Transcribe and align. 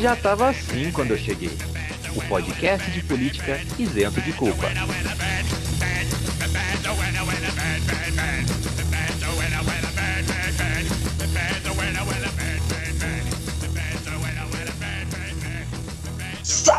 Já 0.00 0.16
tava 0.16 0.50
assim 0.50 0.90
quando 0.90 1.12
eu 1.12 1.18
cheguei. 1.18 1.56
O 2.14 2.20
podcast 2.22 2.90
de 2.90 3.02
política 3.02 3.60
isento 3.78 4.20
de 4.20 4.32
culpa. 4.32 4.66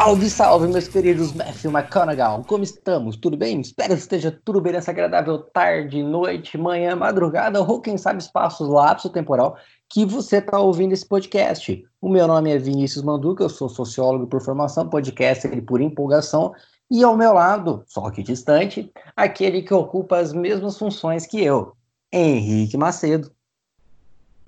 Salve, 0.03 0.29
salve, 0.29 0.67
meus 0.67 0.89
queridos 0.89 1.31
Matthew 1.31 1.71
McConaughey! 1.71 2.45
Como 2.45 2.61
estamos? 2.61 3.15
Tudo 3.15 3.37
bem? 3.37 3.61
Espero 3.61 3.93
que 3.93 4.01
esteja 4.01 4.37
tudo 4.43 4.59
bem 4.59 4.73
nessa 4.73 4.91
agradável 4.91 5.37
tarde, 5.39 6.03
noite, 6.03 6.57
manhã, 6.57 6.93
madrugada 6.93 7.61
ou 7.61 7.79
quem 7.79 7.97
sabe 7.97 8.19
espaço 8.19 8.69
lapso 8.69 9.09
temporal 9.09 9.55
que 9.89 10.05
você 10.05 10.39
está 10.39 10.59
ouvindo 10.59 10.91
esse 10.91 11.05
podcast. 11.05 11.85
O 12.01 12.09
meu 12.09 12.27
nome 12.27 12.51
é 12.51 12.57
Vinícius 12.57 13.01
Manduca, 13.01 13.45
eu 13.45 13.49
sou 13.49 13.69
sociólogo 13.69 14.27
por 14.27 14.41
formação, 14.41 14.89
podcaster 14.89 15.63
por 15.63 15.79
empolgação, 15.79 16.53
e 16.91 17.01
ao 17.01 17.15
meu 17.15 17.31
lado, 17.31 17.85
só 17.87 18.11
que 18.11 18.21
distante, 18.21 18.91
aquele 19.15 19.61
que 19.61 19.73
ocupa 19.73 20.17
as 20.17 20.33
mesmas 20.33 20.77
funções 20.77 21.25
que 21.25 21.41
eu, 21.41 21.77
Henrique 22.11 22.75
Macedo. 22.75 23.31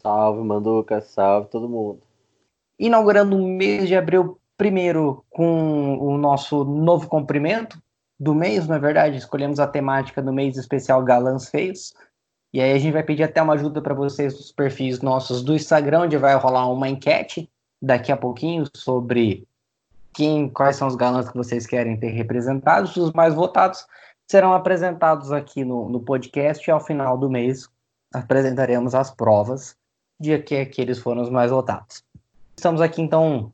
Salve, 0.02 0.44
Manduca, 0.44 1.00
salve 1.00 1.48
todo 1.48 1.70
mundo. 1.70 2.02
Inaugurando 2.78 3.38
o 3.38 3.48
mês 3.48 3.88
de 3.88 3.96
abril 3.96 4.38
primeiro 4.58 5.24
com 5.30 5.98
o 5.98 6.18
nosso 6.18 6.64
novo 6.64 7.08
comprimento 7.08 7.82
do 8.20 8.34
mês, 8.34 8.68
na 8.68 8.76
é 8.76 8.80
verdade, 8.80 9.18
escolhemos 9.18 9.60
a 9.60 9.68
temática 9.68 10.22
do 10.22 10.32
mês 10.32 10.58
especial 10.58 11.04
Galãs 11.04 11.50
Feios. 11.50 11.94
E 12.54 12.62
aí 12.62 12.72
a 12.72 12.78
gente 12.78 12.94
vai 12.94 13.04
pedir 13.04 13.24
até 13.24 13.42
uma 13.42 13.54
ajuda 13.54 13.82
para 13.82 13.94
vocês 13.94 14.34
dos 14.34 14.52
perfis 14.52 15.02
nossos 15.02 15.44
do 15.44 15.54
Instagram, 15.54 16.04
onde 16.04 16.18
vai 16.18 16.36
rolar 16.36 16.68
uma 16.68 16.88
enquete 16.88 17.50
daqui 17.82 18.12
a 18.12 18.18
pouquinho 18.18 18.66
sobre 18.74 19.46
quem, 20.14 20.48
quais 20.48 20.78
são 20.78 20.88
os 20.88 20.96
galãs 20.96 21.30
que 21.30 21.36
vocês 21.36 21.68
querem 21.68 21.98
ter 21.98 22.12
representados. 22.12 22.96
Os 22.96 23.12
mais 23.12 23.36
votados 23.36 23.86
serão 24.30 24.54
apresentados 24.54 25.34
aqui 25.34 25.66
no, 25.66 25.90
no 25.90 26.00
podcast 26.00 26.68
e 26.68 26.72
ao 26.72 26.80
final 26.80 27.18
do 27.18 27.30
mês 27.30 27.70
apresentaremos 28.14 28.96
as 28.96 29.12
provas 29.12 29.76
de 30.18 30.40
que 30.40 30.56
aqueles 30.56 31.00
foram 31.00 31.22
os 31.22 31.30
mais 31.30 31.52
votados. 31.52 32.02
Estamos 32.56 32.80
aqui 32.80 33.02
então 33.02 33.52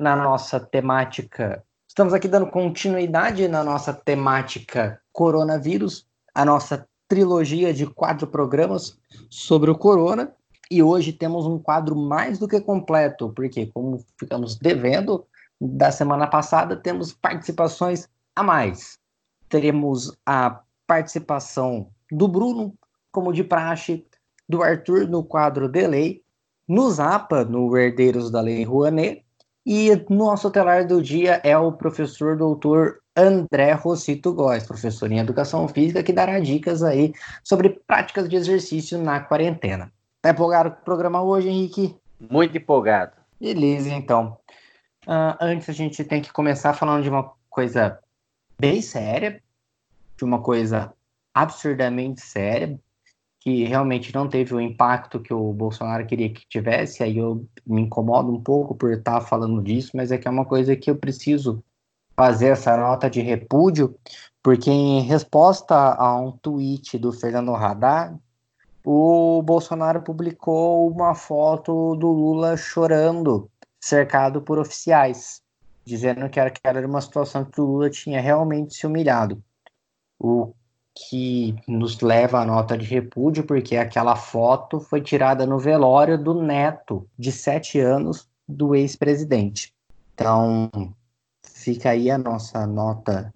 na 0.00 0.16
nossa 0.16 0.58
temática. 0.58 1.62
Estamos 1.86 2.14
aqui 2.14 2.26
dando 2.26 2.46
continuidade 2.46 3.46
na 3.46 3.62
nossa 3.62 3.92
temática 3.92 5.00
coronavírus, 5.12 6.06
a 6.34 6.44
nossa 6.44 6.88
trilogia 7.06 7.74
de 7.74 7.86
quatro 7.86 8.26
programas 8.26 8.98
sobre 9.28 9.70
o 9.70 9.76
corona. 9.76 10.32
E 10.70 10.82
hoje 10.82 11.12
temos 11.12 11.46
um 11.46 11.58
quadro 11.58 11.96
mais 11.96 12.38
do 12.38 12.48
que 12.48 12.60
completo, 12.60 13.32
porque, 13.34 13.66
como 13.66 14.04
ficamos 14.16 14.56
devendo 14.56 15.26
da 15.60 15.90
semana 15.90 16.26
passada, 16.26 16.76
temos 16.76 17.12
participações 17.12 18.08
a 18.34 18.42
mais. 18.42 18.98
Teremos 19.48 20.16
a 20.24 20.60
participação 20.86 21.88
do 22.10 22.28
Bruno, 22.28 22.72
como 23.10 23.32
de 23.32 23.42
praxe, 23.42 24.06
do 24.48 24.62
Arthur 24.62 25.08
no 25.08 25.24
quadro 25.24 25.68
de 25.68 25.86
lei, 25.86 26.22
no 26.66 26.88
Zapa, 26.88 27.44
no 27.44 27.76
Herdeiros 27.76 28.30
da 28.30 28.40
Lei 28.40 28.62
Rouanet, 28.62 29.24
e 29.64 29.90
nosso 30.08 30.50
telar 30.50 30.86
do 30.86 31.02
dia 31.02 31.40
é 31.44 31.56
o 31.56 31.72
professor 31.72 32.36
doutor 32.36 33.00
André 33.16 33.72
Rossito 33.72 34.32
Góes, 34.32 34.66
professor 34.66 35.10
em 35.12 35.18
Educação 35.18 35.68
Física, 35.68 36.02
que 36.02 36.12
dará 36.12 36.38
dicas 36.38 36.82
aí 36.82 37.12
sobre 37.44 37.70
práticas 37.86 38.28
de 38.28 38.36
exercício 38.36 38.98
na 38.98 39.20
quarentena. 39.20 39.92
Tá 40.22 40.30
empolgado 40.30 40.70
com 40.70 40.80
o 40.80 40.84
programa 40.84 41.22
hoje, 41.22 41.48
Henrique? 41.48 41.96
Muito 42.18 42.56
empolgado. 42.56 43.12
Beleza, 43.40 43.90
então. 43.90 44.38
Uh, 45.06 45.36
antes 45.40 45.68
a 45.68 45.72
gente 45.72 46.04
tem 46.04 46.20
que 46.20 46.32
começar 46.32 46.74
falando 46.74 47.02
de 47.02 47.10
uma 47.10 47.32
coisa 47.48 47.98
bem 48.58 48.82
séria, 48.82 49.42
de 50.16 50.24
uma 50.24 50.40
coisa 50.42 50.92
absurdamente 51.34 52.20
séria, 52.20 52.78
que 53.40 53.64
realmente 53.64 54.14
não 54.14 54.28
teve 54.28 54.54
o 54.54 54.60
impacto 54.60 55.18
que 55.18 55.32
o 55.32 55.52
Bolsonaro 55.52 56.06
queria 56.06 56.30
que 56.30 56.46
tivesse, 56.46 57.02
aí 57.02 57.16
eu 57.16 57.46
me 57.66 57.80
incomodo 57.80 58.30
um 58.30 58.40
pouco 58.40 58.74
por 58.74 58.92
estar 58.92 59.22
falando 59.22 59.62
disso, 59.62 59.92
mas 59.94 60.12
é 60.12 60.18
que 60.18 60.28
é 60.28 60.30
uma 60.30 60.44
coisa 60.44 60.76
que 60.76 60.90
eu 60.90 60.96
preciso 60.96 61.64
fazer 62.14 62.48
essa 62.48 62.76
nota 62.76 63.08
de 63.08 63.22
repúdio, 63.22 63.96
porque 64.42 64.70
em 64.70 65.00
resposta 65.00 65.74
a 65.74 66.20
um 66.20 66.32
tweet 66.32 66.98
do 66.98 67.12
Fernando 67.12 67.54
Haddad, 67.54 68.14
o 68.84 69.42
Bolsonaro 69.42 70.02
publicou 70.02 70.90
uma 70.90 71.14
foto 71.14 71.94
do 71.96 72.10
Lula 72.10 72.58
chorando, 72.58 73.50
cercado 73.80 74.42
por 74.42 74.58
oficiais, 74.58 75.40
dizendo 75.82 76.28
que 76.28 76.38
era, 76.38 76.50
que 76.50 76.60
era 76.62 76.86
uma 76.86 77.00
situação 77.00 77.44
que 77.44 77.60
o 77.60 77.64
Lula 77.64 77.88
tinha 77.88 78.20
realmente 78.20 78.74
se 78.74 78.86
humilhado. 78.86 79.42
O 80.18 80.52
que 80.94 81.54
nos 81.66 82.00
leva 82.00 82.40
à 82.40 82.44
nota 82.44 82.76
de 82.76 82.84
repúdio, 82.84 83.44
porque 83.44 83.76
aquela 83.76 84.16
foto 84.16 84.80
foi 84.80 85.00
tirada 85.00 85.46
no 85.46 85.58
velório 85.58 86.18
do 86.18 86.42
neto 86.42 87.06
de 87.18 87.30
sete 87.30 87.78
anos 87.78 88.28
do 88.46 88.74
ex-presidente. 88.74 89.72
Então, 90.14 90.70
fica 91.42 91.90
aí 91.90 92.10
a 92.10 92.18
nossa 92.18 92.66
nota 92.66 93.32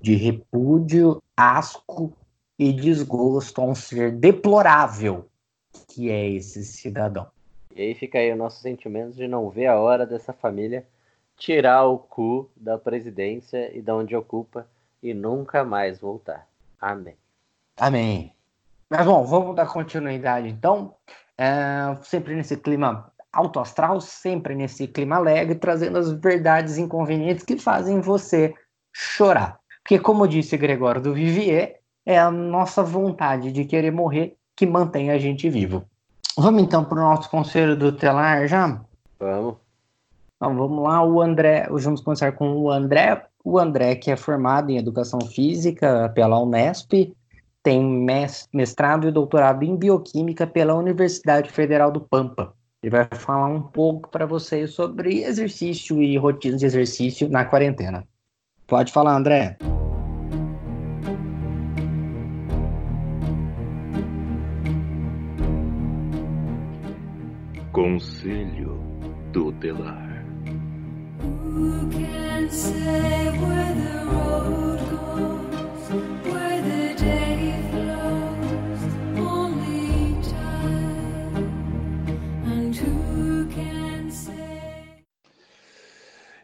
de 0.00 0.14
repúdio, 0.14 1.20
asco 1.36 2.12
e 2.58 2.72
desgosto 2.72 3.60
a 3.60 3.64
um 3.64 3.74
ser 3.74 4.12
deplorável 4.12 5.28
que 5.88 6.10
é 6.10 6.28
esse 6.28 6.64
cidadão. 6.64 7.26
E 7.74 7.80
aí 7.80 7.94
fica 7.94 8.18
aí 8.18 8.30
o 8.32 8.36
nosso 8.36 8.60
sentimento 8.60 9.16
de 9.16 9.26
não 9.26 9.48
ver 9.48 9.66
a 9.66 9.80
hora 9.80 10.06
dessa 10.06 10.32
família 10.32 10.86
tirar 11.36 11.84
o 11.86 11.98
cu 11.98 12.50
da 12.56 12.78
presidência 12.78 13.76
e 13.76 13.80
da 13.80 13.96
onde 13.96 14.14
ocupa 14.14 14.66
e 15.02 15.14
nunca 15.14 15.64
mais 15.64 15.98
voltar. 15.98 16.46
Amém. 16.82 17.14
Amém. 17.78 18.32
Mas 18.90 19.06
bom, 19.06 19.24
vamos 19.24 19.54
dar 19.54 19.66
continuidade 19.66 20.48
então. 20.48 20.96
É, 21.38 21.96
sempre 22.02 22.34
nesse 22.34 22.56
clima 22.56 23.10
alto 23.32 23.60
astral, 23.60 24.00
sempre 24.00 24.54
nesse 24.54 24.88
clima 24.88 25.16
alegre, 25.16 25.54
trazendo 25.54 25.96
as 25.96 26.12
verdades 26.12 26.76
inconvenientes 26.76 27.44
que 27.44 27.56
fazem 27.56 28.00
você 28.00 28.52
chorar. 28.92 29.58
Porque, 29.82 29.98
como 29.98 30.28
disse 30.28 30.56
Gregório 30.56 31.00
do 31.00 31.14
Vivier, 31.14 31.80
é 32.04 32.18
a 32.18 32.30
nossa 32.30 32.82
vontade 32.82 33.52
de 33.52 33.64
querer 33.64 33.92
morrer 33.92 34.36
que 34.54 34.66
mantém 34.66 35.10
a 35.10 35.18
gente 35.18 35.48
vivo. 35.48 35.84
Vamos 36.36 36.62
então 36.62 36.84
para 36.84 36.98
o 36.98 37.02
nosso 37.02 37.30
conselho 37.30 37.76
do 37.76 37.92
telar 37.92 38.46
já? 38.46 38.80
Vamos. 39.18 39.56
Então, 40.36 40.56
vamos 40.56 40.82
lá, 40.82 41.04
o 41.04 41.22
André, 41.22 41.68
vamos 41.70 42.00
começar 42.00 42.32
com 42.32 42.56
o 42.56 42.70
André. 42.70 43.24
O 43.44 43.58
André, 43.58 43.96
que 43.96 44.10
é 44.10 44.16
formado 44.16 44.70
em 44.70 44.78
Educação 44.78 45.20
Física 45.20 46.10
pela 46.14 46.40
Unesp, 46.40 47.12
tem 47.62 47.82
mestrado 48.52 49.08
e 49.08 49.12
doutorado 49.12 49.64
em 49.64 49.76
Bioquímica 49.76 50.46
pela 50.46 50.74
Universidade 50.74 51.50
Federal 51.50 51.90
do 51.90 52.00
Pampa. 52.00 52.54
Ele 52.82 52.90
vai 52.90 53.08
falar 53.12 53.46
um 53.46 53.62
pouco 53.62 54.08
para 54.08 54.26
vocês 54.26 54.72
sobre 54.72 55.22
exercício 55.22 56.02
e 56.02 56.16
rotinas 56.16 56.60
de 56.60 56.66
exercício 56.66 57.28
na 57.28 57.44
quarentena. 57.44 58.06
Pode 58.66 58.92
falar, 58.92 59.16
André. 59.16 59.56
Conselho 67.72 68.80
tutelar. 69.32 70.24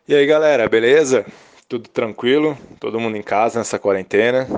E 0.07 0.15
aí 0.15 0.25
galera, 0.25 0.69
beleza? 0.69 1.27
Tudo 1.69 1.89
tranquilo? 1.89 2.57
Todo 2.81 2.99
mundo 2.99 3.17
em 3.17 3.23
casa 3.23 3.59
nessa 3.59 3.79
quarentena? 3.79 4.49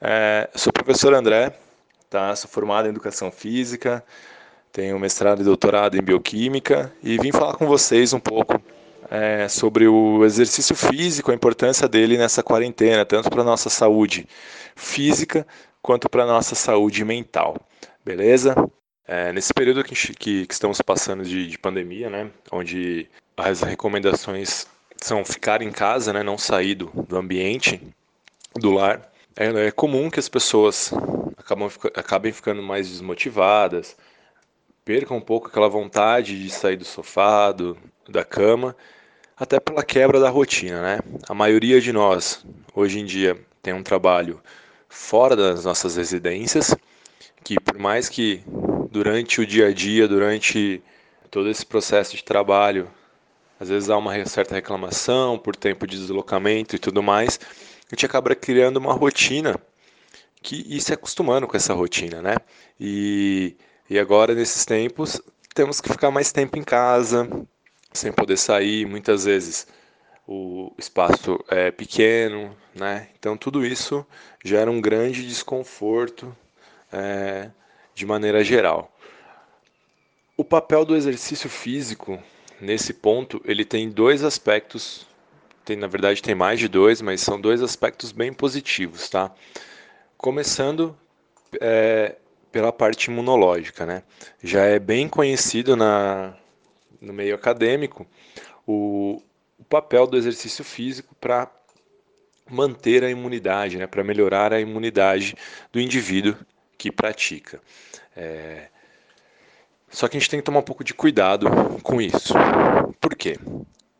É, 0.00 0.48
sou 0.54 0.70
o 0.70 0.72
professor 0.72 1.12
André, 1.12 1.52
tá? 2.08 2.34
sou 2.36 2.48
formado 2.48 2.86
em 2.86 2.90
Educação 2.90 3.30
Física, 3.30 4.02
tenho 4.72 4.98
mestrado 4.98 5.42
e 5.42 5.44
doutorado 5.44 5.96
em 5.96 6.02
Bioquímica 6.02 6.90
e 7.02 7.18
vim 7.18 7.32
falar 7.32 7.54
com 7.56 7.66
vocês 7.66 8.12
um 8.12 8.20
pouco 8.20 8.62
é, 9.10 9.48
sobre 9.48 9.86
o 9.86 10.24
exercício 10.24 10.74
físico, 10.74 11.30
a 11.30 11.34
importância 11.34 11.88
dele 11.88 12.18
nessa 12.18 12.42
quarentena, 12.42 13.04
tanto 13.04 13.30
para 13.30 13.42
a 13.42 13.44
nossa 13.44 13.70
saúde 13.70 14.28
física 14.76 15.46
quanto 15.80 16.08
para 16.08 16.24
a 16.24 16.26
nossa 16.26 16.54
saúde 16.54 17.04
mental. 17.04 17.56
Beleza? 18.04 18.54
É, 19.06 19.32
nesse 19.32 19.54
período 19.54 19.82
que, 19.82 19.94
que, 19.94 20.46
que, 20.46 20.52
estamos 20.52 20.82
passando 20.82 21.24
de, 21.24 21.46
de 21.48 21.58
pandemia, 21.58 22.10
né, 22.10 22.30
onde 22.52 23.08
as 23.36 23.62
recomendações 23.62 24.66
são 25.00 25.24
ficar 25.24 25.62
em 25.62 25.70
casa, 25.70 26.12
né, 26.12 26.22
não 26.22 26.36
sair 26.36 26.74
do, 26.74 26.86
do 26.86 27.16
ambiente, 27.16 27.80
do 28.54 28.72
lar, 28.72 29.10
é, 29.34 29.68
é 29.68 29.70
comum 29.70 30.10
que 30.10 30.20
as 30.20 30.28
pessoas 30.28 30.92
acabam, 31.38 31.70
acabem 31.94 32.32
ficando 32.32 32.62
mais 32.62 32.88
desmotivadas, 32.88 33.96
perca 34.84 35.14
um 35.14 35.20
pouco 35.20 35.48
aquela 35.48 35.68
vontade 35.68 36.42
de 36.42 36.50
sair 36.50 36.76
do 36.76 36.84
sofá, 36.84 37.52
do, 37.52 37.78
da 38.08 38.24
cama, 38.24 38.76
até 39.38 39.60
pela 39.60 39.84
quebra 39.84 40.18
da 40.18 40.28
rotina, 40.28 40.82
né? 40.82 40.98
A 41.28 41.34
maioria 41.34 41.80
de 41.80 41.92
nós, 41.92 42.44
hoje 42.74 42.98
em 42.98 43.04
dia, 43.04 43.38
tem 43.62 43.72
um 43.72 43.82
trabalho 43.82 44.40
fora 44.88 45.36
das 45.36 45.64
nossas 45.64 45.96
residências, 45.96 46.74
que 47.44 47.60
por 47.60 47.78
mais 47.78 48.08
que 48.08 48.42
durante 48.90 49.40
o 49.40 49.46
dia 49.46 49.68
a 49.68 49.72
dia, 49.72 50.08
durante 50.08 50.82
todo 51.30 51.48
esse 51.48 51.64
processo 51.64 52.16
de 52.16 52.24
trabalho, 52.24 52.90
às 53.60 53.68
vezes 53.68 53.90
há 53.90 53.96
uma 53.96 54.24
certa 54.26 54.54
reclamação 54.54 55.38
por 55.38 55.54
tempo 55.54 55.86
de 55.86 55.96
deslocamento 55.96 56.74
e 56.74 56.78
tudo 56.78 57.02
mais, 57.02 57.38
a 57.86 57.94
gente 57.94 58.06
acaba 58.06 58.34
criando 58.34 58.78
uma 58.78 58.92
rotina 58.92 59.56
que, 60.42 60.64
e 60.68 60.80
se 60.80 60.92
acostumando 60.92 61.46
com 61.46 61.56
essa 61.56 61.74
rotina, 61.74 62.20
né? 62.20 62.36
E, 62.78 63.56
e 63.88 63.98
agora, 63.98 64.34
nesses 64.34 64.64
tempos, 64.64 65.20
temos 65.54 65.80
que 65.80 65.88
ficar 65.88 66.10
mais 66.10 66.32
tempo 66.32 66.58
em 66.58 66.62
casa, 66.62 67.28
sem 67.92 68.12
poder 68.12 68.36
sair, 68.36 68.86
muitas 68.86 69.24
vezes 69.24 69.66
o 70.26 70.72
espaço 70.76 71.42
é 71.48 71.70
pequeno, 71.70 72.54
né? 72.74 73.08
Então 73.18 73.36
tudo 73.36 73.64
isso 73.64 74.06
gera 74.44 74.70
um 74.70 74.80
grande 74.80 75.26
desconforto 75.26 76.36
é, 76.92 77.50
de 77.94 78.04
maneira 78.04 78.44
geral. 78.44 78.94
O 80.36 80.44
papel 80.44 80.84
do 80.84 80.94
exercício 80.94 81.48
físico 81.48 82.22
nesse 82.60 82.92
ponto 82.92 83.40
ele 83.44 83.64
tem 83.64 83.88
dois 83.88 84.22
aspectos, 84.22 85.06
tem 85.64 85.76
na 85.76 85.86
verdade 85.86 86.22
tem 86.22 86.34
mais 86.34 86.60
de 86.60 86.68
dois, 86.68 87.00
mas 87.00 87.22
são 87.22 87.40
dois 87.40 87.62
aspectos 87.62 88.12
bem 88.12 88.32
positivos, 88.32 89.08
tá? 89.08 89.32
Começando 90.16 90.96
é, 91.60 92.16
pela 92.52 92.72
parte 92.72 93.10
imunológica, 93.10 93.86
né? 93.86 94.02
Já 94.42 94.64
é 94.64 94.78
bem 94.78 95.08
conhecido 95.08 95.74
na, 95.74 96.36
no 97.00 97.12
meio 97.12 97.34
acadêmico 97.34 98.06
o, 98.66 99.22
o 99.58 99.64
papel 99.64 100.06
do 100.06 100.16
exercício 100.16 100.62
físico 100.62 101.14
para 101.20 101.50
manter 102.50 103.04
a 103.04 103.10
imunidade, 103.10 103.76
né, 103.76 103.86
para 103.86 104.04
melhorar 104.04 104.52
a 104.52 104.60
imunidade 104.60 105.34
do 105.72 105.80
indivíduo 105.80 106.36
que 106.76 106.90
pratica. 106.92 107.60
É... 108.16 108.68
Só 109.90 110.06
que 110.06 110.16
a 110.16 110.20
gente 110.20 110.30
tem 110.30 110.40
que 110.40 110.44
tomar 110.44 110.60
um 110.60 110.62
pouco 110.62 110.84
de 110.84 110.92
cuidado 110.92 111.48
com 111.82 112.00
isso. 112.00 112.34
Por 113.00 113.14
quê? 113.16 113.38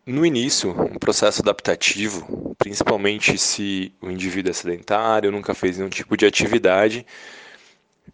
No 0.04 0.24
início, 0.24 0.70
um 0.70 0.98
processo 0.98 1.42
adaptativo, 1.42 2.54
principalmente 2.58 3.36
se 3.36 3.92
o 4.00 4.10
indivíduo 4.10 4.50
é 4.50 4.54
sedentário, 4.54 5.30
nunca 5.30 5.54
fez 5.54 5.76
nenhum 5.76 5.90
tipo 5.90 6.16
de 6.16 6.26
atividade, 6.26 7.06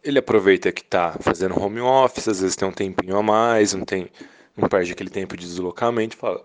ele 0.02 0.18
aproveita 0.18 0.72
que 0.72 0.82
está 0.82 1.16
fazendo 1.20 1.58
home 1.58 1.80
office, 1.80 2.28
às 2.28 2.40
vezes 2.40 2.56
tem 2.56 2.66
um 2.66 2.72
tempinho 2.72 3.16
a 3.16 3.22
mais, 3.22 3.74
não 3.74 3.84
tem, 3.84 4.10
não 4.56 4.68
perde 4.68 4.92
aquele 4.92 5.10
tempo 5.10 5.36
de 5.36 5.46
deslocamento, 5.46 6.16
fala, 6.16 6.44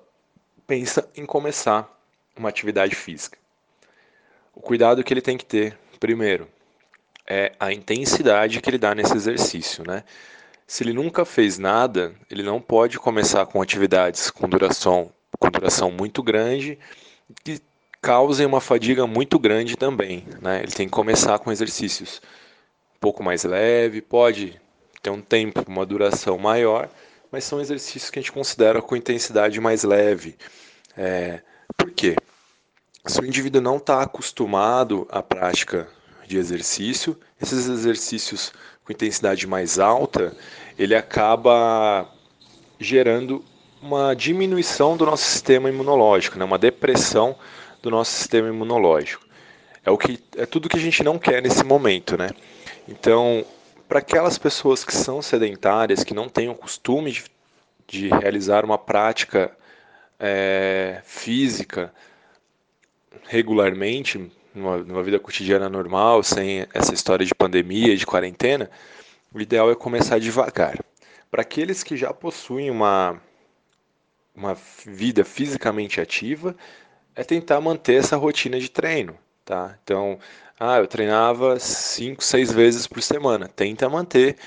pensa 0.65 1.09
em 1.15 1.25
começar 1.25 1.89
uma 2.35 2.49
atividade 2.49 2.95
física. 2.95 3.37
O 4.53 4.61
cuidado 4.61 5.03
que 5.03 5.13
ele 5.13 5.21
tem 5.21 5.37
que 5.37 5.45
ter, 5.45 5.77
primeiro, 5.99 6.47
é 7.27 7.53
a 7.59 7.71
intensidade 7.71 8.61
que 8.61 8.69
ele 8.69 8.77
dá 8.77 8.95
nesse 8.95 9.15
exercício, 9.15 9.83
né? 9.85 10.03
Se 10.65 10.83
ele 10.83 10.93
nunca 10.93 11.25
fez 11.25 11.57
nada, 11.57 12.13
ele 12.29 12.43
não 12.43 12.61
pode 12.61 12.99
começar 12.99 13.45
com 13.45 13.61
atividades 13.61 14.29
com 14.29 14.47
duração, 14.47 15.11
com 15.39 15.49
duração 15.49 15.91
muito 15.91 16.21
grande 16.21 16.77
que 17.43 17.61
causem 18.01 18.45
uma 18.45 18.61
fadiga 18.61 19.05
muito 19.05 19.37
grande 19.37 19.75
também, 19.75 20.25
né? 20.41 20.61
Ele 20.63 20.71
tem 20.71 20.87
que 20.87 20.93
começar 20.93 21.37
com 21.39 21.51
exercícios 21.51 22.21
um 22.95 22.99
pouco 22.99 23.23
mais 23.23 23.43
leve, 23.43 24.01
pode 24.01 24.59
ter 25.01 25.09
um 25.09 25.21
tempo, 25.21 25.63
uma 25.67 25.85
duração 25.85 26.37
maior, 26.37 26.89
mas 27.31 27.43
são 27.43 27.59
exercícios 27.59 28.09
que 28.09 28.19
a 28.19 28.21
gente 28.21 28.31
considera 28.31 28.81
com 28.81 28.95
intensidade 28.95 29.59
mais 29.59 29.83
leve. 29.83 30.35
É, 30.97 31.41
por 31.77 31.91
quê? 31.91 32.15
Se 33.05 33.21
o 33.21 33.25
indivíduo 33.25 33.61
não 33.61 33.77
está 33.77 34.01
acostumado 34.01 35.07
à 35.09 35.21
prática 35.21 35.87
de 36.27 36.37
exercício, 36.37 37.17
esses 37.41 37.67
exercícios 37.67 38.51
com 38.83 38.91
intensidade 38.91 39.45
mais 39.47 39.79
alta, 39.79 40.35
ele 40.77 40.95
acaba 40.95 42.09
gerando 42.79 43.43
uma 43.81 44.13
diminuição 44.13 44.97
do 44.97 45.05
nosso 45.05 45.23
sistema 45.23 45.69
imunológico, 45.69 46.37
né? 46.37 46.45
uma 46.45 46.57
depressão 46.57 47.35
do 47.81 47.89
nosso 47.89 48.11
sistema 48.11 48.49
imunológico. 48.49 49.25
É, 49.85 49.91
o 49.91 49.97
que, 49.97 50.19
é 50.35 50.45
tudo 50.45 50.67
que 50.67 50.77
a 50.77 50.81
gente 50.81 51.03
não 51.03 51.17
quer 51.17 51.41
nesse 51.41 51.63
momento, 51.63 52.17
né? 52.17 52.29
Então, 52.87 53.45
para 53.89 53.99
aquelas 53.99 54.37
pessoas 54.37 54.85
que 54.85 54.95
são 54.95 55.19
sedentárias, 55.19 56.03
que 56.03 56.13
não 56.13 56.29
têm 56.29 56.47
o 56.47 56.53
costume 56.53 57.11
de, 57.11 57.23
de 57.87 58.07
realizar 58.09 58.63
uma 58.63 58.77
prática 58.77 59.51
é, 60.19 61.01
física 61.03 61.91
regularmente, 63.25 64.31
numa, 64.53 64.77
numa, 64.77 65.01
vida 65.01 65.19
cotidiana 65.19 65.67
normal, 65.67 66.21
sem 66.21 66.67
essa 66.71 66.93
história 66.93 67.25
de 67.25 67.33
pandemia, 67.33 67.97
de 67.97 68.05
quarentena, 68.05 68.69
o 69.33 69.41
ideal 69.41 69.71
é 69.71 69.75
começar 69.75 70.19
devagar. 70.19 70.77
Para 71.31 71.41
aqueles 71.41 71.81
que 71.81 71.97
já 71.97 72.13
possuem 72.13 72.69
uma, 72.69 73.19
uma 74.35 74.55
vida 74.85 75.25
fisicamente 75.25 75.99
ativa, 75.99 76.55
é 77.15 77.23
tentar 77.23 77.59
manter 77.59 77.95
essa 77.95 78.15
rotina 78.15 78.59
de 78.59 78.69
treino. 78.69 79.17
Tá? 79.43 79.75
Então, 79.83 80.19
ah, 80.59 80.77
eu 80.77 80.87
treinava 80.87 81.57
5, 81.57 82.23
6 82.23 82.51
vezes 82.51 82.85
por 82.85 83.01
semana. 83.01 83.47
Tenta 83.47 83.87
manter 83.87 84.37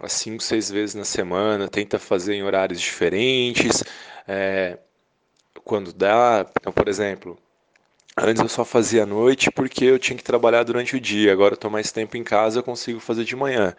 as 0.00 0.12
5, 0.14 0.42
6 0.42 0.70
vezes 0.70 0.94
na 0.96 1.04
semana, 1.04 1.68
tenta 1.68 1.98
fazer 1.98 2.34
em 2.34 2.42
horários 2.42 2.80
diferentes, 2.80 3.84
é, 4.26 4.78
quando 5.64 5.92
dá. 5.92 6.46
Então, 6.58 6.72
por 6.72 6.88
exemplo, 6.88 7.38
antes 8.16 8.42
eu 8.42 8.48
só 8.48 8.64
fazia 8.64 9.04
à 9.04 9.06
noite 9.06 9.50
porque 9.50 9.84
eu 9.84 9.98
tinha 9.98 10.16
que 10.16 10.24
trabalhar 10.24 10.64
durante 10.64 10.96
o 10.96 11.00
dia, 11.00 11.32
agora 11.32 11.52
eu 11.52 11.56
estou 11.56 11.70
mais 11.70 11.92
tempo 11.92 12.16
em 12.16 12.24
casa, 12.24 12.58
eu 12.58 12.62
consigo 12.64 12.98
fazer 13.00 13.24
de 13.24 13.36
manhã. 13.36 13.74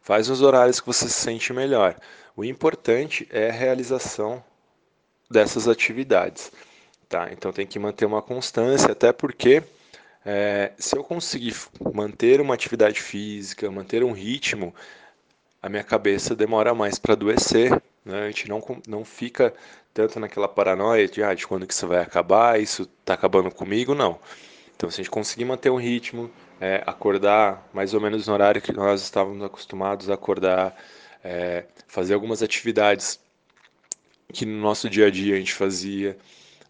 Faz 0.00 0.30
os 0.30 0.40
horários 0.40 0.80
que 0.80 0.86
você 0.86 1.08
se 1.08 1.14
sente 1.14 1.52
melhor. 1.52 1.96
O 2.36 2.44
importante 2.44 3.28
é 3.30 3.50
a 3.50 3.52
realização 3.52 4.42
dessas 5.30 5.68
atividades. 5.68 6.52
Tá? 7.08 7.28
Então 7.32 7.52
tem 7.52 7.66
que 7.66 7.78
manter 7.78 8.06
uma 8.06 8.22
constância, 8.22 8.92
até 8.92 9.12
porque 9.12 9.62
é, 10.28 10.72
se 10.76 10.96
eu 10.96 11.04
conseguir 11.04 11.54
manter 11.94 12.40
uma 12.40 12.52
atividade 12.52 13.00
física, 13.00 13.70
manter 13.70 14.02
um 14.02 14.10
ritmo, 14.10 14.74
a 15.62 15.68
minha 15.68 15.84
cabeça 15.84 16.34
demora 16.34 16.74
mais 16.74 16.98
para 16.98 17.12
adoecer. 17.12 17.80
Né? 18.04 18.24
A 18.24 18.26
gente 18.26 18.48
não, 18.48 18.60
não 18.88 19.04
fica 19.04 19.54
tanto 19.94 20.18
naquela 20.18 20.48
paranoia 20.48 21.06
de, 21.06 21.22
ah, 21.22 21.32
de 21.32 21.46
quando 21.46 21.64
que 21.64 21.72
isso 21.72 21.86
vai 21.86 22.02
acabar, 22.02 22.60
isso 22.60 22.90
está 23.00 23.14
acabando 23.14 23.52
comigo, 23.54 23.94
não. 23.94 24.18
Então, 24.74 24.90
se 24.90 25.00
a 25.00 25.04
gente 25.04 25.10
conseguir 25.10 25.44
manter 25.44 25.70
um 25.70 25.78
ritmo, 25.78 26.28
é, 26.60 26.82
acordar 26.84 27.64
mais 27.72 27.94
ou 27.94 28.00
menos 28.00 28.26
no 28.26 28.34
horário 28.34 28.60
que 28.60 28.72
nós 28.72 29.02
estávamos 29.02 29.44
acostumados 29.44 30.10
a 30.10 30.14
acordar, 30.14 30.76
é, 31.22 31.66
fazer 31.86 32.14
algumas 32.14 32.42
atividades 32.42 33.20
que 34.32 34.44
no 34.44 34.60
nosso 34.60 34.90
dia 34.90 35.06
a 35.06 35.10
dia 35.10 35.36
a 35.36 35.38
gente 35.38 35.54
fazia, 35.54 36.18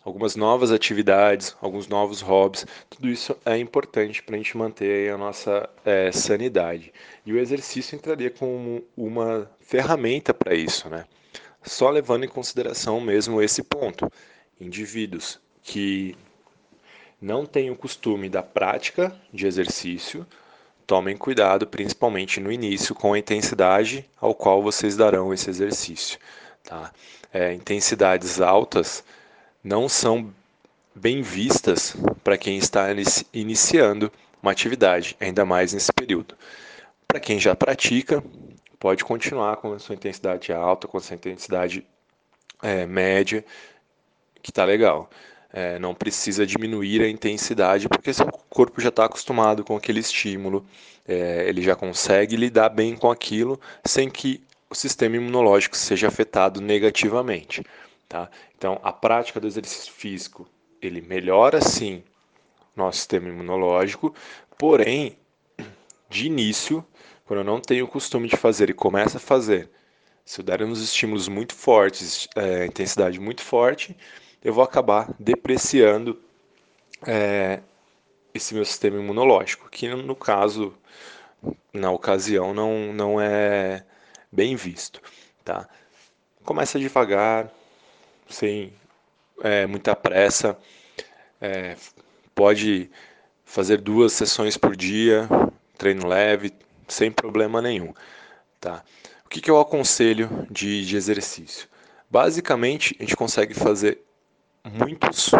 algumas 0.07 0.37
novas 0.37 0.71
atividades, 0.71 1.57
alguns 1.61 1.89
novos 1.89 2.21
hobbies, 2.21 2.65
tudo 2.89 3.09
isso 3.09 3.37
é 3.45 3.59
importante 3.59 4.23
para 4.23 4.37
a 4.37 4.39
gente 4.39 4.57
manter 4.57 5.13
a 5.13 5.19
nossa 5.19 5.69
é, 5.85 6.13
sanidade. 6.13 6.93
E 7.27 7.33
o 7.33 7.39
exercício 7.41 7.97
entraria 7.97 8.31
como 8.31 8.85
uma 8.97 9.51
ferramenta 9.59 10.33
para 10.33 10.55
isso, 10.55 10.89
né? 10.89 11.05
Só 11.61 11.91
levando 11.91 12.23
em 12.23 12.29
consideração 12.29 13.01
mesmo 13.01 13.43
esse 13.43 13.65
ponto. 13.65 14.09
Indivíduos 14.61 15.41
que 15.61 16.17
não 17.21 17.45
têm 17.45 17.73
o 17.73 17.77
costume 17.77 18.29
da 18.29 18.45
prática 18.45 19.13
de 19.33 19.45
exercício, 19.45 20.25
tomem 20.87 21.17
cuidado, 21.17 21.67
principalmente 21.67 22.39
no 22.39 22.53
início, 22.53 22.95
com 22.95 23.13
a 23.13 23.19
intensidade 23.19 24.09
ao 24.21 24.37
qual 24.37 24.63
vocês 24.63 24.97
darão 24.97 25.35
esse 25.35 25.51
exercício. 25.51 26.17
Tá? 26.63 26.93
É, 27.33 27.53
intensidades 27.53 28.41
altas 28.41 29.03
não 29.67 29.89
são 29.89 30.33
bem 30.95 31.23
vistas 31.23 31.97
para 32.23 32.39
quem 32.39 32.57
está 32.57 32.87
iniciando 33.33 34.13
uma 34.41 34.53
atividade, 34.53 35.17
ainda 35.19 35.45
mais 35.45 35.73
nesse 35.73 35.93
período. 35.93 36.37
Para 37.09 37.19
quem 37.19 37.41
já 37.41 37.53
pratica, 37.53 38.23
pode 38.79 39.05
continuar 39.05 39.57
com 39.57 39.73
a 39.73 39.79
sua 39.81 39.97
intensidade 39.97 40.53
alta, 40.53 40.87
com 40.87 40.97
a 40.97 41.01
sua 41.01 41.17
intensidade 41.17 41.85
é, 42.63 42.87
média, 42.87 43.45
que 44.41 44.53
está 44.53 44.65
legal. 44.65 45.11
É, 45.53 45.81
não 45.81 45.97
precisa 45.97 46.47
diminuir 46.47 47.03
a 47.03 47.09
intensidade, 47.09 47.89
porque 47.89 48.15
seu 48.15 48.27
corpo 48.49 48.81
já 48.81 48.91
está 48.91 49.07
acostumado 49.07 49.65
com 49.65 49.77
aquele 49.77 49.99
estímulo, 49.99 50.65
é, 51.09 51.45
ele 51.49 51.61
já 51.61 51.75
consegue 51.75 52.37
lidar 52.37 52.69
bem 52.69 52.95
com 52.95 53.11
aquilo 53.11 53.61
sem 53.85 54.09
que 54.09 54.41
o 54.71 54.77
sistema 54.77 55.17
imunológico 55.17 55.77
seja 55.77 56.07
afetado 56.07 56.61
negativamente. 56.61 57.65
Tá? 58.09 58.31
Então, 58.57 58.81
a 58.83 58.93
prática 58.93 59.41
do 59.41 59.47
exercício 59.47 59.93
físico, 59.93 60.49
ele 60.81 61.01
melhora 61.01 61.61
sim 61.61 62.05
nosso 62.75 62.99
sistema 62.99 63.29
imunológico, 63.29 64.15
porém, 64.59 65.19
de 66.09 66.27
início, 66.27 66.85
quando 67.25 67.41
eu 67.41 67.45
não 67.45 67.61
tenho 67.61 67.85
o 67.87 67.89
costume 67.89 68.29
de 68.29 68.37
fazer 68.37 68.71
e 68.71 68.75
começo 68.75 69.17
a 69.17 69.21
fazer 69.21 69.71
Se 70.25 70.41
eu 70.41 70.45
der 70.45 70.63
uns 70.63 70.81
estímulos 70.81 71.29
muito 71.29 71.55
fortes, 71.55 72.29
é, 72.37 72.67
intensidade 72.67 73.19
muito 73.19 73.43
forte, 73.43 73.97
eu 74.43 74.53
vou 74.53 74.63
acabar 74.63 75.13
depreciando 75.19 76.21
é, 77.07 77.61
esse 78.35 78.55
meu 78.55 78.65
sistema 78.65 78.99
imunológico, 78.99 79.69
que 79.71 79.89
no 79.89 80.15
caso, 80.15 80.75
na 81.73 81.91
ocasião, 81.91 82.53
não, 82.55 82.93
não 82.93 83.21
é 83.21 83.85
bem 84.31 84.55
visto. 84.57 85.01
Tá? 85.45 85.69
Começa 86.45 86.79
devagar, 86.79 87.51
sem 88.29 88.73
é, 89.43 89.67
muita 89.67 89.95
pressa, 89.95 90.59
é, 91.41 91.77
pode 92.35 92.91
fazer 93.45 93.81
duas 93.81 94.13
sessões 94.13 94.57
por 94.57 94.77
dia, 94.77 95.29
treino 95.79 96.07
leve, 96.07 96.53
sem 96.89 97.11
problema 97.11 97.63
nenhum. 97.63 97.93
Tá? 98.61 98.83
O 99.25 99.29
que, 99.29 99.41
que 99.41 99.51
eu 99.51 99.61
aconselho 99.61 100.47
de, 100.51 100.85
de 100.85 100.97
exercício? 100.97 101.69
Basicamente, 102.11 102.97
a 102.99 103.03
gente 103.03 103.17
consegue 103.17 103.55
fazer 103.55 104.01
muitos, 104.65 105.31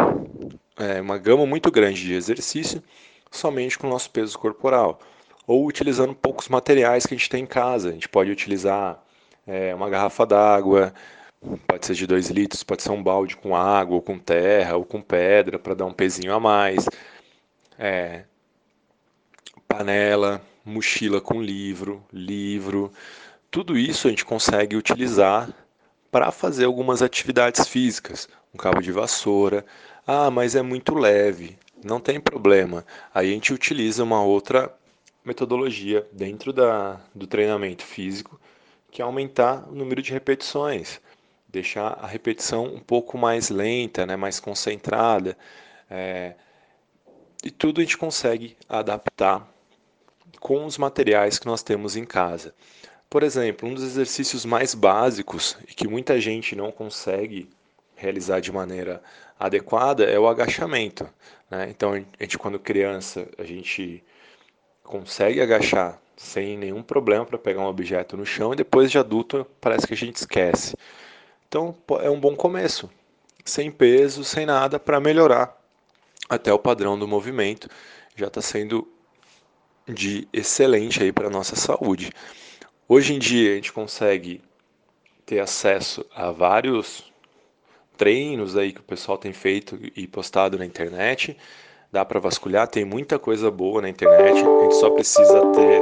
é, 0.77 1.01
uma 1.01 1.19
gama 1.19 1.47
muito 1.47 1.71
grande 1.71 2.03
de 2.03 2.15
exercício 2.15 2.83
somente 3.31 3.79
com 3.79 3.87
o 3.87 3.91
nosso 3.91 4.11
peso 4.11 4.39
corporal 4.39 5.01
ou 5.47 5.67
utilizando 5.67 6.15
poucos 6.15 6.49
materiais 6.49 7.07
que 7.07 7.15
a 7.15 7.17
gente 7.17 7.31
tem 7.31 7.45
em 7.45 7.47
casa. 7.47 7.91
A 7.91 7.93
gente 7.93 8.09
pode 8.09 8.31
utilizar 8.31 9.01
é, 9.47 9.75
uma 9.75 9.89
garrafa 9.89 10.27
d'água, 10.27 10.93
pode 11.67 11.87
ser 11.87 11.95
de 11.95 12.07
2 12.07 12.31
litros, 12.31 12.63
pode 12.63 12.83
ser 12.83 12.91
um 12.91 13.03
balde 13.03 13.37
com 13.37 13.55
água, 13.55 13.97
ou 13.97 14.03
com 14.03 14.19
terra, 14.19 14.77
ou 14.77 14.85
com 14.85 15.01
pedra 15.01 15.59
para 15.59 15.75
dar 15.75 15.87
um 15.87 15.93
pezinho 15.93 16.35
a 16.35 16.41
mais. 16.41 16.87
É, 17.79 18.25
panela, 19.69 20.43
mochila 20.65 21.21
com 21.21 21.41
livro, 21.41 22.05
livro. 22.13 22.93
Tudo 23.51 23.79
isso 23.79 24.07
a 24.07 24.11
gente 24.11 24.25
consegue 24.25 24.77
utilizar 24.77 25.49
para 26.11 26.31
fazer 26.33 26.65
algumas 26.65 27.03
atividades 27.03 27.69
físicas. 27.69 28.29
Um 28.55 28.59
cabo 28.59 28.81
de 28.81 28.91
vassoura. 28.91 29.65
Ah, 30.07 30.31
mas 30.31 30.55
é 30.55 30.63
muito 30.63 30.95
leve. 30.95 31.59
Não 31.85 32.01
tem 32.01 32.21
problema. 32.21 32.85
Aí 33.15 33.31
a 33.31 33.33
gente 33.33 33.53
utiliza 33.53 34.03
uma 34.03 34.23
outra 34.23 34.75
metodologia 35.25 36.07
dentro 36.13 36.53
da, 36.53 37.01
do 37.15 37.27
treinamento 37.27 37.85
físico, 37.85 38.41
que 38.91 39.03
é 39.03 39.05
aumentar 39.05 39.69
o 39.69 39.75
número 39.75 40.01
de 40.01 40.13
repetições, 40.13 41.01
deixar 41.57 41.99
a 42.03 42.07
repetição 42.07 42.67
um 42.67 42.81
pouco 42.81 43.17
mais 43.17 43.49
lenta, 43.49 44.05
né, 44.05 44.15
mais 44.15 44.39
concentrada. 44.39 45.37
É, 45.91 46.35
e 47.43 47.51
tudo 47.51 47.81
a 47.81 47.85
gente 47.85 47.97
consegue 47.97 48.57
adaptar 48.69 49.49
com 50.39 50.67
os 50.67 50.77
materiais 50.77 51.39
que 51.39 51.47
nós 51.47 51.63
temos 51.63 51.97
em 51.97 52.05
casa. 52.05 52.55
Por 53.09 53.23
exemplo, 53.23 53.69
um 53.69 53.73
dos 53.73 53.85
exercícios 53.85 54.45
mais 54.45 54.75
básicos 54.75 55.57
e 55.67 55.75
que 55.75 55.89
muita 55.89 56.21
gente 56.21 56.55
não 56.55 56.71
consegue 56.71 57.49
realizar 57.95 58.41
de 58.41 58.53
maneira 58.53 59.03
adequada 59.39 60.05
é 60.05 60.19
o 60.19 60.29
agachamento. 60.29 61.09
Né? 61.51 61.69
Então, 61.71 61.95
a 61.95 62.23
gente, 62.23 62.37
quando 62.37 62.59
criança, 62.59 63.27
a 63.39 63.45
gente 63.45 64.05
consegue 64.83 65.41
agachar 65.41 65.99
sem 66.17 66.59
nenhum 66.59 66.83
problema 66.83 67.25
para 67.25 67.39
pegar 67.39 67.63
um 67.63 67.67
objeto 67.67 68.17
no 68.17 68.27
chão 68.27 68.53
e 68.53 68.57
depois 68.57 68.91
de 68.91 68.99
adulto 68.99 69.47
parece 69.61 69.87
que 69.87 69.95
a 69.95 69.97
gente 69.97 70.17
esquece. 70.17 70.77
Então, 71.57 71.75
é 72.03 72.11
um 72.11 72.21
bom 72.21 72.37
começo, 72.37 72.91
sem 73.43 73.71
peso, 73.71 74.23
sem 74.23 74.45
nada, 74.45 74.79
para 74.79 75.01
melhorar 75.01 75.59
até 76.29 76.53
o 76.53 76.59
padrão 76.59 76.99
do 76.99 77.09
movimento. 77.09 77.67
Já 78.15 78.27
está 78.27 78.43
sendo 78.43 78.87
de 79.89 80.29
excelente 80.35 81.03
aí 81.03 81.11
para 81.11 81.31
nossa 81.31 81.57
saúde. 81.57 82.13
Hoje 82.87 83.15
em 83.15 83.19
dia 83.19 83.53
a 83.53 83.55
gente 83.55 83.73
consegue 83.73 84.43
ter 85.25 85.39
acesso 85.39 86.05
a 86.15 86.31
vários 86.31 87.11
treinos 87.97 88.55
aí 88.55 88.71
que 88.71 88.81
o 88.81 88.85
pessoal 88.85 89.17
tem 89.17 89.33
feito 89.33 89.79
e 89.97 90.07
postado 90.07 90.59
na 90.59 90.67
internet. 90.67 91.39
Dá 91.91 92.05
para 92.05 92.21
vasculhar, 92.21 92.69
tem 92.69 92.85
muita 92.85 93.19
coisa 93.19 93.51
boa 93.51 93.81
na 93.81 93.89
internet. 93.89 94.45
A 94.45 94.63
gente 94.63 94.75
só 94.75 94.91
precisa 94.91 95.41
ter 95.53 95.81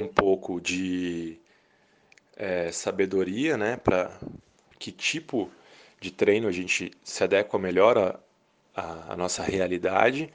um 0.00 0.06
pouco 0.06 0.60
de 0.60 1.36
é, 2.36 2.70
sabedoria, 2.70 3.56
né, 3.56 3.76
para 3.76 4.16
que 4.78 4.92
tipo 4.92 5.50
de 6.00 6.10
treino 6.10 6.48
a 6.48 6.52
gente 6.52 6.92
se 7.02 7.24
adequa 7.24 7.58
melhor 7.58 7.98
à, 7.98 8.20
à, 8.74 9.12
à 9.12 9.16
nossa 9.16 9.42
realidade, 9.42 10.32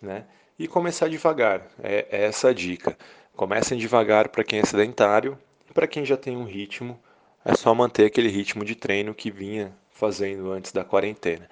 né? 0.00 0.24
e 0.58 0.68
começar 0.68 1.08
devagar. 1.08 1.66
É, 1.82 2.06
é 2.10 2.24
essa 2.24 2.48
a 2.48 2.52
dica. 2.52 2.96
Comecem 3.36 3.78
devagar 3.78 4.28
para 4.28 4.44
quem 4.44 4.60
é 4.60 4.64
sedentário 4.64 5.38
e 5.68 5.72
para 5.72 5.86
quem 5.86 6.04
já 6.04 6.16
tem 6.16 6.36
um 6.36 6.44
ritmo, 6.44 6.98
é 7.44 7.54
só 7.54 7.74
manter 7.74 8.06
aquele 8.06 8.28
ritmo 8.28 8.64
de 8.64 8.74
treino 8.74 9.14
que 9.14 9.30
vinha 9.30 9.76
fazendo 9.90 10.50
antes 10.52 10.72
da 10.72 10.84
quarentena. 10.84 11.48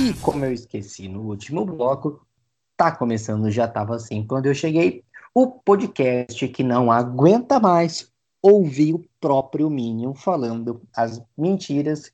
E 0.04 0.14
como 0.16 0.44
eu 0.44 0.52
esqueci 0.52 1.08
no 1.08 1.22
último 1.22 1.64
bloco, 1.64 2.28
tá 2.76 2.92
começando, 2.92 3.50
já 3.50 3.64
estava 3.64 3.96
assim 3.96 4.28
quando 4.28 4.48
eu 4.48 4.54
cheguei, 4.54 5.02
o 5.34 5.48
podcast 5.48 6.46
que 6.50 6.62
não 6.62 6.92
aguenta 6.92 7.58
mais 7.58 8.12
ouvir 8.42 8.96
o 8.96 9.06
próprio 9.22 9.70
Minion 9.70 10.14
falando 10.14 10.82
as 10.94 11.24
mentiras 11.38 12.12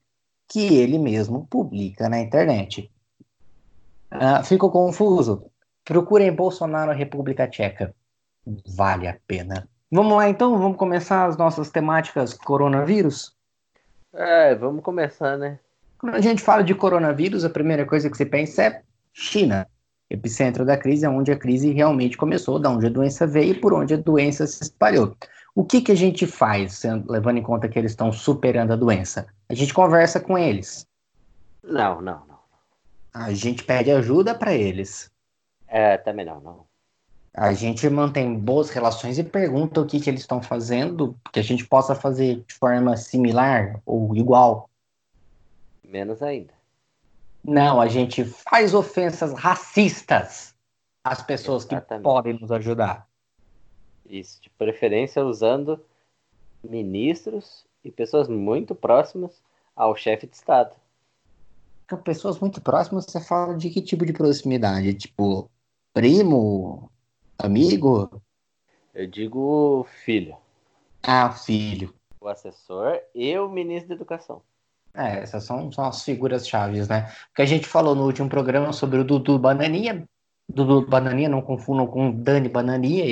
que 0.48 0.75
ele 0.75 1.00
mesmo 1.00 1.48
publica 1.48 2.08
na 2.08 2.19
internet. 2.19 2.91
Ah, 4.12 4.43
ficou 4.43 4.69
confuso? 4.69 5.50
Procurem 5.84 6.31
Bolsonaro 6.31 6.91
República 6.91 7.48
Tcheca. 7.48 7.96
Vale 8.67 9.08
a 9.08 9.17
pena. 9.25 9.67
Vamos 9.91 10.15
lá 10.15 10.29
então, 10.29 10.60
vamos 10.60 10.77
começar 10.77 11.25
as 11.25 11.36
nossas 11.36 11.72
temáticas 11.72 12.36
coronavírus? 12.36 13.36
É, 14.13 14.53
vamos 14.53 14.84
começar, 14.84 15.39
né? 15.39 15.60
Quando 16.00 16.15
a 16.15 16.22
gente 16.22 16.41
fala 16.41 16.63
de 16.63 16.74
coronavírus, 16.74 17.44
a 17.44 17.50
primeira 17.50 17.86
coisa 17.86 18.10
que 18.10 18.15
você 18.15 18.25
pensa 18.25 18.63
é 18.63 18.82
China. 19.13 19.68
Epicentro 20.10 20.65
da 20.65 20.77
crise 20.77 21.06
é 21.06 21.10
onde 21.10 21.32
a 21.32 21.38
crise 21.38 21.72
realmente 21.72 22.18
começou, 22.18 22.58
da 22.58 22.70
onde 22.70 22.88
a 22.88 22.89
doença 22.89 23.27
veio 23.27 23.51
e 23.51 23.60
por 23.60 23.74
onde 23.74 23.94
a 23.94 23.98
doença 23.98 24.48
se 24.48 24.63
espalhou. 24.63 25.15
O 25.53 25.63
que, 25.63 25.82
que 25.82 25.91
a 25.91 25.96
gente 25.96 26.25
faz, 26.25 26.84
levando 27.08 27.38
em 27.38 27.44
conta 27.44 27.68
que 27.68 27.77
eles 27.77 27.91
estão 27.91 28.12
superando 28.13 28.72
a 28.72 28.77
doença? 28.77 29.27
A 29.50 29.53
gente 29.53 29.74
conversa 29.74 30.20
com 30.22 30.38
eles. 30.38 30.88
Não, 31.62 32.01
não, 32.01 32.22
não. 32.27 32.39
A 33.13 33.34
gente 33.34 33.63
pede 33.63 33.91
ajuda 33.91 34.34
para 34.34 34.53
eles. 34.53 35.12
É, 35.68 35.98
também 35.98 36.25
não, 36.25 36.39
não. 36.39 36.70
A 37.34 37.53
gente 37.53 37.88
mantém 37.89 38.39
boas 38.39 38.70
relações 38.70 39.20
e 39.20 39.24
pergunta 39.24 39.82
o 39.82 39.86
que, 39.86 40.00
que 40.00 40.10
eles 40.10 40.22
estão 40.22 40.41
fazendo, 40.41 41.15
que 41.32 41.39
a 41.39 41.44
gente 41.44 41.65
possa 41.65 41.94
fazer 41.94 42.44
de 42.48 42.53
forma 42.56 42.96
similar 42.96 43.79
ou 43.86 44.15
igual. 44.15 44.69
Menos 45.89 46.22
ainda. 46.22 46.53
Não, 47.43 47.81
a 47.81 47.88
gente 47.88 48.24
faz 48.24 48.75
ofensas 48.75 49.34
racistas 49.34 50.53
às 51.03 51.24
pessoas 51.24 51.63
Exatamente. 51.63 52.03
que 52.03 52.03
podem 52.03 52.34
nos 52.34 52.51
ajudar. 52.51 53.08
Isso, 54.05 54.39
de 54.39 54.51
preferência 54.51 55.25
usando 55.25 55.84
ministros 56.63 57.65
e 57.84 57.89
pessoas 57.89 58.27
muito 58.27 58.75
próximas 58.75 59.41
ao 59.75 59.96
chefe 59.96 60.27
de 60.27 60.36
Estado. 60.36 60.75
Com 61.89 61.98
pessoas 61.98 62.39
muito 62.39 62.62
próximas, 62.62 63.05
você 63.05 63.19
fala 63.19 63.58
de 63.58 63.72
que 63.72 63.81
tipo 63.81 64.05
de 64.05 64.13
proximidade? 64.13 64.93
Tipo, 64.93 65.50
primo? 65.91 66.91
Amigo? 67.36 68.22
Eu 68.93 69.08
digo 69.08 69.88
filho. 70.03 70.38
Ah, 71.01 71.31
filho. 71.31 71.96
O 72.22 72.27
assessor 72.27 73.00
e 73.15 73.36
o 73.39 73.50
ministro 73.50 73.89
da 73.89 73.96
Educação. 73.96 74.43
É, 74.93 75.19
essas 75.19 75.43
são, 75.43 75.72
são 75.72 75.86
as 75.86 76.03
figuras 76.03 76.48
chaves, 76.48 76.88
né? 76.88 77.12
Porque 77.27 77.41
a 77.41 77.46
gente 77.46 77.67
falou 77.67 77.96
no 77.96 78.05
último 78.05 78.27
programa 78.27 78.74
sobre 78.74 79.00
o 79.00 79.03
Dudu 79.03 79.38
Bananinha. 79.38 80.03
Dudu 80.51 80.86
Bananinha, 80.88 81.29
não 81.29 81.41
confundam 81.41 81.86
com 81.86 82.12
Dani 82.12 82.50
Bananinha, 82.50 83.05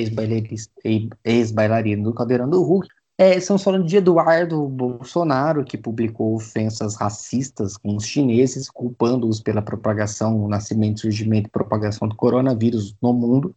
ex-bailarino 1.23 2.03
do 2.03 2.13
Caldeirão 2.13 2.49
do 2.49 2.63
Hulk. 2.63 2.87
É, 3.19 3.35
estamos 3.35 3.63
falando 3.63 3.85
de 3.85 3.97
Eduardo 3.97 4.67
Bolsonaro, 4.67 5.63
que 5.63 5.77
publicou 5.77 6.35
ofensas 6.35 6.95
racistas 6.95 7.75
com 7.75 7.95
os 7.95 8.05
chineses, 8.05 8.69
culpando-os 8.69 9.39
pela 9.39 9.61
propagação, 9.61 10.47
nascimento, 10.47 11.01
surgimento 11.01 11.47
e 11.47 11.51
propagação 11.51 12.07
do 12.07 12.15
coronavírus 12.15 12.95
no 13.01 13.13
mundo, 13.13 13.55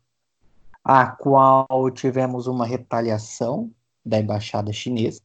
a 0.83 1.07
qual 1.07 1.91
tivemos 1.91 2.47
uma 2.47 2.65
retaliação 2.65 3.71
da 4.05 4.19
embaixada 4.19 4.73
chinesa, 4.73 5.21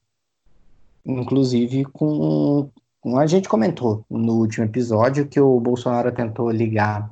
inclusive 1.06 1.86
com 1.86 2.70
a 3.14 3.28
gente 3.28 3.48
comentou 3.48 4.04
no 4.10 4.34
último 4.34 4.66
episódio 4.66 5.28
que 5.28 5.40
o 5.40 5.60
Bolsonaro 5.60 6.12
tentou 6.12 6.50
ligar 6.50 7.12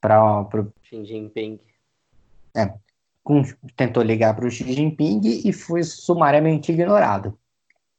para 0.00 0.40
o 0.40 0.72
Xi 0.82 1.04
Jinping. 1.04 1.60
É, 2.56 2.72
tentou 3.76 4.02
ligar 4.02 4.34
para 4.34 4.46
o 4.46 4.50
Xi 4.50 4.72
Jinping 4.72 5.20
e 5.44 5.52
foi 5.52 5.82
sumariamente 5.82 6.72
ignorado. 6.72 7.38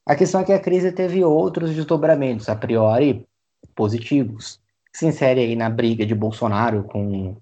A 0.08 0.16
questão 0.16 0.42
é 0.42 0.44
que 0.44 0.54
a 0.54 0.60
crise 0.60 0.92
teve 0.92 1.24
outros 1.24 1.76
desdobramentos, 1.76 2.50
a 2.50 2.56
priori 2.56 3.28
positivos, 3.76 4.60
se 4.92 5.06
insere 5.06 5.42
aí 5.42 5.56
na 5.56 5.70
briga 5.70 6.06
de 6.06 6.16
Bolsonaro 6.16 6.84
com, 6.86 7.36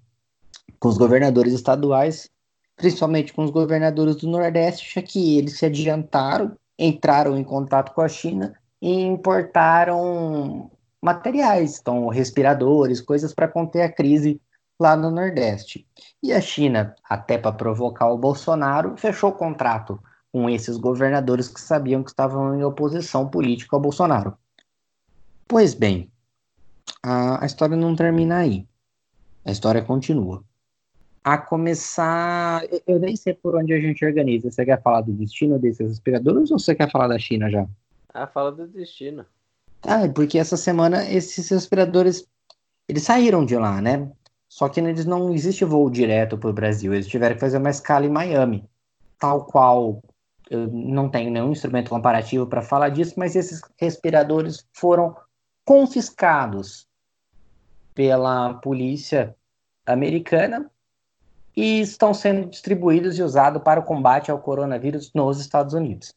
com 0.78 0.88
os 0.88 0.98
governadores 0.98 1.52
estaduais, 1.54 2.30
principalmente 2.76 3.32
com 3.32 3.44
os 3.44 3.50
governadores 3.50 4.16
do 4.16 4.28
Nordeste, 4.28 4.94
já 4.94 5.00
que 5.00 5.38
eles 5.38 5.58
se 5.58 5.64
adiantaram, 5.64 6.56
entraram 6.78 7.38
em 7.38 7.44
contato 7.44 7.94
com 7.94 8.00
a 8.00 8.08
China 8.08 8.54
e 8.84 9.00
importaram 9.00 10.70
materiais, 11.00 11.78
então 11.80 12.06
respiradores, 12.08 13.00
coisas 13.00 13.32
para 13.32 13.48
conter 13.48 13.80
a 13.80 13.90
crise 13.90 14.38
lá 14.78 14.94
no 14.94 15.10
Nordeste. 15.10 15.88
E 16.22 16.34
a 16.34 16.40
China, 16.40 16.94
até 17.08 17.38
para 17.38 17.50
provocar 17.50 18.10
o 18.10 18.18
Bolsonaro, 18.18 18.94
fechou 18.98 19.30
o 19.30 19.34
contrato 19.34 19.98
com 20.30 20.50
esses 20.50 20.76
governadores 20.76 21.48
que 21.48 21.62
sabiam 21.62 22.02
que 22.02 22.10
estavam 22.10 22.58
em 22.58 22.62
oposição 22.62 23.26
política 23.26 23.74
ao 23.74 23.80
Bolsonaro. 23.80 24.36
Pois 25.48 25.72
bem, 25.72 26.10
a, 27.02 27.42
a 27.42 27.46
história 27.46 27.78
não 27.78 27.96
termina 27.96 28.40
aí. 28.40 28.68
A 29.46 29.50
história 29.50 29.80
continua. 29.80 30.44
A 31.24 31.38
começar. 31.38 32.62
Eu 32.86 32.98
nem 32.98 33.16
sei 33.16 33.32
por 33.32 33.56
onde 33.56 33.72
a 33.72 33.80
gente 33.80 34.04
organiza. 34.04 34.50
Você 34.50 34.62
quer 34.62 34.82
falar 34.82 35.00
do 35.00 35.12
destino 35.12 35.58
desses 35.58 35.88
respiradores 35.88 36.50
ou 36.50 36.58
você 36.58 36.74
quer 36.74 36.90
falar 36.90 37.08
da 37.08 37.18
China 37.18 37.48
já? 37.48 37.66
Ah, 38.14 38.28
fala 38.28 38.52
do 38.52 38.68
destino. 38.68 39.26
Ah, 39.82 40.08
porque 40.14 40.38
essa 40.38 40.56
semana 40.56 41.04
esses 41.10 41.48
respiradores 41.50 42.26
eles 42.88 43.02
saíram 43.02 43.44
de 43.44 43.56
lá, 43.56 43.80
né? 43.80 44.10
Só 44.48 44.68
que 44.68 44.78
eles 44.78 45.04
não 45.04 45.34
existe 45.34 45.64
voo 45.64 45.90
direto 45.90 46.38
para 46.38 46.50
o 46.50 46.52
Brasil. 46.52 46.94
Eles 46.94 47.08
tiveram 47.08 47.34
que 47.34 47.40
fazer 47.40 47.58
uma 47.58 47.70
escala 47.70 48.06
em 48.06 48.10
Miami, 48.10 48.64
tal 49.18 49.44
qual 49.46 50.00
eu 50.48 50.68
não 50.68 51.08
tenho 51.08 51.30
nenhum 51.30 51.50
instrumento 51.50 51.90
comparativo 51.90 52.46
para 52.46 52.62
falar 52.62 52.90
disso, 52.90 53.14
mas 53.16 53.34
esses 53.34 53.60
respiradores 53.76 54.64
foram 54.72 55.16
confiscados 55.64 56.86
pela 57.94 58.54
polícia 58.54 59.34
americana 59.86 60.70
e 61.56 61.80
estão 61.80 62.12
sendo 62.12 62.48
distribuídos 62.48 63.18
e 63.18 63.22
usados 63.22 63.62
para 63.62 63.80
o 63.80 63.84
combate 63.84 64.30
ao 64.30 64.40
coronavírus 64.40 65.12
nos 65.14 65.40
Estados 65.40 65.72
Unidos. 65.72 66.14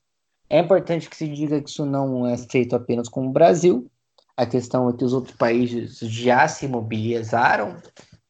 É 0.50 0.60
importante 0.60 1.10
que 1.10 1.16
se 1.16 1.28
diga 1.28 1.62
que 1.62 1.70
isso 1.70 1.86
não 1.86 2.26
é 2.26 2.38
feito 2.38 2.76
apenas 2.76 3.10
com 3.10 3.28
o 3.28 3.32
Brasil. 3.32 3.90
A 4.36 4.46
questão 4.46 4.90
é 4.90 4.94
que 4.94 5.04
os 5.04 5.14
outros 5.14 5.36
países 5.36 6.00
já 6.00 6.48
se 6.48 6.68
mobilizaram 6.68 7.76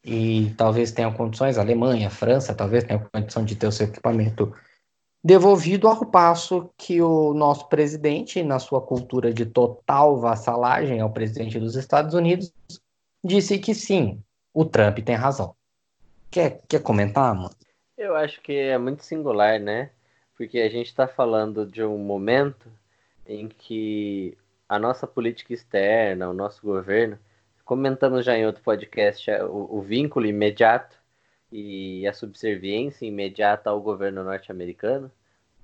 e 0.04 0.54
talvez 0.58 0.92
tenham 0.92 1.12
condições, 1.14 1.58
a 1.58 1.62
Alemanha, 1.62 2.08
a 2.08 2.12
França, 2.12 2.56
talvez 2.56 2.86
tenham 2.86 3.06
condição 3.12 3.44
de 3.44 3.56
ter 3.56 3.68
o 3.68 3.72
seu 3.72 3.88
equipamento 3.88 4.54
devolvido, 5.24 5.90
ao 5.90 6.06
passo 6.06 6.70
que 6.78 7.02
o 7.02 7.34
nosso 7.34 7.68
presidente, 7.68 8.42
na 8.42 8.60
sua 8.60 8.82
cultura 8.82 9.34
de 9.34 9.46
total 9.46 10.18
vassalagem 10.18 11.02
ao 11.02 11.12
presidente 11.12 11.60
dos 11.60 11.76
Estados 11.76 12.14
Unidos, 12.14 12.54
disse 13.22 13.60
que 13.60 13.76
sim, 13.76 14.24
o 14.54 14.64
Trump 14.64 15.00
tem 15.00 15.16
razão. 15.16 15.54
Quer, 16.32 16.62
quer 16.70 16.82
comentar, 16.82 17.36
mano? 17.36 17.54
Eu 17.98 18.16
acho 18.16 18.42
que 18.42 18.54
é 18.54 18.78
muito 18.78 19.04
singular, 19.04 19.60
né? 19.60 19.90
Porque 20.38 20.60
a 20.60 20.70
gente 20.70 20.88
está 20.88 21.08
falando 21.08 21.66
de 21.66 21.84
um 21.84 21.98
momento 21.98 22.72
em 23.26 23.48
que 23.48 24.38
a 24.70 24.78
nossa 24.78 25.08
política 25.08 25.54
externa, 25.54 26.30
o 26.30 26.34
nosso 26.34 26.62
governo, 26.62 27.18
comentamos 27.66 28.24
já 28.24 28.38
em 28.38 28.46
outro 28.46 28.62
podcast 28.64 29.30
é, 29.30 29.44
o, 29.44 29.68
o 29.78 29.82
vínculo 29.82 30.26
imediato 30.26 30.98
e 31.52 32.08
a 32.08 32.14
subserviência 32.14 33.06
imediata 33.06 33.70
ao 33.70 33.82
governo 33.82 34.24
norte-americano, 34.24 35.12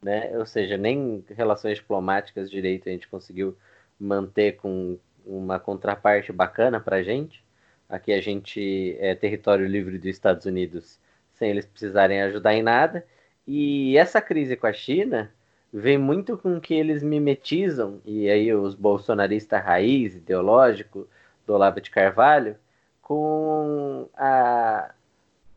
né? 0.01 0.37
Ou 0.37 0.45
seja, 0.45 0.77
nem 0.77 1.23
relações 1.29 1.77
diplomáticas 1.77 2.49
direito 2.49 2.89
a 2.89 2.91
gente 2.91 3.07
conseguiu 3.07 3.57
manter 3.99 4.53
com 4.57 4.97
uma 5.25 5.59
contraparte 5.59 6.31
bacana 6.33 6.79
para 6.79 6.97
a 6.97 7.03
gente. 7.03 7.43
Aqui 7.87 8.11
a 8.11 8.21
gente 8.21 8.97
é 8.99 9.15
território 9.15 9.67
livre 9.67 9.97
dos 9.97 10.07
Estados 10.07 10.45
Unidos 10.45 10.99
sem 11.33 11.49
eles 11.49 11.65
precisarem 11.65 12.21
ajudar 12.21 12.53
em 12.53 12.63
nada. 12.63 13.05
E 13.47 13.97
essa 13.97 14.21
crise 14.21 14.55
com 14.55 14.67
a 14.67 14.73
China 14.73 15.31
vem 15.71 15.97
muito 15.97 16.37
com 16.37 16.61
que 16.61 16.73
eles 16.73 17.01
mimetizam, 17.01 17.99
e 18.05 18.29
aí 18.29 18.53
os 18.53 18.75
bolsonaristas 18.75 19.63
raiz, 19.63 20.15
ideológico, 20.15 21.07
do 21.45 21.53
Olavo 21.53 21.81
de 21.81 21.89
Carvalho, 21.89 22.55
com 23.01 24.07
a 24.15 24.93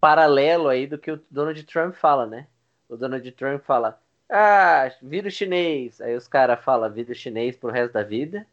paralelo 0.00 0.68
aí 0.68 0.86
do 0.86 0.98
que 0.98 1.10
o 1.10 1.20
Donald 1.30 1.62
Trump 1.64 1.94
fala, 1.94 2.26
né? 2.26 2.46
O 2.88 2.96
Donald 2.96 3.30
Trump 3.32 3.62
fala, 3.62 4.00
ah, 4.28 4.90
vírus 5.02 5.34
chinês. 5.34 6.00
Aí 6.00 6.16
os 6.16 6.26
caras 6.26 6.64
falam 6.64 6.90
vírus 6.90 7.18
chinês 7.18 7.56
pro 7.56 7.70
resto 7.70 7.92
da 7.92 8.02
vida, 8.02 8.46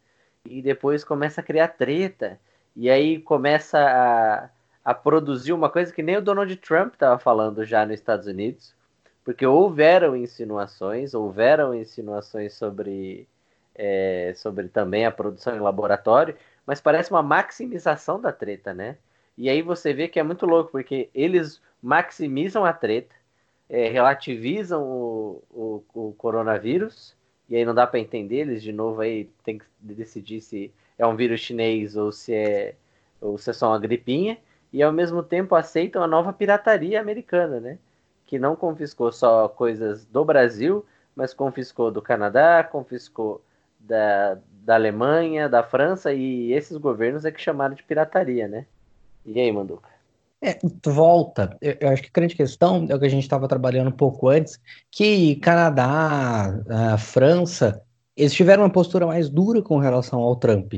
e 0.45 0.61
depois 0.61 1.03
começa 1.03 1.41
a 1.41 1.43
criar 1.43 1.69
treta, 1.69 2.39
e 2.75 2.89
aí 2.89 3.19
começa 3.19 3.79
a, 3.79 4.49
a 4.83 4.93
produzir 4.93 5.53
uma 5.53 5.69
coisa 5.69 5.93
que 5.93 6.03
nem 6.03 6.17
o 6.17 6.21
Donald 6.21 6.53
Trump 6.57 6.93
estava 6.93 7.17
falando 7.17 7.63
já 7.63 7.85
nos 7.85 7.95
Estados 7.95 8.27
Unidos, 8.27 8.75
porque 9.23 9.45
houveram 9.45 10.15
insinuações, 10.15 11.13
houveram 11.13 11.73
insinuações 11.73 12.53
sobre, 12.53 13.27
é, 13.73 14.33
sobre 14.35 14.67
também 14.67 15.05
a 15.05 15.11
produção 15.11 15.55
em 15.55 15.59
laboratório, 15.59 16.35
mas 16.65 16.81
parece 16.81 17.11
uma 17.11 17.23
maximização 17.23 18.19
da 18.19 18.31
treta, 18.31 18.73
né? 18.73 18.97
E 19.37 19.49
aí 19.49 19.61
você 19.61 19.93
vê 19.93 20.07
que 20.07 20.19
é 20.19 20.23
muito 20.23 20.45
louco, 20.45 20.71
porque 20.71 21.09
eles 21.13 21.61
maximizam 21.81 22.65
a 22.65 22.73
treta, 22.73 23.15
é, 23.69 23.89
relativizam 23.89 24.83
o, 24.83 25.43
o, 25.49 25.83
o, 25.93 26.13
coronavírus, 26.13 27.15
e 27.49 27.55
aí 27.55 27.65
não 27.65 27.73
dá 27.73 27.87
para 27.87 27.99
entender, 27.99 28.41
eles 28.41 28.61
de 28.61 28.71
novo 28.71 29.01
aí 29.01 29.29
tem 29.43 29.57
que 29.57 29.65
decidir 29.79 30.41
se 30.41 30.71
é 30.97 31.05
um 31.07 31.15
vírus 31.15 31.41
chinês 31.41 31.95
ou 31.95 32.11
se 32.11 32.33
é, 32.33 32.75
ou 33.19 33.37
se 33.37 33.49
é 33.49 33.53
só 33.53 33.69
uma 33.69 33.79
gripinha, 33.79 34.37
e 34.71 34.83
ao 34.83 34.91
mesmo 34.91 35.23
tempo 35.23 35.55
aceitam 35.55 36.03
a 36.03 36.07
nova 36.07 36.33
pirataria 36.33 36.99
americana, 36.99 37.59
né? 37.59 37.77
Que 38.33 38.39
não 38.39 38.55
confiscou 38.55 39.11
só 39.11 39.47
coisas 39.47 40.05
do 40.05 40.25
Brasil, 40.25 40.83
mas 41.15 41.35
confiscou 41.35 41.91
do 41.91 42.01
Canadá, 42.01 42.63
confiscou 42.63 43.43
da, 43.79 44.39
da 44.65 44.73
Alemanha, 44.73 45.47
da 45.47 45.61
França, 45.61 46.11
e 46.11 46.51
esses 46.51 46.75
governos 46.77 47.25
é 47.25 47.31
que 47.31 47.39
chamaram 47.39 47.75
de 47.75 47.83
pirataria, 47.83 48.47
né? 48.47 48.65
E 49.23 49.39
aí, 49.39 49.51
Manduca? 49.51 49.87
É, 50.41 50.57
volta. 50.83 51.55
Eu, 51.61 51.77
eu, 51.79 51.89
acho 51.89 52.01
que 52.01 52.07
a 52.07 52.11
grande 52.11 52.33
questão 52.33 52.87
é 52.89 52.95
o 52.95 52.99
que 52.99 53.05
a 53.05 53.09
gente 53.09 53.21
estava 53.21 53.47
trabalhando 53.47 53.89
um 53.89 53.95
pouco 53.95 54.29
antes, 54.29 54.59
que 54.89 55.35
Canadá, 55.35 56.97
França, 56.97 57.83
eles 58.17 58.33
tiveram 58.33 58.63
uma 58.63 58.69
postura 58.71 59.05
mais 59.05 59.29
dura 59.29 59.61
com 59.61 59.77
relação 59.77 60.19
ao 60.21 60.35
Trump. 60.37 60.73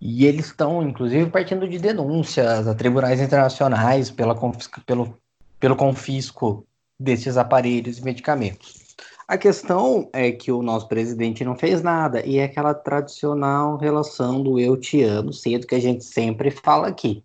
E 0.00 0.24
eles 0.24 0.46
estão, 0.46 0.82
inclusive, 0.82 1.28
partindo 1.28 1.68
de 1.68 1.78
denúncias 1.78 2.66
a 2.66 2.74
tribunais 2.74 3.20
internacionais 3.20 4.10
pela 4.10 4.34
confisca, 4.34 4.80
pelo, 4.86 5.14
pelo 5.60 5.76
confisco 5.76 6.66
desses 7.00 7.38
aparelhos 7.38 7.98
e 7.98 8.04
medicamentos. 8.04 8.80
A 9.26 9.38
questão 9.38 10.10
é 10.12 10.30
que 10.30 10.52
o 10.52 10.60
nosso 10.60 10.86
presidente 10.88 11.44
não 11.44 11.56
fez 11.56 11.82
nada, 11.82 12.24
e 12.26 12.38
é 12.38 12.44
aquela 12.44 12.74
tradicional 12.74 13.76
relação 13.76 14.42
do 14.42 14.58
eu 14.58 14.76
te 14.76 15.02
amo, 15.02 15.32
sendo 15.32 15.66
que 15.66 15.74
a 15.74 15.80
gente 15.80 16.04
sempre 16.04 16.50
fala 16.50 16.88
aqui. 16.88 17.24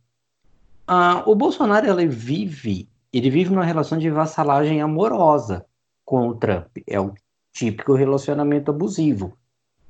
Ah, 0.87 1.23
o 1.25 1.35
Bolsonaro 1.35 1.87
ele 1.87 2.07
vive, 2.07 2.87
ele 3.11 3.29
vive 3.29 3.49
numa 3.49 3.65
relação 3.65 3.97
de 3.97 4.09
vassalagem 4.09 4.81
amorosa 4.81 5.65
com 6.05 6.27
o 6.27 6.35
Trump. 6.35 6.77
É 6.87 6.99
o 6.99 7.13
típico 7.51 7.95
relacionamento 7.95 8.69
abusivo. 8.69 9.35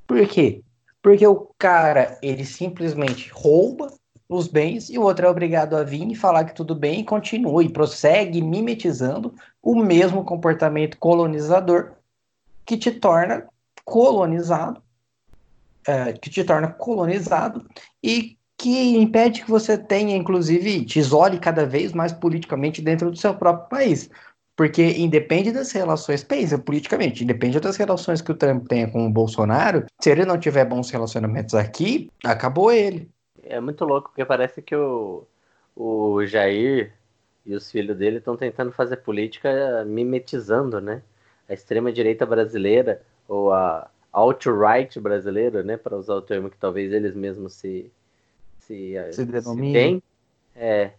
Por 0.06 0.26
quê? 0.26 0.62
Porque 1.02 1.26
o 1.26 1.50
cara, 1.58 2.18
ele 2.22 2.44
simplesmente 2.44 3.30
rouba 3.30 3.92
os 4.28 4.48
bens 4.48 4.90
e 4.90 4.98
o 4.98 5.02
outro 5.02 5.26
é 5.26 5.30
obrigado 5.30 5.76
a 5.76 5.84
vir 5.84 6.10
e 6.10 6.14
falar 6.14 6.44
que 6.44 6.54
tudo 6.54 6.74
bem 6.74 7.00
e 7.00 7.04
continua 7.04 7.62
e 7.62 7.68
prossegue 7.68 8.42
mimetizando 8.42 9.34
o 9.62 9.76
mesmo 9.76 10.24
comportamento 10.24 10.98
colonizador 10.98 11.92
que 12.64 12.76
te 12.76 12.90
torna 12.90 13.46
colonizado, 13.84 14.82
é, 15.86 16.12
que 16.12 16.28
te 16.28 16.42
torna 16.42 16.68
colonizado 16.68 17.64
e 18.02 18.36
que 18.58 18.96
impede 18.96 19.44
que 19.44 19.50
você 19.50 19.78
tenha, 19.78 20.16
inclusive, 20.16 20.84
te 20.84 20.98
isole 20.98 21.38
cada 21.38 21.64
vez 21.64 21.92
mais 21.92 22.12
politicamente 22.12 22.82
dentro 22.82 23.10
do 23.10 23.16
seu 23.16 23.34
próprio 23.34 23.68
país. 23.68 24.10
Porque 24.56 24.82
independe 24.98 25.52
das 25.52 25.70
relações, 25.70 26.24
pensa 26.24 26.58
politicamente, 26.58 27.22
independe 27.22 27.60
das 27.60 27.76
relações 27.76 28.22
que 28.22 28.32
o 28.32 28.34
Trump 28.34 28.66
tenha 28.66 28.90
com 28.90 29.06
o 29.06 29.12
Bolsonaro, 29.12 29.84
se 30.00 30.10
ele 30.10 30.24
não 30.24 30.38
tiver 30.38 30.64
bons 30.64 30.90
relacionamentos 30.90 31.54
aqui, 31.54 32.10
acabou 32.24 32.72
ele. 32.72 33.08
É 33.48 33.60
muito 33.60 33.84
louco, 33.84 34.08
porque 34.10 34.24
parece 34.24 34.60
que 34.60 34.74
o, 34.74 35.24
o 35.74 36.24
Jair 36.26 36.92
e 37.44 37.54
os 37.54 37.70
filhos 37.70 37.96
dele 37.96 38.18
estão 38.18 38.36
tentando 38.36 38.72
fazer 38.72 38.96
política 38.98 39.84
mimetizando, 39.84 40.80
né? 40.80 41.02
A 41.48 41.54
extrema-direita 41.54 42.26
brasileira, 42.26 43.02
ou 43.28 43.52
a 43.52 43.88
alt-right 44.12 44.98
brasileira, 44.98 45.62
né? 45.62 45.76
Para 45.76 45.96
usar 45.96 46.14
o 46.14 46.22
termo 46.22 46.50
que 46.50 46.56
talvez 46.56 46.92
eles 46.92 47.14
mesmos 47.14 47.54
se, 47.54 47.90
se, 48.58 48.94
Se 49.10 49.12
se 49.12 49.24
denomina. 49.24 49.72
deem, 49.72 50.02
é, 50.54 50.90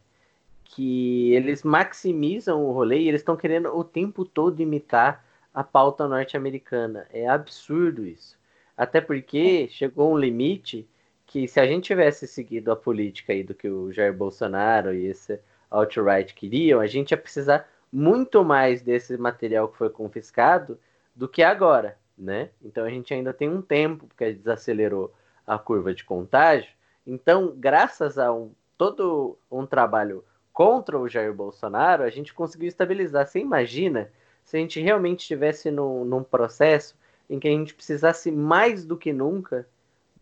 que 0.63 1.33
eles 1.33 1.63
maximizam 1.63 2.63
o 2.63 2.71
rolê 2.71 2.99
e 2.99 3.09
eles 3.09 3.21
estão 3.21 3.35
querendo 3.35 3.75
o 3.75 3.83
tempo 3.83 4.23
todo 4.23 4.61
imitar 4.61 5.25
a 5.53 5.63
pauta 5.63 6.07
norte-americana. 6.07 7.07
É 7.11 7.27
absurdo 7.27 8.05
isso. 8.05 8.37
Até 8.77 9.01
porque 9.01 9.67
chegou 9.69 10.13
um 10.13 10.17
limite 10.17 10.87
que 11.27 11.45
se 11.45 11.59
a 11.59 11.67
gente 11.67 11.83
tivesse 11.83 12.25
seguido 12.25 12.71
a 12.71 12.75
política 12.75 13.33
aí 13.33 13.43
do 13.43 13.53
que 13.53 13.69
o 13.69 13.91
Jair 13.91 14.13
Bolsonaro 14.13 14.95
e 14.95 15.07
esse 15.07 15.39
alt-right 15.69 16.33
queriam, 16.33 16.79
a 16.79 16.87
gente 16.87 17.11
ia 17.11 17.17
precisar 17.17 17.69
muito 17.91 18.43
mais 18.45 18.81
desse 18.81 19.17
material 19.17 19.67
que 19.67 19.77
foi 19.77 19.89
confiscado 19.89 20.79
do 21.13 21.27
que 21.27 21.43
agora, 21.43 21.97
né? 22.17 22.49
Então 22.63 22.85
a 22.85 22.89
gente 22.89 23.13
ainda 23.13 23.33
tem 23.33 23.49
um 23.49 23.61
tempo, 23.61 24.07
porque 24.07 24.31
desacelerou 24.31 25.13
a 25.45 25.59
curva 25.59 25.93
de 25.93 26.05
contágio. 26.05 26.71
Então, 27.05 27.53
graças 27.57 28.17
a 28.17 28.33
um, 28.33 28.51
todo 28.77 29.37
um 29.51 29.65
trabalho 29.65 30.23
contra 30.53 30.97
o 30.97 31.09
Jair 31.09 31.33
Bolsonaro, 31.33 32.03
a 32.03 32.09
gente 32.09 32.33
conseguiu 32.33 32.69
estabilizar. 32.69 33.27
Você 33.27 33.39
imagina 33.39 34.09
se 34.45 34.55
a 34.55 34.59
gente 34.59 34.79
realmente 34.79 35.21
estivesse 35.21 35.69
num, 35.69 36.05
num 36.05 36.23
processo 36.23 36.97
em 37.29 37.37
que 37.37 37.49
a 37.49 37.51
gente 37.51 37.73
precisasse 37.73 38.31
mais 38.31 38.85
do 38.85 38.95
que 38.95 39.11
nunca 39.11 39.67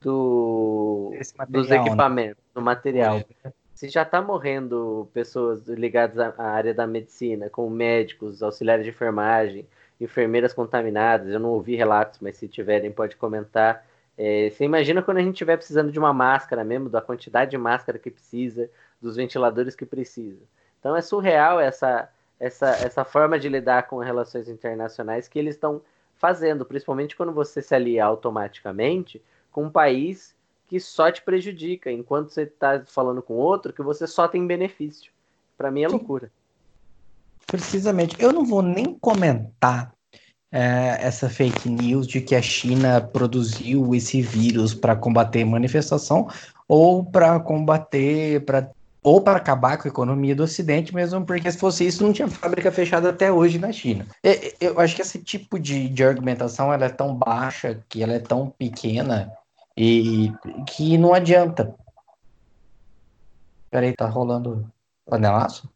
do, 0.05 1.11
dos 1.49 1.69
né? 1.69 1.77
equipamentos, 1.77 2.43
do 2.53 2.61
material. 2.61 3.23
Se 3.73 3.89
já 3.89 4.03
está 4.03 4.21
morrendo 4.21 5.09
pessoas 5.11 5.67
ligadas 5.67 6.19
à 6.19 6.33
à 6.37 6.47
área 6.47 6.75
da 6.75 6.85
medicina, 6.85 7.49
como 7.49 7.71
médicos, 7.71 8.43
auxiliares 8.43 8.85
de 8.85 8.91
enfermagem, 8.91 9.67
enfermeiras 9.99 10.53
contaminadas, 10.53 11.29
eu 11.29 11.39
não 11.39 11.49
ouvi 11.49 11.75
relatos, 11.75 12.19
mas 12.19 12.37
se 12.37 12.47
tiverem 12.47 12.91
pode 12.91 13.15
comentar. 13.15 13.83
É, 14.15 14.49
você 14.51 14.63
imagina 14.63 15.01
quando 15.01 15.17
a 15.17 15.21
gente 15.21 15.33
estiver 15.33 15.57
precisando 15.57 15.91
de 15.91 15.97
uma 15.97 16.13
máscara 16.13 16.63
mesmo, 16.63 16.87
da 16.87 17.01
quantidade 17.01 17.51
de 17.51 17.57
máscara 17.57 17.97
que 17.97 18.11
precisa, 18.11 18.69
dos 19.01 19.15
ventiladores 19.15 19.75
que 19.75 19.87
precisa. 19.87 20.43
Então 20.79 20.95
é 20.95 21.01
surreal 21.01 21.59
essa, 21.59 22.07
essa, 22.39 22.69
essa 22.69 23.03
forma 23.03 23.39
de 23.39 23.49
lidar 23.49 23.87
com 23.87 23.97
relações 23.97 24.47
internacionais 24.47 25.27
que 25.27 25.39
eles 25.39 25.55
estão 25.55 25.81
fazendo, 26.13 26.63
principalmente 26.63 27.15
quando 27.15 27.33
você 27.33 27.59
se 27.59 27.73
alia 27.73 28.05
automaticamente 28.05 29.19
com 29.55 29.63
um 29.63 29.69
país 29.69 30.35
que 30.67 30.81
só 30.81 31.09
te 31.09 31.21
prejudica, 31.21 31.89
enquanto 31.89 32.29
você 32.29 32.41
está 32.41 32.83
falando 32.85 33.21
com 33.21 33.35
outro 33.35 33.71
que 33.71 33.81
você 33.81 34.05
só 34.05 34.27
tem 34.27 34.45
benefício. 34.45 35.13
Para 35.57 35.71
mim 35.71 35.83
é 35.83 35.87
loucura. 35.87 36.29
Precisamente. 37.47 38.17
Eu 38.19 38.33
não 38.33 38.43
vou 38.43 38.61
nem 38.61 38.93
comentar 38.99 39.93
é, 40.51 40.97
essa 40.99 41.29
fake 41.29 41.69
news 41.69 42.05
de 42.05 42.19
que 42.19 42.35
a 42.35 42.41
China 42.41 42.99
produziu 42.99 43.95
esse 43.95 44.21
vírus 44.21 44.73
para 44.73 44.93
combater 44.93 45.45
manifestação 45.45 46.27
ou 46.67 47.05
para 47.05 47.39
combater, 47.39 48.43
pra, 48.43 48.69
ou 49.01 49.21
para 49.21 49.37
acabar 49.37 49.77
com 49.77 49.87
a 49.87 49.91
economia 49.91 50.35
do 50.35 50.43
Ocidente, 50.43 50.93
mesmo 50.93 51.25
porque 51.25 51.49
se 51.49 51.57
fosse 51.57 51.87
isso, 51.87 52.03
não 52.03 52.11
tinha 52.11 52.27
fábrica 52.27 52.73
fechada 52.73 53.09
até 53.09 53.31
hoje 53.31 53.57
na 53.57 53.71
China. 53.71 54.05
E- 54.21 54.53
e- 54.59 54.65
Eu 54.65 54.81
acho 54.81 54.97
que 54.97 55.01
esse 55.01 55.19
tipo 55.23 55.57
de, 55.57 55.87
de 55.87 56.03
argumentação 56.03 56.73
ela 56.73 56.87
é 56.87 56.89
tão 56.89 57.15
baixa, 57.15 57.81
que 57.87 58.03
ela 58.03 58.11
é 58.15 58.19
tão 58.19 58.49
pequena 58.49 59.31
e 59.77 60.31
que 60.67 60.97
não 60.97 61.13
adianta. 61.13 61.75
Peraí, 63.69 63.93
tá 63.93 64.07
rolando 64.07 64.71
panelaço? 65.05 65.69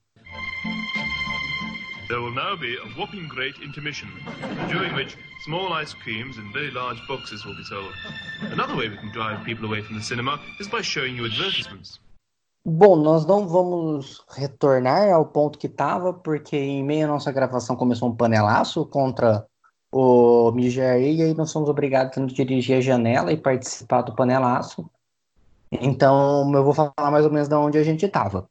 There 2.07 2.19
will 2.21 2.33
now 2.33 2.57
be 2.57 2.75
a 2.75 2.99
whopping 2.99 3.27
great 3.27 3.61
intermission, 3.61 4.09
during 4.71 4.95
which 4.95 5.15
small 5.45 5.73
ice 5.73 5.93
creams 5.93 6.37
in 6.37 6.51
very 6.51 6.71
large 6.71 6.99
boxes 7.07 7.45
will 7.45 7.55
be 7.55 7.63
sold. 7.63 7.93
Another 8.51 8.75
way 8.75 8.89
we 8.89 8.97
can 8.97 9.11
drive 9.11 9.43
people 9.45 9.65
away 9.65 9.83
from 9.83 9.97
the 9.97 10.03
cinema 10.03 10.39
is 10.59 10.67
by 10.67 10.81
showing 10.81 11.15
you 11.15 11.25
advertisements. 11.25 11.99
Bom, 12.65 12.95
nós 12.95 13.25
não 13.25 13.47
vamos 13.47 14.23
retornar 14.29 15.09
ao 15.11 15.25
ponto 15.25 15.57
que 15.57 15.67
estava, 15.67 16.13
porque 16.13 16.57
em 16.57 16.83
meio 16.83 17.05
à 17.05 17.07
nossa 17.07 17.31
gravação 17.31 17.75
começou 17.75 18.09
um 18.09 18.15
panelaço 18.15 18.85
contra 18.85 19.45
o 19.91 20.51
Mijaí, 20.51 21.17
e 21.17 21.21
aí 21.23 21.33
nós 21.33 21.51
somos 21.51 21.69
obrigados 21.69 22.17
a 22.17 22.25
dirigir 22.25 22.77
a 22.77 22.81
janela 22.81 23.31
e 23.31 23.37
participar 23.37 24.01
do 24.01 24.15
panelaço. 24.15 24.89
Então, 25.71 26.51
eu 26.53 26.63
vou 26.63 26.73
falar 26.73 27.11
mais 27.11 27.25
ou 27.25 27.31
menos 27.31 27.47
de 27.47 27.55
onde 27.55 27.77
a 27.77 27.83
gente 27.83 28.05
estava. 28.05 28.49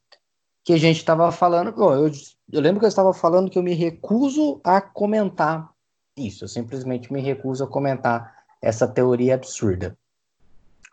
Que 0.65 0.73
a 0.73 0.79
gente 0.79 0.99
estava 0.99 1.31
falando. 1.33 1.73
bom, 1.73 1.93
eu, 1.95 2.11
eu 2.53 2.61
lembro 2.61 2.81
que 2.81 2.87
eu 2.87 2.89
estava 2.89 3.13
falando 3.13 3.51
que 3.51 3.59
eu 3.59 3.63
me 3.63 3.75
recuso 3.75 4.61
a 4.65 4.81
comentar 4.81 5.71
isso. 6.17 6.45
Eu 6.45 6.49
simplesmente 6.49 7.13
me 7.13 7.21
recuso 7.21 7.65
a 7.65 7.69
comentar 7.69 8.37
essa 8.61 8.87
teoria 8.87 9.35
absurda. 9.35 9.97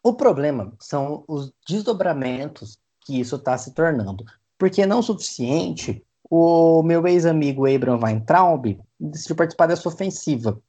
O 0.04 0.14
problema 0.14 0.72
são 0.80 1.24
os 1.28 1.52
desdobramentos 1.68 2.78
que 3.02 3.20
isso 3.20 3.36
está 3.36 3.58
se 3.58 3.74
tornando. 3.74 4.24
Porque 4.58 4.86
não 4.86 5.00
o 5.00 5.04
suficiente, 5.04 6.05
o 6.30 6.82
meu 6.84 7.06
ex-amigo 7.08 7.68
Abraham 7.68 8.00
Weintraub 8.04 8.80
decidiu 9.00 9.36
participar 9.36 9.68
dessa 9.68 9.88
ofensiva 9.88 10.60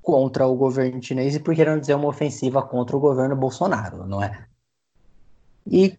contra 0.00 0.46
o 0.46 0.56
governo 0.56 1.02
chinês, 1.02 1.34
e 1.34 1.40
por 1.40 1.54
que 1.54 1.64
não 1.64 1.78
dizer 1.78 1.94
uma 1.94 2.08
ofensiva 2.08 2.62
contra 2.62 2.96
o 2.96 3.00
governo 3.00 3.36
Bolsonaro, 3.36 4.06
não 4.06 4.22
é? 4.22 4.46
E 5.66 5.96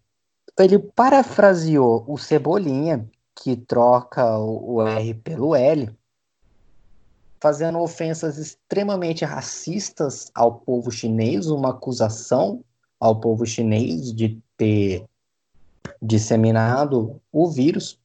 ele 0.59 0.77
parafraseou 0.77 2.03
o 2.07 2.17
Cebolinha, 2.17 3.07
que 3.35 3.55
troca 3.55 4.37
o, 4.37 4.75
o 4.75 4.87
R 4.87 5.13
pelo 5.15 5.55
L, 5.55 5.89
fazendo 7.39 7.79
ofensas 7.79 8.37
extremamente 8.37 9.25
racistas 9.25 10.31
ao 10.33 10.55
povo 10.55 10.91
chinês, 10.91 11.47
uma 11.47 11.71
acusação 11.71 12.63
ao 12.99 13.19
povo 13.19 13.45
chinês 13.45 14.13
de 14.13 14.41
ter 14.55 15.05
disseminado 16.01 17.19
o 17.31 17.49
vírus. 17.49 17.99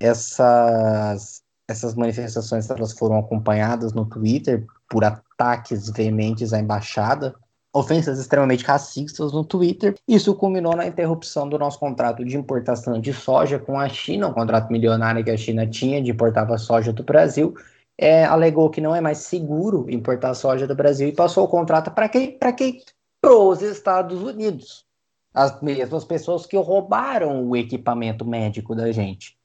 Essas, 0.00 1.42
essas 1.66 1.94
manifestações 1.94 2.68
elas 2.70 2.92
foram 2.92 3.18
acompanhadas 3.18 3.92
no 3.92 4.04
Twitter 4.04 4.66
por 4.88 5.04
ataques 5.04 5.90
veementes 5.90 6.52
à 6.52 6.58
embaixada, 6.58 7.34
ofensas 7.72 8.18
extremamente 8.18 8.64
racistas 8.64 9.32
no 9.32 9.44
Twitter. 9.44 9.94
Isso 10.06 10.34
culminou 10.34 10.74
na 10.74 10.86
interrupção 10.86 11.48
do 11.48 11.58
nosso 11.58 11.78
contrato 11.78 12.24
de 12.24 12.36
importação 12.36 13.00
de 13.00 13.12
soja 13.12 13.58
com 13.58 13.78
a 13.78 13.88
China, 13.88 14.28
um 14.28 14.32
contrato 14.32 14.70
milionário 14.70 15.22
que 15.22 15.30
a 15.30 15.36
China 15.36 15.66
tinha 15.66 16.02
de 16.02 16.10
importar 16.10 16.56
soja 16.58 16.92
do 16.92 17.02
Brasil. 17.02 17.54
É, 17.96 18.24
alegou 18.24 18.70
que 18.70 18.80
não 18.80 18.94
é 18.94 19.00
mais 19.00 19.18
seguro 19.18 19.90
importar 19.90 20.32
soja 20.34 20.66
do 20.66 20.74
Brasil 20.74 21.08
e 21.08 21.12
passou 21.12 21.44
o 21.44 21.48
contrato 21.48 21.90
para 21.90 22.08
quem? 22.08 22.38
Para 22.38 22.52
quem? 22.52 22.80
Para 23.20 23.34
os 23.34 23.60
Estados 23.60 24.22
Unidos. 24.22 24.86
As 25.34 25.60
mesmas 25.60 26.04
pessoas 26.04 26.46
que 26.46 26.56
roubaram 26.56 27.48
o 27.48 27.56
equipamento 27.56 28.24
médico 28.24 28.74
da 28.74 28.90
gente. 28.92 29.37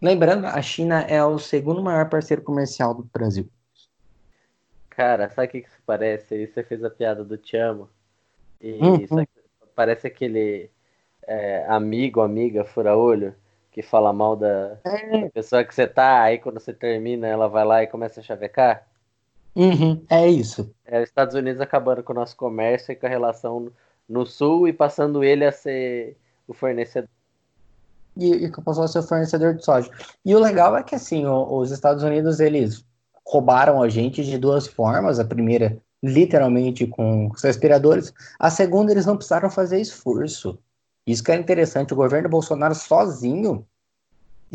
Lembrando, 0.00 0.46
a 0.46 0.62
China 0.62 1.00
é 1.02 1.24
o 1.24 1.38
segundo 1.38 1.82
maior 1.82 2.08
parceiro 2.08 2.42
comercial 2.42 2.94
do 2.94 3.02
Brasil. 3.12 3.50
Cara, 4.90 5.28
sabe 5.30 5.48
o 5.48 5.50
que, 5.50 5.58
isso 5.58 5.82
parece? 5.84 6.34
Aí 6.34 6.46
você 6.46 6.62
fez 6.62 6.84
a 6.84 6.90
piada 6.90 7.24
do 7.24 7.36
Te 7.36 7.56
Amo. 7.56 7.90
E 8.60 8.70
Hum, 8.80 9.04
isso 9.04 9.18
aqui 9.20 9.32
parece 9.74 10.06
aquele 10.06 10.70
é, 11.26 11.66
amigo, 11.68 12.20
amiga, 12.22 12.64
fura-olho, 12.64 13.34
que 13.72 13.82
fala 13.82 14.12
mal 14.12 14.36
da 14.36 14.78
É, 14.84 15.30
pessoa 15.34 15.64
que 15.64 15.74
você 15.74 15.86
tá, 15.88 16.22
aí 16.22 16.38
quando 16.38 16.60
você 16.60 16.74
termina, 16.74 17.26
ela 17.28 17.48
vai 17.48 17.64
lá 17.66 17.82
e 17.82 17.88
começa 17.88 18.20
a 18.20 18.22
chavecar. 18.24 18.88
uhum, 19.56 20.06
é 20.10 20.28
isso. 20.30 20.74
É 20.84 20.98
os 21.02 21.08
Estados 21.08 21.34
Unidos 21.34 21.60
acabando 21.60 22.02
com 22.02 22.12
o 22.12 22.16
nosso 22.16 22.36
comércio 22.36 22.92
e 22.92 22.96
com 22.96 23.06
a 23.06 23.08
relação 23.08 23.72
no 24.08 24.26
sul 24.26 24.68
e 24.68 24.72
passando 24.72 25.22
ele 25.24 25.44
a 25.44 25.52
ser 25.52 26.16
o 26.46 26.52
fornecedor. 26.54 27.08
E, 28.16 28.30
e 28.44 28.52
que 28.52 28.60
passou 28.62 28.84
a 28.84 28.88
ser 28.88 29.02
fornecedor 29.02 29.54
de 29.54 29.64
soja. 29.64 29.90
E 30.24 30.34
o 30.34 30.38
legal 30.38 30.76
é 30.76 30.82
que, 30.82 30.94
assim, 30.94 31.26
o- 31.26 31.58
os 31.58 31.70
Estados 31.70 32.02
Unidos, 32.02 32.38
eles 32.40 32.84
roubaram 33.26 33.82
a 33.82 33.88
gente 33.88 34.24
de 34.24 34.38
duas 34.38 34.66
formas. 34.66 35.18
A 35.18 35.24
primeira, 35.24 35.78
literalmente 36.02 36.86
com 36.86 37.28
os 37.28 37.42
respiradores. 37.42 38.12
A 38.38 38.50
segunda, 38.50 38.92
eles 38.92 39.06
não 39.06 39.16
precisaram 39.16 39.50
fazer 39.50 39.80
esforço. 39.80 40.58
Isso 41.06 41.24
que 41.24 41.32
é 41.32 41.36
interessante, 41.36 41.92
o 41.92 41.96
governo 41.96 42.28
Bolsonaro 42.28 42.74
sozinho 42.74 43.66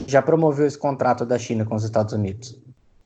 já 0.08 0.22
promoveu 0.22 0.66
esse 0.66 0.78
contrato 0.78 1.26
da 1.26 1.38
China 1.38 1.66
com 1.66 1.76
os 1.76 1.84
Estados 1.84 2.14
Unidos. 2.14 2.58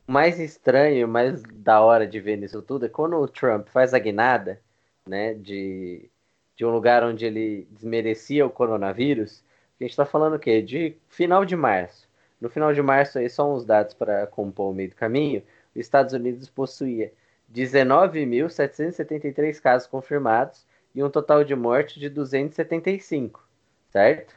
Mais 0.07 0.39
estranho, 0.39 1.07
mais 1.07 1.41
da 1.41 1.81
hora 1.81 2.05
de 2.05 2.19
ver 2.19 2.37
nisso 2.37 2.61
tudo 2.61 2.85
é 2.85 2.89
quando 2.89 3.15
o 3.17 3.27
Trump 3.27 3.67
faz 3.69 3.93
a 3.93 3.99
guinada, 3.99 4.59
né, 5.07 5.33
de, 5.33 6.09
de 6.55 6.65
um 6.65 6.69
lugar 6.69 7.03
onde 7.03 7.25
ele 7.25 7.67
desmerecia 7.71 8.45
o 8.45 8.49
coronavírus, 8.49 9.43
a 9.83 9.87
gente 9.87 9.91
está 9.91 10.05
falando 10.05 10.35
o 10.35 10.39
quê? 10.39 10.61
De 10.61 10.95
final 11.09 11.43
de 11.43 11.55
março. 11.55 12.07
No 12.39 12.49
final 12.49 12.73
de 12.73 12.81
março, 12.81 13.19
aí 13.19 13.29
só 13.29 13.53
uns 13.53 13.65
dados 13.65 13.93
para 13.93 14.25
compor 14.27 14.71
o 14.71 14.73
meio 14.73 14.89
do 14.89 14.95
caminho, 14.95 15.43
os 15.75 15.81
Estados 15.81 16.13
Unidos 16.13 16.49
possuía 16.49 17.11
19.773 17.53 19.59
casos 19.59 19.87
confirmados 19.87 20.65
e 20.95 21.03
um 21.03 21.09
total 21.09 21.43
de 21.43 21.55
mortes 21.55 21.99
de 21.99 22.09
275, 22.09 23.45
certo? 23.89 24.35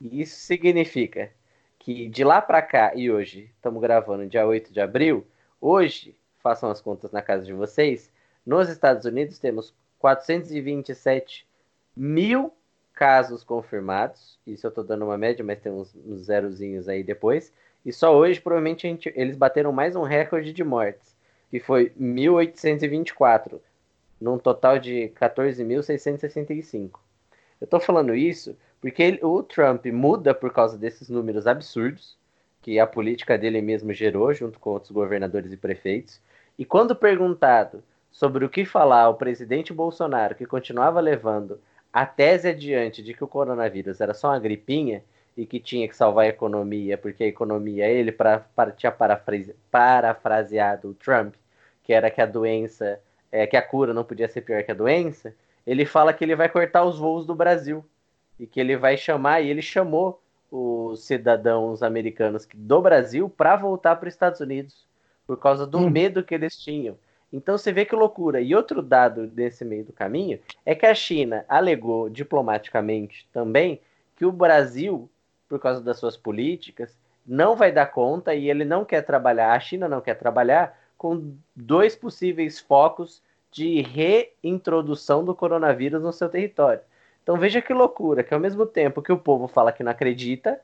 Isso 0.00 0.36
significa 0.36 1.30
que 1.78 2.08
de 2.08 2.24
lá 2.24 2.42
para 2.42 2.62
cá 2.62 2.92
e 2.94 3.10
hoje, 3.10 3.50
estamos 3.54 3.80
gravando 3.80 4.26
dia 4.26 4.46
8 4.46 4.72
de 4.72 4.80
abril, 4.80 5.26
hoje, 5.60 6.16
façam 6.38 6.70
as 6.70 6.80
contas 6.80 7.10
na 7.10 7.22
casa 7.22 7.44
de 7.44 7.52
vocês, 7.52 8.12
nos 8.44 8.68
Estados 8.68 9.04
Unidos 9.04 9.38
temos 9.38 9.74
427 9.98 11.46
mil 11.96 12.52
casos 13.02 13.42
confirmados, 13.42 14.38
isso 14.46 14.64
eu 14.64 14.68
estou 14.68 14.84
dando 14.84 15.04
uma 15.04 15.18
média, 15.18 15.44
mas 15.44 15.58
tem 15.58 15.72
uns, 15.72 15.92
uns 16.06 16.26
zerozinhos 16.26 16.88
aí 16.88 17.02
depois, 17.02 17.52
e 17.84 17.92
só 17.92 18.16
hoje 18.16 18.40
provavelmente 18.40 18.82
gente, 18.82 19.12
eles 19.16 19.34
bateram 19.34 19.72
mais 19.72 19.96
um 19.96 20.02
recorde 20.02 20.52
de 20.52 20.62
mortes, 20.62 21.12
que 21.50 21.58
foi 21.58 21.90
1.824, 22.00 23.58
num 24.20 24.38
total 24.38 24.78
de 24.78 25.10
14.665. 25.20 27.00
Eu 27.60 27.64
estou 27.64 27.80
falando 27.80 28.14
isso 28.14 28.56
porque 28.80 29.02
ele, 29.02 29.18
o 29.20 29.42
Trump 29.42 29.84
muda 29.86 30.32
por 30.32 30.52
causa 30.52 30.78
desses 30.78 31.08
números 31.08 31.48
absurdos 31.48 32.16
que 32.62 32.78
a 32.78 32.86
política 32.86 33.36
dele 33.36 33.60
mesmo 33.60 33.92
gerou, 33.92 34.32
junto 34.32 34.60
com 34.60 34.70
outros 34.70 34.92
governadores 34.92 35.50
e 35.52 35.56
prefeitos. 35.56 36.20
E 36.56 36.64
quando 36.64 36.94
perguntado 36.94 37.82
sobre 38.12 38.44
o 38.44 38.48
que 38.48 38.64
falar 38.64 39.02
ao 39.02 39.16
presidente 39.16 39.72
Bolsonaro, 39.72 40.36
que 40.36 40.46
continuava 40.46 41.00
levando 41.00 41.58
a 41.92 42.06
tese 42.06 42.48
adiante 42.48 43.02
de 43.02 43.12
que 43.12 43.22
o 43.22 43.28
coronavírus 43.28 44.00
era 44.00 44.14
só 44.14 44.28
uma 44.28 44.38
gripinha 44.38 45.02
e 45.36 45.46
que 45.46 45.60
tinha 45.60 45.88
que 45.88 45.96
salvar 45.96 46.24
a 46.26 46.28
economia, 46.28 46.96
porque 46.96 47.24
a 47.24 47.26
economia, 47.26 47.86
ele 47.86 48.12
pra, 48.12 48.40
pra, 48.54 48.70
tinha 48.70 48.92
parafrase, 48.92 49.54
parafraseado 49.70 50.90
o 50.90 50.94
Trump, 50.94 51.34
que 51.82 51.92
era 51.92 52.10
que 52.10 52.20
a 52.20 52.26
doença, 52.26 53.00
é, 53.30 53.46
que 53.46 53.56
a 53.56 53.62
cura 53.62 53.94
não 53.94 54.04
podia 54.04 54.28
ser 54.28 54.42
pior 54.42 54.62
que 54.62 54.70
a 54.70 54.74
doença, 54.74 55.34
ele 55.66 55.84
fala 55.84 56.12
que 56.12 56.24
ele 56.24 56.36
vai 56.36 56.48
cortar 56.48 56.84
os 56.84 56.98
voos 56.98 57.26
do 57.26 57.34
Brasil 57.34 57.84
e 58.38 58.46
que 58.46 58.60
ele 58.60 58.76
vai 58.76 58.96
chamar, 58.96 59.40
e 59.40 59.48
ele 59.48 59.62
chamou 59.62 60.20
os 60.50 61.04
cidadãos 61.04 61.82
americanos 61.82 62.46
do 62.54 62.80
Brasil 62.82 63.28
para 63.28 63.56
voltar 63.56 63.96
para 63.96 64.08
os 64.08 64.14
Estados 64.14 64.40
Unidos, 64.40 64.86
por 65.26 65.38
causa 65.38 65.66
do 65.66 65.78
hum. 65.78 65.88
medo 65.88 66.22
que 66.22 66.34
eles 66.34 66.56
tinham. 66.56 66.96
Então 67.32 67.56
você 67.56 67.72
vê 67.72 67.84
que 67.84 67.94
loucura. 67.94 68.40
E 68.40 68.54
outro 68.54 68.82
dado 68.82 69.26
desse 69.26 69.64
meio 69.64 69.84
do 69.84 69.92
caminho 69.92 70.38
é 70.66 70.74
que 70.74 70.84
a 70.84 70.94
China 70.94 71.44
alegou 71.48 72.10
diplomaticamente 72.10 73.26
também 73.32 73.80
que 74.16 74.26
o 74.26 74.32
Brasil, 74.32 75.08
por 75.48 75.58
causa 75.58 75.80
das 75.80 75.98
suas 75.98 76.16
políticas, 76.16 76.96
não 77.26 77.56
vai 77.56 77.72
dar 77.72 77.86
conta 77.86 78.34
e 78.34 78.50
ele 78.50 78.64
não 78.64 78.84
quer 78.84 79.02
trabalhar, 79.02 79.52
a 79.52 79.60
China 79.60 79.88
não 79.88 80.00
quer 80.00 80.14
trabalhar 80.14 80.78
com 80.98 81.34
dois 81.56 81.96
possíveis 81.96 82.60
focos 82.60 83.22
de 83.50 83.82
reintrodução 83.82 85.24
do 85.24 85.34
coronavírus 85.34 86.02
no 86.02 86.12
seu 86.12 86.28
território. 86.28 86.80
Então 87.22 87.36
veja 87.36 87.62
que 87.62 87.72
loucura, 87.72 88.22
que 88.22 88.34
ao 88.34 88.40
mesmo 88.40 88.66
tempo 88.66 89.02
que 89.02 89.12
o 89.12 89.18
povo 89.18 89.46
fala 89.46 89.72
que 89.72 89.82
não 89.82 89.92
acredita, 89.92 90.60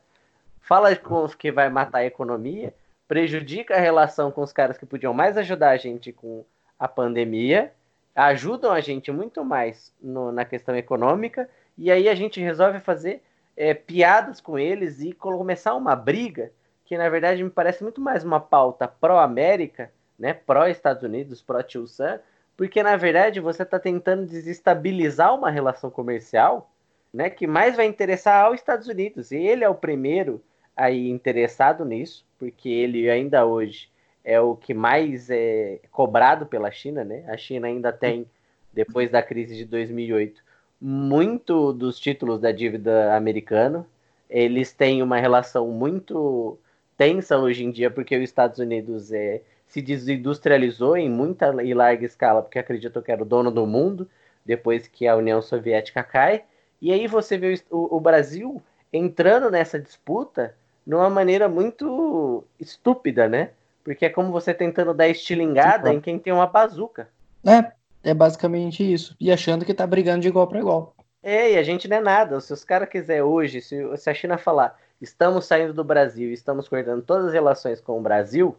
fala 0.61 0.91
que 1.39 1.53
vai 1.53 1.69
matar 1.69 1.99
a 1.99 2.05
economia, 2.05 2.75
prejudica 3.07 3.75
a 3.75 3.81
relação 3.81 4.31
com 4.31 4.43
os 4.43 4.53
caras 4.53 4.77
que 4.77 4.87
podiam 4.87 5.15
mais 5.15 5.37
ajudar 5.39 5.71
a 5.71 5.77
gente 5.77 6.13
com 6.13 6.45
a 6.79 6.87
pandemia, 6.87 7.73
ajudam 8.15 8.73
a 8.73 8.81
gente 8.81 9.11
muito 9.13 9.45
mais 9.45 9.93
no, 10.01 10.33
na 10.33 10.45
questão 10.45 10.77
econômica, 10.77 11.49
e 11.77 11.91
aí 11.91 12.09
a 12.09 12.15
gente 12.15 12.41
resolve 12.41 12.81
fazer 12.81 13.23
é, 13.57 13.75
piadas 13.75 14.41
com 14.41 14.59
eles 14.59 15.01
e 15.01 15.13
começar 15.13 15.75
uma 15.75 15.97
briga 15.97 16.53
que 16.89 16.97
na 16.97 17.09
verdade 17.11 17.45
me 17.45 17.51
parece 17.51 17.83
muito 17.83 18.01
mais 18.01 18.25
uma 18.25 18.41
pauta 18.41 18.89
pró-América, 18.89 19.93
né, 20.19 20.33
pró-Estados 20.33 21.03
Unidos, 21.03 21.43
pró-Tio 21.43 21.87
Sam, 21.87 22.19
porque 22.57 22.83
na 22.83 22.97
verdade 22.97 23.41
você 23.41 23.63
está 23.63 23.79
tentando 23.79 24.25
desestabilizar 24.25 25.35
uma 25.35 25.51
relação 25.51 25.91
comercial, 25.91 26.73
né, 27.13 27.29
que 27.29 27.47
mais 27.47 27.77
vai 27.77 27.85
interessar 27.85 28.47
aos 28.47 28.55
Estados 28.55 28.89
Unidos. 28.89 29.31
E 29.31 29.37
ele 29.37 29.63
é 29.63 29.69
o 29.69 29.75
primeiro 29.75 30.43
aí 30.75 31.11
interessado 31.11 31.85
nisso, 31.85 32.25
porque 32.39 32.71
ele 32.71 33.11
ainda 33.11 33.45
hoje 33.45 33.91
é 34.29 34.39
o 34.39 34.55
que 34.55 34.75
mais 34.75 35.31
é 35.31 35.81
cobrado 35.91 36.45
pela 36.45 36.71
China, 36.71 37.03
né? 37.03 37.25
A 37.29 37.37
China 37.39 37.67
ainda 37.67 37.91
tem, 37.91 38.27
depois 38.75 39.11
da 39.11 39.23
crise 39.23 39.57
de 39.57 39.65
2008, 39.65 40.43
muito 40.79 41.73
dos 41.73 41.99
títulos 41.99 42.39
da 42.39 42.53
dívida 42.53 43.17
americana. 43.17 43.87
Eles 44.29 44.71
têm 44.71 45.03
uma 45.03 45.19
relação 45.19 45.69
muito 45.69 46.59
tensa 46.95 47.39
hoje 47.39 47.65
em 47.65 47.71
dia, 47.71 47.91
porque 47.91 48.19
os 48.19 48.23
Estados 48.23 48.59
Unidos 48.59 49.11
é, 49.13 49.41
se 49.67 49.81
desindustrializou 49.81 50.95
em 50.95 51.09
muita 51.09 51.63
e 51.65 51.73
larga 51.73 52.05
escala, 52.05 52.43
porque 52.43 52.59
acreditou 52.59 53.03
que 53.03 53.11
era 53.11 53.23
o 53.23 53.27
dono 53.27 53.51
do 53.51 53.67
mundo, 53.67 54.07
depois 54.45 54.87
que 54.87 55.07
a 55.09 55.17
União 55.17 55.41
Soviética 55.41 56.03
cai. 56.03 56.45
E 56.83 56.93
aí 56.93 57.07
você 57.07 57.39
vê 57.39 57.59
o, 57.71 57.97
o 57.97 57.99
Brasil 57.99 58.63
entrando 58.93 59.51
nessa 59.51 59.81
disputa 59.81 60.55
de 60.87 60.95
uma 60.95 61.09
maneira 61.09 61.49
muito 61.49 62.45
estúpida, 62.61 63.27
né? 63.27 63.53
Porque 63.89 64.05
é 64.05 64.11
como 64.11 64.31
você 64.31 64.53
tentando 64.53 64.93
dar 64.93 65.09
estilingada 65.09 65.91
em 65.91 65.99
quem 65.99 66.19
tem 66.19 66.31
uma 66.31 66.47
bazuca. 66.47 67.09
É, 67.43 67.73
é 68.11 68.13
basicamente 68.13 68.83
isso. 68.83 69.17
E 69.19 69.33
achando 69.33 69.65
que 69.65 69.73
tá 69.73 69.87
brigando 69.87 70.21
de 70.21 70.29
igual 70.29 70.47
para 70.47 70.59
igual. 70.59 70.95
É, 71.23 71.53
e 71.53 71.57
a 71.57 71.63
gente 71.63 71.89
não 71.89 71.97
é 71.97 72.01
nada. 72.01 72.39
Se 72.39 72.53
os 72.53 72.65
caras 72.65 72.91
quiser 72.91 73.23
hoje, 73.23 73.63
se, 73.63 73.97
se 73.97 74.11
a 74.11 74.13
China 74.13 74.37
falar, 74.37 74.79
estamos 75.01 75.47
saindo 75.47 75.73
do 75.73 75.83
Brasil, 75.83 76.31
estamos 76.31 76.69
cortando 76.69 77.01
todas 77.01 77.29
as 77.29 77.33
relações 77.33 77.81
com 77.81 77.99
o 77.99 78.03
Brasil, 78.03 78.55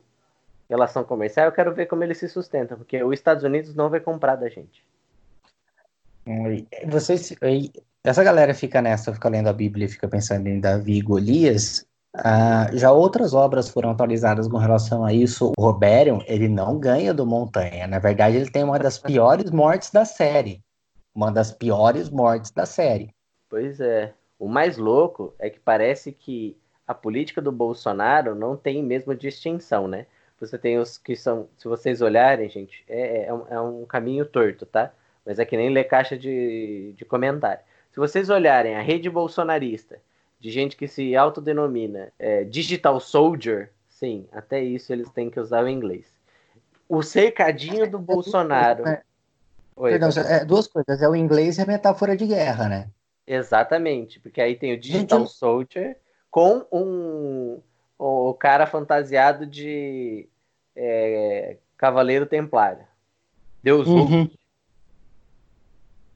relação 0.68 1.04
comercial, 1.04 1.46
eu 1.46 1.52
quero 1.52 1.76
ver 1.76 1.86
como 1.86 2.04
ele 2.04 2.16
se 2.16 2.28
sustenta, 2.28 2.76
porque 2.76 3.04
os 3.04 3.14
Estados 3.14 3.44
Unidos 3.44 3.76
não 3.76 3.88
vai 3.88 4.00
comprar 4.00 4.36
da 4.36 4.50
gente. 4.50 4.84
Vocês, 6.88 7.36
essa 8.04 8.24
galera 8.24 8.56
fica 8.56 8.82
nessa, 8.82 9.14
fica 9.14 9.30
lendo 9.30 9.48
a 9.48 9.54
Bíblia, 9.54 9.88
fica 9.88 10.08
pensando 10.08 10.48
em 10.48 10.60
Davi 10.60 10.98
e 10.98 11.02
Golias. 11.02 11.86
Ah, 12.24 12.70
já 12.74 12.92
outras 12.92 13.34
obras 13.34 13.70
foram 13.70 13.92
atualizadas 13.92 14.48
com 14.48 14.58
relação 14.58 15.06
a 15.06 15.14
isso. 15.14 15.54
O 15.58 15.62
Roberion, 15.62 16.20
ele 16.26 16.48
não 16.48 16.80
ganha 16.80 17.14
do 17.14 17.26
Montanha. 17.26 17.88
Na 17.88 18.00
verdade, 18.00 18.38
ele 18.38 18.50
tem 18.50 18.64
uma 18.64 18.80
das 18.80 18.98
piores 18.98 19.52
mortes 19.52 19.92
da 19.92 20.06
série. 20.06 20.62
Uma 21.14 21.32
das 21.32 21.52
piores 21.52 22.10
mortes 22.10 22.52
da 22.52 22.66
série. 22.66 23.10
Pois 23.50 23.80
é. 23.80 24.14
O 24.38 24.48
mais 24.48 24.78
louco 24.78 25.34
é 25.38 25.50
que 25.50 25.60
parece 25.60 26.12
que 26.12 26.56
a 26.88 26.94
política 26.94 27.42
do 27.42 27.52
Bolsonaro 27.52 28.34
não 28.34 28.56
tem 28.56 28.82
mesmo 28.82 29.14
distinção, 29.14 29.88
né? 29.88 30.06
Você 30.40 30.58
tem 30.58 30.80
os 30.80 30.98
que 30.98 31.16
são, 31.16 31.50
se 31.58 31.68
vocês 31.68 32.02
olharem, 32.02 32.50
gente, 32.50 32.84
é, 32.88 33.26
é, 33.26 33.34
um, 33.34 33.46
é 33.50 33.60
um 33.60 33.86
caminho 33.86 34.26
torto, 34.26 34.66
tá? 34.66 34.92
Mas 35.26 35.38
é 35.38 35.46
que 35.46 35.58
nem 35.58 35.70
ler 35.70 35.84
caixa 35.84 36.18
de, 36.18 36.94
de 36.96 37.04
comentário. 37.04 37.62
Se 37.92 38.00
vocês 38.00 38.30
olharem 38.30 38.76
a 38.76 38.82
rede 38.82 39.10
bolsonarista, 39.10 40.00
de 40.40 40.50
gente 40.50 40.78
que 40.78 40.88
se 40.88 41.16
autodenomina 41.16 42.12
é, 42.18 42.44
Digital 42.44 43.00
Soldier, 43.00 43.72
sim, 43.88 44.28
até 44.32 44.62
isso 44.64 44.94
eles 44.94 45.10
têm 45.10 45.30
que 45.30 45.40
usar 45.40 45.64
o 45.64 45.70
inglês. 45.70 46.08
O 46.88 47.02
cercadinho 47.04 47.90
do 47.90 48.00
Bolsonaro. 48.00 48.88
É, 48.88 49.04
Oi, 49.76 49.92
Perdão, 49.92 50.10
é, 50.24 50.44
duas 50.44 50.68
coisas, 50.68 51.02
é 51.02 51.08
o 51.08 51.16
inglês 51.16 51.58
e 51.58 51.62
a 51.62 51.66
metáfora 51.66 52.16
de 52.16 52.26
guerra, 52.26 52.68
né? 52.68 52.90
Exatamente, 53.28 54.20
porque 54.20 54.42
aí 54.42 54.56
tem 54.56 54.74
o 54.74 54.80
Digital 54.80 55.20
gente, 55.20 55.32
Soldier 55.32 55.98
com 56.32 56.66
um, 56.72 57.62
o 57.98 58.34
cara 58.34 58.66
fantasiado 58.66 59.46
de 59.46 60.28
é, 60.76 61.58
Cavaleiro 61.78 62.26
Templário. 62.26 62.86
Deus 63.62 63.88
uhum. 63.88 64.30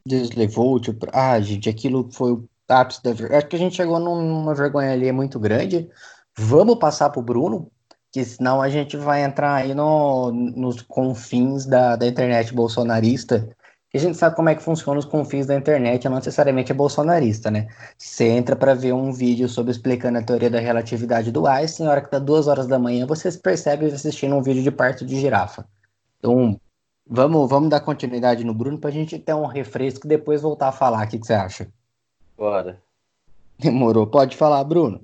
Deus 0.06 0.30
levou, 0.32 0.78
tipo, 0.80 1.06
ah, 1.12 1.40
gente, 1.40 1.68
aquilo 1.68 2.10
foi 2.12 2.32
o 2.32 2.48
ápice 2.68 3.02
da 3.02 3.12
vergonha. 3.12 3.38
Acho 3.38 3.48
que 3.48 3.56
a 3.56 3.58
gente 3.58 3.76
chegou 3.76 3.98
numa 3.98 4.54
vergonha 4.54 4.92
ali 4.92 5.10
muito 5.12 5.38
grande. 5.38 5.88
Vamos 6.36 6.78
passar 6.78 7.10
pro 7.10 7.22
Bruno, 7.22 7.70
que 8.10 8.24
senão 8.24 8.60
a 8.60 8.68
gente 8.68 8.96
vai 8.96 9.22
entrar 9.22 9.54
aí 9.54 9.74
no, 9.74 10.32
nos 10.32 10.82
confins 10.82 11.66
da, 11.66 11.96
da 11.96 12.06
internet 12.06 12.52
bolsonarista 12.54 13.48
a 13.94 14.00
gente 14.00 14.18
sabe 14.18 14.34
como 14.34 14.48
é 14.48 14.54
que 14.54 14.62
funciona 14.62 14.98
os 14.98 15.04
confins 15.04 15.46
da 15.46 15.54
internet, 15.54 16.08
não 16.08 16.16
necessariamente 16.16 16.72
é 16.72 16.74
bolsonarista, 16.74 17.50
né? 17.50 17.68
Você 17.96 18.24
entra 18.24 18.56
para 18.56 18.74
ver 18.74 18.92
um 18.92 19.12
vídeo 19.12 19.48
sobre 19.48 19.70
explicando 19.70 20.18
a 20.18 20.22
teoria 20.22 20.50
da 20.50 20.58
relatividade 20.58 21.30
do 21.30 21.46
Einstein, 21.46 21.86
na 21.86 21.92
hora 21.92 22.00
que 22.00 22.10
dá 22.10 22.18
duas 22.18 22.48
horas 22.48 22.66
da 22.66 22.78
manhã, 22.78 23.06
você 23.06 23.30
percebe 23.32 23.86
assistindo 23.86 24.34
um 24.34 24.42
vídeo 24.42 24.62
de 24.62 24.70
parto 24.70 25.06
de 25.06 25.18
girafa. 25.18 25.66
Então, 26.18 26.58
Vamos, 27.06 27.50
vamos 27.50 27.68
dar 27.68 27.80
continuidade 27.80 28.44
no 28.44 28.54
Bruno 28.54 28.78
para 28.78 28.88
a 28.88 28.92
gente 28.92 29.18
ter 29.18 29.34
um 29.34 29.44
refresco 29.44 30.06
e 30.06 30.08
depois 30.08 30.40
voltar 30.40 30.68
a 30.68 30.72
falar. 30.72 31.04
O 31.04 31.08
que, 31.10 31.18
que 31.18 31.26
você 31.26 31.34
acha? 31.34 31.68
Bora. 32.36 32.82
Demorou. 33.58 34.06
Pode 34.06 34.36
falar, 34.36 34.64
Bruno. 34.64 35.00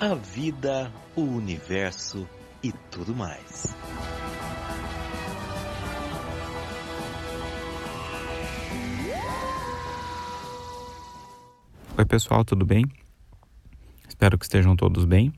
A 0.00 0.14
vida, 0.14 0.92
o 1.16 1.22
universo 1.22 2.28
e 2.62 2.72
tudo 2.90 3.14
mais. 3.14 3.74
Oi, 11.96 12.04
pessoal, 12.04 12.44
tudo 12.44 12.64
bem? 12.64 12.84
Espero 14.08 14.38
que 14.38 14.44
estejam 14.44 14.76
todos 14.76 15.04
bem. 15.04 15.32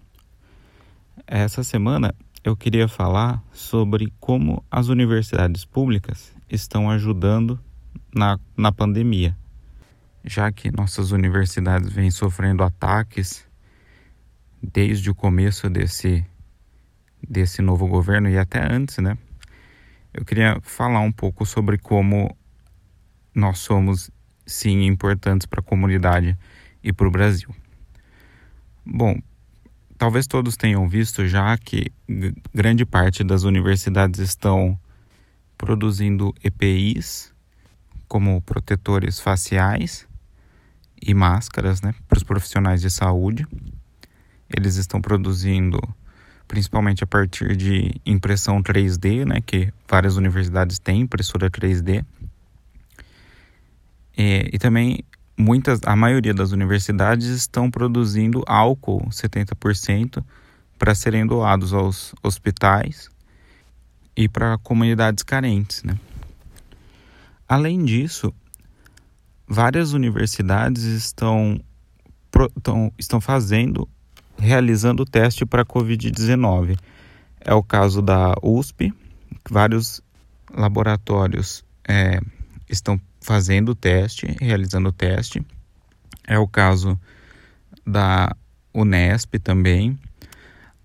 Essa 1.27 1.65
semana 1.65 2.15
eu 2.43 2.57
queria 2.57 2.89
falar 2.89 3.43
sobre 3.53 4.13
como 4.19 4.65
as 4.71 4.89
universidades 4.89 5.65
públicas 5.65 6.35
estão 6.49 6.91
ajudando 6.91 7.61
na, 8.15 8.39
na 8.57 8.73
pandemia, 8.73 9.37
já 10.25 10.51
que 10.51 10.71
nossas 10.71 11.11
universidades 11.11 11.91
vêm 11.93 12.11
sofrendo 12.11 12.63
ataques 12.63 13.47
desde 14.63 15.11
o 15.11 15.15
começo 15.15 15.69
desse, 15.69 16.25
desse 17.27 17.61
novo 17.61 17.87
governo 17.87 18.29
e 18.29 18.39
até 18.39 18.61
antes, 18.73 18.99
né? 18.99 19.17
Eu 20.13 20.25
queria 20.25 20.59
falar 20.63 21.01
um 21.01 21.13
pouco 21.13 21.47
sobre 21.47 21.79
como 21.79 22.37
nós 23.35 23.59
somos, 23.59 24.11
sim, 24.45 24.85
importantes 24.87 25.47
para 25.47 25.61
a 25.61 25.63
comunidade 25.63 26.37
e 26.83 26.93
para 26.93 27.07
o 27.07 27.11
Brasil. 27.11 27.55
Bom, 28.85 29.21
talvez 30.01 30.27
todos 30.27 30.57
tenham 30.57 30.89
visto 30.89 31.29
já 31.29 31.59
que 31.59 31.93
grande 32.55 32.87
parte 32.87 33.23
das 33.23 33.43
universidades 33.43 34.19
estão 34.19 34.81
produzindo 35.59 36.35
EPIs 36.43 37.31
como 38.09 38.41
protetores 38.41 39.21
faciais 39.21 40.09
e 41.03 41.13
máscaras 41.13 41.83
né, 41.83 41.95
para 42.09 42.17
os 42.17 42.25
profissionais 42.25 42.81
de 42.81 42.89
saúde. 42.91 43.47
Eles 44.49 44.77
estão 44.77 45.03
produzindo 45.03 45.79
principalmente 46.49 47.05
a 47.05 47.07
partir 47.07 47.55
de 47.55 48.01
impressão 48.07 48.63
3D, 48.63 49.27
né, 49.27 49.43
que 49.45 49.71
várias 49.87 50.17
universidades 50.17 50.79
têm 50.79 51.03
impressora 51.03 51.51
3D. 51.51 52.03
E, 54.17 54.49
e 54.51 54.59
também 54.59 55.05
muitas, 55.41 55.81
a 55.85 55.97
maioria 55.97 56.35
das 56.35 56.53
universidades 56.53 57.27
estão 57.27 57.71
produzindo 57.71 58.45
álcool 58.47 59.09
70% 59.11 60.23
para 60.79 60.95
serem 60.95 61.27
doados 61.27 61.73
aos 61.73 62.15
hospitais 62.23 63.09
e 64.17 64.29
para 64.29 64.59
comunidades 64.59 65.25
carentes, 65.25 65.83
né? 65.83 65.99
Além 67.49 67.85
disso, 67.85 68.33
várias 69.49 69.93
universidades 69.93 70.85
estão, 70.85 71.61
estão, 72.57 72.93
estão 72.97 73.21
fazendo, 73.21 73.89
realizando 74.39 75.03
o 75.03 75.07
teste 75.07 75.45
para 75.45 75.65
Covid-19. 75.65 76.79
É 77.41 77.53
o 77.53 77.63
caso 77.63 78.01
da 78.01 78.35
USP, 78.43 78.93
vários 79.51 80.01
laboratórios 80.55 81.65
é, 81.89 82.21
estão 82.69 83.01
fazendo 83.21 83.71
o 83.71 83.75
teste, 83.75 84.27
realizando 84.41 84.89
o 84.89 84.93
teste. 84.93 85.45
É 86.27 86.39
o 86.39 86.49
caso 86.49 86.99
da 87.87 88.35
Unesp 88.75 89.35
também. 89.39 89.99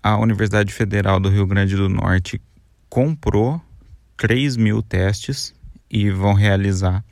A 0.02 0.16
Universidade 0.16 0.72
Federal 0.72 1.18
do 1.18 1.28
Rio 1.28 1.46
Grande 1.46 1.76
do 1.76 1.88
Norte 1.88 2.40
comprou 2.88 3.60
3 4.16 4.56
mil 4.56 4.82
testes 4.82 5.54
e 5.90 6.10
vão 6.10 6.34
realizar 6.34 7.04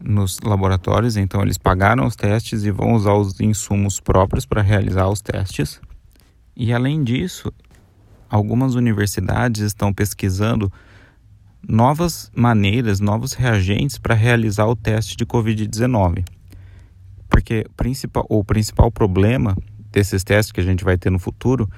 nos 0.00 0.38
laboratórios. 0.40 1.16
Então, 1.16 1.42
eles 1.42 1.58
pagaram 1.58 2.06
os 2.06 2.16
testes 2.16 2.64
e 2.64 2.70
vão 2.70 2.94
usar 2.94 3.14
os 3.14 3.40
insumos 3.40 4.00
próprios 4.00 4.44
para 4.44 4.62
realizar 4.62 5.08
os 5.08 5.20
testes. 5.20 5.80
E 6.56 6.72
além 6.72 7.02
disso, 7.02 7.52
algumas 8.28 8.74
universidades 8.74 9.62
estão 9.62 9.92
pesquisando 9.92 10.72
novas 11.68 12.30
maneiras, 12.34 13.00
novos 13.00 13.32
reagentes 13.32 13.98
para 13.98 14.14
realizar 14.14 14.66
o 14.66 14.76
teste 14.76 15.16
de 15.16 15.26
Covid-19. 15.26 16.24
Porque 17.28 17.66
principal, 17.76 18.24
o 18.28 18.44
principal 18.44 18.90
problema 18.90 19.56
desses 19.90 20.22
testes 20.22 20.52
que 20.52 20.60
a 20.60 20.64
gente 20.64 20.84
vai 20.84 20.96
ter 20.96 21.10
no 21.10 21.18
futuro 21.18 21.68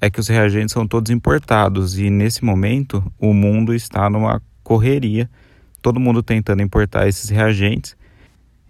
é 0.00 0.08
que 0.08 0.20
os 0.20 0.28
reagentes 0.28 0.72
são 0.72 0.86
todos 0.86 1.10
importados 1.10 1.98
e 1.98 2.08
nesse 2.10 2.44
momento 2.44 3.02
o 3.18 3.32
mundo 3.32 3.74
está 3.74 4.08
numa 4.08 4.40
correria, 4.62 5.28
todo 5.82 5.98
mundo 5.98 6.22
tentando 6.22 6.62
importar 6.62 7.08
esses 7.08 7.28
reagentes 7.30 7.96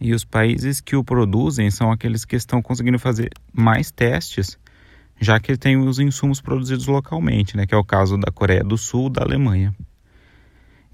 e 0.01 0.15
os 0.15 0.25
países 0.25 0.81
que 0.81 0.97
o 0.97 1.05
produzem 1.05 1.71
são 1.71 1.91
aqueles 1.91 2.25
que 2.25 2.37
estão 2.37 2.63
conseguindo 2.63 2.99
fazer 2.99 3.31
mais 3.53 3.91
testes, 3.91 4.59
já 5.21 5.41
que 5.41 5.57
tem 5.57 5.77
os 5.77 5.99
insumos 5.99 6.41
produzidos 6.41 6.87
localmente, 6.87 7.57
né, 7.57 7.67
que 7.67 7.75
é 7.75 7.79
o 7.79 7.85
caso 7.85 8.17
da 8.17 8.31
Coreia 8.31 8.63
do 8.63 8.77
Sul, 8.77 9.11
da 9.11 9.23
Alemanha. 9.23 9.75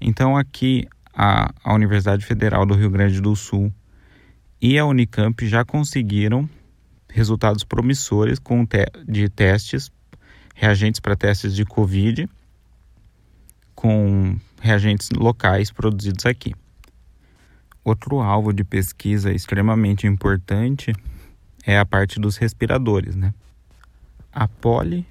Então 0.05 0.35
aqui 0.35 0.85
a, 1.13 1.53
a 1.63 1.73
Universidade 1.73 2.25
Federal 2.25 2.65
do 2.65 2.73
Rio 2.73 2.89
Grande 2.89 3.21
do 3.21 3.33
Sul 3.37 3.73
e 4.61 4.77
a 4.77 4.85
Unicamp 4.85 5.47
já 5.47 5.63
conseguiram 5.63 6.47
resultados 7.09 7.63
promissores 7.63 8.37
com 8.37 8.65
te 8.65 8.85
de 9.07 9.29
testes, 9.29 9.89
reagentes 10.53 10.99
para 10.99 11.15
testes 11.15 11.55
de 11.55 11.63
Covid, 11.63 12.27
com 13.73 14.37
reagentes 14.61 15.09
locais 15.11 15.71
produzidos 15.71 16.25
aqui. 16.25 16.53
Outro 17.81 18.19
alvo 18.19 18.51
de 18.51 18.65
pesquisa 18.65 19.31
extremamente 19.31 20.05
importante 20.05 20.93
é 21.65 21.79
a 21.79 21.85
parte 21.85 22.19
dos 22.19 22.35
respiradores, 22.35 23.15
né? 23.15 23.33
A 24.33 24.49
Poli, 24.49 25.05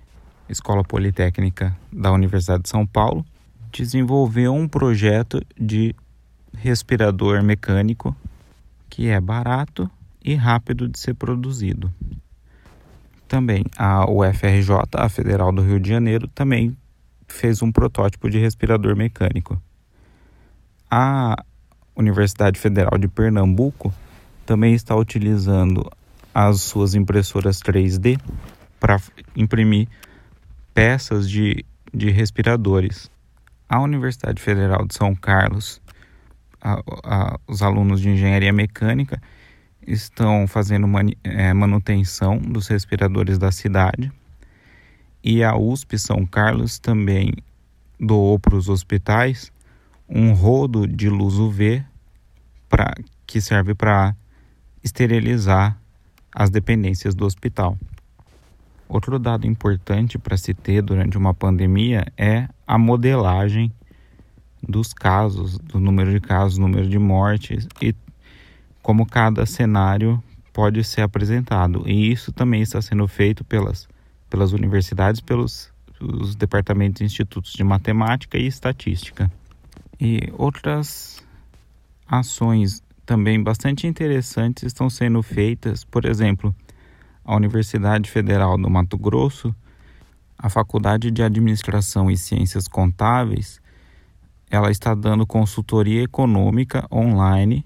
Escola 0.51 0.85
Politécnica 0.85 1.75
da 1.91 2.13
Universidade 2.13 2.65
de 2.65 2.69
São 2.69 2.87
Paulo, 2.87 3.25
desenvolveu 3.73 4.55
um 4.55 4.69
projeto 4.69 5.41
de 5.59 5.95
respirador 6.55 7.43
mecânico 7.43 8.15
que 8.91 9.09
é 9.09 9.19
barato 9.19 9.91
e 10.23 10.35
rápido 10.35 10.87
de 10.87 10.99
ser 10.99 11.15
produzido. 11.15 11.93
Também 13.27 13.65
a 13.79 14.09
UFRJ, 14.11 14.77
a 14.95 15.09
Federal 15.09 15.51
do 15.51 15.63
Rio 15.63 15.81
de 15.81 15.89
Janeiro, 15.89 16.29
também 16.29 16.77
fez 17.27 17.63
um 17.63 17.73
protótipo 17.73 18.29
de 18.29 18.39
respirador 18.39 18.95
mecânico. 18.95 19.61
A 20.91 21.43
Universidade 21.97 22.61
Federal 22.61 22.99
de 22.99 23.09
Pernambuco 23.09 23.93
também 24.45 24.75
está 24.75 24.95
utilizando 24.95 25.91
as 26.35 26.61
suas 26.61 26.95
impressoras 26.95 27.61
3D 27.61 28.21
para 28.79 29.01
imprimir 29.35 29.89
peças 30.75 31.29
de, 31.29 31.65
de 31.93 32.11
respiradores 32.11 33.12
a 33.73 33.81
Universidade 33.81 34.43
Federal 34.43 34.85
de 34.87 34.95
São 34.95 35.15
Carlos, 35.15 35.81
a, 36.61 36.79
a, 37.05 37.41
os 37.49 37.63
alunos 37.63 38.03
de 38.03 38.11
engenharia 38.11 38.53
mecânica 38.53 39.19
estão 39.87 40.47
fazendo 40.47 40.87
é, 41.25 41.55
manutenção 41.55 42.37
dos 42.37 42.69
respiradores 42.69 43.39
da 43.39 43.51
cidade 43.51 44.13
e 45.25 45.43
a 45.43 45.57
USP 45.57 45.99
São 45.99 46.27
Carlos 46.27 46.79
também 46.79 47.33
doou 47.99 48.39
para 48.39 48.55
os 48.55 48.69
hospitais 48.69 49.51
um 50.07 50.35
rodo 50.35 50.87
de 50.87 51.09
luz 51.09 51.37
UV 51.39 51.83
pra, 52.69 52.93
que 53.27 53.41
serve 53.41 53.75
para 53.75 54.15
esterilizar 54.85 55.79
as 56.31 56.51
dependências 56.51 57.15
do 57.15 57.25
hospital. 57.25 57.79
Outro 58.93 59.19
dado 59.19 59.47
importante 59.47 60.19
para 60.19 60.37
se 60.37 60.53
ter 60.53 60.83
durante 60.83 61.17
uma 61.17 61.33
pandemia 61.33 62.05
é 62.15 62.47
a 62.67 62.77
modelagem 62.77 63.73
dos 64.63 64.93
casos, 64.93 65.57
do 65.57 65.81
número 65.81 66.11
de 66.13 66.21
casos, 66.21 66.59
número 66.59 66.87
de 66.87 66.99
mortes 66.99 67.67
e 67.81 67.95
como 68.83 69.07
cada 69.07 69.47
cenário 69.47 70.23
pode 70.53 70.85
ser 70.85 71.01
apresentado. 71.01 71.85
E 71.89 72.13
isso 72.13 72.33
também 72.33 72.61
está 72.61 72.83
sendo 72.83 73.09
feito 73.09 73.43
pelas, 73.45 73.89
pelas 74.29 74.53
universidades, 74.53 75.23
pelos 75.23 75.73
os 75.99 76.35
departamentos 76.35 77.01
e 77.01 77.07
institutos 77.07 77.55
de 77.55 77.65
matemática 77.65 78.37
e 78.37 78.47
estatística. 78.47 79.33
E 79.99 80.31
outras 80.37 81.25
ações 82.07 82.83
também 83.07 83.43
bastante 83.43 83.87
interessantes 83.87 84.65
estão 84.65 84.91
sendo 84.91 85.23
feitas, 85.23 85.83
por 85.83 86.05
exemplo, 86.05 86.55
a 87.25 87.37
Universidade 87.37 88.11
Federal 88.11 88.59
do 88.59 88.69
Mato 88.69 88.99
Grosso, 88.99 89.55
a 90.39 90.49
Faculdade 90.49 91.11
de 91.11 91.23
Administração 91.23 92.11
e 92.11 92.17
Ciências 92.17 92.67
Contábeis, 92.67 93.61
ela 94.51 94.71
está 94.71 94.95
dando 94.95 95.27
consultoria 95.27 96.03
econômica 96.03 96.87
online 96.93 97.65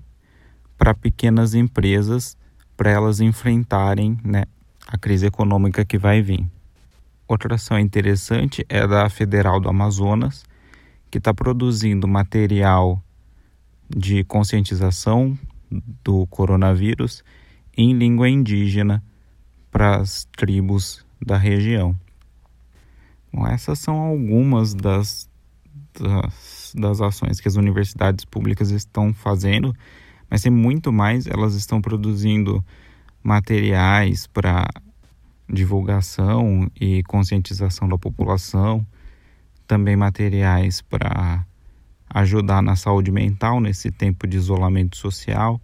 para 0.77 0.95
pequenas 0.95 1.55
empresas 1.55 2.37
para 2.77 2.91
elas 2.91 3.21
enfrentarem 3.21 4.19
né, 4.23 4.45
a 4.87 4.99
crise 4.99 5.27
econômica 5.27 5.85
que 5.85 5.97
vai 5.97 6.21
vir. 6.21 6.47
Outra 7.27 7.55
ação 7.55 7.79
interessante 7.79 8.65
é 8.69 8.87
da 8.87 9.09
Federal 9.09 9.59
do 9.59 9.69
Amazonas, 9.69 10.45
que 11.11 11.19
está 11.19 11.33
produzindo 11.33 12.07
material 12.07 13.03
de 13.89 14.23
conscientização 14.25 15.37
do 16.05 16.27
coronavírus 16.27 17.25
em 17.77 17.95
língua 17.95 18.29
indígena 18.29 19.03
para 19.77 19.97
as 19.97 20.27
tribos 20.35 21.05
da 21.21 21.37
região. 21.37 21.95
Bom, 23.31 23.47
essas 23.47 23.79
são 23.79 23.99
algumas 23.99 24.73
das, 24.73 25.29
das, 26.01 26.73
das 26.75 27.03
ações 27.03 27.43
que 27.43 27.47
as 27.47 27.57
universidades 27.57 28.25
públicas 28.25 28.71
estão 28.71 29.13
fazendo, 29.13 29.77
mas 30.31 30.41
tem 30.41 30.51
muito 30.51 30.91
mais. 30.91 31.27
Elas 31.27 31.55
estão 31.55 31.83
produzindo 31.83 32.65
materiais 33.23 34.27
para 34.27 34.67
divulgação 35.47 36.71
e 36.81 37.03
conscientização 37.03 37.87
da 37.87 37.99
população, 37.99 38.87
também 39.67 39.95
materiais 39.95 40.81
para 40.81 41.45
ajudar 42.09 42.63
na 42.63 42.77
saúde 42.77 43.13
mental 43.13 43.61
nesse 43.61 43.91
tempo 43.91 44.27
de 44.27 44.39
isolamento 44.39 44.97
social. 44.97 45.61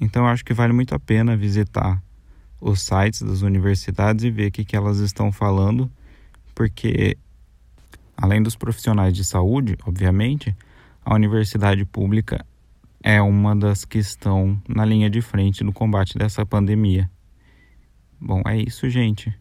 Então, 0.00 0.26
acho 0.26 0.42
que 0.42 0.54
vale 0.54 0.72
muito 0.72 0.94
a 0.94 0.98
pena 0.98 1.36
visitar 1.36 2.02
os 2.60 2.80
sites 2.80 3.22
das 3.22 3.42
universidades 3.42 4.24
e 4.24 4.30
ver 4.30 4.48
o 4.48 4.52
que, 4.52 4.64
que 4.64 4.76
elas 4.76 4.98
estão 4.98 5.30
falando, 5.30 5.90
porque 6.54 7.16
além 8.16 8.42
dos 8.42 8.56
profissionais 8.56 9.14
de 9.14 9.24
saúde, 9.24 9.76
obviamente, 9.86 10.56
a 11.04 11.14
universidade 11.14 11.84
pública 11.84 12.44
é 13.02 13.20
uma 13.20 13.54
das 13.54 13.84
que 13.84 13.98
estão 13.98 14.60
na 14.68 14.84
linha 14.84 15.08
de 15.08 15.20
frente 15.20 15.62
no 15.62 15.72
combate 15.72 16.18
dessa 16.18 16.44
pandemia. 16.44 17.10
Bom, 18.20 18.42
é 18.46 18.56
isso, 18.56 18.88
gente. 18.88 19.32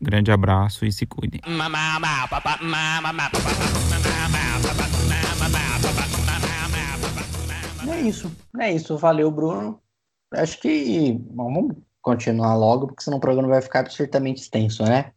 Grande 0.00 0.30
abraço 0.30 0.84
e 0.86 0.92
se 0.92 1.06
cuidem. 1.06 1.40
É 7.88 8.00
isso, 8.00 8.32
é 8.58 8.72
isso. 8.72 8.96
Valeu, 8.96 9.30
Bruno. 9.30 9.80
Acho 10.32 10.60
que 10.60 11.18
vamos 11.34 11.76
continuar 12.02 12.54
logo, 12.56 12.86
porque 12.86 13.02
senão 13.02 13.18
o 13.18 13.20
programa 13.20 13.48
vai 13.48 13.62
ficar 13.62 13.80
absolutamente 13.80 14.42
extenso, 14.42 14.84
né? 14.84 15.12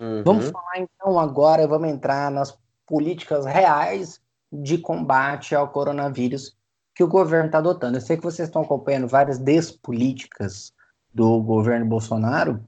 Uhum. 0.00 0.22
Vamos 0.24 0.50
falar 0.50 0.78
então 0.78 1.18
agora, 1.18 1.66
vamos 1.66 1.88
entrar 1.88 2.30
nas 2.30 2.56
políticas 2.86 3.44
reais 3.44 4.20
de 4.52 4.78
combate 4.78 5.54
ao 5.54 5.68
coronavírus 5.68 6.56
que 6.94 7.04
o 7.04 7.08
governo 7.08 7.46
está 7.46 7.58
adotando. 7.58 7.96
Eu 7.96 8.00
sei 8.00 8.16
que 8.16 8.22
vocês 8.22 8.48
estão 8.48 8.62
acompanhando 8.62 9.06
várias 9.06 9.38
despolíticas 9.38 10.72
do 11.12 11.40
governo 11.40 11.86
Bolsonaro, 11.86 12.60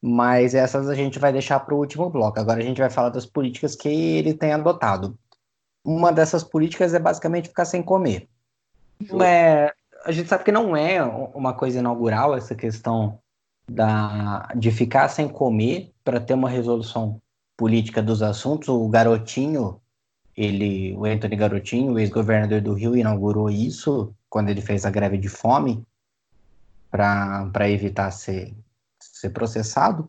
mas 0.00 0.54
essas 0.54 0.88
a 0.88 0.94
gente 0.94 1.18
vai 1.18 1.32
deixar 1.32 1.60
para 1.60 1.74
o 1.74 1.78
último 1.78 2.08
bloco. 2.10 2.38
Agora 2.38 2.60
a 2.60 2.64
gente 2.64 2.80
vai 2.80 2.90
falar 2.90 3.10
das 3.10 3.26
políticas 3.26 3.74
que 3.74 3.88
ele 3.88 4.34
tem 4.34 4.52
adotado. 4.52 5.16
Uma 5.84 6.12
dessas 6.12 6.42
políticas 6.42 6.94
é 6.94 6.98
basicamente 6.98 7.48
ficar 7.48 7.64
sem 7.64 7.82
comer. 7.82 8.28
Não 9.00 9.22
é, 9.22 9.72
a 10.06 10.12
gente 10.12 10.28
sabe 10.28 10.44
que 10.44 10.52
não 10.52 10.76
é 10.76 11.02
uma 11.02 11.52
coisa 11.52 11.80
inaugural 11.80 12.36
essa 12.36 12.54
questão 12.54 13.18
da, 13.68 14.48
de 14.54 14.70
ficar 14.70 15.08
sem 15.08 15.28
comer 15.28 15.92
para 16.04 16.20
ter 16.20 16.34
uma 16.34 16.48
resolução 16.48 17.20
política 17.56 18.00
dos 18.00 18.22
assuntos. 18.22 18.68
O 18.68 18.88
Garotinho, 18.88 19.80
ele, 20.36 20.94
o 20.96 21.04
Anthony 21.04 21.34
Garotinho, 21.34 21.94
o 21.94 21.98
ex-governador 21.98 22.60
do 22.60 22.72
Rio, 22.72 22.96
inaugurou 22.96 23.50
isso 23.50 24.14
quando 24.30 24.48
ele 24.48 24.60
fez 24.60 24.86
a 24.86 24.90
greve 24.90 25.18
de 25.18 25.28
fome 25.28 25.84
para 26.88 27.68
evitar 27.68 28.12
ser, 28.12 28.54
ser 29.00 29.30
processado. 29.30 30.08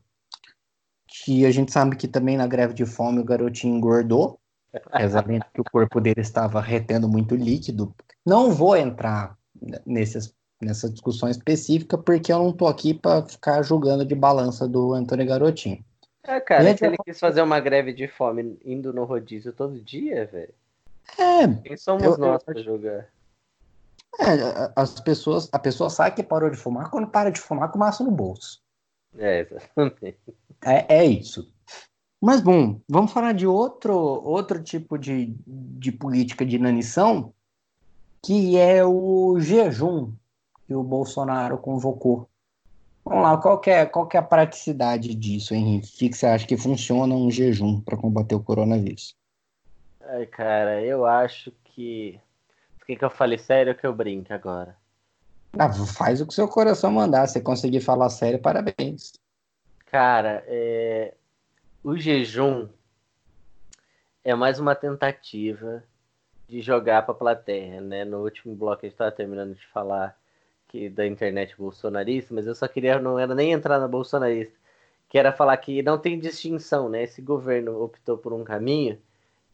Que 1.08 1.44
a 1.44 1.50
gente 1.50 1.72
sabe 1.72 1.96
que 1.96 2.08
também 2.08 2.38
na 2.38 2.46
greve 2.46 2.76
de 2.76 2.86
fome 2.86 3.18
o 3.18 3.26
garotinho 3.26 3.76
engordou, 3.76 4.40
exatamente 4.94 5.48
que 5.52 5.62
o 5.62 5.64
corpo 5.64 6.00
dele 6.00 6.22
estava 6.22 6.62
retendo 6.62 7.10
muito 7.10 7.36
líquido. 7.36 7.96
Não 8.24 8.52
vou 8.52 8.78
entrar 8.78 9.36
nesses, 9.86 10.34
nessa 10.62 10.90
discussão 10.90 11.30
específica, 11.30 11.98
porque 11.98 12.32
eu 12.32 12.40
não 12.40 12.54
tô 12.54 12.68
aqui 12.68 12.94
para 12.94 13.26
ficar 13.26 13.62
julgando 13.64 14.06
de 14.06 14.16
balança 14.16 14.68
do 14.68 14.94
Antônio 14.94 15.26
Garotinho. 15.28 15.84
É, 16.24 16.40
cara, 16.42 16.64
Gente, 16.64 16.80
se 16.80 16.86
ele 16.86 16.98
quis 17.06 17.20
fazer 17.20 17.42
uma 17.42 17.60
greve 17.60 17.94
de 17.94 18.08
fome 18.08 18.60
indo 18.66 18.92
no 18.92 19.06
rodízio 19.06 19.54
todo 19.54 19.80
dia, 19.82 20.26
velho. 20.26 20.54
É, 21.18 21.48
Quem 21.64 21.78
somos 21.78 22.04
Eu- 22.04 22.18
nós 22.18 22.44
pra 22.44 22.62
jogar? 22.62 23.08
é, 24.20 24.72
as 24.76 25.00
pessoas, 25.00 25.48
a 25.52 25.60
pessoa 25.60 25.90
sabe 25.90 26.16
que 26.16 26.24
parou 26.24 26.50
de 26.50 26.58
fumar 26.58 26.90
quando 26.90 27.08
para 27.08 27.30
de 27.30 27.40
fumar 27.40 27.72
com 27.72 27.80
maço 27.80 28.04
no 28.04 28.12
bolso. 28.12 28.62
É, 29.18 29.40
exatamente. 29.42 30.18
É, 30.66 30.98
é 30.98 31.06
isso. 31.06 31.50
Mas 32.20 32.42
bom, 32.42 32.82
vamos 32.90 33.12
falar 33.12 33.34
de 33.34 33.46
outro, 33.46 33.94
outro 33.96 34.62
tipo 34.62 34.98
de, 34.98 35.36
de 35.46 35.92
política 35.92 36.46
de 36.46 36.56
inanição, 36.56 37.32
que 38.28 38.58
é 38.58 38.84
o 38.84 39.40
jejum 39.40 40.12
que 40.66 40.76
o 40.76 40.84
Bolsonaro 40.84 41.58
convocou. 41.58 42.30
Vamos 43.06 43.24
lá, 43.24 43.38
qual 43.38 43.58
que 43.58 43.70
é, 43.70 43.86
qual 43.86 44.06
que 44.06 44.18
é 44.18 44.20
a 44.20 44.24
praticidade 44.24 45.16
disso, 45.16 45.54
Henrique? 45.54 45.88
O 45.88 45.98
que, 45.98 46.10
que 46.10 46.18
você 46.18 46.26
acha 46.26 46.46
que 46.46 46.58
funciona 46.58 47.16
um 47.16 47.32
jejum 47.32 47.80
para 47.80 47.96
combater 47.96 48.36
o 48.36 48.44
coronavírus? 48.44 49.16
Ai, 50.02 50.26
cara, 50.26 50.84
eu 50.84 51.06
acho 51.06 51.54
que. 51.64 52.20
Por 52.78 52.88
que, 52.88 52.98
que 52.98 53.06
eu 53.06 53.10
falei 53.10 53.38
sério 53.38 53.74
que 53.74 53.88
eu 53.88 53.94
brinco 53.94 54.34
agora? 54.34 54.76
Ah, 55.58 55.72
faz 55.72 56.20
o 56.20 56.28
que 56.28 56.34
seu 56.34 56.50
coração 56.50 56.92
mandar. 56.92 57.28
Se 57.28 57.40
conseguir 57.40 57.80
falar 57.80 58.10
sério, 58.10 58.42
parabéns. 58.42 59.14
Cara, 59.86 60.44
é, 60.48 61.14
o 61.82 61.96
jejum 61.96 62.68
é 64.22 64.36
mais 64.36 64.60
uma 64.60 64.76
tentativa 64.76 65.82
de 66.48 66.62
jogar 66.62 67.04
para 67.04 67.14
a 67.14 67.18
plateia, 67.18 67.82
né? 67.82 68.06
No 68.06 68.24
último 68.24 68.56
bloco 68.56 68.86
a 68.86 68.86
gente 68.86 68.94
estava 68.94 69.12
terminando 69.12 69.56
de 69.56 69.68
falar 69.68 70.18
que 70.68 70.90
da 70.90 71.06
internet 71.06 71.56
bolsonarista, 71.58 72.34
mas 72.34 72.48
eu 72.48 72.56
só 72.56 72.68
queria 72.68 73.00
não 73.00 73.20
era 73.20 73.34
nem 73.36 73.52
entrar 73.52 73.80
na 73.80 73.88
bolsonarista, 73.88 74.56
que 75.10 75.18
era 75.18 75.32
falar 75.32 75.58
que 75.58 75.82
não 75.84 75.98
tem 75.98 76.20
distinção, 76.20 76.90
né? 76.90 77.04
Esse 77.04 77.22
governo 77.22 77.82
optou 77.82 78.18
por 78.18 78.34
um 78.34 78.44
caminho 78.44 79.00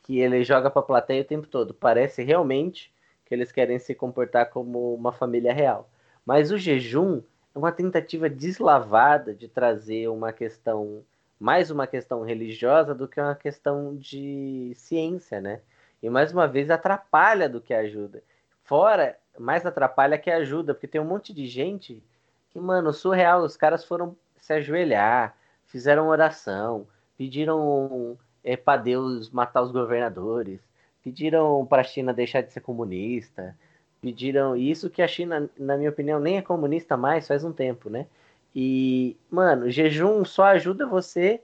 que 0.03 0.19
ele 0.19 0.43
joga 0.43 0.69
para 0.69 0.81
a 0.81 0.85
plateia 0.85 1.21
o 1.21 1.25
tempo 1.25 1.47
todo. 1.47 1.73
Parece 1.73 2.23
realmente 2.23 2.93
que 3.25 3.33
eles 3.33 3.51
querem 3.51 3.79
se 3.79 3.95
comportar 3.95 4.49
como 4.49 4.93
uma 4.93 5.11
família 5.11 5.53
real. 5.53 5.89
Mas 6.25 6.51
o 6.51 6.57
jejum 6.57 7.21
é 7.55 7.57
uma 7.57 7.71
tentativa 7.71 8.29
deslavada 8.29 9.33
de 9.33 9.47
trazer 9.47 10.07
uma 10.09 10.33
questão, 10.33 11.03
mais 11.39 11.71
uma 11.71 11.87
questão 11.87 12.23
religiosa 12.23 12.93
do 12.95 13.07
que 13.07 13.19
uma 13.19 13.35
questão 13.35 13.95
de 13.95 14.73
ciência, 14.75 15.39
né? 15.41 15.61
E 16.03 16.09
mais 16.09 16.33
uma 16.33 16.49
vez 16.49 16.69
atrapalha 16.69 17.47
do 17.47 17.61
que 17.61 17.73
ajuda. 17.73 18.21
Fora, 18.65 19.17
mais 19.39 19.65
atrapalha 19.65 20.17
que 20.17 20.29
ajuda, 20.29 20.73
porque 20.73 20.87
tem 20.87 20.99
um 20.99 21.05
monte 21.05 21.33
de 21.33 21.47
gente 21.47 22.03
que, 22.49 22.59
mano, 22.59 22.91
surreal, 22.91 23.41
os 23.41 23.55
caras 23.55 23.85
foram 23.85 24.13
se 24.35 24.51
ajoelhar, 24.51 25.33
fizeram 25.65 26.09
oração, 26.09 26.85
pediram 27.17 28.17
é, 28.43 28.57
para 28.57 28.81
Deus 28.81 29.29
matar 29.29 29.61
os 29.61 29.71
governadores, 29.71 30.59
pediram 31.01 31.65
para 31.65 31.81
a 31.81 31.85
China 31.85 32.13
deixar 32.13 32.41
de 32.41 32.51
ser 32.51 32.59
comunista, 32.59 33.57
pediram 34.01 34.57
isso 34.57 34.89
que 34.89 35.01
a 35.01 35.07
China, 35.07 35.49
na 35.57 35.77
minha 35.77 35.89
opinião, 35.89 36.19
nem 36.19 36.37
é 36.37 36.41
comunista 36.41 36.97
mais 36.97 37.29
faz 37.29 37.45
um 37.45 37.53
tempo, 37.53 37.89
né? 37.89 38.07
E, 38.53 39.15
mano, 39.31 39.69
jejum 39.69 40.25
só 40.25 40.43
ajuda 40.43 40.85
você 40.85 41.41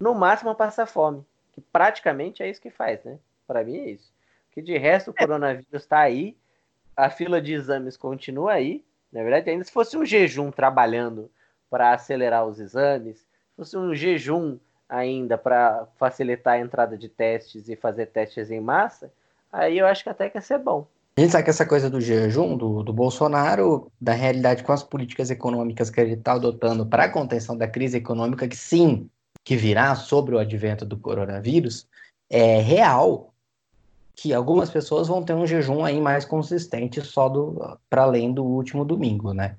no 0.00 0.14
máximo 0.14 0.50
a 0.50 0.54
passar 0.54 0.86
fome, 0.86 1.24
que 1.52 1.60
praticamente 1.60 2.42
é 2.42 2.48
isso 2.48 2.62
que 2.62 2.70
faz, 2.70 3.02
né? 3.02 3.18
Para 3.46 3.64
mim 3.64 3.76
é 3.76 3.90
isso. 3.90 4.12
Que 4.52 4.62
de 4.62 4.76
resto 4.76 5.10
o 5.10 5.14
coronavírus 5.14 5.82
está 5.82 6.00
aí, 6.00 6.36
a 6.96 7.10
fila 7.10 7.40
de 7.40 7.52
exames 7.52 7.96
continua 7.96 8.52
aí. 8.52 8.84
Na 9.12 9.22
verdade, 9.22 9.50
ainda 9.50 9.64
se 9.64 9.72
fosse 9.72 9.96
um 9.96 10.04
jejum 10.04 10.50
trabalhando 10.50 11.30
para 11.70 11.92
acelerar 11.92 12.46
os 12.46 12.58
exames, 12.58 13.18
se 13.18 13.56
fosse 13.56 13.76
um 13.76 13.94
jejum 13.94 14.58
ainda 14.88 15.36
para 15.36 15.86
facilitar 15.96 16.54
a 16.54 16.58
entrada 16.58 16.96
de 16.96 17.08
testes 17.08 17.68
e 17.68 17.76
fazer 17.76 18.06
testes 18.06 18.50
em 18.50 18.60
massa, 18.60 19.12
aí 19.52 19.78
eu 19.78 19.86
acho 19.86 20.02
que 20.02 20.10
até 20.10 20.30
que 20.30 20.38
ia 20.38 20.42
ser 20.42 20.58
bom. 20.58 20.86
A 21.18 21.20
gente 21.20 21.32
sabe 21.32 21.44
que 21.44 21.50
essa 21.50 21.64
coisa 21.64 21.88
do 21.88 22.00
jejum 22.00 22.56
do, 22.56 22.82
do 22.82 22.92
Bolsonaro, 22.92 23.90
da 23.98 24.12
realidade 24.12 24.62
com 24.62 24.72
as 24.72 24.82
políticas 24.82 25.30
econômicas 25.30 25.88
que 25.88 25.98
ele 26.00 26.12
está 26.12 26.32
adotando 26.32 26.84
para 26.84 27.04
a 27.04 27.08
contenção 27.08 27.56
da 27.56 27.66
crise 27.66 27.96
econômica, 27.96 28.46
que 28.46 28.56
sim, 28.56 29.08
que 29.42 29.56
virá 29.56 29.94
sobre 29.94 30.34
o 30.34 30.38
advento 30.38 30.84
do 30.84 30.98
coronavírus, 30.98 31.88
é 32.28 32.60
real 32.60 33.32
que 34.16 34.32
algumas 34.32 34.70
pessoas 34.70 35.06
vão 35.06 35.22
ter 35.22 35.34
um 35.34 35.46
jejum 35.46 35.84
aí 35.84 36.00
mais 36.00 36.24
consistente 36.24 37.02
só 37.02 37.28
do 37.28 37.78
para 37.88 38.02
além 38.02 38.32
do 38.32 38.42
último 38.42 38.84
domingo, 38.84 39.34
né? 39.34 39.56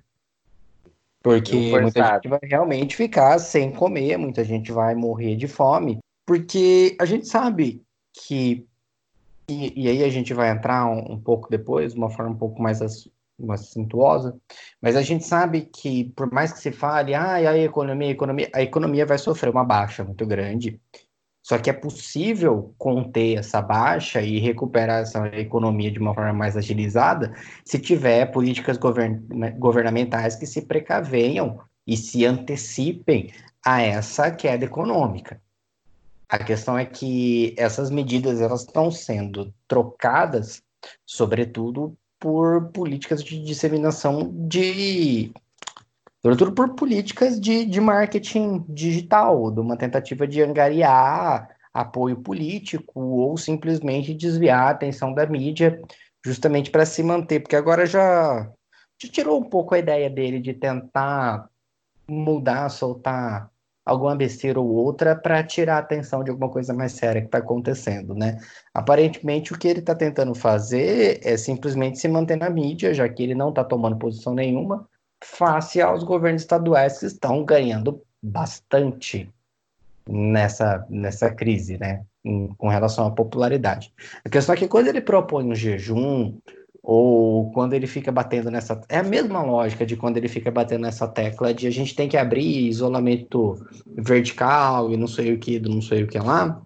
Porque 1.21 1.79
muita 1.79 2.15
gente 2.15 2.27
vai 2.27 2.39
realmente 2.41 2.95
ficar 2.95 3.37
sem 3.37 3.71
comer, 3.71 4.17
muita 4.17 4.43
gente 4.43 4.71
vai 4.71 4.95
morrer 4.95 5.35
de 5.35 5.47
fome, 5.47 5.99
porque 6.25 6.95
a 6.99 7.05
gente 7.05 7.27
sabe 7.27 7.83
que 8.13 8.65
e, 9.49 9.83
e 9.83 9.87
aí 9.87 10.03
a 10.03 10.09
gente 10.09 10.33
vai 10.33 10.49
entrar 10.49 10.85
um, 10.87 11.13
um 11.13 11.19
pouco 11.19 11.49
depois, 11.49 11.93
de 11.93 11.99
uma 11.99 12.09
forma 12.09 12.31
um 12.31 12.37
pouco 12.37 12.61
mais 12.61 12.79
uma 13.39 13.55
cintuosa, 13.55 14.35
mas 14.81 14.95
a 14.95 15.01
gente 15.01 15.23
sabe 15.23 15.61
que 15.61 16.05
por 16.15 16.31
mais 16.31 16.51
que 16.51 16.59
se 16.59 16.71
fale, 16.71 17.13
ah, 17.13 17.35
a 17.35 17.57
economia, 17.57 18.07
a 18.07 18.11
economia, 18.11 18.49
a 18.53 18.61
economia 18.61 19.05
vai 19.05 19.17
sofrer 19.17 19.49
uma 19.49 19.63
baixa 19.63 20.03
muito 20.03 20.25
grande. 20.25 20.81
Só 21.47 21.57
que 21.57 21.69
é 21.69 21.73
possível 21.73 22.75
conter 22.77 23.37
essa 23.37 23.61
baixa 23.61 24.21
e 24.21 24.37
recuperar 24.37 25.03
essa 25.03 25.27
economia 25.27 25.89
de 25.89 25.97
uma 25.97 26.13
forma 26.13 26.33
mais 26.33 26.57
agilizada 26.57 27.33
se 27.63 27.79
tiver 27.79 28.25
políticas 28.25 28.75
govern 28.75 29.23
governamentais 29.57 30.35
que 30.35 30.45
se 30.45 30.63
precavenham 30.63 31.61
e 31.87 31.95
se 31.95 32.25
antecipem 32.25 33.31
a 33.65 33.81
essa 33.81 34.29
queda 34.29 34.65
econômica. 34.65 35.41
A 36.27 36.37
questão 36.37 36.77
é 36.77 36.85
que 36.85 37.55
essas 37.57 37.89
medidas 37.89 38.41
elas 38.41 38.63
estão 38.63 38.91
sendo 38.91 39.53
trocadas, 39.69 40.61
sobretudo 41.05 41.97
por 42.19 42.71
políticas 42.73 43.23
de 43.23 43.41
disseminação 43.41 44.33
de. 44.33 45.31
Sobretudo 46.27 46.51
por 46.51 46.75
políticas 46.75 47.39
de, 47.39 47.63
de 47.63 47.79
marketing 47.79 48.65
digital, 48.67 49.49
de 49.49 49.61
uma 49.61 49.77
tentativa 49.77 50.27
de 50.27 50.43
angariar 50.43 51.47
apoio 51.73 52.17
político 52.17 52.99
ou 52.99 53.37
simplesmente 53.37 54.13
desviar 54.13 54.67
a 54.67 54.69
atenção 54.71 55.13
da 55.13 55.25
mídia 55.25 55.81
justamente 56.25 56.69
para 56.69 56.85
se 56.85 57.01
manter, 57.01 57.39
porque 57.39 57.55
agora 57.55 57.85
já, 57.85 58.45
já 59.01 59.09
tirou 59.09 59.39
um 59.39 59.43
pouco 59.45 59.73
a 59.73 59.79
ideia 59.79 60.09
dele 60.09 60.41
de 60.41 60.53
tentar 60.53 61.47
mudar, 62.05 62.67
soltar 62.67 63.49
alguma 63.85 64.13
besteira 64.13 64.59
ou 64.59 64.67
outra 64.67 65.15
para 65.15 65.41
tirar 65.45 65.77
a 65.77 65.79
atenção 65.79 66.25
de 66.25 66.29
alguma 66.29 66.49
coisa 66.49 66.73
mais 66.73 66.91
séria 66.91 67.21
que 67.21 67.29
está 67.29 67.37
acontecendo, 67.37 68.13
né? 68.13 68.37
Aparentemente, 68.73 69.53
o 69.53 69.57
que 69.57 69.69
ele 69.69 69.79
está 69.79 69.95
tentando 69.95 70.35
fazer 70.35 71.21
é 71.23 71.37
simplesmente 71.37 71.97
se 71.99 72.09
manter 72.09 72.35
na 72.35 72.49
mídia, 72.49 72.93
já 72.93 73.07
que 73.07 73.23
ele 73.23 73.33
não 73.33 73.47
está 73.47 73.63
tomando 73.63 73.97
posição 73.97 74.35
nenhuma, 74.35 74.85
face 75.23 75.81
aos 75.81 76.03
governos 76.03 76.41
estaduais 76.41 76.99
que 76.99 77.05
estão 77.05 77.43
ganhando 77.43 78.01
bastante 78.21 79.29
nessa, 80.07 80.85
nessa 80.89 81.29
crise, 81.29 81.77
né? 81.77 82.05
com 82.57 82.67
relação 82.67 83.07
à 83.07 83.11
popularidade. 83.11 83.93
A 84.25 84.29
questão 84.29 84.53
é 84.53 84.57
que 84.57 84.67
quando 84.67 84.87
ele 84.87 84.99
propõe 84.99 85.45
um 85.45 85.55
jejum, 85.55 86.37
ou 86.83 87.51
quando 87.51 87.73
ele 87.73 87.85
fica 87.85 88.13
batendo 88.13 88.49
nessa. 88.49 88.81
É 88.87 88.99
a 88.99 89.03
mesma 89.03 89.43
lógica 89.43 89.85
de 89.85 89.97
quando 89.97 90.15
ele 90.15 90.29
fica 90.29 90.49
batendo 90.49 90.83
nessa 90.83 91.05
tecla 91.05 91.53
de 91.53 91.67
a 91.67 91.69
gente 91.69 91.93
tem 91.93 92.07
que 92.07 92.15
abrir 92.15 92.69
isolamento 92.69 93.61
vertical 93.85 94.89
e 94.91 94.95
não 94.95 95.05
sei 95.05 95.33
o 95.33 95.37
que, 95.37 95.59
não 95.59 95.81
sei 95.81 96.03
o 96.03 96.07
que 96.07 96.17
lá, 96.17 96.61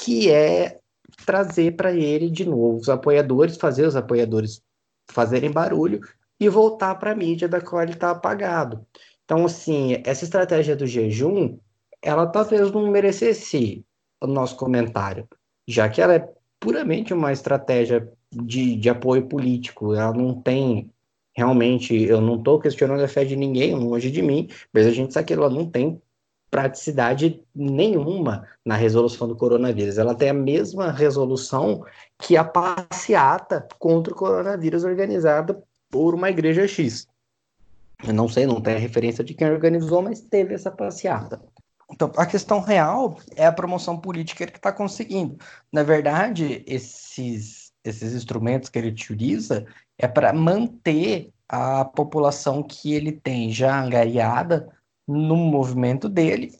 que 0.00 0.28
é 0.28 0.80
trazer 1.24 1.76
para 1.76 1.92
ele 1.92 2.28
de 2.30 2.44
novo 2.44 2.78
os 2.78 2.88
apoiadores, 2.88 3.56
fazer 3.56 3.86
os 3.86 3.94
apoiadores 3.94 4.60
fazerem 5.08 5.52
barulho 5.52 6.00
e 6.44 6.48
voltar 6.48 6.94
para 6.96 7.12
a 7.12 7.14
mídia 7.14 7.48
da 7.48 7.60
qual 7.60 7.82
ele 7.82 7.92
está 7.92 8.10
apagado. 8.10 8.86
Então, 9.24 9.44
assim, 9.46 10.02
essa 10.04 10.24
estratégia 10.24 10.76
do 10.76 10.86
jejum, 10.86 11.58
ela 12.02 12.26
talvez 12.26 12.70
não 12.70 12.90
merecesse 12.90 13.84
o 14.20 14.26
nosso 14.26 14.56
comentário, 14.56 15.26
já 15.66 15.88
que 15.88 16.00
ela 16.00 16.14
é 16.14 16.28
puramente 16.60 17.14
uma 17.14 17.32
estratégia 17.32 18.10
de, 18.30 18.76
de 18.76 18.88
apoio 18.90 19.26
político. 19.26 19.94
Ela 19.94 20.12
não 20.12 20.40
tem 20.40 20.90
realmente, 21.36 21.94
eu 21.94 22.20
não 22.20 22.36
estou 22.36 22.60
questionando 22.60 23.02
a 23.02 23.08
fé 23.08 23.24
de 23.24 23.34
ninguém, 23.34 23.74
longe 23.74 24.10
de 24.10 24.22
mim, 24.22 24.48
mas 24.72 24.86
a 24.86 24.90
gente 24.90 25.12
sabe 25.12 25.26
que 25.26 25.32
ela 25.32 25.50
não 25.50 25.68
tem 25.68 26.00
praticidade 26.50 27.42
nenhuma 27.52 28.46
na 28.64 28.76
resolução 28.76 29.26
do 29.26 29.34
coronavírus. 29.34 29.98
Ela 29.98 30.14
tem 30.14 30.28
a 30.28 30.34
mesma 30.34 30.92
resolução 30.92 31.84
que 32.18 32.36
a 32.36 32.44
passeata 32.44 33.66
contra 33.78 34.12
o 34.12 34.16
coronavírus 34.16 34.84
organizada 34.84 35.60
por 35.94 36.12
uma 36.12 36.28
igreja 36.28 36.66
X. 36.66 37.06
Eu 38.04 38.12
não 38.12 38.28
sei, 38.28 38.46
não 38.46 38.60
tem 38.60 38.76
referência 38.76 39.22
de 39.22 39.32
quem 39.32 39.48
organizou, 39.48 40.02
mas 40.02 40.20
teve 40.20 40.52
essa 40.52 40.68
passeata. 40.68 41.40
Então, 41.88 42.10
a 42.16 42.26
questão 42.26 42.58
real 42.58 43.16
é 43.36 43.46
a 43.46 43.52
promoção 43.52 43.96
política 43.96 44.44
que 44.44 44.56
está 44.56 44.72
conseguindo. 44.72 45.38
Na 45.72 45.84
verdade, 45.84 46.64
esses 46.66 47.72
esses 47.84 48.12
instrumentos 48.12 48.68
que 48.68 48.78
ele 48.78 48.88
utiliza 48.88 49.66
é 49.96 50.08
para 50.08 50.32
manter 50.32 51.30
a 51.48 51.84
população 51.84 52.60
que 52.60 52.92
ele 52.92 53.12
tem 53.12 53.52
já 53.52 53.80
angariada 53.80 54.68
no 55.06 55.36
movimento 55.36 56.08
dele. 56.08 56.56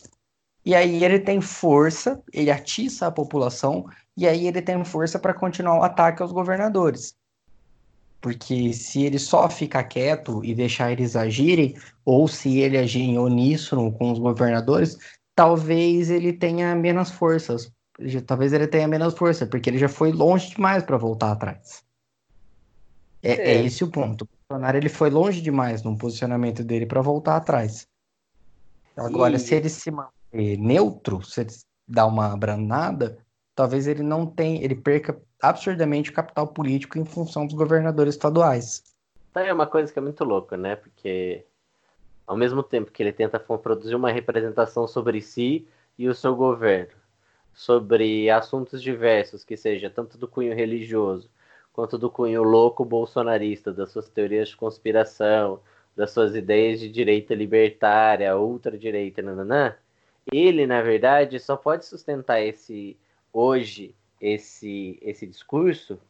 E 0.65 0.77
aí 0.77 1.03
ele 1.03 1.19
tem 1.19 1.41
força, 1.41 2.23
ele 2.33 2.53
atiça 2.53 3.09
a 3.09 3.11
população, 3.11 3.87
e 4.17 4.29
aí 4.29 4.47
ele 4.47 4.63
tem 4.63 4.85
força 4.85 5.19
para 5.19 5.35
continuar 5.35 5.81
o 5.81 5.83
ataque 5.83 6.23
aos 6.23 6.31
governadores. 6.31 7.17
Porque 8.25 8.73
se 8.73 9.03
ele 9.03 9.19
só 9.19 9.51
ficar 9.51 9.85
quieto 9.85 10.43
e 10.43 10.55
deixar 10.55 10.91
eles 10.91 11.15
agirem, 11.15 11.77
ou 12.07 12.27
se 12.27 12.59
ele 12.59 12.79
agir 12.79 13.03
em 13.03 13.19
uníssono 13.19 13.93
com 13.93 14.11
os 14.11 14.19
governadores, 14.19 14.97
talvez 15.35 16.09
ele 16.09 16.33
tenha 16.33 16.75
menos 16.75 17.11
forças 17.11 17.71
talvez 18.27 18.53
ele 18.53 18.67
tenha 18.67 18.89
menos 18.89 19.15
força, 19.15 19.47
porque 19.47 19.71
ele 19.71 19.79
já 19.79 19.89
foi 19.89 20.13
longe 20.13 20.51
demais 20.51 20.83
para 20.83 20.97
voltar 20.97 21.33
atrás. 21.33 21.85
É, 23.23 23.33
é. 23.33 23.55
é, 23.57 23.65
esse 23.65 23.85
o 23.85 23.91
ponto. 23.91 24.23
O 24.23 24.29
Bolsonaro 24.49 24.77
ele 24.77 24.89
foi 24.89 25.11
longe 25.11 25.41
demais 25.41 25.83
no 25.83 25.97
posicionamento 25.97 26.63
dele 26.63 26.87
para 26.87 27.01
voltar 27.01 27.37
atrás. 27.37 27.87
Agora, 28.97 29.37
e... 29.37 29.39
se 29.39 29.55
ele 29.55 29.69
se 29.69 29.91
manter 29.91 30.59
neutro, 30.59 31.23
se 31.23 31.43
ele 31.43 31.51
dar 31.87 32.07
uma 32.07 32.33
abrandada, 32.33 33.19
talvez 33.55 33.87
ele 33.87 34.03
não 34.03 34.27
tenha, 34.27 34.63
ele 34.63 34.75
perca 34.75 35.21
absurdamente 35.49 36.11
o 36.11 36.15
capital 36.15 36.47
político 36.47 36.99
em 36.99 37.05
função 37.05 37.47
dos 37.47 37.55
governadores 37.55 38.15
estaduais. 38.15 38.83
É 39.35 39.53
uma 39.53 39.67
coisa 39.67 39.93
que 39.93 39.99
é 39.99 40.03
muito 40.03 40.23
louca, 40.25 40.57
né? 40.57 40.77
Porque 40.77 41.45
ao 42.27 42.37
mesmo 42.37 42.63
tempo 42.63 42.91
que 42.91 43.03
ele 43.03 43.13
tenta 43.13 43.39
produzir 43.39 43.95
uma 43.95 44.11
representação 44.11 44.87
sobre 44.87 45.21
si 45.21 45.67
e 45.99 46.09
o 46.09 46.15
seu 46.15 46.35
governo, 46.35 46.95
sobre 47.53 48.31
assuntos 48.31 48.83
diversos, 48.83 49.45
que 49.45 49.57
seja 49.57 49.91
tanto 49.91 50.17
do 50.17 50.27
cunho 50.27 50.55
religioso 50.55 51.29
quanto 51.73 51.99
do 51.99 52.09
cunho 52.09 52.43
louco 52.45 52.85
bolsonarista, 52.85 53.73
das 53.73 53.91
suas 53.91 54.09
teorias 54.09 54.51
de 54.51 54.57
conspiração, 54.57 55.61
das 55.97 56.13
suas 56.13 56.35
ideias 56.35 56.79
de 56.79 56.89
direita 56.89 57.35
libertária, 57.35 58.37
ultradireita, 58.37 59.21
nananã, 59.21 59.75
ele, 60.33 60.67
na 60.67 60.81
verdade, 60.83 61.39
só 61.41 61.57
pode 61.57 61.85
sustentar 61.85 62.41
esse 62.41 62.97
hoje 63.33 63.95
esse 64.25 64.99
esse 65.03 65.27
discurso 65.27 66.01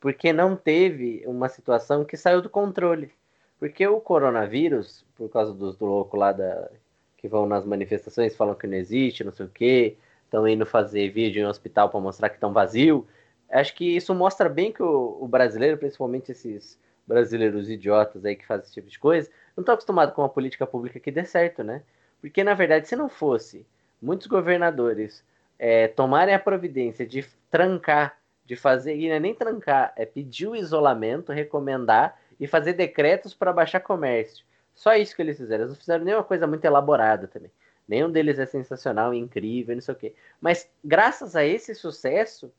porque 0.00 0.32
não 0.32 0.54
teve 0.56 1.24
uma 1.26 1.48
situação 1.48 2.04
que 2.04 2.16
saiu 2.16 2.40
do 2.40 2.48
controle. 2.48 3.10
Porque 3.58 3.86
o 3.86 4.00
coronavírus, 4.00 5.04
por 5.16 5.28
causa 5.30 5.52
dos 5.52 5.76
do 5.76 5.86
louco 5.86 6.16
lá 6.16 6.30
da, 6.30 6.70
que 7.16 7.26
vão 7.26 7.46
nas 7.46 7.64
manifestações, 7.64 8.36
falam 8.36 8.54
que 8.54 8.66
não 8.66 8.76
existe, 8.76 9.24
não 9.24 9.32
sei 9.32 9.46
o 9.46 9.48
quê, 9.48 9.96
estão 10.24 10.46
indo 10.46 10.66
fazer 10.66 11.08
vídeo 11.10 11.40
em 11.40 11.46
hospital 11.46 11.88
para 11.88 11.98
mostrar 12.00 12.28
que 12.28 12.36
estão 12.36 12.52
vazio. 12.52 13.06
Acho 13.50 13.74
que 13.74 13.96
isso 13.96 14.14
mostra 14.14 14.48
bem 14.48 14.72
que 14.72 14.82
o, 14.82 15.18
o, 15.20 15.26
brasileiro, 15.26 15.78
principalmente 15.78 16.32
esses 16.32 16.78
brasileiros 17.06 17.70
idiotas 17.70 18.24
aí 18.24 18.36
que 18.36 18.46
fazem 18.46 18.64
esse 18.64 18.74
tipo 18.74 18.88
de 18.88 18.98
coisa, 18.98 19.30
não 19.56 19.62
estão 19.62 19.74
acostumados 19.74 20.14
com 20.14 20.22
uma 20.22 20.28
política 20.28 20.66
pública 20.66 21.00
que 21.00 21.10
dê 21.10 21.24
certo, 21.24 21.64
né? 21.64 21.82
Porque, 22.20 22.44
na 22.44 22.54
verdade, 22.54 22.86
se 22.86 22.94
não 22.94 23.08
fosse 23.08 23.66
muitos 24.02 24.26
governadores 24.26 25.24
é, 25.58 25.88
tomarem 25.88 26.34
a 26.34 26.38
providência 26.38 27.06
de 27.06 27.24
trancar, 27.50 28.18
de 28.44 28.56
fazer, 28.56 28.96
e 28.96 29.08
não 29.08 29.16
é 29.16 29.20
nem 29.20 29.34
trancar, 29.34 29.92
é 29.96 30.06
pedir 30.06 30.46
o 30.46 30.56
isolamento, 30.56 31.32
recomendar 31.32 32.18
e 32.38 32.46
fazer 32.46 32.74
decretos 32.74 33.34
para 33.34 33.52
baixar 33.52 33.80
comércio. 33.80 34.44
Só 34.74 34.94
isso 34.94 35.16
que 35.16 35.22
eles 35.22 35.38
fizeram. 35.38 35.64
Eles 35.64 35.72
não 35.72 35.80
fizeram 35.80 36.04
nenhuma 36.04 36.22
coisa 36.22 36.46
muito 36.46 36.64
elaborada 36.64 37.26
também. 37.26 37.50
Nenhum 37.88 38.10
deles 38.10 38.38
é 38.38 38.46
sensacional, 38.46 39.14
incrível, 39.14 39.74
não 39.74 39.82
sei 39.82 39.94
o 39.94 39.96
quê. 39.96 40.14
Mas 40.40 40.68
graças 40.84 41.34
a 41.34 41.44
esse 41.44 41.74
sucesso 41.74 42.52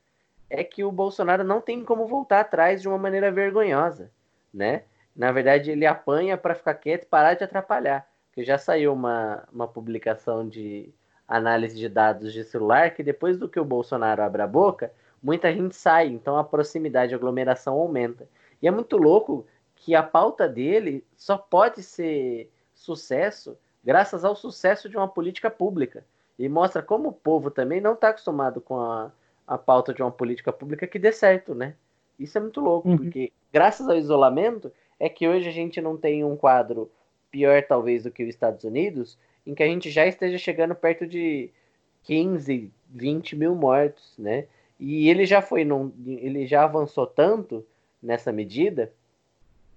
é 0.49 0.63
que 0.63 0.83
o 0.83 0.91
Bolsonaro 0.91 1.43
não 1.43 1.61
tem 1.61 1.83
como 1.83 2.07
voltar 2.07 2.39
atrás 2.39 2.81
de 2.81 2.87
uma 2.87 2.97
maneira 2.97 3.31
vergonhosa, 3.31 4.09
né? 4.53 4.83
Na 5.15 5.31
verdade, 5.31 5.71
ele 5.71 5.85
apanha 5.85 6.37
para 6.37 6.55
ficar 6.55 6.75
quieto 6.75 7.03
e 7.03 7.07
parar 7.07 7.33
de 7.33 7.43
atrapalhar. 7.43 8.07
Porque 8.29 8.43
já 8.43 8.57
saiu 8.57 8.93
uma, 8.93 9.47
uma 9.51 9.67
publicação 9.67 10.47
de 10.47 10.93
análise 11.27 11.75
de 11.75 11.89
dados 11.89 12.31
de 12.31 12.43
celular 12.43 12.91
que 12.91 13.03
depois 13.03 13.37
do 13.37 13.49
que 13.49 13.59
o 13.59 13.65
Bolsonaro 13.65 14.21
abre 14.21 14.41
a 14.41 14.47
boca, 14.47 14.91
muita 15.21 15.51
gente 15.51 15.75
sai, 15.75 16.07
então 16.07 16.37
a 16.37 16.43
proximidade, 16.43 17.13
a 17.13 17.17
aglomeração 17.17 17.73
aumenta. 17.75 18.27
E 18.61 18.67
é 18.67 18.71
muito 18.71 18.97
louco 18.97 19.45
que 19.75 19.93
a 19.93 20.03
pauta 20.03 20.47
dele 20.47 21.05
só 21.15 21.37
pode 21.37 21.83
ser 21.83 22.51
sucesso 22.73 23.57
graças 23.83 24.25
ao 24.25 24.35
sucesso 24.35 24.89
de 24.89 24.97
uma 24.97 25.07
política 25.07 25.49
pública. 25.49 26.05
E 26.37 26.47
mostra 26.47 26.81
como 26.81 27.09
o 27.09 27.13
povo 27.13 27.49
também 27.49 27.81
não 27.81 27.93
está 27.93 28.09
acostumado 28.09 28.61
com 28.61 28.79
a, 28.79 29.11
a 29.47 29.57
pauta 29.57 29.93
de 29.93 30.01
uma 30.01 30.11
política 30.11 30.51
pública 30.51 30.85
que 30.85 30.99
dê 30.99 31.11
certo, 31.11 31.55
né? 31.55 31.73
Isso 32.19 32.37
é 32.37 32.41
muito 32.41 32.59
louco, 32.59 32.89
uhum. 32.89 32.97
porque 32.97 33.31
graças 33.51 33.87
ao 33.87 33.95
isolamento 33.95 34.71
é 34.99 35.07
que 35.07 35.27
hoje 35.27 35.47
a 35.47 35.51
gente 35.51 35.79
não 35.79 35.95
tem 35.95 36.23
um 36.23 36.35
quadro 36.35 36.91
pior, 37.31 37.63
talvez, 37.63 38.03
do 38.03 38.11
que 38.11 38.23
os 38.23 38.29
Estados 38.29 38.63
Unidos, 38.63 39.17
em 39.47 39.55
que 39.55 39.63
a 39.63 39.67
gente 39.67 39.89
já 39.89 40.05
esteja 40.05 40.37
chegando 40.37 40.75
perto 40.75 41.07
de 41.07 41.49
15, 42.03 42.69
20 42.89 43.35
mil 43.37 43.55
mortos, 43.55 44.13
né? 44.19 44.45
E 44.77 45.09
ele 45.09 45.25
já 45.25 45.41
foi, 45.41 45.63
num, 45.63 45.91
ele 46.05 46.45
já 46.45 46.65
avançou 46.65 47.07
tanto 47.07 47.65
nessa 48.03 48.31
medida 48.31 48.91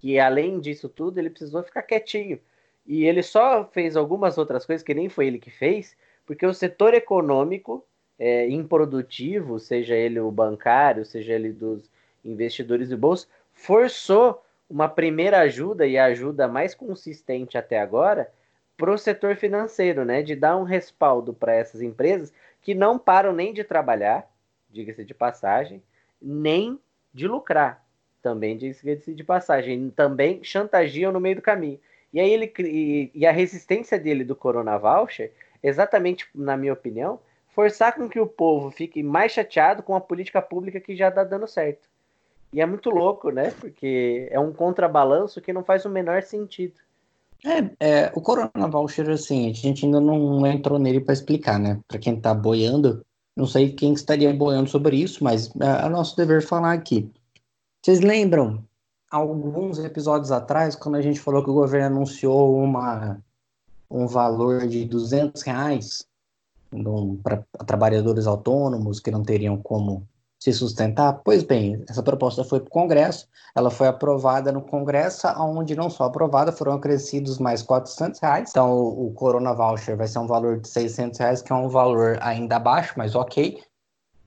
que 0.01 0.19
além 0.19 0.59
disso 0.59 0.89
tudo, 0.89 1.19
ele 1.19 1.31
precisou 1.31 1.63
ficar 1.63 1.83
quietinho. 1.83 2.41
E 2.85 3.05
ele 3.05 3.23
só 3.23 3.65
fez 3.65 3.97
algumas 3.97 4.39
outras 4.39 4.67
coisas 4.67 4.83
que 4.83 4.93
nem 4.93 5.09
foi 5.09 5.29
ele 5.29 5.39
que 5.39 5.51
fez, 5.51 5.97
porque 6.27 6.45
o 6.45 6.53
setor 6.53 6.93
econômico 6.93 7.85
é, 8.19 8.49
improdutivo, 8.49 9.61
seja 9.61 9.95
ele 9.95 10.19
o 10.19 10.33
bancário, 10.33 11.05
seja 11.05 11.35
ele 11.35 11.53
dos 11.53 11.89
investidores 12.25 12.89
de 12.89 12.97
bolsa, 12.97 13.29
forçou 13.53 14.43
uma 14.69 14.89
primeira 14.89 15.39
ajuda 15.41 15.87
e 15.87 15.97
a 15.97 16.07
ajuda 16.07 16.49
mais 16.49 16.75
consistente 16.75 17.57
até 17.57 17.79
agora 17.79 18.31
para 18.81 18.91
o 18.91 18.97
setor 18.97 19.37
financeiro, 19.37 20.07
né? 20.07 20.23
De 20.23 20.35
dar 20.35 20.57
um 20.57 20.63
respaldo 20.63 21.35
para 21.35 21.55
essas 21.55 21.83
empresas 21.83 22.33
que 22.63 22.75
não 22.75 22.99
param 22.99 23.31
nem 23.31 23.53
de 23.53 23.63
trabalhar, 23.63 24.27
diga-se 24.71 25.05
de 25.05 25.13
passagem, 25.13 25.83
nem 26.21 26.81
de 27.13 27.29
lucrar, 27.29 27.85
também 28.23 28.57
diga-se 28.57 29.15
de 29.15 29.23
passagem, 29.23 29.91
também 29.91 30.43
chantagiam 30.43 31.13
no 31.13 31.21
meio 31.21 31.37
do 31.37 31.43
caminho. 31.43 31.79
E 32.11 32.19
aí 32.19 32.31
ele 32.31 32.51
e, 32.59 33.11
e 33.15 33.27
a 33.27 33.33
resistência 33.33 33.99
dele 33.99 34.25
do 34.25 34.35
Corona 34.35 34.79
Voucher, 34.79 35.31
exatamente 35.63 36.27
na 36.35 36.57
minha 36.57 36.73
opinião, 36.73 37.21
forçar 37.49 37.95
com 37.95 38.09
que 38.09 38.19
o 38.19 38.27
povo 38.27 38.71
fique 38.71 39.03
mais 39.03 39.33
chateado 39.33 39.83
com 39.83 39.95
a 39.95 40.01
política 40.01 40.41
pública 40.41 40.81
que 40.81 40.97
já 40.97 41.09
está 41.09 41.23
dando 41.23 41.47
certo. 41.47 41.87
E 42.51 42.63
é 42.63 42.67
muito 42.67 42.89
louco, 42.89 43.31
né? 43.31 43.53
Porque 43.61 44.27
é 44.31 44.41
um 44.41 44.55
contrabalanço 44.55 45.43
que 45.43 45.53
não 45.53 45.63
faz 45.63 45.85
o 45.85 45.91
menor 45.91 46.23
sentido. 46.23 46.81
É, 47.45 47.71
é, 47.81 48.13
o 48.15 48.21
Corona 48.21 48.69
Voucher, 48.69 49.09
assim, 49.09 49.51
a 49.51 49.53
gente 49.53 49.87
ainda 49.87 50.01
não 50.01 50.47
entrou 50.47 50.79
nele 50.79 51.01
para 51.01 51.15
explicar, 51.15 51.59
né? 51.59 51.81
Para 51.89 51.99
quem 51.99 52.15
está 52.17 52.35
boiando, 52.35 53.05
não 53.37 53.47
sei 53.47 53.73
quem 53.73 53.93
estaria 53.95 54.33
boiando 54.35 54.69
sobre 54.69 54.97
isso, 54.97 55.25
mas 55.25 55.49
é, 55.57 55.87
é 55.87 55.89
nosso 55.89 56.17
dever 56.17 56.43
falar 56.43 56.73
aqui. 56.73 57.11
Vocês 57.83 58.01
lembram, 58.01 58.63
alguns 59.11 59.79
episódios 59.79 60.31
atrás, 60.31 60.77
quando 60.77 60.97
a 60.97 61.03
gente 61.03 61.19
falou 61.19 61.43
que 61.43 61.51
o 61.51 61.55
governo 61.55 61.97
anunciou 61.97 62.57
uma, 62.63 63.19
um 63.91 64.07
valor 64.07 64.69
de 64.69 64.85
200 64.85 65.43
reais 65.43 66.07
para 67.23 67.43
trabalhadores 67.67 68.27
autônomos 68.27 69.01
que 69.01 69.11
não 69.11 69.25
teriam 69.25 69.57
como 69.57 70.07
se 70.41 70.53
sustentar? 70.55 71.21
Pois 71.23 71.43
bem, 71.43 71.85
essa 71.89 72.03
proposta 72.03 72.43
foi 72.43 72.61
para 72.61 72.69
o 72.69 72.71
Congresso, 72.71 73.29
ela 73.55 73.71
foi 73.71 73.87
aprovada 73.87 74.51
no 74.51 74.63
Congresso, 74.63 75.29
onde 75.39 75.77
não 75.77 75.91
só 75.91 76.05
aprovada, 76.05 76.51
foram 76.51 76.73
acrescidos 76.73 77.39
mais 77.39 77.63
400 77.63 78.19
reais. 78.21 78.51
Então, 78.51 78.73
o, 78.73 79.09
o 79.09 79.13
Corona 79.13 79.53
Voucher 79.53 79.97
vai 79.97 80.09
ser 80.09 80.19
um 80.19 80.27
valor 80.27 80.59
de 80.59 80.69
600 80.69 81.19
reais, 81.19 81.43
que 81.43 81.53
é 81.53 81.55
um 81.55 81.69
valor 81.69 82.19
ainda 82.23 82.59
baixo, 82.59 82.95
mas 82.97 83.15
ok. 83.15 83.63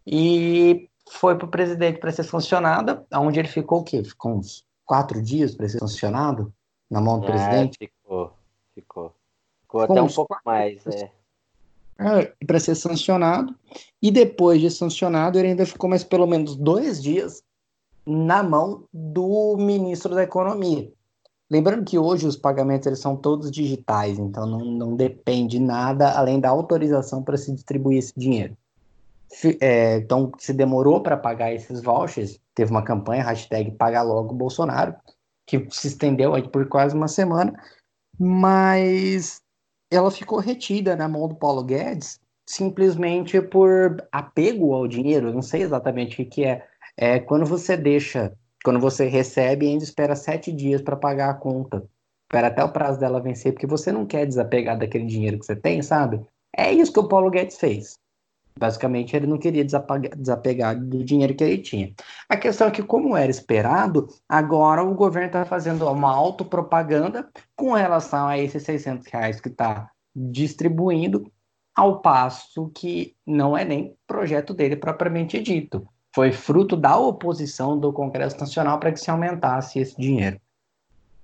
E 0.06 0.88
foi 1.10 1.36
para 1.36 1.46
o 1.46 1.52
presidente 1.52 2.00
para 2.00 2.12
ser 2.12 2.24
sancionada, 2.24 3.04
onde 3.14 3.40
ele 3.40 3.48
ficou 3.48 3.80
o 3.80 3.84
quê? 3.84 4.04
Ficou 4.04 4.38
uns 4.38 4.64
quatro 4.86 5.20
dias 5.20 5.56
para 5.56 5.68
ser 5.68 5.80
sancionado 5.80 6.54
na 6.90 7.02
mão 7.02 7.20
do 7.20 7.26
é, 7.26 7.32
presidente? 7.32 7.78
Ficou, 7.80 8.32
ficou. 8.76 9.16
Ficou, 9.62 9.82
ficou 9.82 9.82
até 9.82 10.02
um 10.02 10.14
pouco 10.14 10.38
mais, 10.46 10.86
é 10.86 11.06
é, 11.06 11.12
para 11.96 12.60
ser 12.60 12.76
sancionado. 12.76 13.56
E 14.02 14.12
depois 14.12 14.60
de 14.60 14.70
sancionado, 14.70 15.38
ele 15.38 15.50
ainda 15.50 15.66
ficou 15.66 15.90
mais 15.90 16.04
pelo 16.04 16.28
menos 16.28 16.56
dois 16.56 17.02
dias 17.02 17.44
na 18.06 18.44
mão 18.44 18.84
do 18.92 19.56
ministro 19.58 20.14
da 20.14 20.24
Economia. 20.24 20.92
Lembrando 21.50 21.86
que 21.86 22.00
hoje 22.00 22.26
os 22.26 22.36
pagamentos 22.36 22.88
eles 22.88 23.00
são 23.00 23.16
todos 23.16 23.52
digitais, 23.52 24.18
então 24.18 24.46
não, 24.48 24.66
não 24.66 24.96
depende 24.96 25.60
nada 25.60 26.12
além 26.12 26.40
da 26.40 26.50
autorização 26.50 27.22
para 27.22 27.38
se 27.38 27.52
distribuir 27.52 28.00
esse 28.00 28.14
dinheiro. 28.18 28.58
É, 29.62 29.98
então, 29.98 30.32
se 30.40 30.52
demorou 30.52 31.02
para 31.02 31.16
pagar 31.16 31.54
esses 31.54 31.82
vouchers, 31.82 32.40
teve 32.56 32.72
uma 32.72 32.84
campanha, 32.84 33.24
hashtag 33.24 33.70
Paga 33.72 34.02
Logo 34.02 34.34
Bolsonaro, 34.34 34.96
que 35.46 35.68
se 35.70 35.90
estendeu 35.90 36.34
aí 36.34 36.48
por 36.48 36.68
quase 36.68 36.96
uma 36.96 37.08
semana, 37.08 37.54
mas 38.18 39.43
ela 39.96 40.12
ficou 40.12 40.40
retida 40.40 40.96
na 40.96 41.08
mão 41.08 41.28
do 41.28 41.36
Paulo 41.36 41.64
Guedes 41.64 42.20
simplesmente 42.46 43.42
por 43.42 44.06
apego 44.12 44.74
ao 44.74 44.88
dinheiro. 44.88 45.34
não 45.34 45.42
sei 45.42 45.62
exatamente 45.62 46.22
o 46.22 46.26
que 46.26 46.44
é. 46.44 46.66
É 46.96 47.20
quando 47.20 47.46
você 47.46 47.76
deixa, 47.76 48.34
quando 48.64 48.80
você 48.80 49.08
recebe 49.08 49.66
e 49.66 49.70
ainda 49.70 49.84
espera 49.84 50.16
sete 50.16 50.52
dias 50.52 50.82
para 50.82 50.96
pagar 50.96 51.30
a 51.30 51.34
conta. 51.34 51.84
Espera 52.26 52.48
até 52.48 52.64
o 52.64 52.72
prazo 52.72 53.00
dela 53.00 53.22
vencer, 53.22 53.54
porque 53.54 53.68
você 53.68 53.92
não 53.92 54.06
quer 54.06 54.26
desapegar 54.26 54.78
daquele 54.78 55.06
dinheiro 55.06 55.40
que 55.40 55.46
você 55.46 55.56
tem, 55.56 55.82
sabe? 55.82 56.22
É 56.56 56.72
isso 56.72 56.94
que 56.94 57.00
o 57.00 57.08
Paulo 57.08 57.30
Guedes 57.30 57.58
fez. 57.58 57.98
Basicamente, 58.58 59.16
ele 59.16 59.28
não 59.28 59.38
queria 59.38 59.66
desapegar, 59.66 60.80
do 60.80 61.04
dinheiro 61.04 61.36
que 61.36 61.44
ele 61.44 61.58
tinha. 61.58 61.94
A 62.30 62.38
questão 62.38 62.68
é 62.68 62.72
que, 62.72 62.84
como 62.84 63.18
era 63.18 63.32
esperado, 63.32 64.08
agora 64.30 64.84
o 64.84 64.94
governo 64.94 65.28
está 65.28 65.44
fazendo 65.44 65.88
uma 65.90 66.14
autopropaganda 66.14 67.28
com 67.56 67.74
relação 67.74 68.28
a 68.28 68.38
esses 68.38 68.64
600 68.64 69.08
reais 69.08 69.42
que 69.42 69.50
está 69.50 69.90
distribuindo, 70.16 71.32
ao 71.76 72.02
passo 72.02 72.70
que 72.74 73.16
não 73.26 73.58
é 73.58 73.66
nem 73.66 73.96
projeto 74.06 74.54
dele 74.54 74.76
propriamente 74.76 75.42
dito. 75.42 75.88
Foi 76.14 76.32
fruto 76.32 76.78
da 76.78 76.96
oposição 76.96 77.78
do 77.78 77.92
Congresso 77.92 78.40
Nacional 78.40 78.80
para 78.80 78.92
que 78.92 79.00
se 79.00 79.10
aumentasse 79.10 79.80
esse 79.80 80.00
dinheiro. 80.00 80.40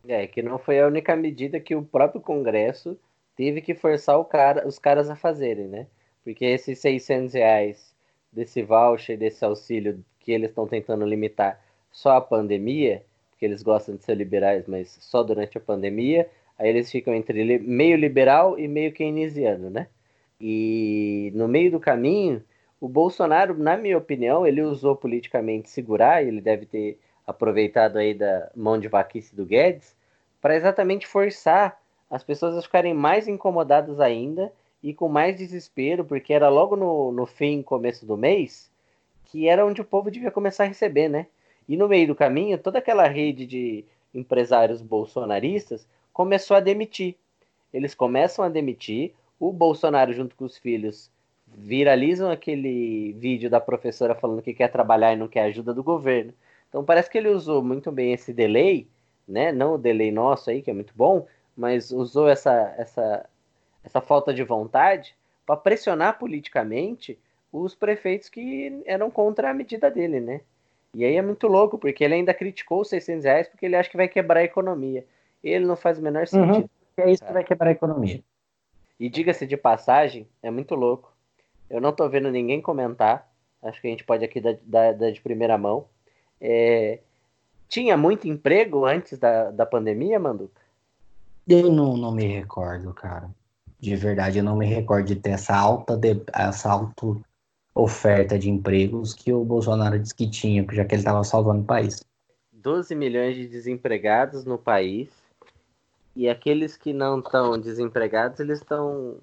É, 0.07 0.25
que 0.25 0.41
não 0.41 0.57
foi 0.57 0.80
a 0.80 0.88
única 0.88 1.15
medida 1.15 1.59
que 1.59 1.75
o 1.75 1.84
próprio 1.84 2.19
Congresso 2.19 2.97
teve 3.36 3.61
que 3.61 3.75
forçar 3.75 4.23
cara, 4.25 4.67
os 4.67 4.80
caras 4.80 5.09
a 5.09 5.15
fazerem, 5.15 5.67
né? 5.67 5.88
Porque 6.24 6.45
esses 6.45 6.80
600 6.80 7.34
reais 7.34 7.95
desse 8.32 8.61
voucher, 8.61 9.17
desse 9.17 9.43
auxílio 9.43 10.03
que 10.20 10.32
eles 10.32 10.49
estão 10.49 10.67
tentando 10.67 11.05
limitar 11.05 11.59
só 11.91 12.17
a 12.17 12.22
pandemia, 12.22 13.03
porque 13.32 13.45
eles 13.45 13.63
gostam 13.63 13.95
de 13.95 14.03
ser 14.03 14.15
liberais, 14.15 14.65
mas 14.67 14.97
só 15.01 15.24
durante 15.24 15.57
a 15.57 15.61
pandemia, 15.61 16.30
aí 16.57 16.70
eles 16.70 16.91
ficam 16.91 17.13
entre 17.13 17.59
meio 17.59 17.97
liberal 17.97 18.59
e 18.59 18.67
meio 18.67 18.91
keynesiano, 18.91 19.70
né? 19.70 19.88
E 20.39 21.32
no 21.36 21.47
meio 21.47 21.72
do 21.72 21.80
caminho, 21.80 22.43
o 22.80 22.88
Bolsonaro, 22.88 23.57
na 23.57 23.76
minha 23.76 23.97
opinião, 23.97 24.45
ele 24.45 24.61
usou 24.61 24.95
politicamente 24.95 25.70
segurar, 25.70 26.24
ele 26.24 26.39
deve 26.41 26.65
ter 26.65 26.99
aproveitado 27.26 27.97
aí 27.97 28.13
da 28.13 28.49
mão 28.55 28.80
de 28.80 28.88
vaquice 28.88 29.36
do 29.36 29.45
Guedes, 29.45 29.95
para 30.41 30.55
exatamente 30.55 31.05
forçar 31.05 31.80
as 32.09 32.24
pessoas 32.24 32.57
a 32.57 32.61
ficarem 32.61 32.93
mais 32.93 33.28
incomodadas 33.28 33.99
ainda 33.99 34.51
e 34.82 34.93
com 34.93 35.09
mais 35.09 35.38
desespero, 35.38 36.05
porque 36.05 36.34
era 36.34 36.49
logo 36.49 36.75
no, 36.75 37.11
no 37.11 37.25
fim, 37.25 37.61
começo 37.61 38.05
do 38.05 38.17
mês, 38.17 38.71
que 39.25 39.47
era 39.47 39.65
onde 39.65 39.82
o 39.82 39.86
povo 39.86 40.09
devia 40.09 40.32
começar 40.32 40.63
a 40.63 40.67
receber, 40.67 41.09
né? 41.09 41.27
E 41.67 41.77
no 41.77 41.88
meio 41.88 42.07
do 42.07 42.15
caminho, 42.15 42.57
toda 42.57 42.80
aquela 42.80 43.07
rede 43.07 43.45
de 43.45 43.86
empresários 44.13 44.82
bolsonaristas 44.82 45.86
começou 46.11 46.57
a 46.57 46.59
demitir. 46.59 47.15
Eles 47.73 47.93
começam 47.93 48.43
a 48.43 48.49
demitir, 48.49 49.13
o 49.39 49.51
Bolsonaro, 49.51 50.11
junto 50.11 50.36
com 50.36 50.45
os 50.45 50.57
filhos, 50.57 51.11
viralizam 51.47 52.32
aquele 52.32 53.13
vídeo 53.13 53.49
da 53.49 53.59
professora 53.59 54.15
falando 54.15 54.41
que 54.41 54.53
quer 54.53 54.69
trabalhar 54.69 55.13
e 55.13 55.17
não 55.17 55.27
quer 55.27 55.43
ajuda 55.43 55.73
do 55.73 55.84
governo. 55.84 56.34
Então 56.67 56.84
parece 56.84 57.09
que 57.09 57.17
ele 57.17 57.30
usou 57.30 57.63
muito 57.63 57.91
bem 57.91 58.13
esse 58.13 58.34
delay, 58.34 58.88
né? 59.27 59.51
Não 59.51 59.75
o 59.75 59.77
delay 59.77 60.11
nosso 60.11 60.49
aí, 60.49 60.61
que 60.61 60.69
é 60.69 60.73
muito 60.73 60.93
bom, 60.95 61.25
mas 61.55 61.91
usou 61.91 62.27
essa, 62.27 62.73
essa 62.77 63.27
essa 63.89 63.99
falta 63.99 64.33
de 64.33 64.43
vontade 64.43 65.15
para 65.45 65.57
pressionar 65.57 66.17
politicamente 66.19 67.17
os 67.51 67.73
prefeitos 67.73 68.29
que 68.29 68.81
eram 68.85 69.09
contra 69.09 69.49
a 69.49 69.53
medida 69.53 69.89
dele, 69.89 70.19
né? 70.19 70.41
E 70.93 71.03
aí 71.03 71.15
é 71.15 71.21
muito 71.21 71.47
louco, 71.47 71.77
porque 71.77 72.03
ele 72.03 72.13
ainda 72.13 72.33
criticou 72.33 72.81
os 72.81 72.89
600 72.89 73.25
reais 73.25 73.47
porque 73.47 73.65
ele 73.65 73.75
acha 73.75 73.89
que 73.89 73.97
vai 73.97 74.07
quebrar 74.07 74.41
a 74.41 74.43
economia. 74.43 75.05
Ele 75.43 75.65
não 75.65 75.75
faz 75.75 75.97
o 75.97 76.01
menor 76.01 76.21
uhum. 76.21 76.27
sentido. 76.27 76.69
Uhum, 76.97 77.03
é 77.03 77.11
isso 77.11 77.25
que 77.25 77.33
vai 77.33 77.43
quebrar 77.43 77.69
a 77.69 77.73
economia. 77.73 78.23
E 78.99 79.09
diga-se 79.09 79.47
de 79.47 79.57
passagem, 79.57 80.27
é 80.41 80.51
muito 80.51 80.75
louco. 80.75 81.11
Eu 81.69 81.81
não 81.81 81.91
tô 81.91 82.07
vendo 82.09 82.29
ninguém 82.29 82.61
comentar. 82.61 83.31
Acho 83.61 83.81
que 83.81 83.87
a 83.87 83.89
gente 83.89 84.03
pode 84.03 84.23
aqui 84.23 84.39
dar, 84.39 84.55
dar, 84.63 84.93
dar 84.93 85.11
de 85.11 85.21
primeira 85.21 85.57
mão. 85.57 85.85
É... 86.39 86.99
Tinha 87.67 87.95
muito 87.95 88.27
emprego 88.27 88.85
antes 88.85 89.17
da, 89.17 89.51
da 89.51 89.65
pandemia, 89.65 90.19
Manduca? 90.19 90.61
Eu 91.47 91.71
não, 91.71 91.95
não 91.95 92.11
me 92.11 92.25
recordo, 92.25 92.93
cara 92.93 93.29
de 93.80 93.95
verdade 93.95 94.39
eu 94.39 94.43
não 94.43 94.57
me 94.57 94.65
recordo 94.65 95.07
de 95.07 95.15
ter 95.15 95.32
essa 95.32 95.55
alta, 95.55 95.95
de, 95.95 96.21
essa 96.34 96.69
alta 96.69 97.17
oferta 97.73 98.38
de 98.38 98.49
empregos 98.49 99.13
que 99.13 99.32
o 99.32 99.43
Bolsonaro 99.43 99.97
disse 99.97 100.13
que 100.13 100.30
tinha, 100.30 100.65
já 100.71 100.84
que 100.84 100.95
ele 100.95 101.01
estava 101.01 101.23
salvando 101.23 101.61
o 101.61 101.65
país. 101.65 102.03
12 102.51 102.93
milhões 102.93 103.36
de 103.36 103.47
desempregados 103.47 104.43
no 104.43 104.57
país 104.57 105.09
e 106.15 106.27
aqueles 106.27 106.75
que 106.75 106.91
não 106.91 107.19
estão 107.19 107.57
desempregados, 107.57 108.39
eles 108.39 108.59
estão 108.59 109.17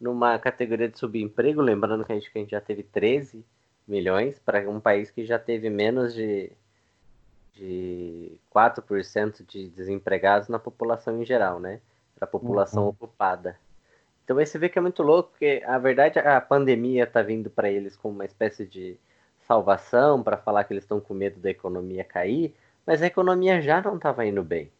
numa 0.00 0.38
categoria 0.38 0.88
de 0.88 0.98
subemprego, 0.98 1.60
lembrando 1.60 2.04
que 2.04 2.12
a 2.12 2.14
gente, 2.16 2.30
que 2.30 2.38
a 2.38 2.40
gente 2.40 2.50
já 2.50 2.60
teve 2.60 2.82
13 2.82 3.44
milhões 3.86 4.38
para 4.38 4.68
um 4.68 4.80
país 4.80 5.10
que 5.10 5.24
já 5.24 5.38
teve 5.38 5.68
menos 5.68 6.14
de, 6.14 6.50
de 7.52 8.32
4% 8.52 9.46
de 9.46 9.68
desempregados 9.68 10.48
na 10.48 10.58
população 10.58 11.20
em 11.20 11.24
geral, 11.24 11.60
né? 11.60 11.80
Para 12.16 12.24
a 12.24 12.30
população 12.30 12.84
uhum. 12.84 12.88
ocupada. 12.88 13.56
Então 14.30 14.38
aí 14.38 14.46
você 14.46 14.60
vê 14.60 14.68
que 14.68 14.78
é 14.78 14.80
muito 14.80 15.02
louco, 15.02 15.30
porque 15.30 15.60
a 15.66 15.76
verdade 15.76 16.20
a 16.20 16.40
pandemia 16.40 17.02
está 17.02 17.20
vindo 17.20 17.50
para 17.50 17.68
eles 17.68 17.96
como 17.96 18.14
uma 18.14 18.24
espécie 18.24 18.64
de 18.64 18.96
salvação, 19.40 20.22
para 20.22 20.36
falar 20.36 20.62
que 20.62 20.72
eles 20.72 20.84
estão 20.84 21.00
com 21.00 21.12
medo 21.12 21.40
da 21.40 21.50
economia 21.50 22.04
cair, 22.04 22.54
mas 22.86 23.02
a 23.02 23.08
economia 23.08 23.60
já 23.60 23.82
não 23.82 23.96
estava 23.96 24.24
indo 24.24 24.44
bem. 24.44 24.70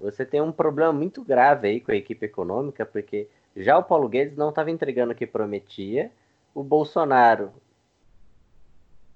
Você 0.00 0.24
tem 0.24 0.40
um 0.40 0.50
problema 0.50 0.90
muito 0.90 1.22
grave 1.22 1.68
aí 1.68 1.80
com 1.80 1.92
a 1.92 1.94
equipe 1.94 2.24
econômica, 2.24 2.86
porque 2.86 3.28
já 3.54 3.76
o 3.76 3.82
Paulo 3.82 4.08
Guedes 4.08 4.38
não 4.38 4.48
estava 4.48 4.70
entregando 4.70 5.12
o 5.12 5.14
que 5.14 5.26
prometia, 5.26 6.10
o 6.54 6.64
Bolsonaro 6.64 7.52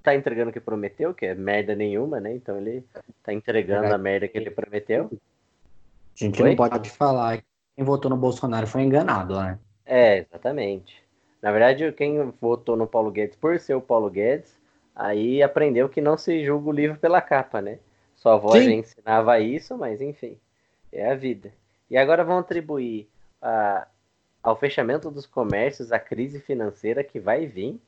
está 0.00 0.14
entregando 0.14 0.50
o 0.50 0.52
que 0.52 0.60
prometeu, 0.60 1.14
que 1.14 1.24
é 1.24 1.34
merda 1.34 1.74
nenhuma, 1.74 2.20
né? 2.20 2.34
Então 2.34 2.58
ele 2.58 2.84
está 3.18 3.32
entregando 3.32 3.94
a 3.94 3.96
merda 3.96 4.28
que 4.28 4.36
ele 4.36 4.50
prometeu. 4.50 5.08
A 5.10 6.24
gente 6.24 6.42
Oi? 6.42 6.50
não 6.50 6.56
pode 6.56 6.90
falar 6.90 7.38
que 7.38 7.44
quem 7.74 7.86
votou 7.86 8.10
no 8.10 8.18
Bolsonaro 8.18 8.66
foi 8.66 8.82
enganado, 8.82 9.40
né? 9.40 9.58
É, 9.88 10.18
exatamente. 10.18 11.02
Na 11.42 11.50
verdade, 11.52 11.90
quem 11.92 12.30
votou 12.40 12.76
no 12.76 12.86
Paulo 12.86 13.10
Guedes 13.10 13.36
por 13.36 13.58
ser 13.58 13.74
o 13.74 13.80
Paulo 13.82 14.10
Guedes, 14.10 14.60
aí 14.94 15.42
aprendeu 15.42 15.88
que 15.88 16.00
não 16.00 16.16
se 16.18 16.44
julga 16.44 16.68
o 16.68 16.72
livro 16.72 16.98
pela 16.98 17.20
capa, 17.22 17.60
né? 17.62 17.78
Sua 18.16 18.34
avó 18.34 18.60
Sim. 18.60 18.60
já 18.60 18.72
ensinava 18.72 19.38
isso, 19.40 19.76
mas 19.78 20.00
enfim, 20.00 20.38
é 20.92 21.10
a 21.10 21.14
vida. 21.14 21.52
E 21.90 21.96
agora 21.96 22.24
vão 22.24 22.38
atribuir 22.38 23.08
a- 23.42 23.88
ao 24.42 24.56
fechamento 24.56 25.10
dos 25.10 25.26
comércios 25.26 25.92
a 25.92 25.98
crise 26.00 26.40
financeira 26.40 27.04
que 27.04 27.20
vai 27.20 27.46
vir, 27.46 27.80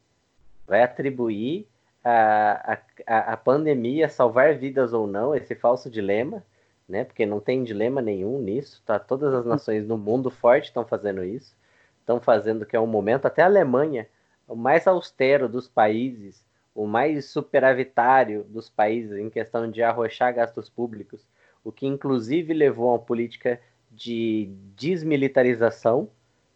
vai 0.67 0.83
atribuir 0.83 1.67
a, 2.05 2.75
a, 2.75 2.79
a, 3.07 3.33
a 3.35 3.37
pandemia 3.37 4.09
salvar 4.09 4.57
vidas 4.57 4.93
ou 4.93 5.07
não, 5.07 5.35
esse 5.35 5.55
falso 5.55 5.91
dilema, 5.91 6.45
né? 6.89 7.05
Porque 7.05 7.27
não 7.27 7.41
tem 7.41 7.63
dilema 7.65 8.01
nenhum 8.01 8.41
nisso, 8.41 8.83
tá? 8.87 8.99
Todas 8.99 9.33
as 9.35 9.45
nações 9.47 9.87
no 9.87 9.99
mundo 9.99 10.31
forte 10.31 10.67
estão 10.67 10.85
fazendo 10.87 11.25
isso, 11.25 11.55
estão 12.01 12.21
fazendo 12.21 12.67
que 12.67 12.75
é 12.75 12.81
um 12.81 12.87
momento, 12.87 13.27
até 13.27 13.43
a 13.43 13.47
Alemanha, 13.47 14.07
o 14.49 14.57
mais 14.57 14.87
austero 14.87 15.49
dos 15.49 15.69
países, 15.69 16.45
o 16.75 16.87
mais 16.87 17.27
superavitário 17.27 18.45
dos 18.45 18.69
países 18.69 19.17
em 19.19 19.31
questão 19.31 19.71
de 19.71 19.83
arrochar 19.83 20.35
gastos 20.35 20.69
públicos, 20.69 21.27
o 21.63 21.71
que 21.71 21.87
inclusive 21.87 22.53
levou 22.53 22.91
a 22.91 22.93
uma 22.95 22.99
política 22.99 23.61
de 23.91 24.51
desmilitarização, 24.77 26.09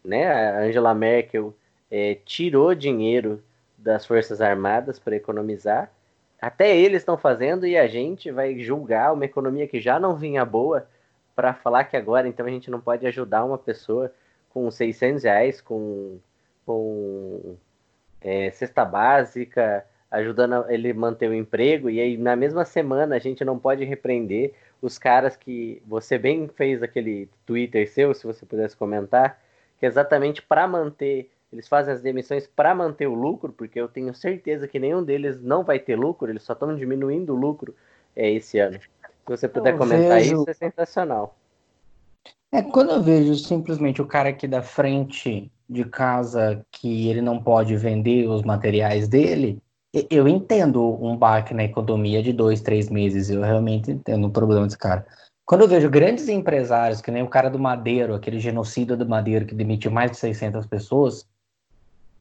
né? 0.03 0.31
A 0.31 0.61
Angela 0.61 0.93
Merkel 0.93 1.53
eh, 1.91 2.17
tirou 2.25 2.73
dinheiro 2.73 3.43
das 3.77 4.05
Forças 4.05 4.41
Armadas 4.41 4.97
para 4.99 5.15
economizar. 5.15 5.91
Até 6.41 6.75
eles 6.75 7.01
estão 7.01 7.17
fazendo 7.17 7.65
e 7.65 7.77
a 7.77 7.87
gente 7.87 8.31
vai 8.31 8.57
julgar 8.59 9.13
uma 9.13 9.25
economia 9.25 9.67
que 9.67 9.79
já 9.79 9.99
não 9.99 10.15
vinha 10.15 10.45
boa 10.45 10.87
para 11.35 11.53
falar 11.53 11.83
que 11.83 11.97
agora 11.97 12.27
então 12.27 12.45
a 12.45 12.49
gente 12.49 12.71
não 12.71 12.79
pode 12.79 13.05
ajudar 13.05 13.43
uma 13.43 13.57
pessoa 13.57 14.11
com 14.55 14.71
600 14.71 15.23
reais, 15.25 15.59
com, 15.59 16.17
com 16.65 17.57
é, 18.21 18.49
cesta 18.51 18.85
básica, 18.85 19.85
ajudando 20.09 20.65
ele 20.69 20.93
manter 20.93 21.29
o 21.29 21.33
emprego, 21.33 21.89
e 21.89 21.99
aí 21.99 22.15
na 22.17 22.37
mesma 22.37 22.63
semana 22.63 23.17
a 23.17 23.19
gente 23.19 23.43
não 23.43 23.59
pode 23.59 23.83
repreender 23.83 24.53
os 24.81 24.97
caras 24.97 25.35
que 25.35 25.81
você 25.85 26.17
bem 26.17 26.47
fez 26.47 26.81
aquele 26.81 27.27
Twitter 27.45 27.89
seu, 27.89 28.13
se 28.13 28.25
você 28.25 28.45
pudesse 28.45 28.77
comentar, 28.77 29.41
que 29.77 29.85
é 29.85 29.89
exatamente 29.89 30.41
para 30.41 30.65
manter, 30.65 31.29
eles 31.51 31.67
fazem 31.67 31.93
as 31.93 32.01
demissões 32.01 32.47
para 32.47 32.73
manter 32.73 33.07
o 33.07 33.13
lucro, 33.13 33.51
porque 33.51 33.77
eu 33.77 33.89
tenho 33.89 34.13
certeza 34.15 34.69
que 34.69 34.79
nenhum 34.79 35.03
deles 35.03 35.41
não 35.41 35.65
vai 35.65 35.79
ter 35.79 35.97
lucro, 35.97 36.31
eles 36.31 36.43
só 36.43 36.53
estão 36.53 36.73
diminuindo 36.73 37.33
o 37.33 37.37
lucro 37.37 37.75
é, 38.15 38.31
esse 38.31 38.57
ano. 38.57 38.79
Se 38.79 38.87
você 39.27 39.49
puder 39.49 39.73
Eu 39.73 39.77
comentar 39.77 40.19
vejo- 40.19 40.35
isso, 40.43 40.49
é 40.49 40.53
sensacional. 40.53 41.35
É, 42.55 42.61
quando 42.61 42.91
eu 42.91 43.03
vejo 43.03 43.35
simplesmente 43.35 44.01
o 44.01 44.05
cara 44.05 44.29
aqui 44.29 44.47
da 44.47 44.61
frente 44.61 45.51
de 45.69 45.83
casa 45.83 46.65
que 46.71 47.09
ele 47.09 47.19
não 47.19 47.37
pode 47.37 47.75
vender 47.75 48.29
os 48.29 48.43
materiais 48.43 49.09
dele, 49.09 49.61
eu 50.09 50.25
entendo 50.25 50.81
um 51.03 51.17
baque 51.17 51.53
na 51.53 51.65
economia 51.65 52.23
de 52.23 52.31
dois, 52.31 52.61
três 52.61 52.89
meses, 52.89 53.29
eu 53.29 53.41
realmente 53.41 53.91
entendo 53.91 54.27
o 54.27 54.31
problema 54.31 54.63
desse 54.65 54.77
cara. 54.77 55.05
Quando 55.45 55.61
eu 55.63 55.67
vejo 55.67 55.89
grandes 55.89 56.29
empresários, 56.29 57.01
que 57.01 57.11
nem 57.11 57.21
o 57.21 57.27
cara 57.27 57.49
do 57.49 57.59
Madeiro, 57.59 58.15
aquele 58.15 58.39
genocida 58.39 58.95
do 58.95 59.05
Madeiro 59.05 59.45
que 59.45 59.53
demitiu 59.53 59.91
mais 59.91 60.11
de 60.11 60.17
600 60.17 60.65
pessoas, 60.65 61.27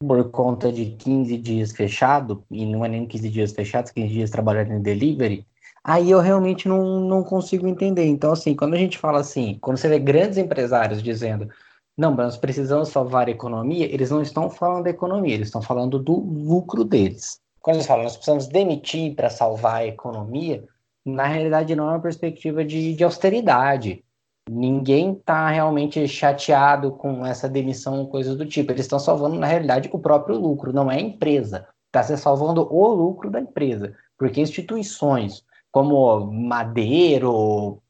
por 0.00 0.32
conta 0.32 0.72
de 0.72 0.86
15 0.86 1.38
dias 1.38 1.70
fechado, 1.70 2.42
e 2.50 2.66
não 2.66 2.84
é 2.84 2.88
nem 2.88 3.06
15 3.06 3.30
dias 3.30 3.52
fechados, 3.52 3.92
15 3.92 4.12
dias 4.12 4.30
trabalhando 4.30 4.72
em 4.72 4.82
delivery, 4.82 5.46
Aí 5.86 6.10
eu 6.10 6.20
realmente 6.20 6.66
não, 6.66 6.98
não 7.00 7.22
consigo 7.22 7.68
entender. 7.68 8.06
Então, 8.06 8.32
assim, 8.32 8.56
quando 8.56 8.72
a 8.72 8.78
gente 8.78 8.96
fala 8.96 9.20
assim, 9.20 9.58
quando 9.60 9.76
você 9.76 9.88
vê 9.88 9.98
grandes 9.98 10.38
empresários 10.38 11.02
dizendo, 11.02 11.48
não, 11.96 12.14
nós 12.14 12.38
precisamos 12.38 12.88
salvar 12.88 13.28
a 13.28 13.30
economia, 13.30 13.84
eles 13.92 14.10
não 14.10 14.22
estão 14.22 14.48
falando 14.48 14.84
da 14.84 14.90
economia, 14.90 15.34
eles 15.34 15.48
estão 15.48 15.60
falando 15.60 15.98
do 15.98 16.14
lucro 16.18 16.84
deles. 16.84 17.38
Quando 17.60 17.76
eles 17.76 17.86
falam, 17.86 18.04
nós 18.04 18.16
precisamos 18.16 18.46
demitir 18.46 19.14
para 19.14 19.28
salvar 19.28 19.82
a 19.82 19.86
economia, 19.86 20.64
na 21.04 21.26
realidade 21.26 21.76
não 21.76 21.88
é 21.88 21.92
uma 21.92 22.00
perspectiva 22.00 22.64
de, 22.64 22.94
de 22.94 23.04
austeridade. 23.04 24.02
Ninguém 24.50 25.12
está 25.12 25.48
realmente 25.50 26.06
chateado 26.08 26.92
com 26.92 27.24
essa 27.24 27.48
demissão 27.48 28.00
ou 28.00 28.08
coisa 28.08 28.34
do 28.34 28.46
tipo. 28.46 28.72
Eles 28.72 28.86
estão 28.86 28.98
salvando, 28.98 29.38
na 29.38 29.46
realidade, 29.46 29.90
o 29.92 29.98
próprio 29.98 30.36
lucro, 30.36 30.72
não 30.72 30.90
é 30.90 30.96
a 30.96 31.00
empresa. 31.00 31.66
Está 31.86 32.02
se 32.02 32.16
salvando 32.16 32.66
o 32.70 32.86
lucro 32.88 33.30
da 33.30 33.40
empresa. 33.40 33.94
Porque 34.18 34.40
instituições 34.40 35.42
como 35.74 36.30
Madeiro, 36.30 37.82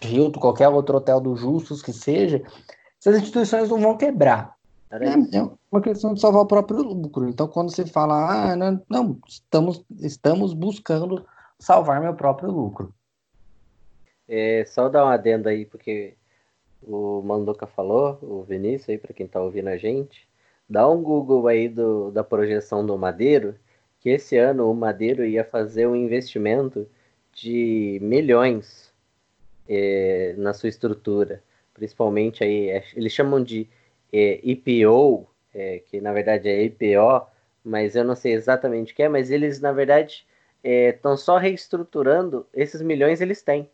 Hilton, 0.00 0.38
qualquer 0.38 0.68
outro 0.68 0.98
hotel 0.98 1.20
do 1.20 1.34
Justus 1.34 1.82
que 1.82 1.92
seja, 1.92 2.40
essas 2.96 3.16
instituições 3.16 3.68
não 3.68 3.80
vão 3.80 3.96
quebrar. 3.96 4.54
É, 4.88 5.14
uma 5.68 5.80
questão 5.80 6.14
de 6.14 6.20
salvar 6.20 6.42
o 6.42 6.46
próprio 6.46 6.80
lucro. 6.80 7.28
Então, 7.28 7.48
quando 7.48 7.74
você 7.74 7.84
fala, 7.84 8.52
ah, 8.52 8.54
não, 8.54 8.80
não, 8.88 9.18
estamos, 9.26 9.84
estamos 9.98 10.54
buscando 10.54 11.26
salvar 11.58 12.00
meu 12.00 12.14
próprio 12.14 12.52
lucro. 12.52 12.94
É, 14.28 14.64
só 14.64 14.88
dar 14.88 15.04
um 15.04 15.08
adendo 15.08 15.48
aí, 15.48 15.66
porque 15.66 16.14
o 16.80 17.20
Manduca 17.22 17.66
falou, 17.66 18.16
o 18.22 18.44
Vinícius 18.44 18.90
aí, 18.90 18.98
para 18.98 19.12
quem 19.12 19.26
tá 19.26 19.42
ouvindo 19.42 19.66
a 19.66 19.76
gente, 19.76 20.28
dá 20.70 20.88
um 20.88 21.02
Google 21.02 21.48
aí 21.48 21.68
do, 21.68 22.12
da 22.12 22.22
projeção 22.22 22.86
do 22.86 22.96
Madeiro, 22.96 23.56
que 23.98 24.08
esse 24.08 24.38
ano 24.38 24.70
o 24.70 24.74
Madeiro 24.74 25.24
ia 25.24 25.44
fazer 25.44 25.88
um 25.88 25.96
investimento 25.96 26.86
de 27.40 27.98
milhões 28.02 28.92
é, 29.68 30.34
na 30.36 30.52
sua 30.52 30.68
estrutura, 30.68 31.42
principalmente 31.74 32.42
aí, 32.42 32.70
é, 32.70 32.84
eles 32.94 33.12
chamam 33.12 33.42
de 33.42 33.68
é, 34.12 34.40
IPO, 34.42 35.28
é, 35.54 35.80
que 35.86 36.00
na 36.00 36.12
verdade 36.12 36.48
é 36.48 36.62
IPO, 36.64 37.26
mas 37.64 37.96
eu 37.96 38.04
não 38.04 38.14
sei 38.14 38.32
exatamente 38.32 38.92
o 38.92 38.96
que 38.96 39.02
é, 39.02 39.08
mas 39.08 39.30
eles 39.30 39.60
na 39.60 39.72
verdade 39.72 40.26
estão 40.64 41.16
só 41.16 41.38
reestruturando 41.38 42.46
esses 42.52 42.82
milhões 42.82 43.20
eles 43.20 43.42
têm 43.42 43.70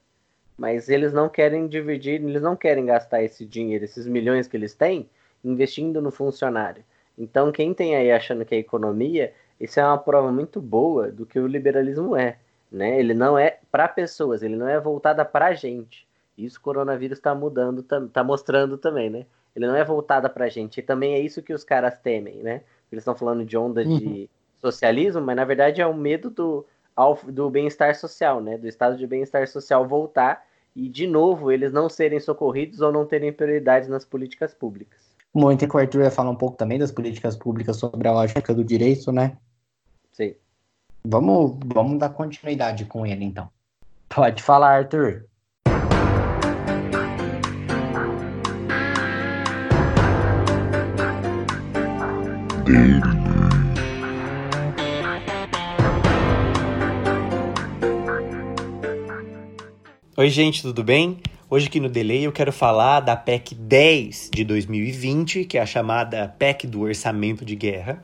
mas 0.56 0.88
eles 0.88 1.12
não 1.12 1.28
querem 1.28 1.66
dividir, 1.66 2.22
eles 2.22 2.42
não 2.42 2.56
querem 2.56 2.86
gastar 2.86 3.22
esse 3.22 3.44
dinheiro, 3.44 3.84
esses 3.84 4.06
milhões 4.06 4.46
que 4.46 4.56
eles 4.56 4.74
têm, 4.74 5.08
investindo 5.44 6.00
no 6.00 6.10
funcionário. 6.10 6.84
Então, 7.18 7.52
quem 7.52 7.74
tem 7.74 7.96
aí 7.96 8.10
achando 8.10 8.44
que 8.44 8.54
é 8.54 8.58
economia, 8.58 9.32
isso 9.60 9.78
é 9.78 9.84
uma 9.84 9.98
prova 9.98 10.30
muito 10.32 10.60
boa 10.60 11.10
do 11.10 11.26
que 11.26 11.38
o 11.38 11.46
liberalismo 11.46 12.16
é. 12.16 12.38
Né? 12.74 12.98
Ele 12.98 13.14
não 13.14 13.38
é 13.38 13.60
para 13.70 13.86
pessoas, 13.86 14.42
ele 14.42 14.56
não 14.56 14.68
é 14.68 14.80
voltada 14.80 15.24
para 15.24 15.46
a 15.46 15.54
gente. 15.54 16.08
Isso 16.36 16.58
o 16.58 16.60
coronavírus 16.60 17.18
está 17.18 17.32
mudando, 17.32 17.86
está 18.06 18.24
mostrando 18.24 18.76
também, 18.76 19.08
né? 19.08 19.26
Ele 19.54 19.68
não 19.68 19.76
é 19.76 19.84
voltada 19.84 20.28
para 20.28 20.46
a 20.46 20.48
gente. 20.48 20.78
E 20.78 20.82
também 20.82 21.14
é 21.14 21.20
isso 21.20 21.40
que 21.40 21.54
os 21.54 21.62
caras 21.62 21.96
temem, 22.00 22.42
né? 22.42 22.62
Eles 22.90 23.02
estão 23.02 23.14
falando 23.14 23.44
de 23.44 23.56
onda 23.56 23.84
de 23.84 24.28
socialismo, 24.58 25.20
mas 25.20 25.36
na 25.36 25.44
verdade 25.44 25.80
é 25.80 25.86
o 25.86 25.94
medo 25.94 26.28
do, 26.28 26.66
do 27.28 27.48
bem-estar 27.48 27.94
social, 27.94 28.40
né? 28.40 28.58
Do 28.58 28.66
estado 28.66 28.96
de 28.96 29.06
bem-estar 29.06 29.46
social 29.46 29.86
voltar 29.86 30.44
e, 30.74 30.88
de 30.88 31.06
novo, 31.06 31.52
eles 31.52 31.72
não 31.72 31.88
serem 31.88 32.18
socorridos 32.18 32.80
ou 32.80 32.90
não 32.90 33.06
terem 33.06 33.32
prioridade 33.32 33.88
nas 33.88 34.04
políticas 34.04 34.52
públicas. 34.52 35.14
Muito 35.32 35.68
que 35.68 35.76
o 35.76 35.78
Arthur 35.78 36.02
ia 36.02 36.10
falar 36.10 36.30
um 36.30 36.36
pouco 36.36 36.56
também 36.56 36.80
das 36.80 36.90
políticas 36.90 37.36
públicas 37.36 37.76
sobre 37.76 38.08
a 38.08 38.12
lógica 38.12 38.52
do 38.52 38.64
direito, 38.64 39.12
né? 39.12 39.36
Sim. 40.10 40.34
Vamos, 41.06 41.58
vamos 41.66 41.98
dar 41.98 42.08
continuidade 42.08 42.86
com 42.86 43.06
ele, 43.06 43.26
então. 43.26 43.50
Pode 44.08 44.42
falar, 44.42 44.78
Arthur. 44.78 45.26
Oi, 60.16 60.30
gente, 60.30 60.62
tudo 60.62 60.82
bem? 60.82 61.20
Hoje 61.50 61.66
aqui 61.66 61.78
no 61.80 61.90
Delay 61.90 62.24
eu 62.24 62.32
quero 62.32 62.50
falar 62.50 63.00
da 63.00 63.14
PEC 63.14 63.54
10 63.54 64.30
de 64.32 64.42
2020, 64.42 65.44
que 65.44 65.58
é 65.58 65.60
a 65.60 65.66
chamada 65.66 66.28
PEC 66.38 66.66
do 66.66 66.80
Orçamento 66.80 67.44
de 67.44 67.54
Guerra, 67.54 68.02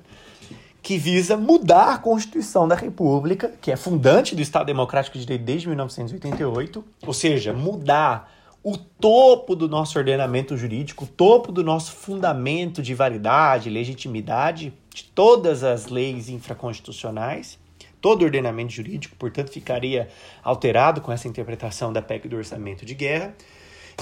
que 0.83 0.97
visa 0.97 1.37
mudar 1.37 1.95
a 1.95 1.99
Constituição 1.99 2.67
da 2.67 2.75
República, 2.75 3.53
que 3.61 3.71
é 3.71 3.77
fundante 3.77 4.35
do 4.35 4.43
Estado 4.43 4.67
Democrático 4.67 5.19
de 5.19 5.25
Direito 5.25 5.45
desde 5.45 5.69
1988, 5.69 6.85
ou 7.07 7.13
seja, 7.13 7.53
mudar 7.53 8.33
o 8.63 8.77
topo 8.77 9.57
do 9.57 9.69
nosso 9.69 9.99
ordenamento 9.99 10.57
jurídico, 10.57 11.05
o 11.05 11.07
topo 11.07 11.51
do 11.51 11.65
nosso 11.65 11.93
fundamento 11.93 12.83
de 12.83 12.95
validade, 12.95 13.71
legitimidade 13.71 14.73
de 14.95 15.05
todas 15.05 15.65
as 15.65 15.87
leis 15.87 16.29
infraconstitucionais, 16.29 17.59
todo 18.01 18.23
o 18.23 18.25
ordenamento 18.25 18.73
jurídico, 18.73 19.17
portanto 19.17 19.51
ficaria 19.51 20.09
alterado 20.43 21.01
com 21.01 21.13
essa 21.13 21.29
interpretação 21.29 21.93
da 21.93 22.03
PEC 22.03 22.29
do 22.29 22.37
orçamento 22.37 22.85
de 22.85 22.95
guerra. 22.95 23.35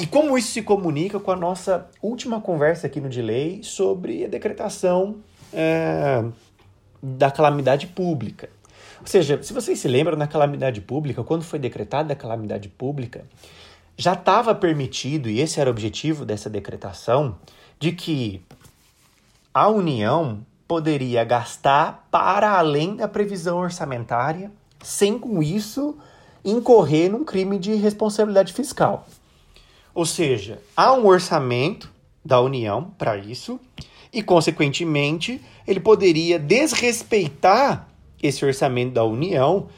E 0.01 0.07
como 0.07 0.39
isso 0.39 0.53
se 0.53 0.63
comunica 0.63 1.19
com 1.19 1.31
a 1.31 1.37
nossa 1.37 1.89
última 2.01 2.41
conversa 2.41 2.87
aqui 2.87 3.01
no 3.01 3.09
Delay 3.09 3.63
sobre 3.65 4.25
a 4.25 4.29
decretação 4.29 5.17
é, 5.53 6.25
da 7.03 7.31
calamidade 7.31 7.87
pública. 7.87 8.49
Ou 9.01 9.07
seja, 9.07 9.43
se 9.43 9.53
vocês 9.53 9.79
se 9.79 9.89
lembram, 9.89 10.17
na 10.17 10.27
calamidade 10.27 10.81
pública, 10.81 11.23
quando 11.23 11.43
foi 11.43 11.59
decretada 11.59 12.13
a 12.13 12.17
calamidade 12.17 12.69
pública, 12.69 13.25
já 13.97 14.13
estava 14.13 14.55
permitido, 14.55 15.29
e 15.29 15.41
esse 15.41 15.61
era 15.61 15.71
o 15.71 15.73
objetivo 15.73 16.25
dessa 16.25 16.49
decretação, 16.49 17.37
de 17.79 17.93
que 17.93 18.43
a 19.53 19.69
União 19.69 20.41
poderia 20.67 21.25
gastar 21.25 22.07
para 22.11 22.59
além 22.59 22.97
da 22.97 23.09
previsão 23.09 23.59
orçamentária, 23.59 24.53
sem 24.83 25.19
com 25.19 25.43
isso 25.43 25.97
incorrer 26.45 27.11
num 27.11 27.25
crime 27.25 27.59
de 27.59 27.75
responsabilidade 27.75 28.53
fiscal. 28.53 29.07
Ou 29.95 30.07
seja, 30.07 30.61
há 30.77 30.93
um 30.93 31.07
orçamento 31.07 31.91
da 32.25 32.41
União 32.41 32.93
para 32.97 33.17
isso, 33.17 33.59
e, 34.13 34.23
consequentemente, 34.23 35.41
ele 35.67 35.81
poderia 35.81 36.39
desrespeitar 36.39 37.89
esse 38.23 38.45
orçamento 38.45 38.93
da 38.93 39.05
União, 39.05 39.69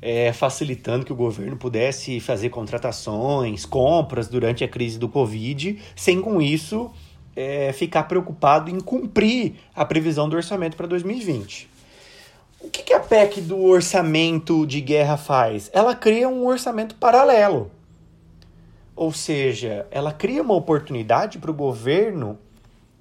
é, 0.00 0.32
facilitando 0.32 1.04
que 1.04 1.12
o 1.12 1.16
governo 1.16 1.56
pudesse 1.56 2.20
fazer 2.20 2.50
contratações, 2.50 3.64
compras 3.64 4.28
durante 4.28 4.62
a 4.62 4.68
crise 4.68 4.98
do 4.98 5.08
Covid, 5.08 5.78
sem 5.96 6.20
com 6.20 6.40
isso 6.40 6.90
é, 7.34 7.72
ficar 7.72 8.04
preocupado 8.04 8.70
em 8.70 8.80
cumprir 8.80 9.54
a 9.74 9.84
previsão 9.84 10.28
do 10.28 10.36
orçamento 10.36 10.76
para 10.76 10.86
2020. 10.86 11.68
O 12.60 12.68
que, 12.68 12.82
que 12.82 12.92
a 12.92 12.98
PEC 12.98 13.40
do 13.40 13.62
orçamento 13.62 14.66
de 14.66 14.80
guerra 14.80 15.16
faz? 15.16 15.70
Ela 15.72 15.94
cria 15.94 16.28
um 16.28 16.44
orçamento 16.44 16.96
paralelo. 16.96 17.70
Ou 18.96 19.12
seja, 19.12 19.86
ela 19.92 20.12
cria 20.12 20.42
uma 20.42 20.54
oportunidade 20.54 21.38
para 21.38 21.52
o 21.52 21.54
governo 21.54 22.36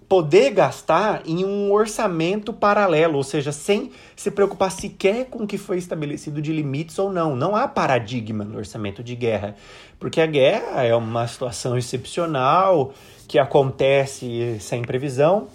poder 0.07 0.51
gastar 0.51 1.21
em 1.25 1.43
um 1.43 1.71
orçamento 1.71 2.53
paralelo, 2.53 3.17
ou 3.17 3.23
seja, 3.23 3.51
sem 3.51 3.91
se 4.15 4.31
preocupar 4.31 4.71
sequer 4.71 5.25
com 5.25 5.43
o 5.43 5.47
que 5.47 5.57
foi 5.57 5.77
estabelecido 5.77 6.41
de 6.41 6.53
limites 6.53 6.97
ou 6.97 7.11
não. 7.11 7.35
Não 7.35 7.55
há 7.55 7.67
paradigma 7.67 8.43
no 8.43 8.57
orçamento 8.57 9.03
de 9.03 9.15
guerra, 9.15 9.55
porque 9.99 10.21
a 10.21 10.25
guerra 10.25 10.83
é 10.83 10.95
uma 10.95 11.27
situação 11.27 11.77
excepcional 11.77 12.93
que 13.27 13.37
acontece 13.37 14.57
sem 14.61 14.81
previsão. 14.81 15.47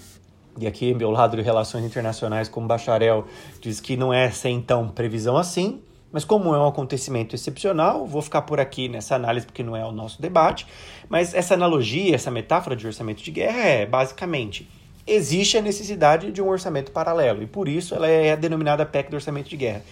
E 0.59 0.67
aqui, 0.67 0.93
meu 0.93 1.11
lado 1.11 1.35
de 1.35 1.43
relações 1.43 1.85
internacionais 1.85 2.47
como 2.47 2.67
bacharel 2.67 3.27
diz 3.61 3.81
que 3.81 3.97
não 3.97 4.13
é 4.13 4.31
sem 4.31 4.61
tão 4.61 4.87
previsão 4.89 5.39
assim. 5.39 5.81
Mas 6.13 6.25
como 6.25 6.55
é 6.55 6.59
um 6.59 6.67
acontecimento 6.67 7.35
excepcional, 7.35 8.07
vou 8.07 8.21
ficar 8.21 8.43
por 8.43 8.61
aqui 8.61 8.89
nessa 8.89 9.17
análise 9.17 9.47
porque 9.47 9.63
não 9.63 9.75
é 9.75 9.85
o 9.85 9.91
nosso 9.91 10.21
debate. 10.21 10.67
Mas 11.09 11.33
essa 11.33 11.55
analogia, 11.55 12.15
essa 12.15 12.31
metáfora 12.31 12.77
de 12.77 12.87
orçamento 12.87 13.23
de 13.23 13.31
guerra 13.31 13.61
é 13.61 13.87
basicamente 13.87 14.69
existe 15.07 15.59
a 15.59 15.63
necessidade 15.63 16.31
de 16.31 16.41
um 16.41 16.49
orçamento 16.49 16.93
paralelo 16.93 17.43
e 17.43 17.47
por 17.47 17.69
isso 17.69 17.95
ela 17.95 18.07
é 18.07 18.37
denominada 18.37 18.87
PEC 18.87 19.11
do 19.11 19.15
orçamento 19.15 19.49
de 19.49 19.57
guerra. 19.57 19.83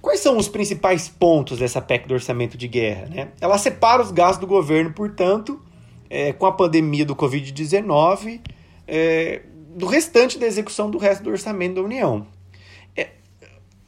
Quais 0.00 0.20
são 0.20 0.36
os 0.38 0.48
principais 0.48 1.08
pontos 1.08 1.58
dessa 1.58 1.80
PEC 1.80 2.08
do 2.08 2.14
orçamento 2.14 2.56
de 2.56 2.66
guerra? 2.66 3.06
Né? 3.06 3.28
Ela 3.40 3.58
separa 3.58 4.02
os 4.02 4.10
gastos 4.10 4.40
do 4.40 4.46
governo, 4.46 4.92
portanto, 4.92 5.60
é, 6.08 6.32
com 6.32 6.46
a 6.46 6.52
pandemia 6.52 7.04
do 7.04 7.14
Covid-19, 7.14 8.40
é, 8.88 9.42
do 9.76 9.86
restante 9.86 10.38
da 10.38 10.46
execução 10.46 10.90
do 10.90 10.96
resto 10.96 11.22
do 11.22 11.30
orçamento 11.30 11.74
da 11.74 11.82
União. 11.82 12.26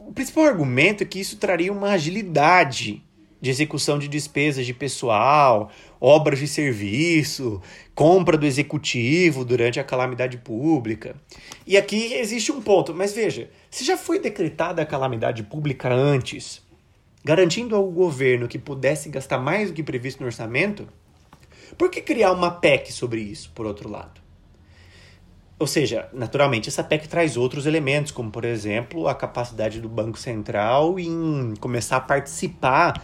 O 0.05 0.12
principal 0.12 0.44
argumento 0.44 1.03
é 1.03 1.07
que 1.07 1.20
isso 1.20 1.36
traria 1.36 1.72
uma 1.72 1.90
agilidade 1.92 3.03
de 3.40 3.50
execução 3.50 3.98
de 3.98 4.09
despesas 4.09 4.66
de 4.66 4.74
pessoal, 4.74 5.70
obras 6.00 6.38
de 6.38 6.46
serviço, 6.46 7.61
compra 7.94 8.36
do 8.36 8.46
executivo 8.46 9.44
durante 9.44 9.80
a 9.80 9.84
calamidade 9.84 10.38
pública. 10.38 11.16
E 11.66 11.76
aqui 11.76 12.14
existe 12.14 12.53
um 12.53 12.61
ponto, 12.61 12.94
mas 12.94 13.12
veja, 13.12 13.50
se 13.70 13.84
já 13.84 13.96
foi 13.96 14.18
decretada 14.18 14.82
a 14.82 14.86
calamidade 14.86 15.42
pública 15.42 15.92
antes, 15.92 16.62
garantindo 17.24 17.74
ao 17.74 17.90
governo 17.90 18.48
que 18.48 18.59
pudesse 18.59 19.09
gastar 19.09 19.38
mais 19.38 19.70
do 19.70 19.74
que 19.74 19.82
previsto 19.82 20.20
no 20.20 20.26
orçamento, 20.26 20.88
por 21.76 21.90
que 21.90 22.00
criar 22.00 22.32
uma 22.32 22.50
PEC 22.50 22.92
sobre 22.92 23.20
isso, 23.20 23.50
por 23.55 23.66
outro 23.66 23.88
lado? 23.88 24.21
Ou 25.62 25.66
seja, 25.68 26.08
naturalmente, 26.12 26.68
essa 26.68 26.82
PEC 26.82 27.06
traz 27.06 27.36
outros 27.36 27.66
elementos, 27.66 28.10
como, 28.10 28.32
por 28.32 28.44
exemplo, 28.44 29.06
a 29.06 29.14
capacidade 29.14 29.80
do 29.80 29.88
Banco 29.88 30.18
Central 30.18 30.98
em 30.98 31.54
começar 31.60 31.98
a 31.98 32.00
participar 32.00 33.00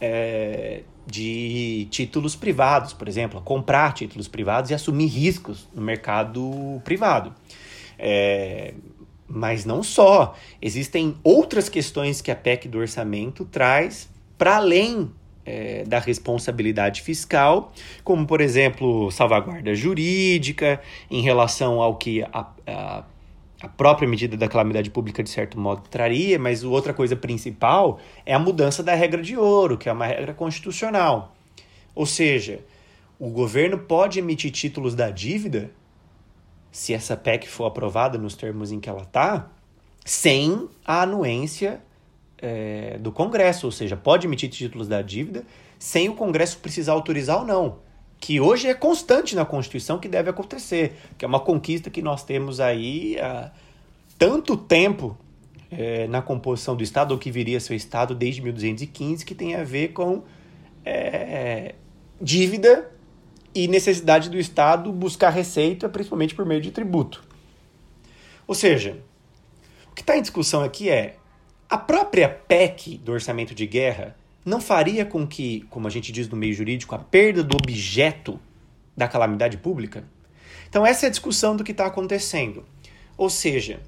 é, 0.00 0.82
de 1.06 1.86
títulos 1.88 2.34
privados, 2.34 2.92
por 2.92 3.06
exemplo, 3.06 3.40
comprar 3.42 3.94
títulos 3.94 4.26
privados 4.26 4.72
e 4.72 4.74
assumir 4.74 5.06
riscos 5.06 5.68
no 5.72 5.80
mercado 5.80 6.82
privado. 6.82 7.32
É, 7.96 8.74
mas 9.28 9.64
não 9.64 9.80
só. 9.80 10.34
Existem 10.60 11.14
outras 11.22 11.68
questões 11.68 12.20
que 12.20 12.32
a 12.32 12.34
PEC 12.34 12.66
do 12.66 12.78
orçamento 12.78 13.44
traz 13.44 14.08
para 14.36 14.56
além 14.56 15.12
é, 15.44 15.84
da 15.84 15.98
responsabilidade 15.98 17.02
fiscal, 17.02 17.72
como, 18.04 18.26
por 18.26 18.40
exemplo, 18.40 19.10
salvaguarda 19.10 19.74
jurídica 19.74 20.80
em 21.10 21.22
relação 21.22 21.80
ao 21.80 21.96
que 21.96 22.22
a, 22.22 22.46
a, 22.66 23.04
a 23.62 23.68
própria 23.68 24.08
medida 24.08 24.36
da 24.36 24.48
calamidade 24.48 24.90
pública, 24.90 25.22
de 25.22 25.30
certo 25.30 25.58
modo, 25.58 25.82
traria, 25.88 26.38
mas 26.38 26.64
outra 26.64 26.92
coisa 26.92 27.16
principal 27.16 28.00
é 28.24 28.34
a 28.34 28.38
mudança 28.38 28.82
da 28.82 28.94
regra 28.94 29.22
de 29.22 29.36
ouro, 29.36 29.76
que 29.76 29.88
é 29.88 29.92
uma 29.92 30.06
regra 30.06 30.34
constitucional. 30.34 31.34
Ou 31.94 32.06
seja, 32.06 32.60
o 33.18 33.28
governo 33.28 33.78
pode 33.78 34.18
emitir 34.18 34.50
títulos 34.50 34.94
da 34.94 35.10
dívida, 35.10 35.70
se 36.72 36.94
essa 36.94 37.16
PEC 37.16 37.48
for 37.48 37.66
aprovada 37.66 38.16
nos 38.16 38.34
termos 38.34 38.70
em 38.70 38.78
que 38.78 38.88
ela 38.88 39.02
está, 39.02 39.50
sem 40.04 40.68
a 40.86 41.02
anuência 41.02 41.82
é, 42.40 42.98
do 42.98 43.12
Congresso, 43.12 43.66
ou 43.66 43.72
seja, 43.72 43.96
pode 43.96 44.26
emitir 44.26 44.48
títulos 44.48 44.88
da 44.88 45.02
dívida 45.02 45.44
sem 45.78 46.08
o 46.08 46.14
Congresso 46.14 46.58
precisar 46.58 46.92
autorizar 46.92 47.38
ou 47.38 47.44
não. 47.44 47.78
Que 48.18 48.40
hoje 48.40 48.68
é 48.68 48.74
constante 48.74 49.34
na 49.34 49.44
Constituição 49.44 49.98
que 49.98 50.08
deve 50.08 50.28
acontecer, 50.28 50.94
que 51.16 51.24
é 51.24 51.28
uma 51.28 51.40
conquista 51.40 51.88
que 51.88 52.02
nós 52.02 52.22
temos 52.22 52.60
aí 52.60 53.18
há 53.18 53.50
tanto 54.18 54.56
tempo 54.56 55.16
é, 55.70 56.06
na 56.06 56.20
composição 56.20 56.76
do 56.76 56.82
Estado, 56.82 57.12
ou 57.12 57.18
que 57.18 57.30
viria 57.30 57.56
a 57.56 57.60
ser 57.60 57.72
o 57.72 57.76
Estado 57.76 58.14
desde 58.14 58.42
1215, 58.42 59.24
que 59.24 59.34
tem 59.34 59.54
a 59.54 59.64
ver 59.64 59.88
com 59.88 60.22
é, 60.84 61.74
dívida 62.20 62.90
e 63.54 63.66
necessidade 63.68 64.28
do 64.28 64.38
Estado 64.38 64.92
buscar 64.92 65.30
receita, 65.30 65.88
principalmente 65.88 66.34
por 66.34 66.44
meio 66.44 66.60
de 66.60 66.70
tributo. 66.70 67.24
Ou 68.46 68.54
seja, 68.54 68.98
o 69.90 69.94
que 69.94 70.02
está 70.02 70.16
em 70.16 70.20
discussão 70.20 70.62
aqui 70.62 70.90
é 70.90 71.16
a 71.70 71.78
própria 71.78 72.28
PEC 72.28 72.98
do 72.98 73.12
orçamento 73.12 73.54
de 73.54 73.64
guerra 73.64 74.16
não 74.44 74.60
faria 74.60 75.06
com 75.06 75.24
que, 75.24 75.60
como 75.70 75.86
a 75.86 75.90
gente 75.90 76.10
diz 76.10 76.28
no 76.28 76.36
meio 76.36 76.52
jurídico, 76.52 76.96
a 76.96 76.98
perda 76.98 77.44
do 77.44 77.56
objeto 77.56 78.40
da 78.96 79.06
calamidade 79.06 79.56
pública? 79.56 80.02
Então, 80.68 80.84
essa 80.84 81.06
é 81.06 81.08
a 81.08 81.10
discussão 81.10 81.54
do 81.54 81.62
que 81.62 81.70
está 81.70 81.86
acontecendo. 81.86 82.64
Ou 83.16 83.30
seja, 83.30 83.78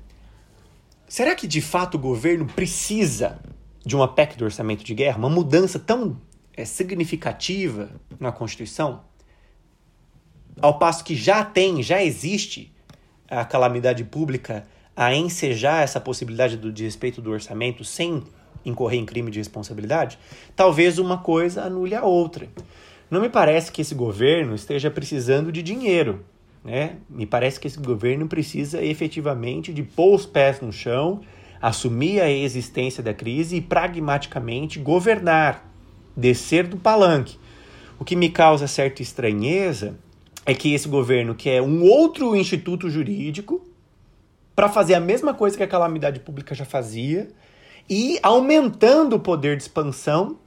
será 1.09 1.35
que 1.35 1.49
de 1.49 1.61
fato 1.61 1.97
o 1.97 1.99
governo 1.99 2.47
precisa 2.47 3.41
de 3.85 3.97
uma 3.97 4.07
PEC 4.07 4.37
do 4.37 4.45
orçamento 4.45 4.85
de 4.85 4.95
guerra, 4.95 5.19
uma 5.19 5.29
mudança 5.29 5.81
tão 5.81 6.17
é, 6.57 6.65
significativa 6.65 7.91
na 8.21 8.31
Constituição? 8.31 9.03
Ao 10.61 10.79
passo 10.79 11.03
que 11.03 11.17
já 11.17 11.45
tem, 11.45 11.83
já 11.83 12.01
existe 12.01 12.73
a 13.29 13.45
calamidade 13.45 14.05
pública 14.05 14.69
a 14.97 15.15
ensejar 15.15 15.83
essa 15.83 16.01
possibilidade 16.01 16.57
do 16.57 16.73
desrespeito 16.73 17.21
do 17.21 17.31
orçamento 17.31 17.85
sem 17.85 18.23
incorrer 18.65 19.01
em 19.01 19.07
crime 19.07 19.31
de 19.31 19.39
responsabilidade, 19.39 20.19
talvez 20.55 20.99
uma 20.99 21.19
coisa 21.19 21.63
anule 21.63 21.95
a 21.95 22.05
outra. 22.05 22.49
Não 23.11 23.21
me 23.21 23.29
parece 23.29 23.71
que 23.71 23.83
esse 23.83 23.95
governo 23.95 24.55
esteja 24.55 24.91
precisando 24.91 25.51
de 25.51 25.63
dinheiro. 25.63 26.25
Né? 26.65 26.97
Me 27.11 27.27
parece 27.27 27.59
que 27.59 27.67
esse 27.67 27.79
governo 27.79 28.29
precisa 28.29 28.83
efetivamente 28.83 29.73
de 29.73 29.83
pôr 29.83 30.15
os 30.15 30.25
pés 30.25 30.61
no 30.61 30.73
chão, 30.73 31.21
assumir 31.61 32.21
a 32.21 32.31
existência 32.31 33.03
da 33.03 33.13
crise 33.13 33.57
e 33.57 33.61
pragmaticamente 33.61 34.79
governar, 34.79 35.69
descer 36.17 36.67
do 36.67 36.77
palanque. 36.77 37.37
O 37.99 38.05
que 38.05 38.17
me 38.17 38.31
causa 38.31 38.67
certa 38.67 39.03
estranheza 39.03 39.97
é 40.45 40.55
que 40.55 40.73
esse 40.73 40.89
governo 40.89 41.35
quer 41.35 41.63
um 41.63 41.83
outro 41.83 42.35
instituto 42.35 42.89
jurídico 42.91 43.63
para 44.55 44.69
fazer 44.69 44.95
a 44.95 45.01
mesma 45.01 45.35
coisa 45.35 45.57
que 45.57 45.63
a 45.63 45.69
calamidade 45.69 46.21
pública 46.21 46.55
já 46.55 46.65
fazia 46.65 47.29
e 47.89 48.19
aumentando 48.23 49.17
o 49.17 49.21
poder 49.21 49.57
de 49.57 49.63
expansão, 49.63 50.39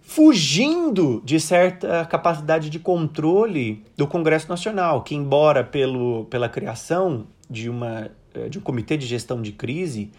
fugindo 0.00 1.22
de 1.24 1.38
certa 1.38 2.04
capacidade 2.06 2.68
de 2.68 2.78
controle 2.78 3.84
do 3.96 4.06
Congresso 4.06 4.48
Nacional, 4.48 5.02
que 5.02 5.14
embora 5.14 5.62
pelo, 5.62 6.24
pela 6.24 6.48
criação 6.48 7.26
de, 7.48 7.70
uma, 7.70 8.10
eh, 8.34 8.48
de 8.48 8.58
um 8.58 8.60
comitê 8.60 8.96
de 8.96 9.06
gestão 9.06 9.40
de 9.40 9.52
crise 9.52 10.10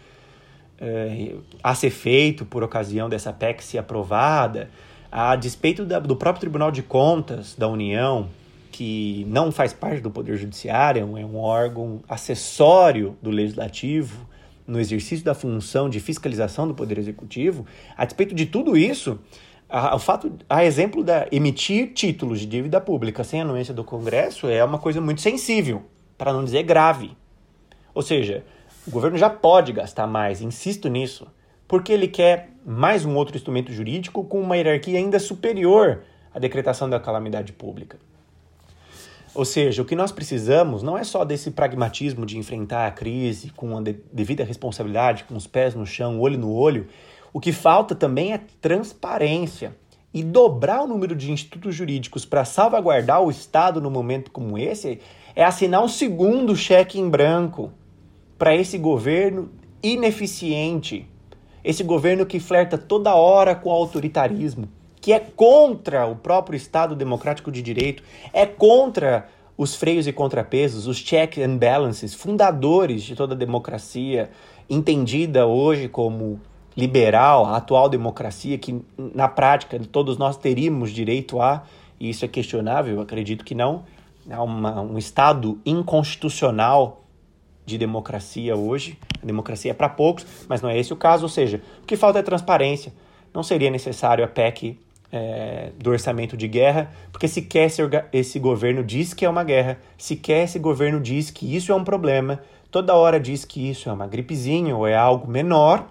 é, 0.80 1.36
a 1.62 1.74
ser 1.74 1.90
feito 1.90 2.44
por 2.44 2.62
ocasião 2.62 3.08
dessa 3.08 3.32
PEC 3.32 3.62
ser 3.62 3.78
aprovada, 3.78 4.68
a 5.10 5.36
despeito 5.36 5.84
da, 5.84 5.98
do 5.98 6.16
próprio 6.16 6.40
Tribunal 6.40 6.72
de 6.72 6.82
Contas 6.82 7.54
da 7.54 7.68
União, 7.68 8.28
que 8.72 9.24
não 9.28 9.52
faz 9.52 9.72
parte 9.72 10.00
do 10.00 10.10
Poder 10.10 10.36
Judiciário, 10.36 11.02
é 11.16 11.24
um 11.24 11.36
órgão 11.36 12.02
acessório 12.08 13.16
do 13.22 13.30
Legislativo 13.30 14.26
no 14.66 14.80
exercício 14.80 15.24
da 15.24 15.34
função 15.34 15.88
de 15.90 16.00
fiscalização 16.00 16.66
do 16.66 16.74
Poder 16.74 16.98
Executivo, 16.98 17.66
a 17.96 18.04
despeito 18.04 18.34
de 18.34 18.46
tudo 18.46 18.76
isso, 18.76 19.20
a, 19.68 19.94
o 19.94 19.98
fato, 19.98 20.32
a 20.48 20.64
exemplo 20.64 21.04
da 21.04 21.26
emitir 21.30 21.92
títulos 21.92 22.40
de 22.40 22.46
dívida 22.46 22.80
pública 22.80 23.22
sem 23.22 23.42
anuência 23.42 23.74
do 23.74 23.84
Congresso 23.84 24.48
é 24.48 24.64
uma 24.64 24.78
coisa 24.78 25.00
muito 25.00 25.20
sensível, 25.20 25.82
para 26.16 26.32
não 26.32 26.44
dizer 26.44 26.62
grave. 26.62 27.16
Ou 27.94 28.02
seja, 28.02 28.44
o 28.86 28.90
governo 28.90 29.18
já 29.18 29.28
pode 29.28 29.72
gastar 29.72 30.06
mais, 30.06 30.40
insisto 30.40 30.88
nisso, 30.88 31.26
porque 31.68 31.92
ele 31.92 32.08
quer 32.08 32.50
mais 32.64 33.04
um 33.04 33.14
outro 33.16 33.36
instrumento 33.36 33.72
jurídico 33.72 34.24
com 34.24 34.40
uma 34.40 34.56
hierarquia 34.56 34.98
ainda 34.98 35.18
superior 35.18 36.02
à 36.32 36.38
decretação 36.38 36.88
da 36.88 37.00
calamidade 37.00 37.52
pública. 37.52 37.98
Ou 39.34 39.46
seja, 39.46 39.80
o 39.80 39.84
que 39.84 39.96
nós 39.96 40.12
precisamos 40.12 40.82
não 40.82 40.96
é 40.96 41.04
só 41.04 41.24
desse 41.24 41.50
pragmatismo 41.50 42.26
de 42.26 42.36
enfrentar 42.36 42.86
a 42.86 42.90
crise 42.90 43.50
com 43.50 43.78
a 43.78 43.80
devida 44.12 44.44
responsabilidade, 44.44 45.24
com 45.24 45.34
os 45.34 45.46
pés 45.46 45.74
no 45.74 45.86
chão, 45.86 46.20
olho 46.20 46.38
no 46.38 46.52
olho. 46.52 46.86
O 47.32 47.40
que 47.40 47.50
falta 47.50 47.94
também 47.94 48.34
é 48.34 48.40
transparência. 48.60 49.74
E 50.12 50.22
dobrar 50.22 50.82
o 50.82 50.86
número 50.86 51.16
de 51.16 51.32
institutos 51.32 51.74
jurídicos 51.74 52.26
para 52.26 52.44
salvaguardar 52.44 53.22
o 53.22 53.30
Estado 53.30 53.80
no 53.80 53.90
momento 53.90 54.30
como 54.30 54.58
esse 54.58 55.00
é 55.34 55.42
assinar 55.42 55.82
um 55.82 55.88
segundo 55.88 56.54
cheque 56.54 57.00
em 57.00 57.08
branco 57.08 57.72
para 58.36 58.54
esse 58.54 58.76
governo 58.76 59.50
ineficiente, 59.82 61.08
esse 61.64 61.82
governo 61.82 62.26
que 62.26 62.38
flerta 62.38 62.76
toda 62.76 63.14
hora 63.14 63.54
com 63.54 63.70
o 63.70 63.72
autoritarismo 63.72 64.68
que 65.02 65.12
é 65.12 65.18
contra 65.18 66.06
o 66.06 66.14
próprio 66.14 66.56
Estado 66.56 66.94
democrático 66.94 67.50
de 67.50 67.60
direito, 67.60 68.04
é 68.32 68.46
contra 68.46 69.28
os 69.58 69.74
freios 69.74 70.06
e 70.06 70.12
contrapesos, 70.12 70.86
os 70.86 70.96
checks 70.96 71.44
and 71.44 71.56
balances, 71.56 72.14
fundadores 72.14 73.02
de 73.02 73.16
toda 73.16 73.34
a 73.34 73.36
democracia, 73.36 74.30
entendida 74.70 75.44
hoje 75.44 75.88
como 75.88 76.40
liberal, 76.76 77.44
a 77.44 77.56
atual 77.56 77.88
democracia, 77.88 78.56
que 78.56 78.80
na 78.96 79.28
prática 79.28 79.78
todos 79.90 80.16
nós 80.16 80.36
teríamos 80.36 80.92
direito 80.92 81.40
a, 81.40 81.64
e 81.98 82.08
isso 82.08 82.24
é 82.24 82.28
questionável, 82.28 83.00
acredito 83.00 83.44
que 83.44 83.56
não, 83.56 83.82
há 84.30 84.40
uma, 84.40 84.80
um 84.80 84.96
Estado 84.96 85.60
inconstitucional 85.66 87.02
de 87.66 87.76
democracia 87.76 88.56
hoje. 88.56 88.96
A 89.20 89.26
democracia 89.26 89.72
é 89.72 89.74
para 89.74 89.88
poucos, 89.88 90.24
mas 90.48 90.62
não 90.62 90.70
é 90.70 90.78
esse 90.78 90.92
o 90.92 90.96
caso. 90.96 91.24
Ou 91.24 91.28
seja, 91.28 91.60
o 91.82 91.86
que 91.86 91.96
falta 91.96 92.18
é 92.18 92.22
transparência. 92.22 92.92
Não 93.32 93.42
seria 93.42 93.70
necessário 93.70 94.24
a 94.24 94.28
PEC 94.28 94.78
é, 95.12 95.72
do 95.78 95.90
orçamento 95.90 96.36
de 96.36 96.48
guerra, 96.48 96.90
porque 97.12 97.28
sequer 97.28 97.66
esse, 97.66 97.82
esse 98.12 98.38
governo 98.38 98.82
diz 98.82 99.12
que 99.12 99.26
é 99.26 99.28
uma 99.28 99.44
guerra, 99.44 99.78
sequer 99.98 100.44
esse 100.44 100.58
governo 100.58 100.98
diz 100.98 101.30
que 101.30 101.54
isso 101.54 101.70
é 101.70 101.74
um 101.74 101.84
problema, 101.84 102.40
toda 102.70 102.96
hora 102.96 103.20
diz 103.20 103.44
que 103.44 103.68
isso 103.68 103.90
é 103.90 103.92
uma 103.92 104.06
gripezinha 104.06 104.74
ou 104.74 104.86
é 104.86 104.96
algo 104.96 105.30
menor, 105.30 105.86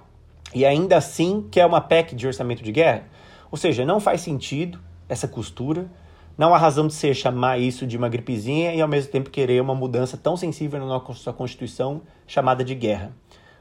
e 0.53 0.65
ainda 0.65 0.97
assim 0.97 1.47
quer 1.51 1.65
uma 1.65 1.79
PEC 1.79 2.15
de 2.15 2.25
orçamento 2.27 2.63
de 2.63 2.71
guerra. 2.71 3.03
Ou 3.51 3.57
seja, 3.57 3.85
não 3.85 3.99
faz 3.99 4.21
sentido 4.21 4.79
essa 5.07 5.27
costura, 5.27 5.89
não 6.37 6.55
há 6.55 6.57
razão 6.57 6.87
de 6.87 6.93
ser 6.93 7.13
chamar 7.13 7.59
isso 7.59 7.85
de 7.85 7.95
uma 7.95 8.09
gripezinha 8.09 8.73
e 8.73 8.81
ao 8.81 8.87
mesmo 8.87 9.11
tempo 9.11 9.29
querer 9.29 9.61
uma 9.61 9.75
mudança 9.75 10.17
tão 10.17 10.35
sensível 10.35 10.79
na 10.79 10.85
nossa 10.85 11.31
Constituição 11.31 12.01
chamada 12.25 12.63
de 12.63 12.73
guerra. 12.73 13.15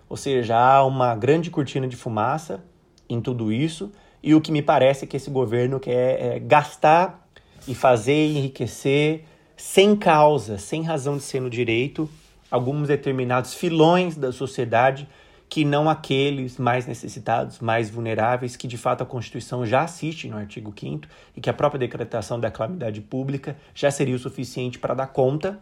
Ou 0.08 0.16
seja, 0.16 0.56
há 0.56 0.84
uma 0.84 1.14
grande 1.14 1.50
cortina 1.50 1.86
de 1.86 1.96
fumaça 1.96 2.64
em 3.08 3.20
tudo 3.20 3.52
isso 3.52 3.92
e 4.22 4.34
o 4.34 4.40
que 4.40 4.52
me 4.52 4.62
parece 4.62 5.04
é 5.04 5.08
que 5.08 5.16
esse 5.16 5.30
governo 5.30 5.80
quer 5.80 6.20
é, 6.20 6.38
gastar 6.38 7.26
e 7.66 7.74
fazer 7.74 8.26
enriquecer 8.28 9.24
sem 9.56 9.94
causa, 9.94 10.58
sem 10.58 10.82
razão 10.82 11.16
de 11.16 11.22
ser 11.22 11.40
no 11.40 11.50
direito, 11.50 12.08
alguns 12.50 12.88
determinados 12.88 13.54
filões 13.54 14.16
da 14.16 14.32
sociedade 14.32 15.08
que 15.50 15.64
não 15.64 15.90
aqueles 15.90 16.58
mais 16.58 16.86
necessitados, 16.86 17.58
mais 17.58 17.90
vulneráveis, 17.90 18.54
que 18.54 18.68
de 18.68 18.78
fato 18.78 19.02
a 19.02 19.06
Constituição 19.06 19.66
já 19.66 19.82
assiste 19.82 20.28
no 20.28 20.36
artigo 20.36 20.72
5 20.78 21.08
e 21.36 21.40
que 21.40 21.50
a 21.50 21.52
própria 21.52 21.78
decretação 21.80 22.38
da 22.38 22.52
calamidade 22.52 23.00
pública 23.00 23.56
já 23.74 23.90
seria 23.90 24.14
o 24.14 24.18
suficiente 24.18 24.78
para 24.78 24.94
dar 24.94 25.08
conta 25.08 25.58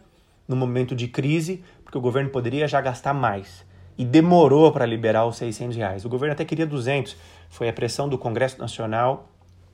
no 0.47 0.55
momento 0.55 0.95
de 0.95 1.07
crise, 1.07 1.63
porque 1.83 1.97
o 1.97 2.01
governo 2.01 2.29
poderia 2.29 2.67
já 2.67 2.79
gastar 2.79 3.15
mais. 3.15 3.65
E 3.97 4.05
demorou 4.05 4.71
para 4.71 4.85
liberar 4.85 5.25
os 5.25 5.37
600 5.37 5.75
reais. 5.75 6.05
O 6.05 6.09
governo 6.09 6.33
até 6.33 6.45
queria 6.45 6.65
200, 6.65 7.17
foi 7.49 7.67
a 7.67 7.73
pressão 7.73 8.07
do 8.07 8.17
Congresso 8.17 8.59
Nacional, 8.59 9.29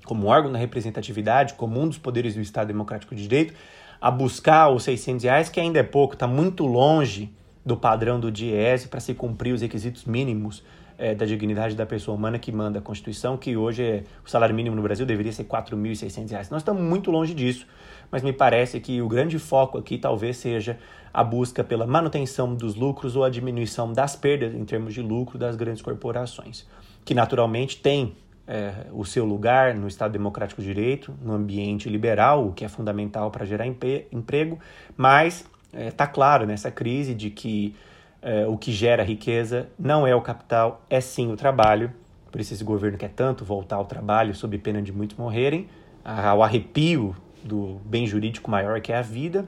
como 0.06 0.28
órgão 0.28 0.52
da 0.52 0.58
representatividade, 0.58 1.56
como 1.56 1.80
um 1.80 1.88
dos 1.88 1.98
poderes 1.98 2.36
do 2.36 2.42
Estado 2.42 2.68
Democrático 2.68 3.14
de 3.14 3.24
Direito, 3.24 3.54
a 4.00 4.10
buscar 4.10 4.70
os 4.70 4.84
600 4.84 5.24
reais, 5.24 5.50
que 5.50 5.60
ainda 5.60 5.80
é 5.80 5.84
pouco, 5.84 6.14
está 6.14 6.28
muito 6.28 6.66
longe 6.66 7.34
do 7.66 7.76
padrão 7.76 8.20
do 8.20 8.32
DIES 8.32 8.86
para 8.86 9.00
se 9.00 9.14
cumprir 9.14 9.54
os 9.54 9.62
requisitos 9.62 10.06
mínimos 10.06 10.64
é, 10.98 11.14
da 11.16 11.26
dignidade 11.26 11.76
da 11.76 11.86
pessoa 11.86 12.16
humana 12.16 12.38
que 12.38 12.52
manda 12.52 12.80
a 12.80 12.82
Constituição, 12.82 13.36
que 13.36 13.58
hoje 13.58 13.84
é, 13.84 14.04
o 14.24 14.30
salário 14.30 14.56
mínimo 14.56 14.76
no 14.76 14.82
Brasil 14.82 15.06
deveria 15.06 15.32
ser 15.32 15.44
R$ 15.44 15.50
4.600. 15.50 16.52
Nós 16.52 16.62
estamos 16.62 16.82
muito 16.82 17.12
longe 17.12 17.34
disso, 17.34 17.66
mas 18.12 18.22
me 18.22 18.32
parece 18.32 18.80
que 18.80 19.02
o 19.02 19.08
grande 19.08 19.40
foco 19.40 19.78
aqui 19.78 19.98
talvez 19.98 20.38
seja 20.38 20.78
a 21.12 21.24
busca 21.24 21.64
pela 21.64 21.88
manutenção 21.88 22.54
dos 22.54 22.76
lucros 22.76 23.16
ou 23.16 23.24
a 23.24 23.30
diminuição 23.30 23.92
das 23.92 24.16
perdas 24.16 24.54
em 24.54 24.64
termos 24.64 24.94
de 24.94 25.02
lucro 25.02 25.38
das 25.38 25.56
grandes 25.56 25.82
corporações 25.82 26.66
que 27.06 27.14
naturalmente 27.14 27.78
tem 27.78 28.16
é, 28.48 28.88
o 28.92 29.06
seu 29.06 29.24
lugar 29.26 29.76
no 29.76 29.88
Estado 29.88 30.12
Democrático 30.12 30.62
de 30.62 30.68
Direito, 30.68 31.14
no 31.22 31.34
ambiente 31.34 31.88
liberal, 31.88 32.48
o 32.48 32.52
que 32.52 32.66
é 32.66 32.68
fundamental 32.68 33.32
para 33.32 33.46
gerar 33.46 33.66
emprego, 33.66 34.60
mas 34.98 35.46
está 35.72 36.04
é, 36.04 36.08
claro 36.08 36.46
nessa 36.46 36.72
crise 36.72 37.14
de 37.14 37.30
que 37.30 37.76
é, 38.22 38.46
o 38.48 38.58
que 38.58 38.72
gera 38.72 39.04
riqueza 39.04 39.68
não 39.78 40.08
é 40.08 40.16
o 40.16 40.22
capital, 40.22 40.84
é 40.90 41.00
sim 41.00 41.32
o 41.32 41.38
trabalho. 41.38 41.94
Por 42.32 42.42
isso 42.42 42.54
esse 42.54 42.64
governo 42.64 42.98
quer 42.98 43.12
tanto 43.12 43.46
voltar 43.46 43.78
ao 43.78 43.86
trabalho 43.86 44.34
sob 44.36 44.58
pena 44.58 44.82
de 44.82 44.92
muitos 44.92 45.18
morrerem, 45.18 45.70
ao 46.04 46.44
arrepio 46.44 47.16
do 47.44 47.80
bem 47.86 48.06
jurídico 48.06 48.50
maior 48.50 48.82
que 48.82 48.92
é 48.92 48.98
a 48.98 49.02
vida, 49.02 49.46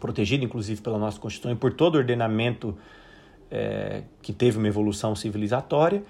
protegido 0.00 0.44
inclusive 0.44 0.80
pela 0.80 0.98
nossa 0.98 1.18
Constituição 1.18 1.52
e 1.52 1.56
por 1.56 1.72
todo 1.72 1.94
o 1.94 1.98
ordenamento 1.98 2.76
é, 3.50 4.02
que 4.20 4.32
teve 4.32 4.58
uma 4.58 4.68
evolução 4.68 5.14
civilizatória. 5.14 6.02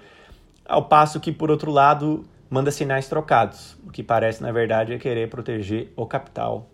Ao 0.67 0.83
passo 0.83 1.19
que, 1.19 1.31
por 1.31 1.49
outro 1.49 1.71
lado, 1.71 2.25
manda 2.49 2.71
sinais 2.71 3.07
trocados, 3.07 3.77
o 3.85 3.91
que 3.91 4.03
parece, 4.03 4.41
na 4.41 4.51
verdade, 4.51 4.93
é 4.93 4.97
querer 4.97 5.29
proteger 5.29 5.93
o 5.95 6.05
capital 6.05 6.69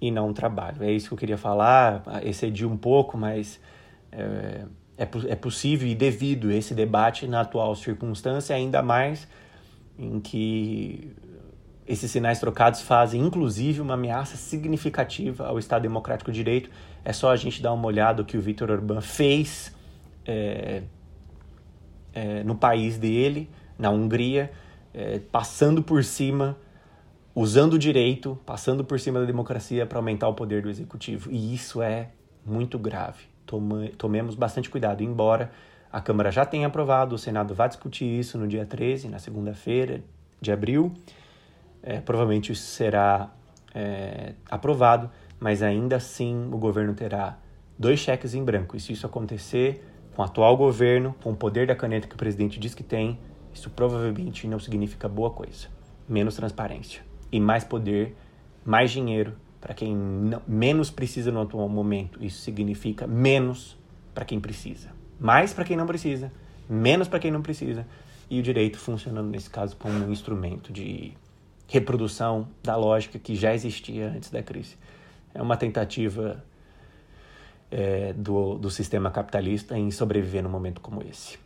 e 0.00 0.10
não 0.10 0.30
o 0.30 0.32
trabalho. 0.32 0.82
É 0.82 0.90
isso 0.90 1.08
que 1.08 1.14
eu 1.14 1.18
queria 1.18 1.38
falar, 1.38 2.02
excedi 2.24 2.66
um 2.66 2.76
pouco, 2.76 3.16
mas 3.16 3.60
é, 4.10 4.64
é, 4.96 5.08
é 5.28 5.36
possível 5.36 5.86
e 5.88 5.94
devido 5.94 6.50
esse 6.50 6.74
debate 6.74 7.26
na 7.26 7.42
atual 7.42 7.74
circunstância, 7.74 8.54
ainda 8.54 8.82
mais 8.82 9.28
em 9.98 10.20
que 10.20 11.12
esses 11.86 12.10
sinais 12.10 12.38
trocados 12.38 12.82
fazem, 12.82 13.20
inclusive, 13.20 13.80
uma 13.80 13.94
ameaça 13.94 14.36
significativa 14.36 15.46
ao 15.46 15.58
Estado 15.58 15.82
Democrático 15.82 16.30
de 16.30 16.36
Direito. 16.38 16.70
É 17.04 17.12
só 17.12 17.30
a 17.30 17.36
gente 17.36 17.62
dar 17.62 17.72
uma 17.72 17.86
olhada 17.86 18.22
no 18.22 18.26
que 18.26 18.36
o 18.36 18.40
Victor 18.40 18.70
Orbán 18.70 19.00
fez 19.00 19.74
é, 20.26 20.82
é, 22.12 22.42
no 22.42 22.54
país 22.54 22.98
dele, 22.98 23.48
na 23.78 23.90
Hungria, 23.90 24.50
é, 24.92 25.18
passando 25.18 25.82
por 25.82 26.02
cima, 26.04 26.56
usando 27.34 27.74
o 27.74 27.78
direito, 27.78 28.38
passando 28.44 28.84
por 28.84 28.98
cima 28.98 29.20
da 29.20 29.26
democracia 29.26 29.86
para 29.86 29.98
aumentar 29.98 30.28
o 30.28 30.34
poder 30.34 30.62
do 30.62 30.70
executivo. 30.70 31.30
E 31.30 31.54
isso 31.54 31.80
é 31.82 32.10
muito 32.44 32.78
grave. 32.78 33.24
Tome, 33.46 33.90
tomemos 33.90 34.34
bastante 34.34 34.68
cuidado, 34.68 35.02
embora 35.02 35.50
a 35.90 36.00
Câmara 36.00 36.30
já 36.30 36.44
tenha 36.44 36.66
aprovado, 36.66 37.14
o 37.14 37.18
Senado 37.18 37.54
vai 37.54 37.68
discutir 37.68 38.04
isso 38.04 38.36
no 38.36 38.46
dia 38.46 38.66
13, 38.66 39.08
na 39.08 39.18
segunda-feira 39.18 40.02
de 40.40 40.52
abril. 40.52 40.92
É, 41.82 42.00
provavelmente 42.00 42.52
isso 42.52 42.66
será 42.66 43.30
é, 43.74 44.34
aprovado, 44.50 45.10
mas 45.40 45.62
ainda 45.62 45.96
assim 45.96 46.48
o 46.52 46.58
governo 46.58 46.92
terá 46.92 47.38
dois 47.78 48.00
cheques 48.00 48.34
em 48.34 48.44
branco. 48.44 48.76
E 48.76 48.80
se 48.80 48.92
isso 48.92 49.06
acontecer, 49.06 49.82
com 50.18 50.22
o 50.22 50.24
atual 50.24 50.56
governo, 50.56 51.14
com 51.22 51.30
o 51.30 51.36
poder 51.36 51.68
da 51.68 51.76
caneta 51.76 52.08
que 52.08 52.14
o 52.16 52.18
presidente 52.18 52.58
diz 52.58 52.74
que 52.74 52.82
tem, 52.82 53.20
isso 53.54 53.70
provavelmente 53.70 54.48
não 54.48 54.58
significa 54.58 55.08
boa 55.08 55.30
coisa. 55.30 55.68
Menos 56.08 56.34
transparência 56.34 57.02
e 57.30 57.38
mais 57.38 57.62
poder, 57.62 58.16
mais 58.64 58.90
dinheiro 58.90 59.36
para 59.60 59.74
quem 59.74 59.94
não, 59.94 60.42
menos 60.44 60.90
precisa 60.90 61.30
no 61.30 61.40
atual 61.40 61.68
momento. 61.68 62.18
Isso 62.20 62.40
significa 62.40 63.06
menos 63.06 63.78
para 64.12 64.24
quem 64.24 64.40
precisa, 64.40 64.88
mais 65.20 65.52
para 65.52 65.64
quem 65.64 65.76
não 65.76 65.86
precisa, 65.86 66.32
menos 66.68 67.06
para 67.06 67.20
quem 67.20 67.30
não 67.30 67.40
precisa. 67.40 67.86
E 68.28 68.40
o 68.40 68.42
direito 68.42 68.76
funcionando 68.76 69.28
nesse 69.28 69.48
caso 69.48 69.76
como 69.76 70.04
um 70.04 70.10
instrumento 70.10 70.72
de 70.72 71.12
reprodução 71.68 72.48
da 72.60 72.74
lógica 72.74 73.20
que 73.20 73.36
já 73.36 73.54
existia 73.54 74.08
antes 74.08 74.30
da 74.30 74.42
crise. 74.42 74.76
É 75.32 75.40
uma 75.40 75.56
tentativa 75.56 76.44
é, 77.70 78.12
do, 78.12 78.56
do 78.58 78.70
sistema 78.70 79.10
capitalista 79.10 79.76
em 79.76 79.90
sobreviver 79.90 80.42
num 80.42 80.50
momento 80.50 80.80
como 80.80 81.02
esse. 81.02 81.38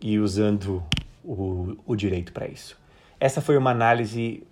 e 0.00 0.18
usando 0.18 0.82
o, 1.24 1.76
o 1.84 1.96
direito 1.96 2.32
para 2.32 2.46
isso. 2.46 2.76
Essa 3.20 3.40
foi 3.40 3.56
uma 3.56 3.70
análise 3.70 4.46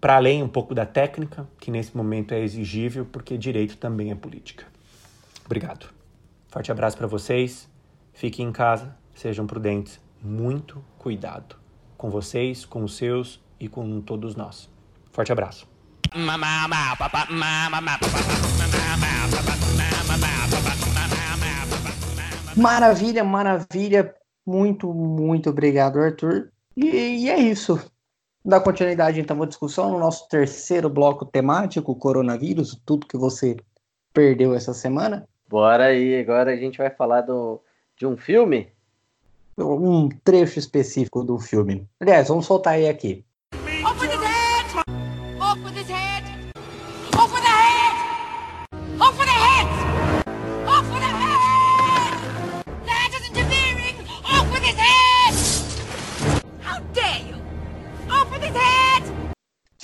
para 0.00 0.16
além 0.16 0.42
um 0.42 0.48
pouco 0.48 0.74
da 0.74 0.86
técnica, 0.86 1.48
que 1.58 1.70
nesse 1.70 1.96
momento 1.96 2.32
é 2.32 2.40
exigível, 2.40 3.06
porque 3.10 3.36
direito 3.36 3.76
também 3.76 4.10
é 4.10 4.14
política. 4.14 4.64
Obrigado. 5.44 5.88
Forte 6.48 6.70
abraço 6.70 6.96
para 6.96 7.06
vocês. 7.06 7.68
Fiquem 8.12 8.46
em 8.46 8.52
casa, 8.52 8.94
sejam 9.14 9.46
prudentes. 9.46 10.00
Muito 10.22 10.84
cuidado 10.98 11.56
com 11.96 12.10
vocês, 12.10 12.64
com 12.64 12.84
os 12.84 12.96
seus 12.96 13.40
e 13.58 13.68
com 13.68 14.00
todos 14.00 14.36
nós. 14.36 14.68
Forte 15.10 15.32
abraço. 15.32 15.66
Maravilha, 22.58 23.22
maravilha. 23.22 24.14
Muito, 24.44 24.92
muito 24.92 25.50
obrigado, 25.50 26.00
Arthur. 26.00 26.50
E, 26.76 26.86
e 26.86 27.30
é 27.30 27.38
isso. 27.38 27.80
Dá 28.44 28.58
continuidade 28.58 29.20
então 29.20 29.40
à 29.42 29.46
discussão 29.46 29.90
no 29.90 29.98
nosso 29.98 30.28
terceiro 30.28 30.88
bloco 30.88 31.24
temático, 31.24 31.94
coronavírus, 31.94 32.80
tudo 32.84 33.06
que 33.06 33.16
você 33.16 33.56
perdeu 34.12 34.54
essa 34.54 34.74
semana. 34.74 35.28
Bora 35.48 35.84
aí, 35.84 36.18
agora 36.18 36.52
a 36.52 36.56
gente 36.56 36.78
vai 36.78 36.90
falar 36.90 37.20
do, 37.20 37.60
de 37.96 38.06
um 38.06 38.16
filme. 38.16 38.68
Um 39.56 40.08
trecho 40.08 40.58
específico 40.58 41.22
do 41.22 41.38
filme. 41.38 41.86
Aliás, 42.00 42.28
vamos 42.28 42.46
soltar 42.46 42.74
aí 42.74 42.88
aqui. 42.88 43.24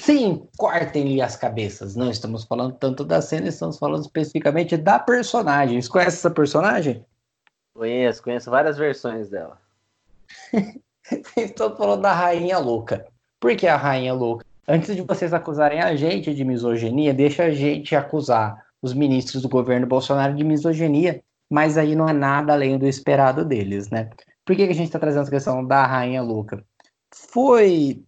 Sim, 0.04 0.46
cortem-lhe 0.58 1.22
as 1.22 1.34
cabeças. 1.34 1.96
Não 1.96 2.10
estamos 2.10 2.44
falando 2.44 2.74
tanto 2.74 3.06
da 3.06 3.22
cena, 3.22 3.48
estamos 3.48 3.78
falando 3.78 4.02
especificamente 4.02 4.76
da 4.76 4.98
personagem. 4.98 5.80
Você 5.80 5.88
conhece 5.88 6.18
essa 6.18 6.30
personagem? 6.30 7.02
Conheço, 7.74 8.22
conheço 8.22 8.50
várias 8.50 8.76
versões 8.76 9.30
dela. 9.30 9.58
Estou 11.34 11.74
falando 11.74 12.02
da 12.02 12.12
Rainha 12.12 12.58
Louca. 12.58 13.06
Por 13.40 13.56
que 13.56 13.66
a 13.66 13.78
Rainha 13.78 14.12
Louca? 14.12 14.44
Antes 14.68 14.94
de 14.94 15.00
vocês 15.00 15.32
acusarem 15.32 15.80
a 15.80 15.96
gente 15.96 16.34
de 16.34 16.44
misoginia, 16.44 17.14
deixa 17.14 17.44
a 17.44 17.50
gente 17.50 17.96
acusar 17.96 18.62
os 18.82 18.92
ministros 18.92 19.40
do 19.40 19.48
governo 19.48 19.86
Bolsonaro 19.86 20.34
de 20.34 20.44
misoginia, 20.44 21.22
mas 21.48 21.78
aí 21.78 21.96
não 21.96 22.06
é 22.06 22.12
nada 22.12 22.52
além 22.52 22.76
do 22.76 22.86
esperado 22.86 23.42
deles, 23.42 23.88
né? 23.88 24.10
Por 24.44 24.54
que, 24.54 24.66
que 24.66 24.72
a 24.72 24.76
gente 24.76 24.88
está 24.88 24.98
trazendo 24.98 25.22
essa 25.22 25.30
questão 25.30 25.64
da 25.64 25.86
Rainha 25.86 26.20
Louca? 26.20 26.62
Foi, 27.10 28.04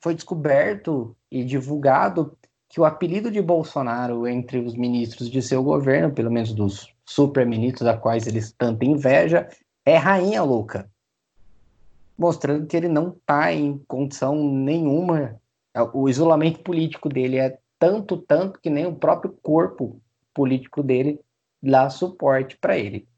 foi 0.00 0.14
descoberto 0.14 1.16
e 1.30 1.44
divulgado 1.44 2.36
que 2.68 2.80
o 2.80 2.84
apelido 2.84 3.30
de 3.30 3.42
Bolsonaro 3.42 4.26
entre 4.26 4.58
os 4.58 4.74
ministros 4.74 5.28
de 5.28 5.42
seu 5.42 5.62
governo, 5.62 6.14
pelo 6.14 6.30
menos 6.30 6.52
dos 6.52 6.94
super-ministros 7.04 7.88
a 7.88 7.96
quais 7.96 8.26
eles 8.26 8.52
tanta 8.52 8.84
inveja, 8.84 9.48
é 9.84 9.96
Rainha 9.96 10.42
Louca 10.42 10.88
mostrando 12.20 12.66
que 12.66 12.76
ele 12.76 12.86
não 12.86 13.08
está 13.08 13.50
em 13.50 13.78
condição 13.88 14.34
nenhuma. 14.44 15.40
O 15.94 16.06
isolamento 16.06 16.60
político 16.60 17.08
dele 17.08 17.38
é 17.38 17.58
tanto, 17.78 18.18
tanto 18.18 18.60
que 18.60 18.68
nem 18.68 18.84
o 18.84 18.94
próprio 18.94 19.32
corpo 19.42 19.98
político 20.34 20.82
dele 20.82 21.18
dá 21.62 21.88
suporte 21.88 22.58
para 22.58 22.76
ele. 22.76 23.08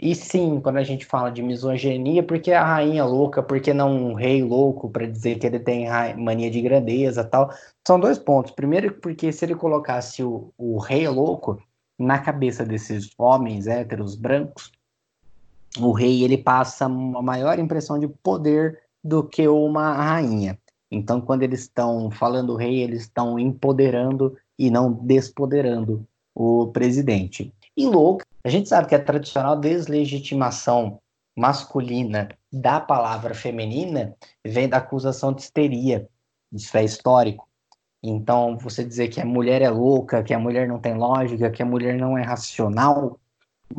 E 0.00 0.14
sim, 0.14 0.60
quando 0.60 0.76
a 0.76 0.84
gente 0.84 1.04
fala 1.04 1.28
de 1.28 1.42
misoginia, 1.42 2.22
porque 2.22 2.52
a 2.52 2.64
rainha 2.64 3.04
louca, 3.04 3.42
porque 3.42 3.74
não 3.74 4.10
um 4.10 4.14
rei 4.14 4.44
louco 4.44 4.88
para 4.88 5.06
dizer 5.06 5.38
que 5.38 5.46
ele 5.46 5.58
tem 5.58 5.88
mania 6.16 6.50
de 6.50 6.60
grandeza 6.62 7.24
tal. 7.24 7.50
São 7.86 7.98
dois 7.98 8.16
pontos. 8.16 8.52
Primeiro, 8.52 8.94
porque 8.94 9.32
se 9.32 9.44
ele 9.44 9.56
colocasse 9.56 10.22
o, 10.22 10.52
o 10.56 10.78
rei 10.78 11.08
louco 11.08 11.60
na 11.98 12.20
cabeça 12.20 12.64
desses 12.64 13.10
homens 13.18 13.66
héteros 13.66 14.14
brancos, 14.14 14.70
o 15.80 15.90
rei 15.90 16.22
ele 16.22 16.38
passa 16.38 16.86
uma 16.86 17.20
maior 17.20 17.58
impressão 17.58 17.98
de 17.98 18.06
poder 18.06 18.80
do 19.02 19.24
que 19.24 19.48
uma 19.48 19.94
rainha. 19.94 20.56
Então, 20.90 21.20
quando 21.20 21.42
eles 21.42 21.62
estão 21.62 22.08
falando 22.10 22.54
rei, 22.54 22.82
eles 22.82 23.02
estão 23.02 23.36
empoderando 23.36 24.36
e 24.56 24.70
não 24.70 24.92
despoderando 24.92 26.06
o 26.34 26.68
presidente. 26.68 27.52
E 27.78 27.86
louca, 27.86 28.26
a 28.42 28.48
gente 28.48 28.68
sabe 28.68 28.88
que 28.88 28.94
a 28.96 29.00
tradicional 29.00 29.56
deslegitimação 29.56 31.00
masculina 31.36 32.28
da 32.52 32.80
palavra 32.80 33.36
feminina 33.36 34.16
vem 34.44 34.68
da 34.68 34.78
acusação 34.78 35.32
de 35.32 35.42
histeria. 35.42 36.08
Isso 36.52 36.76
é 36.76 36.82
histórico. 36.82 37.48
Então, 38.02 38.58
você 38.58 38.84
dizer 38.84 39.06
que 39.06 39.20
a 39.20 39.24
mulher 39.24 39.62
é 39.62 39.70
louca, 39.70 40.24
que 40.24 40.34
a 40.34 40.40
mulher 40.40 40.66
não 40.66 40.80
tem 40.80 40.94
lógica, 40.94 41.52
que 41.52 41.62
a 41.62 41.66
mulher 41.66 41.96
não 41.96 42.18
é 42.18 42.22
racional, 42.22 43.16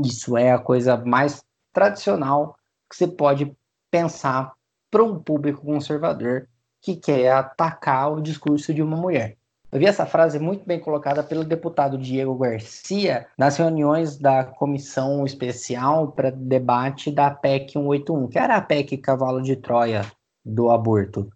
isso 0.01 0.37
é 0.37 0.53
a 0.53 0.59
coisa 0.59 0.95
mais 0.95 1.43
tradicional 1.73 2.55
que 2.89 2.95
você 2.95 3.05
pode 3.05 3.53
pensar 3.91 4.53
para 4.89 5.03
um 5.03 5.19
público 5.21 5.65
conservador 5.65 6.47
que 6.81 6.95
quer 6.95 7.33
atacar 7.33 8.13
o 8.13 8.21
discurso 8.21 8.73
de 8.73 8.81
uma 8.81 8.95
mulher. 8.95 9.38
Eu 9.71 9.77
vi 9.77 9.85
essa 9.85 10.05
frase 10.05 10.39
muito 10.39 10.65
bem 10.65 10.79
colocada 10.79 11.21
pelo 11.21 11.43
deputado 11.43 11.95
Diego 11.95 12.35
Garcia 12.35 13.27
nas 13.37 13.57
reuniões 13.57 14.17
da 14.17 14.43
comissão 14.43 15.23
especial 15.25 16.11
para 16.11 16.31
debate 16.31 17.11
da 17.11 17.29
PEC 17.29 17.73
181, 17.73 18.27
que 18.27 18.39
era 18.39 18.55
a 18.55 18.61
PEC 18.61 18.97
cavalo 18.97 19.43
de 19.43 19.55
Troia 19.55 20.03
do 20.43 20.71
aborto. 20.71 21.31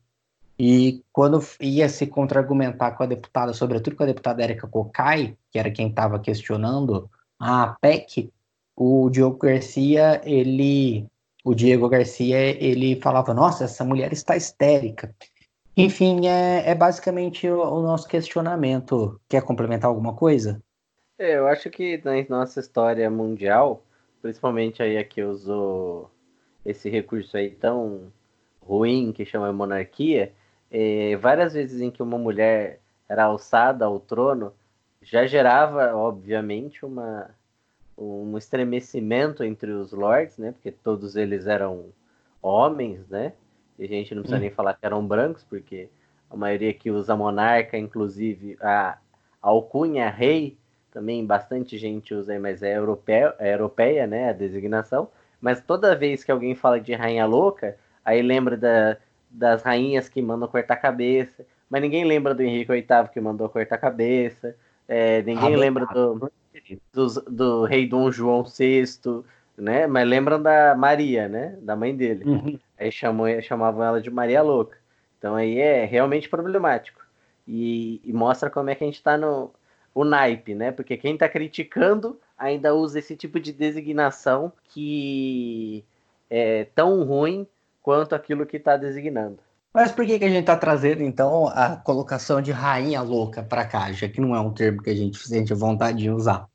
E 0.57 1.03
quando 1.11 1.45
ia 1.59 1.87
se 1.87 2.07
contra-argumentar 2.07 2.91
com 2.93 3.03
a 3.03 3.07
deputada, 3.07 3.53
sobretudo 3.53 3.95
com 3.95 4.03
a 4.03 4.07
deputada 4.07 4.43
Érica 4.43 4.67
Cocai, 4.67 5.37
que 5.51 5.59
era 5.59 5.69
quem 5.69 5.89
estava 5.89 6.19
questionando 6.19 7.09
a 7.39 7.75
PEC, 7.81 8.31
o 8.75 9.11
Diogo 9.11 9.37
Garcia, 9.37 10.21
ele, 10.23 11.07
o 11.43 11.53
Diego 11.53 11.87
Garcia, 11.87 12.39
ele 12.39 12.99
falava, 12.99 13.31
nossa, 13.31 13.65
essa 13.65 13.85
mulher 13.85 14.11
está 14.11 14.35
histérica. 14.35 15.13
Enfim, 15.75 16.27
é, 16.27 16.69
é 16.69 16.75
basicamente 16.75 17.49
o, 17.49 17.59
o 17.59 17.81
nosso 17.81 18.07
questionamento. 18.07 19.19
Quer 19.27 19.41
complementar 19.41 19.89
alguma 19.89 20.15
coisa? 20.15 20.61
É, 21.17 21.37
eu 21.37 21.47
acho 21.47 21.69
que 21.69 22.01
na 22.03 22.23
nossa 22.29 22.59
história 22.59 23.09
mundial, 23.09 23.83
principalmente 24.21 24.83
aí 24.83 24.97
a 24.97 25.03
que 25.03 25.23
usou 25.23 26.11
esse 26.65 26.89
recurso 26.89 27.35
aí 27.35 27.49
tão 27.49 28.11
ruim 28.61 29.11
que 29.11 29.25
chama 29.25 29.51
monarquia, 29.51 30.31
é, 30.71 31.15
várias 31.17 31.53
vezes 31.53 31.81
em 31.81 31.91
que 31.91 32.01
uma 32.01 32.17
mulher 32.17 32.79
era 33.07 33.25
alçada 33.25 33.85
ao 33.85 33.99
trono, 33.99 34.53
já 35.01 35.25
gerava, 35.25 35.95
obviamente, 35.95 36.85
uma, 36.85 37.29
um 37.97 38.37
estremecimento 38.37 39.43
entre 39.43 39.71
os 39.71 39.91
lords, 39.91 40.37
né? 40.37 40.51
Porque 40.51 40.71
todos 40.71 41.15
eles 41.15 41.45
eram 41.45 41.85
homens, 42.41 43.07
né? 43.09 43.33
E 43.77 43.85
a 43.85 43.87
gente 43.87 44.13
não 44.15 44.21
precisa 44.23 44.39
Hum. 44.39 44.41
nem 44.41 44.51
falar 44.51 44.73
que 44.75 44.85
eram 44.85 45.05
brancos, 45.05 45.43
porque 45.43 45.89
a 46.29 46.35
maioria 46.35 46.73
que 46.73 46.91
usa 46.91 47.15
monarca, 47.15 47.77
inclusive 47.77 48.57
a, 48.61 48.97
alcunha 49.41 50.09
rei, 50.09 50.57
também 50.91 51.25
bastante 51.25 51.77
gente 51.77 52.13
usa 52.13 52.39
mas 52.39 52.61
é 52.63 52.77
europeia, 52.77 53.35
é 53.39 53.53
europeia, 53.53 54.07
né? 54.07 54.29
A 54.29 54.33
designação. 54.33 55.09
Mas 55.41 55.61
toda 55.61 55.95
vez 55.95 56.23
que 56.23 56.31
alguém 56.31 56.55
fala 56.55 56.79
de 56.79 56.93
rainha 56.93 57.25
louca, 57.25 57.77
aí 58.05 58.21
lembra 58.21 58.55
da, 58.57 58.97
das 59.29 59.61
rainhas 59.63 60.07
que 60.09 60.21
mandam 60.21 60.47
cortar 60.47 60.75
a 60.75 60.77
cabeça, 60.77 61.45
mas 61.69 61.81
ninguém 61.81 62.05
lembra 62.05 62.33
do 62.33 62.43
Henrique 62.43 62.71
VIII 62.71 63.09
que 63.09 63.19
mandou 63.19 63.49
cortar 63.49 63.75
a 63.75 63.77
cabeça, 63.77 64.55
é, 64.87 65.21
ninguém 65.23 65.55
Ah, 65.55 65.57
lembra 65.57 65.85
do, 65.85 66.31
dos- 66.93 67.15
do 67.25 67.65
rei 67.65 67.87
Dom 67.87 68.11
João 68.11 68.45
VI, 68.45 69.23
né? 69.57 69.87
Mas 69.87 70.07
lembram 70.07 70.41
da 70.41 70.75
Maria, 70.75 71.27
né? 71.27 71.57
Da 71.61 71.75
mãe 71.75 71.95
dele. 71.95 72.25
Uhum. 72.25 72.59
Aí 72.77 72.91
chamou, 72.91 73.27
chamavam 73.41 73.83
ela 73.83 74.01
de 74.01 74.09
Maria 74.09 74.41
Louca. 74.41 74.77
Então 75.17 75.35
aí 75.35 75.59
é 75.59 75.85
realmente 75.85 76.29
problemático. 76.29 77.01
E, 77.47 78.01
e 78.03 78.13
mostra 78.13 78.49
como 78.49 78.69
é 78.69 78.75
que 78.75 78.83
a 78.83 78.87
gente 78.87 79.01
tá 79.01 79.17
no 79.17 79.51
o 79.93 80.03
naipe, 80.03 80.55
né? 80.55 80.71
Porque 80.71 80.97
quem 80.97 81.17
tá 81.17 81.29
criticando 81.29 82.19
ainda 82.37 82.73
usa 82.73 82.99
esse 82.99 83.15
tipo 83.15 83.39
de 83.39 83.53
designação 83.53 84.51
que 84.69 85.85
é 86.29 86.65
tão 86.73 87.03
ruim 87.03 87.47
quanto 87.81 88.15
aquilo 88.15 88.45
que 88.45 88.57
tá 88.57 88.75
designando. 88.75 89.37
Mas 89.73 89.91
por 89.91 90.05
que, 90.05 90.19
que 90.19 90.25
a 90.25 90.29
gente 90.29 90.41
está 90.41 90.55
trazendo, 90.55 91.01
então, 91.01 91.47
a 91.47 91.75
colocação 91.75 92.41
de 92.41 92.51
rainha 92.51 93.01
louca 93.01 93.41
para 93.41 93.65
cá, 93.65 93.91
já 93.91 94.07
que 94.07 94.21
não 94.21 94.35
é 94.35 94.39
um 94.39 94.53
termo 94.53 94.81
que 94.81 94.89
a 94.89 94.95
gente 94.95 95.17
sente 95.17 95.53
vontade 95.53 95.97
de 95.97 96.11
usar? 96.11 96.47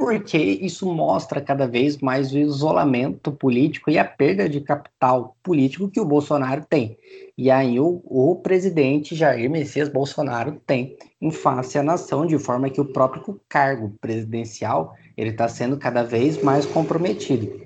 Porque 0.00 0.38
isso 0.38 0.90
mostra 0.90 1.42
cada 1.42 1.66
vez 1.66 1.98
mais 1.98 2.32
o 2.32 2.38
isolamento 2.38 3.30
político 3.30 3.90
e 3.90 3.98
a 3.98 4.04
perda 4.04 4.48
de 4.48 4.58
capital 4.62 5.36
político 5.42 5.90
que 5.90 6.00
o 6.00 6.06
Bolsonaro 6.06 6.64
tem. 6.64 6.96
E 7.36 7.50
aí 7.50 7.78
o, 7.78 8.00
o 8.06 8.36
presidente 8.36 9.14
Jair 9.14 9.50
Messias 9.50 9.90
Bolsonaro 9.90 10.58
tem 10.66 10.96
em 11.20 11.30
face 11.30 11.76
à 11.76 11.82
nação, 11.82 12.24
de 12.24 12.38
forma 12.38 12.70
que 12.70 12.80
o 12.80 12.86
próprio 12.86 13.38
cargo 13.46 13.92
presidencial 14.00 14.96
ele 15.18 15.30
está 15.30 15.46
sendo 15.48 15.76
cada 15.76 16.02
vez 16.02 16.42
mais 16.42 16.64
comprometido. 16.64 17.60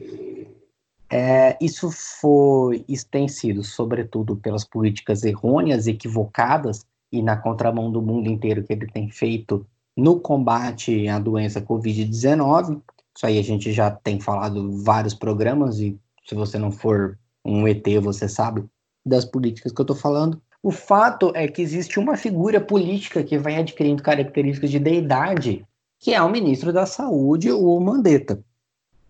É, 1.08 1.56
isso 1.60 1.88
foi 1.92 2.84
extensido, 2.88 3.62
sobretudo, 3.62 4.34
pelas 4.34 4.64
políticas 4.64 5.22
errôneas, 5.22 5.86
equivocadas 5.86 6.84
e 7.12 7.22
na 7.22 7.36
contramão 7.36 7.92
do 7.92 8.02
mundo 8.02 8.28
inteiro 8.28 8.64
que 8.64 8.72
ele 8.72 8.88
tem 8.88 9.08
feito 9.08 9.64
no 9.96 10.18
combate 10.18 11.08
à 11.08 11.18
doença 11.18 11.60
Covid-19. 11.60 12.80
Isso 13.16 13.26
aí 13.26 13.38
a 13.38 13.42
gente 13.42 13.72
já 13.72 13.90
tem 13.90 14.20
falado 14.20 14.82
vários 14.82 15.14
programas 15.14 15.78
e 15.78 15.98
se 16.26 16.34
você 16.34 16.58
não 16.58 16.72
for 16.72 17.18
um 17.44 17.68
ET, 17.68 17.86
você 18.02 18.28
sabe 18.28 18.64
das 19.04 19.24
políticas 19.24 19.72
que 19.72 19.80
eu 19.80 19.84
estou 19.84 19.96
falando. 19.96 20.40
O 20.62 20.70
fato 20.70 21.30
é 21.34 21.46
que 21.46 21.60
existe 21.60 21.98
uma 21.98 22.16
figura 22.16 22.60
política 22.60 23.22
que 23.22 23.36
vai 23.36 23.56
adquirindo 23.56 24.02
características 24.02 24.70
de 24.70 24.78
deidade, 24.78 25.66
que 26.00 26.14
é 26.14 26.22
o 26.22 26.30
ministro 26.30 26.72
da 26.72 26.86
Saúde, 26.86 27.52
o 27.52 27.78
Mandetta. 27.78 28.42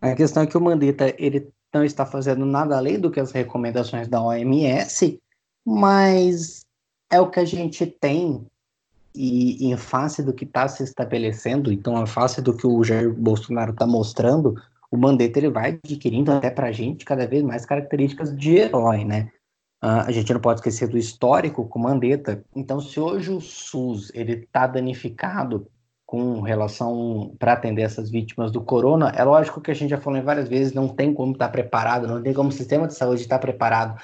A 0.00 0.14
questão 0.14 0.42
é 0.42 0.46
que 0.46 0.58
o 0.58 0.60
Mandetta 0.60 1.14
ele 1.16 1.48
não 1.72 1.84
está 1.84 2.04
fazendo 2.04 2.44
nada 2.44 2.76
além 2.76 2.98
do 2.98 3.10
que 3.10 3.20
as 3.20 3.30
recomendações 3.30 4.08
da 4.08 4.20
OMS, 4.20 5.20
mas 5.64 6.64
é 7.10 7.20
o 7.20 7.30
que 7.30 7.40
a 7.40 7.44
gente 7.44 7.86
tem 7.86 8.44
e, 9.14 9.66
em 9.66 9.76
face 9.76 10.22
do 10.22 10.32
que 10.32 10.44
está 10.44 10.66
se 10.66 10.82
estabelecendo, 10.82 11.72
então 11.72 12.02
em 12.02 12.06
face 12.06 12.42
do 12.42 12.56
que 12.56 12.66
o 12.66 12.82
Jair 12.82 13.12
Bolsonaro 13.12 13.72
está 13.72 13.86
mostrando, 13.86 14.54
o 14.90 14.96
Mandetta 14.96 15.38
ele 15.38 15.50
vai 15.50 15.78
adquirindo 15.84 16.32
até 16.32 16.50
para 16.50 16.68
a 16.68 16.72
gente 16.72 17.04
cada 17.04 17.26
vez 17.26 17.42
mais 17.42 17.64
características 17.64 18.36
de 18.36 18.56
herói, 18.56 19.04
né? 19.04 19.30
Uh, 19.82 20.06
a 20.06 20.10
gente 20.10 20.32
não 20.32 20.40
pode 20.40 20.60
esquecer 20.60 20.88
do 20.88 20.96
histórico 20.96 21.68
com 21.68 21.78
Mandetta. 21.78 22.42
Então, 22.56 22.80
se 22.80 22.98
hoje 22.98 23.30
o 23.30 23.40
SUS 23.40 24.10
ele 24.14 24.32
está 24.32 24.66
danificado 24.66 25.66
com 26.06 26.40
relação 26.40 27.34
para 27.38 27.52
atender 27.52 27.82
essas 27.82 28.10
vítimas 28.10 28.50
do 28.50 28.62
corona, 28.62 29.10
é 29.10 29.22
lógico 29.24 29.60
que 29.60 29.70
a 29.70 29.74
gente 29.74 29.90
já 29.90 30.00
falou 30.00 30.22
várias 30.22 30.48
vezes, 30.48 30.72
não 30.72 30.88
tem 30.88 31.12
como 31.12 31.32
estar 31.32 31.46
tá 31.46 31.52
preparado, 31.52 32.06
não 32.06 32.22
tem 32.22 32.32
como 32.32 32.48
o 32.48 32.52
sistema 32.52 32.86
de 32.86 32.94
saúde 32.94 33.22
estar 33.22 33.38
tá 33.38 33.42
preparado 33.42 34.00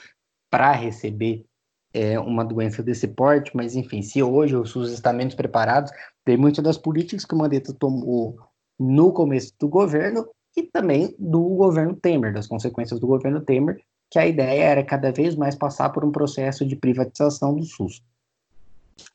para 0.50 0.72
receber 0.72 1.46
é, 1.92 2.18
uma 2.18 2.44
doença 2.44 2.82
desse 2.82 3.08
porte, 3.08 3.50
mas 3.54 3.74
enfim, 3.74 4.02
se 4.02 4.22
hoje 4.22 4.56
o 4.56 4.64
SUS 4.64 4.92
está 4.92 5.12
menos 5.12 5.34
preparado, 5.34 5.90
tem 6.24 6.36
muitas 6.36 6.62
das 6.62 6.78
políticas 6.78 7.24
que 7.24 7.34
o 7.34 7.38
Mandetta 7.38 7.72
tomou 7.72 8.38
no 8.78 9.12
começo 9.12 9.52
do 9.58 9.68
governo 9.68 10.26
e 10.56 10.62
também 10.62 11.14
do 11.18 11.40
governo 11.40 11.94
Temer, 11.94 12.32
das 12.32 12.46
consequências 12.46 12.98
do 13.00 13.06
governo 13.06 13.40
Temer, 13.40 13.80
que 14.10 14.18
a 14.18 14.26
ideia 14.26 14.64
era 14.64 14.84
cada 14.84 15.12
vez 15.12 15.36
mais 15.36 15.54
passar 15.54 15.90
por 15.90 16.04
um 16.04 16.10
processo 16.10 16.66
de 16.66 16.74
privatização 16.74 17.54
do 17.54 17.64
SUS. 17.64 18.02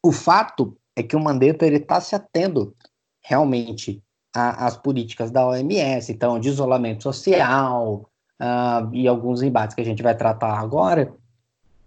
O 0.01 0.11
fato 0.11 0.77
é 0.95 1.03
que 1.03 1.15
o 1.15 1.19
Mandetta 1.19 1.65
está 1.67 1.99
se 1.99 2.15
atendo 2.15 2.73
realmente 3.21 4.01
às 4.33 4.77
políticas 4.77 5.31
da 5.31 5.45
OMS, 5.47 6.11
então 6.11 6.39
de 6.39 6.49
isolamento 6.49 7.03
social 7.03 8.09
uh, 8.41 8.93
e 8.93 9.07
alguns 9.07 9.41
embates 9.41 9.75
que 9.75 9.81
a 9.81 9.85
gente 9.85 10.03
vai 10.03 10.15
tratar 10.15 10.59
agora, 10.59 11.13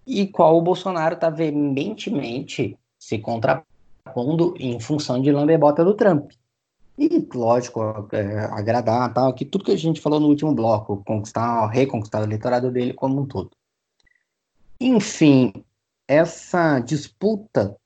e 0.09 0.25
qual 0.25 0.57
o 0.57 0.61
Bolsonaro 0.61 1.13
está 1.13 1.29
veementemente 1.29 2.75
se 2.97 3.19
contrapondo 3.19 4.55
em 4.57 4.79
função 4.79 5.21
de 5.21 5.31
lambebota 5.31 5.85
do 5.85 5.93
Trump. 5.93 6.31
E, 6.97 7.27
lógico, 7.33 7.79
é, 8.11 8.39
agradar, 8.45 9.13
tal, 9.13 9.31
que 9.35 9.45
tudo 9.45 9.65
que 9.65 9.71
a 9.71 9.77
gente 9.77 10.01
falou 10.01 10.19
no 10.19 10.27
último 10.27 10.51
bloco, 10.51 11.03
conquistar, 11.05 11.67
reconquistar 11.67 12.21
o 12.21 12.25
eleitorado 12.25 12.71
dele 12.71 12.91
como 12.91 13.21
um 13.21 13.25
todo. 13.25 13.51
Enfim, 14.81 15.53
essa 16.07 16.79
disputa 16.79 17.77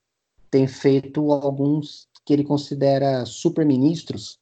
tem 0.50 0.66
feito 0.66 1.30
alguns 1.30 2.08
que 2.26 2.32
ele 2.32 2.46
considera 2.46 3.26
superministros 3.26 4.40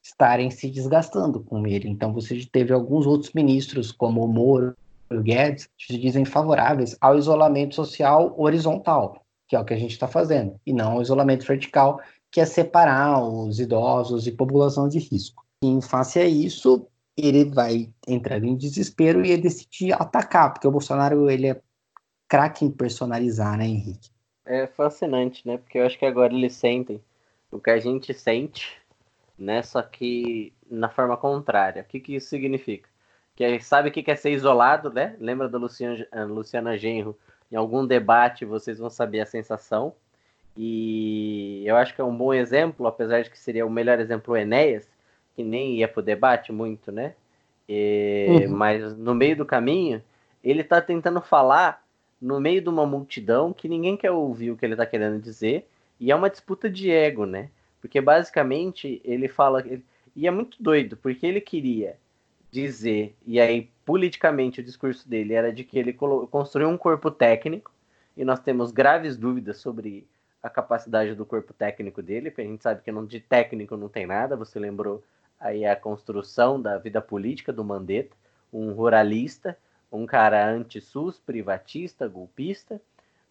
estarem 0.00 0.48
se 0.48 0.70
desgastando 0.70 1.40
com 1.40 1.66
ele. 1.66 1.88
Então, 1.88 2.12
você 2.12 2.46
teve 2.50 2.72
alguns 2.72 3.04
outros 3.04 3.32
ministros, 3.32 3.90
como 3.90 4.24
o 4.24 4.28
Moro 4.28 4.76
Guedes, 5.12 5.68
se 5.78 5.98
dizem 5.98 6.24
favoráveis 6.24 6.96
ao 7.00 7.18
isolamento 7.18 7.74
social 7.74 8.34
horizontal, 8.38 9.24
que 9.48 9.56
é 9.56 9.60
o 9.60 9.64
que 9.64 9.74
a 9.74 9.78
gente 9.78 9.92
está 9.92 10.06
fazendo, 10.06 10.58
e 10.64 10.72
não 10.72 10.92
ao 10.92 11.02
isolamento 11.02 11.44
vertical, 11.44 12.00
que 12.30 12.40
é 12.40 12.46
separar 12.46 13.22
os 13.24 13.58
idosos 13.58 14.26
e 14.26 14.32
população 14.32 14.88
de 14.88 14.98
risco. 14.98 15.44
E, 15.62 15.66
em 15.66 15.80
face 15.80 16.20
a 16.20 16.26
isso, 16.26 16.86
ele 17.16 17.44
vai 17.44 17.90
entrar 18.06 18.42
em 18.42 18.56
desespero 18.56 19.24
e 19.24 19.36
decidir 19.36 19.92
atacar, 19.92 20.52
porque 20.52 20.68
o 20.68 20.70
Bolsonaro 20.70 21.28
ele 21.28 21.48
é 21.48 21.60
craque 22.28 22.64
em 22.64 22.70
personalizar, 22.70 23.58
né, 23.58 23.66
Henrique? 23.66 24.10
É 24.46 24.66
fascinante, 24.66 25.46
né? 25.46 25.58
Porque 25.58 25.78
eu 25.78 25.86
acho 25.86 25.98
que 25.98 26.06
agora 26.06 26.32
eles 26.32 26.54
sentem 26.54 27.02
o 27.50 27.58
que 27.58 27.70
a 27.70 27.78
gente 27.78 28.14
sente, 28.14 28.80
né? 29.36 29.62
Só 29.62 29.82
que 29.82 30.52
na 30.70 30.88
forma 30.88 31.16
contrária. 31.16 31.82
O 31.82 31.84
que, 31.84 31.98
que 31.98 32.14
isso 32.14 32.28
significa? 32.28 32.88
Que 33.40 33.58
sabe 33.58 33.88
o 33.88 33.92
que 33.92 34.10
é 34.10 34.14
ser 34.14 34.32
isolado, 34.32 34.92
né? 34.92 35.16
Lembra 35.18 35.48
da 35.48 35.56
Luciana, 35.56 36.06
Luciana 36.28 36.76
Genro? 36.76 37.16
Em 37.50 37.56
algum 37.56 37.86
debate 37.86 38.44
vocês 38.44 38.78
vão 38.78 38.90
saber 38.90 39.20
a 39.20 39.24
sensação. 39.24 39.94
E 40.54 41.62
eu 41.64 41.74
acho 41.76 41.94
que 41.94 42.02
é 42.02 42.04
um 42.04 42.14
bom 42.14 42.34
exemplo, 42.34 42.86
apesar 42.86 43.22
de 43.22 43.30
que 43.30 43.38
seria 43.38 43.64
o 43.64 43.70
melhor 43.70 43.98
exemplo 43.98 44.34
o 44.34 44.36
Enéas, 44.36 44.86
que 45.34 45.42
nem 45.42 45.76
ia 45.76 45.88
pro 45.88 46.02
debate 46.02 46.52
muito, 46.52 46.92
né? 46.92 47.14
E, 47.66 48.26
uhum. 48.44 48.54
Mas 48.54 48.94
no 48.94 49.14
meio 49.14 49.38
do 49.38 49.46
caminho, 49.46 50.04
ele 50.44 50.62
tá 50.62 50.82
tentando 50.82 51.22
falar 51.22 51.82
no 52.20 52.38
meio 52.38 52.60
de 52.60 52.68
uma 52.68 52.84
multidão 52.84 53.54
que 53.54 53.70
ninguém 53.70 53.96
quer 53.96 54.10
ouvir 54.10 54.50
o 54.50 54.56
que 54.56 54.66
ele 54.66 54.76
tá 54.76 54.84
querendo 54.84 55.18
dizer, 55.18 55.66
e 55.98 56.12
é 56.12 56.14
uma 56.14 56.28
disputa 56.28 56.68
de 56.68 56.90
ego, 56.90 57.24
né? 57.24 57.48
Porque 57.80 58.02
basicamente 58.02 59.00
ele 59.02 59.28
fala. 59.28 59.64
E 60.14 60.26
é 60.26 60.30
muito 60.30 60.62
doido, 60.62 60.98
porque 60.98 61.26
ele 61.26 61.40
queria 61.40 61.96
dizer, 62.50 63.16
e 63.26 63.40
aí 63.40 63.70
politicamente 63.84 64.60
o 64.60 64.64
discurso 64.64 65.08
dele 65.08 65.34
era 65.34 65.52
de 65.52 65.64
que 65.64 65.78
ele 65.78 65.92
construiu 65.92 66.68
um 66.68 66.76
corpo 66.76 67.10
técnico, 67.10 67.72
e 68.16 68.24
nós 68.24 68.40
temos 68.40 68.70
graves 68.70 69.16
dúvidas 69.16 69.58
sobre 69.58 70.06
a 70.42 70.50
capacidade 70.50 71.14
do 71.14 71.26
corpo 71.26 71.52
técnico 71.52 72.02
dele, 72.02 72.30
porque 72.30 72.42
a 72.42 72.46
gente 72.46 72.62
sabe 72.62 72.82
que 72.82 72.90
não, 72.90 73.04
de 73.04 73.20
técnico 73.20 73.76
não 73.76 73.88
tem 73.88 74.06
nada. 74.06 74.36
Você 74.36 74.58
lembrou 74.58 75.02
aí 75.38 75.64
a 75.64 75.76
construção 75.76 76.60
da 76.60 76.78
vida 76.78 77.00
política 77.00 77.52
do 77.52 77.64
Mandetta, 77.64 78.16
um 78.52 78.72
ruralista, 78.72 79.56
um 79.92 80.06
cara 80.06 80.46
anti-SUS, 80.46 81.18
privatista, 81.18 82.08
golpista, 82.08 82.80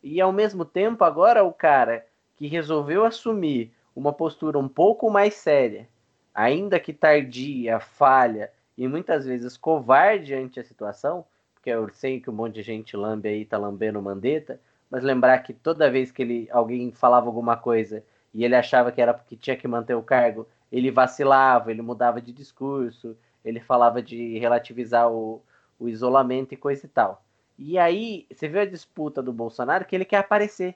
e 0.01 0.21
ao 0.21 0.31
mesmo 0.31 0.63
tempo 0.63 1.03
agora 1.03 1.43
o 1.43 1.51
cara 1.51 2.05
que 2.35 2.47
resolveu 2.47 3.03
assumir 3.05 3.71
uma 3.95 4.13
postura 4.13 4.57
um 4.57 4.67
pouco 4.67 5.09
mais 5.09 5.33
séria, 5.33 5.87
ainda 6.33 6.79
que 6.79 6.93
tardia, 6.93 7.79
falha 7.79 8.51
e 8.79 8.87
muitas 8.87 9.25
vezes 9.25 9.57
covarde 9.57 10.33
ante 10.33 10.57
a 10.57 10.63
situação, 10.63 11.25
porque 11.53 11.69
eu 11.69 11.89
sei 11.89 12.21
que 12.21 12.29
um 12.29 12.33
monte 12.33 12.55
de 12.55 12.61
gente 12.61 12.95
lambe 12.95 13.27
aí, 13.27 13.43
tá 13.43 13.57
lambendo 13.57 14.01
Mandetta, 14.01 14.57
mas 14.89 15.03
lembrar 15.03 15.37
que 15.39 15.53
toda 15.53 15.91
vez 15.91 16.13
que 16.13 16.21
ele 16.21 16.47
alguém 16.49 16.89
falava 16.93 17.27
alguma 17.27 17.57
coisa 17.57 18.01
e 18.33 18.45
ele 18.45 18.55
achava 18.55 18.89
que 18.89 19.01
era 19.01 19.13
porque 19.13 19.35
tinha 19.35 19.57
que 19.57 19.67
manter 19.67 19.95
o 19.95 20.01
cargo, 20.01 20.47
ele 20.71 20.89
vacilava, 20.91 21.71
ele 21.71 21.81
mudava 21.81 22.21
de 22.21 22.31
discurso, 22.31 23.17
ele 23.43 23.59
falava 23.59 24.01
de 24.01 24.39
relativizar 24.39 25.11
o, 25.11 25.41
o 25.77 25.89
isolamento 25.89 26.53
e 26.53 26.57
coisa 26.57 26.85
e 26.85 26.89
tal. 26.89 27.21
E 27.57 27.77
aí, 27.77 28.25
você 28.31 28.47
vê 28.47 28.61
a 28.61 28.65
disputa 28.65 29.21
do 29.21 29.33
Bolsonaro 29.33 29.83
que 29.83 29.93
ele 29.93 30.05
quer 30.05 30.19
aparecer. 30.19 30.73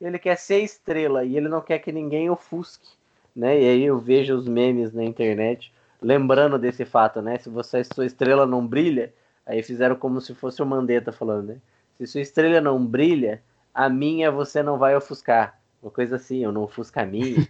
Ele 0.00 0.18
quer 0.18 0.36
ser 0.36 0.58
estrela 0.58 1.24
e 1.24 1.36
ele 1.36 1.48
não 1.48 1.60
quer 1.60 1.78
que 1.78 1.92
ninguém 1.92 2.28
ofusque, 2.28 2.88
né? 3.34 3.60
E 3.60 3.68
aí 3.68 3.84
eu 3.84 3.96
vejo 3.96 4.34
os 4.34 4.48
memes 4.48 4.92
na 4.92 5.04
internet 5.04 5.72
lembrando 6.04 6.58
desse 6.58 6.84
fato, 6.84 7.22
né? 7.22 7.38
Se 7.38 7.48
você 7.48 7.82
sua 7.82 8.04
estrela 8.04 8.46
não 8.46 8.66
brilha, 8.66 9.12
aí 9.46 9.62
fizeram 9.62 9.96
como 9.96 10.20
se 10.20 10.34
fosse 10.34 10.62
o 10.62 10.66
Mandetta 10.66 11.10
falando, 11.10 11.48
né? 11.48 11.56
Se 11.96 12.06
sua 12.06 12.20
estrela 12.20 12.60
não 12.60 12.84
brilha, 12.84 13.42
a 13.72 13.88
minha 13.88 14.30
você 14.30 14.62
não 14.62 14.78
vai 14.78 14.94
ofuscar. 14.94 15.58
Uma 15.82 15.90
coisa 15.90 16.16
assim, 16.16 16.44
eu 16.44 16.52
não 16.52 16.62
ofusco 16.62 17.00
a 17.00 17.06
minha. 17.06 17.46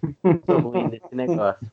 Sou 0.47 0.61
ruim 0.61 0.89
nesse 0.89 1.13
negócio. 1.15 1.67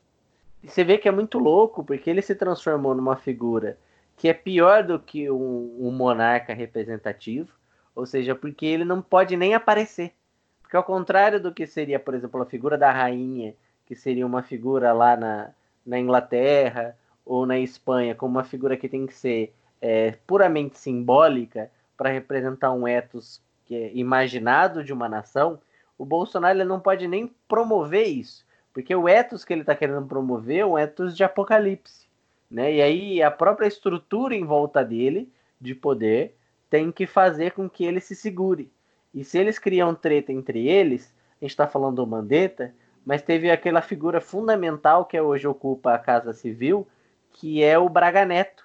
E 0.64 0.68
você 0.68 0.84
vê 0.84 0.98
que 0.98 1.08
é 1.08 1.12
muito 1.12 1.38
louco, 1.38 1.84
porque 1.84 2.10
ele 2.10 2.22
se 2.22 2.36
transformou 2.36 2.96
numa 2.96 3.16
figura 3.16 3.78
que 4.18 4.28
é 4.28 4.34
pior 4.34 4.84
do 4.84 5.00
que 5.00 5.30
um, 5.32 5.76
um 5.80 5.92
monarca 5.92 6.54
representativo, 6.54 7.50
ou 7.96 8.06
seja, 8.06 8.36
porque 8.36 8.66
ele 8.66 8.86
não 8.86 9.02
pode 9.02 9.36
nem 9.36 9.56
aparecer. 9.56 10.14
Porque 10.62 10.78
ao 10.78 10.84
contrário 10.84 11.42
do 11.42 11.52
que 11.52 11.66
seria, 11.66 12.00
por 12.00 12.14
exemplo, 12.14 12.42
a 12.42 12.46
figura 12.46 12.78
da 12.78 12.92
rainha, 12.92 13.56
que 13.86 13.96
seria 13.96 14.26
uma 14.26 14.44
figura 14.44 14.94
lá 14.94 15.18
na, 15.18 15.50
na 15.86 16.00
Inglaterra 16.00 16.98
ou 17.26 17.46
na 17.46 17.60
Espanha, 17.60 18.16
como 18.16 18.38
uma 18.38 18.44
figura 18.44 18.78
que 18.78 18.90
tem 18.90 19.06
que 19.06 19.14
ser 19.14 19.54
é, 19.80 20.12
puramente 20.28 20.78
simbólica 20.78 21.72
para 21.96 22.10
representar 22.10 22.72
um 22.72 22.88
ethos 22.88 23.42
é 23.74 23.92
imaginado 23.94 24.84
de 24.84 24.92
uma 24.92 25.08
nação, 25.08 25.60
o 25.98 26.06
Bolsonaro 26.06 26.66
não 26.66 26.80
pode 26.80 27.08
nem 27.08 27.34
promover 27.48 28.08
isso, 28.08 28.46
porque 28.74 28.94
o 28.94 29.08
ethos 29.08 29.46
que 29.46 29.54
ele 29.54 29.62
está 29.62 29.76
querendo 29.76 30.06
promover 30.06 30.60
é 30.60 30.66
um 30.66 30.78
ethos 30.78 31.16
de 31.16 31.24
apocalipse, 31.24 32.08
né? 32.50 32.74
E 32.74 32.82
aí 32.82 33.24
a 33.24 33.32
própria 33.32 33.68
estrutura 33.68 34.36
em 34.36 34.44
volta 34.44 34.84
dele 34.84 35.32
de 35.60 35.74
poder 35.74 36.36
tem 36.70 36.92
que 36.92 37.06
fazer 37.06 37.52
com 37.52 37.70
que 37.70 37.86
ele 37.86 38.00
se 38.00 38.16
segure. 38.16 38.72
E 39.14 39.24
se 39.24 39.38
eles 39.38 39.60
criam 39.60 39.94
treta 39.94 40.32
entre 40.32 40.68
eles, 40.68 41.14
a 41.40 41.46
gente 41.46 41.52
está 41.52 41.68
falando 41.68 41.98
do 41.98 42.08
Mandetta, 42.08 42.74
mas 43.06 43.22
teve 43.22 43.50
aquela 43.50 43.82
figura 43.82 44.22
fundamental 44.22 45.06
que 45.06 45.20
hoje 45.20 45.48
ocupa 45.48 45.94
a 45.94 46.00
Casa 46.00 46.34
Civil, 46.34 46.88
que 47.34 47.64
é 47.64 47.78
o 47.78 47.90
Braga 47.90 48.26
Neto, 48.26 48.64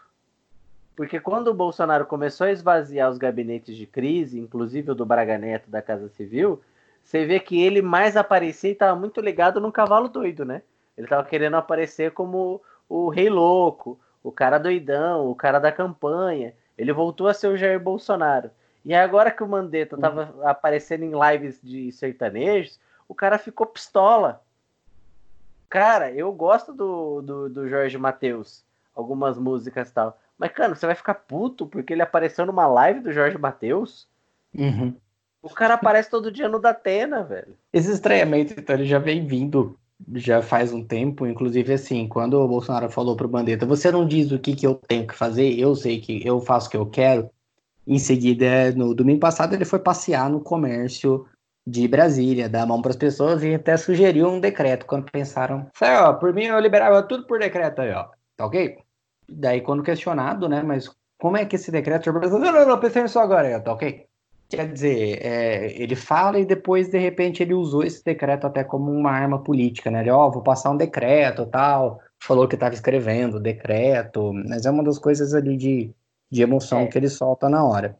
Porque 0.94 1.20
quando 1.20 1.48
o 1.48 1.54
Bolsonaro 1.54 2.06
começou 2.06 2.46
a 2.46 2.50
esvaziar 2.50 3.10
os 3.10 3.18
gabinetes 3.18 3.76
de 3.76 3.86
crise, 3.86 4.40
inclusive 4.40 4.90
o 4.90 4.94
do 4.94 5.04
Braga 5.04 5.36
Neto 5.36 5.70
da 5.70 5.82
Casa 5.82 6.08
Civil, 6.08 6.60
você 7.02 7.26
vê 7.26 7.38
que 7.38 7.62
ele 7.62 7.82
mais 7.82 8.16
aparecia 8.16 8.70
e 8.70 8.72
estava 8.72 8.98
muito 8.98 9.20
ligado 9.20 9.60
num 9.60 9.70
cavalo 9.70 10.08
doido, 10.08 10.44
né? 10.44 10.62
Ele 10.96 11.06
estava 11.06 11.22
querendo 11.22 11.56
aparecer 11.56 12.12
como 12.12 12.62
o 12.88 13.08
rei 13.10 13.28
louco, 13.28 14.00
o 14.22 14.32
cara 14.32 14.58
doidão, 14.58 15.30
o 15.30 15.34
cara 15.34 15.58
da 15.58 15.70
campanha. 15.70 16.54
Ele 16.76 16.92
voltou 16.92 17.28
a 17.28 17.34
ser 17.34 17.48
o 17.48 17.56
Jair 17.56 17.78
Bolsonaro. 17.78 18.50
E 18.84 18.94
agora 18.94 19.30
que 19.30 19.42
o 19.42 19.48
Mandetta 19.48 19.96
estava 19.96 20.34
aparecendo 20.44 21.04
em 21.04 21.12
lives 21.12 21.60
de 21.62 21.92
sertanejos, 21.92 22.80
o 23.08 23.14
cara 23.14 23.38
ficou 23.38 23.66
pistola. 23.66 24.42
Cara, 25.68 26.10
eu 26.12 26.32
gosto 26.32 26.72
do, 26.72 27.22
do, 27.22 27.48
do 27.48 27.68
Jorge 27.68 27.98
Matheus, 27.98 28.64
algumas 28.94 29.38
músicas 29.38 29.88
e 29.88 29.92
tal. 29.92 30.18
Mas, 30.38 30.52
cara, 30.52 30.74
você 30.74 30.86
vai 30.86 30.94
ficar 30.94 31.14
puto 31.14 31.66
porque 31.66 31.92
ele 31.92 32.02
apareceu 32.02 32.46
numa 32.46 32.66
live 32.66 33.00
do 33.00 33.12
Jorge 33.12 33.38
Matheus? 33.38 34.06
Uhum. 34.54 34.94
O 35.42 35.50
cara 35.50 35.74
aparece 35.74 36.10
todo 36.10 36.32
dia 36.32 36.48
no 36.48 36.58
Datena, 36.58 37.22
velho. 37.22 37.56
Esse 37.72 37.90
estranhamento, 37.90 38.54
então, 38.58 38.76
ele 38.76 38.86
já 38.86 38.98
vem 38.98 39.26
vindo 39.26 39.78
já 40.14 40.42
faz 40.42 40.72
um 40.72 40.84
tempo, 40.84 41.26
inclusive 41.26 41.72
assim, 41.72 42.06
quando 42.06 42.34
o 42.34 42.48
Bolsonaro 42.48 42.90
falou 42.90 43.16
pro 43.16 43.28
Bandeta, 43.28 43.64
você 43.64 43.90
não 43.90 44.06
diz 44.06 44.30
o 44.30 44.38
que, 44.38 44.54
que 44.54 44.66
eu 44.66 44.74
tenho 44.74 45.06
que 45.06 45.14
fazer, 45.14 45.58
eu 45.58 45.74
sei 45.74 46.00
que 46.00 46.26
eu 46.26 46.40
faço 46.40 46.68
o 46.68 46.70
que 46.70 46.76
eu 46.76 46.86
quero. 46.86 47.30
Em 47.86 47.98
seguida, 47.98 48.72
no 48.72 48.94
domingo 48.94 49.20
passado, 49.20 49.54
ele 49.54 49.64
foi 49.64 49.78
passear 49.78 50.28
no 50.28 50.40
comércio 50.40 51.26
de 51.66 51.88
Brasília, 51.88 52.48
dar 52.48 52.62
a 52.62 52.66
mão 52.66 52.80
para 52.80 52.90
as 52.92 52.96
pessoas 52.96 53.42
e 53.42 53.54
até 53.54 53.76
sugeriu 53.76 54.28
um 54.28 54.38
decreto 54.40 54.86
quando 54.86 55.10
pensaram, 55.10 55.66
"Sai, 55.74 55.96
ó, 55.96 56.12
por 56.12 56.32
mim 56.32 56.44
eu 56.44 56.58
liberava 56.60 57.02
tudo 57.02 57.26
por 57.26 57.38
decreto 57.40 57.80
aí, 57.82 57.90
ó, 57.92 58.06
tá 58.36 58.46
ok? 58.46 58.78
Daí, 59.28 59.60
quando 59.60 59.82
questionado, 59.82 60.48
né, 60.48 60.62
mas 60.62 60.88
como 61.18 61.36
é 61.36 61.44
que 61.44 61.56
esse 61.56 61.70
decreto... 61.72 62.12
Não, 62.12 62.38
não, 62.38 62.66
não, 62.66 62.78
pensei 62.78 63.02
nisso 63.02 63.18
agora, 63.18 63.48
aí, 63.48 63.54
ó, 63.54 63.60
tá 63.60 63.72
ok? 63.72 64.06
Quer 64.48 64.72
dizer, 64.72 65.18
é, 65.26 65.72
ele 65.82 65.96
fala 65.96 66.38
e 66.38 66.44
depois, 66.44 66.88
de 66.88 66.98
repente, 66.98 67.42
ele 67.42 67.52
usou 67.52 67.82
esse 67.82 68.04
decreto 68.04 68.46
até 68.46 68.62
como 68.62 68.92
uma 68.92 69.10
arma 69.10 69.42
política, 69.42 69.90
né? 69.90 70.02
Ele, 70.02 70.10
ó, 70.10 70.30
vou 70.30 70.40
passar 70.42 70.70
um 70.70 70.76
decreto 70.76 71.44
tal. 71.46 71.98
Falou 72.20 72.46
que 72.46 72.54
estava 72.54 72.72
escrevendo 72.72 73.38
o 73.38 73.40
decreto, 73.40 74.32
mas 74.32 74.64
é 74.64 74.70
uma 74.70 74.84
das 74.84 75.00
coisas 75.00 75.34
ali 75.34 75.56
de, 75.56 75.90
de 76.30 76.42
emoção 76.42 76.82
É. 76.82 76.86
que 76.86 76.96
ele 76.96 77.08
solta 77.08 77.48
na 77.48 77.64
hora. 77.64 77.96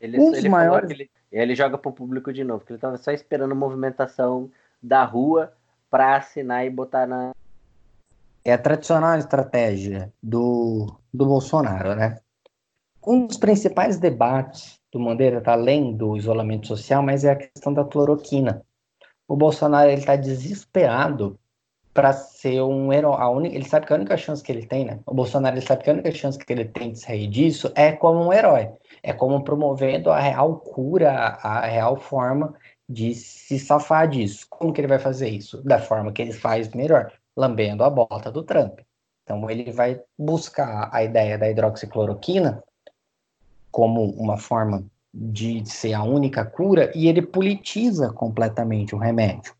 Ele, 0.00 0.18
Um 0.18 0.30
dos 0.30 0.38
ele 0.38 0.48
falou 0.48 0.50
maiores- 0.66 0.88
que 0.88 0.94
ele, 0.94 1.10
ele 1.30 1.54
joga 1.54 1.78
pro 1.78 1.92
público 1.92 2.32
de 2.32 2.42
novo, 2.42 2.64
que 2.64 2.72
ele 2.72 2.80
tava 2.80 2.96
só 2.96 3.12
esperando 3.12 3.54
movimentação 3.54 4.50
da 4.82 5.04
rua 5.04 5.52
pra 5.90 6.16
assinar 6.16 6.66
e 6.66 6.70
botar 6.70 7.06
na. 7.06 7.32
É 8.44 8.52
a 8.52 8.58
tradicional 8.58 9.18
estratégia 9.18 10.12
do, 10.22 10.96
do 11.12 11.26
Bolsonaro, 11.26 11.94
né? 11.94 12.18
Um 13.06 13.26
dos 13.26 13.36
principais 13.36 13.98
debates 13.98 14.78
do 14.92 15.02
Bandeira 15.02 15.40
tá 15.40 15.52
além 15.52 15.96
do 15.96 16.16
isolamento 16.16 16.66
social, 16.66 17.02
mas 17.02 17.24
é 17.24 17.30
a 17.30 17.36
questão 17.36 17.72
da 17.72 17.84
cloroquina. 17.84 18.64
O 19.28 19.36
Bolsonaro 19.36 19.90
ele 19.90 20.04
tá 20.04 20.16
desesperado 20.16 21.38
para 21.92 22.12
ser 22.12 22.62
um 22.62 22.92
herói. 22.92 23.16
A 23.18 23.28
única, 23.28 23.54
ele 23.54 23.68
sabe 23.68 23.86
que 23.86 23.92
a 23.92 23.96
única 23.96 24.16
chance 24.16 24.42
que 24.42 24.52
ele 24.52 24.66
tem, 24.66 24.84
né? 24.84 25.00
O 25.06 25.14
Bolsonaro 25.14 25.56
ele 25.56 25.66
sabe 25.66 25.82
que 25.82 25.90
a 25.90 25.92
única 25.92 26.12
chance 26.12 26.38
que 26.38 26.52
ele 26.52 26.64
tem 26.64 26.92
de 26.92 27.00
sair 27.00 27.26
disso 27.26 27.72
é 27.74 27.92
como 27.92 28.24
um 28.24 28.32
herói. 28.32 28.70
É 29.02 29.12
como 29.12 29.42
promovendo 29.42 30.10
a 30.10 30.20
real 30.20 30.56
cura, 30.56 31.10
a 31.10 31.66
real 31.66 31.96
forma 31.96 32.54
de 32.88 33.14
se 33.14 33.58
safar 33.58 34.08
disso. 34.08 34.46
Como 34.48 34.72
que 34.72 34.80
ele 34.80 34.88
vai 34.88 34.98
fazer 34.98 35.28
isso? 35.28 35.62
Da 35.62 35.78
forma 35.78 36.12
que 36.12 36.22
ele 36.22 36.32
faz 36.32 36.68
melhor, 36.70 37.12
lambendo 37.36 37.84
a 37.84 37.90
bota 37.90 38.30
do 38.30 38.42
Trump. 38.42 38.80
Então 39.24 39.48
ele 39.48 39.70
vai 39.70 40.00
buscar 40.18 40.90
a 40.92 41.04
ideia 41.04 41.38
da 41.38 41.48
hidroxicloroquina 41.48 42.62
como 43.70 44.04
uma 44.10 44.36
forma 44.36 44.84
de 45.12 45.68
ser 45.68 45.92
a 45.92 46.02
única 46.02 46.44
cura 46.44 46.90
e 46.94 47.08
ele 47.08 47.22
politiza 47.22 48.12
completamente 48.12 48.94
o 48.94 48.98
remédio. 48.98 49.54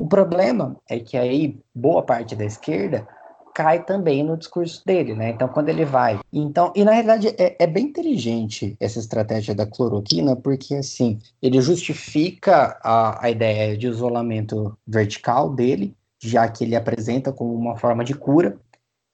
O 0.00 0.06
problema 0.06 0.76
é 0.88 0.98
que 0.98 1.16
aí 1.16 1.60
boa 1.74 2.02
parte 2.02 2.34
da 2.34 2.44
esquerda 2.44 3.06
cai 3.54 3.84
também 3.84 4.22
no 4.22 4.36
discurso 4.36 4.82
dele, 4.86 5.14
né? 5.14 5.28
Então 5.28 5.46
quando 5.46 5.68
ele 5.68 5.84
vai, 5.84 6.18
então 6.32 6.72
e 6.74 6.82
na 6.84 6.92
realidade 6.92 7.28
é, 7.36 7.56
é 7.58 7.66
bem 7.66 7.86
inteligente 7.86 8.74
essa 8.80 8.98
estratégia 8.98 9.54
da 9.54 9.66
cloroquina 9.66 10.34
porque 10.34 10.74
assim 10.76 11.18
ele 11.42 11.60
justifica 11.60 12.78
a, 12.82 13.26
a 13.26 13.30
ideia 13.30 13.76
de 13.76 13.88
isolamento 13.88 14.74
vertical 14.86 15.50
dele, 15.50 15.94
já 16.22 16.48
que 16.48 16.64
ele 16.64 16.76
apresenta 16.76 17.30
como 17.30 17.52
uma 17.54 17.76
forma 17.76 18.02
de 18.02 18.14
cura 18.14 18.58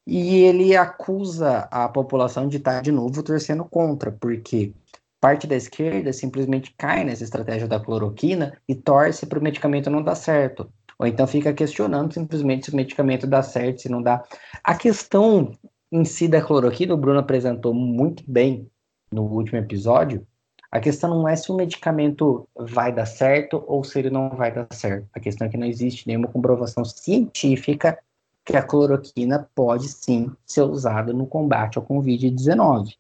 e 0.07 0.37
ele 0.45 0.77
acusa 0.77 1.67
a 1.69 1.89
população 1.89 2.47
de 2.47 2.59
estar 2.59 2.81
de 2.81 2.93
novo 2.93 3.25
torcendo 3.25 3.65
contra, 3.65 4.13
porque 4.13 4.73
parte 5.21 5.49
da 5.49 5.57
esquerda 5.57 6.13
simplesmente 6.13 6.73
cai 6.79 7.03
nessa 7.03 7.25
estratégia 7.25 7.67
da 7.67 7.81
cloroquina 7.81 8.57
e 8.69 8.75
torce 8.77 9.27
para 9.27 9.41
o 9.41 9.43
medicamento 9.43 9.91
não 9.91 10.01
dar 10.01 10.15
certo. 10.15 10.71
Ou 10.98 11.06
então 11.06 11.27
fica 11.27 11.52
questionando 11.52 12.12
simplesmente 12.12 12.66
se 12.66 12.73
o 12.73 12.77
medicamento 12.77 13.27
dá 13.27 13.43
certo, 13.43 13.82
se 13.82 13.89
não 13.89 14.02
dá. 14.02 14.24
A 14.64 14.74
questão 14.74 15.52
em 15.90 16.05
si 16.05 16.27
da 16.27 16.43
cloroquina, 16.43 16.94
o 16.94 16.97
Bruno 16.97 17.18
apresentou 17.18 17.74
muito 17.74 18.23
bem 18.27 18.70
no 19.10 19.23
último 19.23 19.59
episódio. 19.59 20.27
A 20.70 20.81
questão 20.81 21.10
não 21.10 21.28
é 21.28 21.36
se 21.36 21.51
o 21.51 21.56
medicamento 21.56 22.48
vai 22.55 22.93
dar 22.93 23.06
certo 23.06 23.62
ou 23.66 23.85
se 23.85 23.98
ele 23.98 24.10
não 24.10 24.31
vai 24.31 24.52
dar 24.52 24.66
certo. 24.73 25.09
A 25.14 25.20
questão 25.20 25.47
é 25.47 25.51
que 25.51 25.56
não 25.56 25.66
existe 25.66 26.06
nenhuma 26.06 26.28
comprovação 26.28 26.85
científica 26.85 27.98
que 28.44 28.56
a 28.56 28.62
cloroquina 28.62 29.48
pode 29.55 29.89
sim 29.89 30.31
ser 30.44 30.62
usada 30.62 31.12
no 31.12 31.27
combate 31.27 31.78
ao 31.78 31.85
Covid-19. 31.85 32.94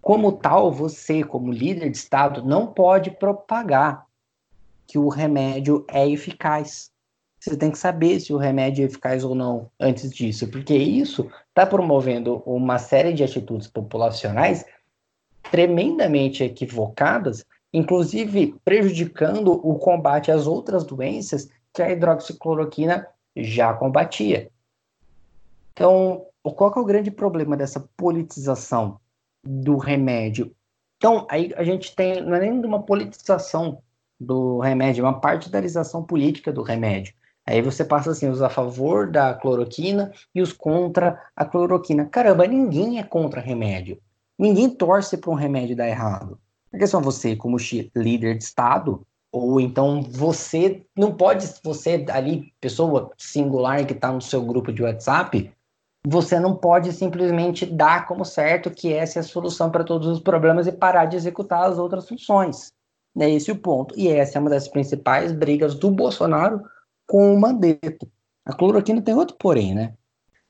Como 0.00 0.32
tal, 0.32 0.70
você, 0.70 1.24
como 1.24 1.52
líder 1.52 1.90
de 1.90 1.96
Estado, 1.96 2.44
não 2.44 2.66
pode 2.66 3.10
propagar 3.10 4.06
que 4.86 4.98
o 4.98 5.08
remédio 5.08 5.84
é 5.88 6.08
eficaz. 6.08 6.91
Você 7.42 7.56
tem 7.56 7.72
que 7.72 7.78
saber 7.78 8.20
se 8.20 8.32
o 8.32 8.36
remédio 8.36 8.84
é 8.84 8.86
eficaz 8.86 9.24
ou 9.24 9.34
não 9.34 9.68
antes 9.80 10.12
disso, 10.12 10.46
porque 10.46 10.76
isso 10.76 11.28
está 11.48 11.66
promovendo 11.66 12.40
uma 12.46 12.78
série 12.78 13.12
de 13.12 13.24
atitudes 13.24 13.66
populacionais 13.66 14.64
tremendamente 15.50 16.44
equivocadas, 16.44 17.44
inclusive 17.72 18.54
prejudicando 18.64 19.54
o 19.54 19.76
combate 19.76 20.30
às 20.30 20.46
outras 20.46 20.84
doenças 20.84 21.50
que 21.72 21.82
a 21.82 21.90
hidroxicloroquina 21.90 23.08
já 23.36 23.74
combatia. 23.74 24.48
Então, 25.72 26.24
qual 26.44 26.72
é 26.76 26.78
o 26.78 26.84
grande 26.84 27.10
problema 27.10 27.56
dessa 27.56 27.84
politização 27.96 29.00
do 29.42 29.78
remédio? 29.78 30.54
Então, 30.96 31.26
aí 31.28 31.52
a 31.56 31.64
gente 31.64 31.92
tem, 31.96 32.22
não 32.22 32.36
é 32.36 32.40
nem 32.40 32.52
uma 32.64 32.84
politização 32.84 33.82
do 34.20 34.60
remédio, 34.60 35.04
é 35.04 35.08
uma 35.08 35.20
partidarização 35.20 36.04
política 36.04 36.52
do 36.52 36.62
remédio. 36.62 37.12
Aí 37.46 37.60
você 37.60 37.84
passa 37.84 38.12
assim, 38.12 38.28
os 38.28 38.40
a 38.40 38.48
favor 38.48 39.10
da 39.10 39.34
cloroquina 39.34 40.12
e 40.34 40.40
os 40.40 40.52
contra 40.52 41.20
a 41.34 41.44
cloroquina. 41.44 42.06
Caramba, 42.06 42.46
ninguém 42.46 42.98
é 42.98 43.02
contra 43.02 43.40
remédio. 43.40 43.98
Ninguém 44.38 44.70
torce 44.70 45.16
para 45.16 45.30
um 45.30 45.34
remédio 45.34 45.76
dar 45.76 45.88
errado. 45.88 46.38
A 46.72 46.78
questão 46.78 47.00
é 47.00 47.02
você, 47.02 47.36
como 47.36 47.56
líder 47.94 48.38
de 48.38 48.44
Estado, 48.44 49.06
ou 49.30 49.60
então 49.60 50.02
você 50.02 50.84
não 50.96 51.14
pode, 51.14 51.46
você 51.62 52.04
ali, 52.10 52.52
pessoa 52.60 53.10
singular 53.16 53.84
que 53.84 53.92
está 53.92 54.12
no 54.12 54.20
seu 54.20 54.42
grupo 54.42 54.72
de 54.72 54.82
WhatsApp, 54.82 55.52
você 56.06 56.38
não 56.38 56.56
pode 56.56 56.92
simplesmente 56.92 57.64
dar 57.64 58.06
como 58.06 58.24
certo 58.24 58.70
que 58.70 58.92
essa 58.92 59.18
é 59.18 59.20
a 59.20 59.24
solução 59.24 59.70
para 59.70 59.84
todos 59.84 60.08
os 60.08 60.20
problemas 60.20 60.66
e 60.66 60.72
parar 60.72 61.06
de 61.06 61.16
executar 61.16 61.70
as 61.70 61.78
outras 61.78 62.08
funções. 62.08 62.72
É 63.18 63.28
esse 63.30 63.50
o 63.52 63.56
ponto. 63.56 63.98
E 63.98 64.08
essa 64.08 64.38
é 64.38 64.40
uma 64.40 64.50
das 64.50 64.68
principais 64.68 65.32
brigas 65.32 65.74
do 65.74 65.90
Bolsonaro 65.90 66.62
com 67.12 67.34
o 67.34 67.38
Mandetta. 67.38 68.08
A 68.42 68.54
cloroquina 68.54 69.02
tem 69.02 69.12
outro 69.14 69.36
porém, 69.36 69.74
né? 69.74 69.92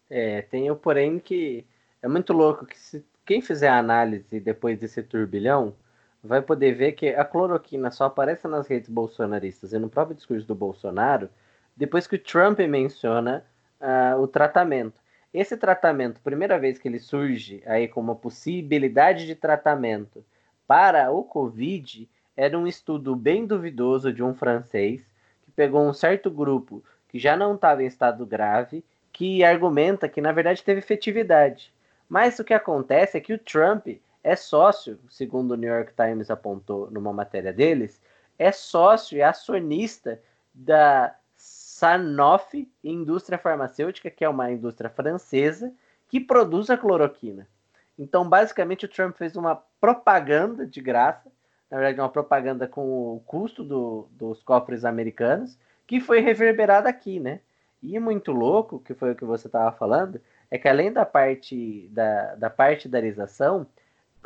É, 0.09 0.43
tem 0.43 0.71
o 0.71 0.77
porém 0.77 1.19
que 1.19 1.67
é 2.01 2.07
muito 2.07 2.33
louco 2.33 2.65
que 2.65 2.79
se 2.79 3.05
quem 3.27 3.43
fizer 3.43 3.67
a 3.67 3.79
análise 3.79 4.39
depois 4.39 4.79
desse 4.79 5.03
turbilhão 5.03 5.75
vai 6.23 6.41
poder 6.41 6.77
ver 6.77 6.93
que 6.93 7.09
a 7.09 7.25
cloroquina 7.25 7.91
só 7.91 8.05
aparece 8.05 8.47
nas 8.47 8.69
redes 8.69 8.89
bolsonaristas 8.89 9.73
e 9.73 9.79
no 9.81 9.91
próprio 9.91 10.15
discurso 10.15 10.47
do 10.47 10.55
Bolsonaro 10.55 11.29
depois 11.77 12.07
que 12.07 12.15
o 12.15 12.23
Trump 12.23 12.61
menciona 12.61 13.45
ah, 13.81 14.15
o 14.17 14.29
tratamento. 14.29 15.01
Esse 15.35 15.57
tratamento, 15.57 16.21
primeira 16.21 16.61
vez 16.61 16.79
que 16.79 16.87
ele 16.87 17.01
surge 17.01 17.61
aí 17.67 17.89
como 17.89 18.13
uma 18.13 18.17
possibilidade 18.17 19.27
de 19.27 19.35
tratamento 19.35 20.25
para 20.65 21.11
o 21.11 21.25
Covid, 21.25 22.09
era 22.37 22.57
um 22.57 22.69
estudo 22.69 23.17
bem 23.17 23.45
duvidoso 23.47 24.13
de 24.13 24.23
um 24.23 24.33
francês 24.33 25.12
pegou 25.55 25.87
um 25.87 25.93
certo 25.93 26.31
grupo 26.31 26.83
que 27.09 27.19
já 27.19 27.37
não 27.37 27.55
estava 27.55 27.83
em 27.83 27.87
estado 27.87 28.25
grave, 28.25 28.85
que 29.13 29.45
argumenta 29.45 30.09
que 30.09 30.21
na 30.21 30.33
verdade 30.33 30.63
teve 30.63 30.81
efetividade. 30.81 31.73
Mas 32.09 32.39
o 32.39 32.45
que 32.45 32.55
acontece 32.55 33.17
é 33.17 33.21
que 33.21 33.33
o 33.33 33.39
Trump 33.39 33.87
é 34.25 34.37
sócio, 34.37 34.99
segundo 35.11 35.53
o 35.53 35.57
New 35.57 35.73
York 35.73 35.93
Times 35.95 36.31
apontou 36.31 36.91
numa 36.91 37.13
matéria 37.13 37.53
deles, 37.53 38.01
é 38.39 38.53
sócio 38.53 39.17
e 39.17 39.23
acionista 39.23 40.21
da 40.55 41.15
Sanofi, 41.37 42.71
indústria 42.83 43.39
farmacêutica, 43.39 44.11
que 44.11 44.25
é 44.25 44.29
uma 44.29 44.51
indústria 44.51 44.89
francesa, 44.89 45.73
que 46.09 46.21
produz 46.21 46.71
a 46.71 46.77
cloroquina. 46.77 47.49
Então, 47.99 48.29
basicamente, 48.29 48.85
o 48.85 48.89
Trump 48.89 49.17
fez 49.17 49.37
uma 49.37 49.57
propaganda 49.81 50.67
de 50.67 50.81
graça, 50.81 51.31
na 51.73 51.79
verdade, 51.79 52.01
uma 52.03 52.09
propaganda 52.11 52.69
com 52.69 53.17
o 53.17 53.21
custo 53.21 53.65
do, 53.65 54.07
dos 54.11 54.43
cofres 54.43 54.85
americanos, 54.85 55.59
que 55.87 56.01
foi 56.01 56.21
reverberada 56.21 56.87
aqui, 56.87 57.19
né? 57.19 57.41
E 57.83 57.99
muito 57.99 58.31
louco, 58.31 58.79
que 58.79 58.93
foi 58.93 59.13
o 59.13 59.17
que 59.17 59.25
você 59.25 59.47
estava 59.47 59.73
falando, 59.73 60.21
é 60.51 60.59
que 60.59 60.69
além 60.69 60.93
da 60.93 61.07
parte 61.07 61.89
da, 61.91 62.35
da 62.35 62.51
partidarização, 62.51 63.67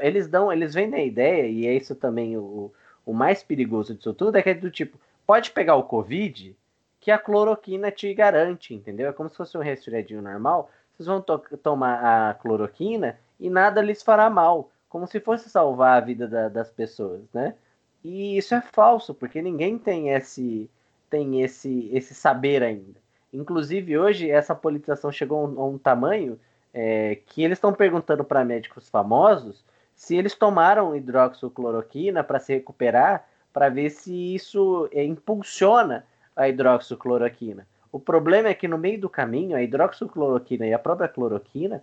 eles 0.00 0.26
dão, 0.26 0.52
eles 0.52 0.74
vendem 0.74 1.00
a 1.00 1.06
ideia, 1.06 1.46
e 1.46 1.68
é 1.68 1.72
isso 1.72 1.94
também 1.94 2.36
o, 2.36 2.72
o 3.06 3.12
mais 3.12 3.44
perigoso 3.44 3.94
disso 3.94 4.12
tudo, 4.12 4.36
é 4.36 4.42
que 4.42 4.50
é 4.50 4.54
do 4.54 4.68
tipo, 4.68 4.98
pode 5.24 5.52
pegar 5.52 5.76
o 5.76 5.84
Covid, 5.84 6.56
que 6.98 7.12
a 7.12 7.18
cloroquina 7.18 7.92
te 7.92 8.12
garante, 8.12 8.74
entendeu? 8.74 9.08
É 9.08 9.12
como 9.12 9.30
se 9.30 9.36
fosse 9.36 9.56
um 9.56 9.62
resfriadinho 9.62 10.20
normal, 10.20 10.68
vocês 10.92 11.06
vão 11.06 11.22
to 11.22 11.38
tomar 11.62 12.30
a 12.30 12.34
cloroquina 12.34 13.16
e 13.38 13.48
nada 13.48 13.80
lhes 13.80 14.02
fará 14.02 14.28
mal, 14.28 14.68
como 14.88 15.06
se 15.06 15.20
fosse 15.20 15.50
salvar 15.50 15.98
a 15.98 16.04
vida 16.04 16.26
da, 16.28 16.48
das 16.48 16.70
pessoas, 16.70 17.22
né? 17.32 17.54
E 18.04 18.36
isso 18.36 18.54
é 18.54 18.60
falso, 18.60 19.14
porque 19.14 19.42
ninguém 19.42 19.78
tem 19.78 20.10
esse 20.10 20.70
tem 21.10 21.42
esse 21.42 21.90
esse 21.92 22.14
saber 22.14 22.62
ainda. 22.62 23.00
Inclusive 23.32 23.98
hoje 23.98 24.30
essa 24.30 24.54
politização 24.54 25.10
chegou 25.10 25.44
a 25.44 25.48
um, 25.48 25.60
a 25.60 25.66
um 25.66 25.78
tamanho 25.78 26.38
é, 26.72 27.16
que 27.26 27.42
eles 27.42 27.56
estão 27.56 27.72
perguntando 27.72 28.24
para 28.24 28.44
médicos 28.44 28.88
famosos 28.88 29.64
se 29.94 30.14
eles 30.14 30.34
tomaram 30.34 30.94
hidroxicloroquina 30.94 32.22
para 32.22 32.38
se 32.38 32.52
recuperar, 32.52 33.26
para 33.52 33.70
ver 33.70 33.90
se 33.90 34.34
isso 34.34 34.88
é, 34.92 35.02
impulsiona 35.02 36.04
a 36.36 36.48
hidroxicloroquina. 36.48 37.66
O 37.90 37.98
problema 37.98 38.48
é 38.48 38.54
que 38.54 38.68
no 38.68 38.76
meio 38.76 39.00
do 39.00 39.08
caminho, 39.08 39.56
a 39.56 39.62
hidroxicloroquina 39.62 40.66
e 40.66 40.74
a 40.74 40.78
própria 40.78 41.08
cloroquina 41.08 41.82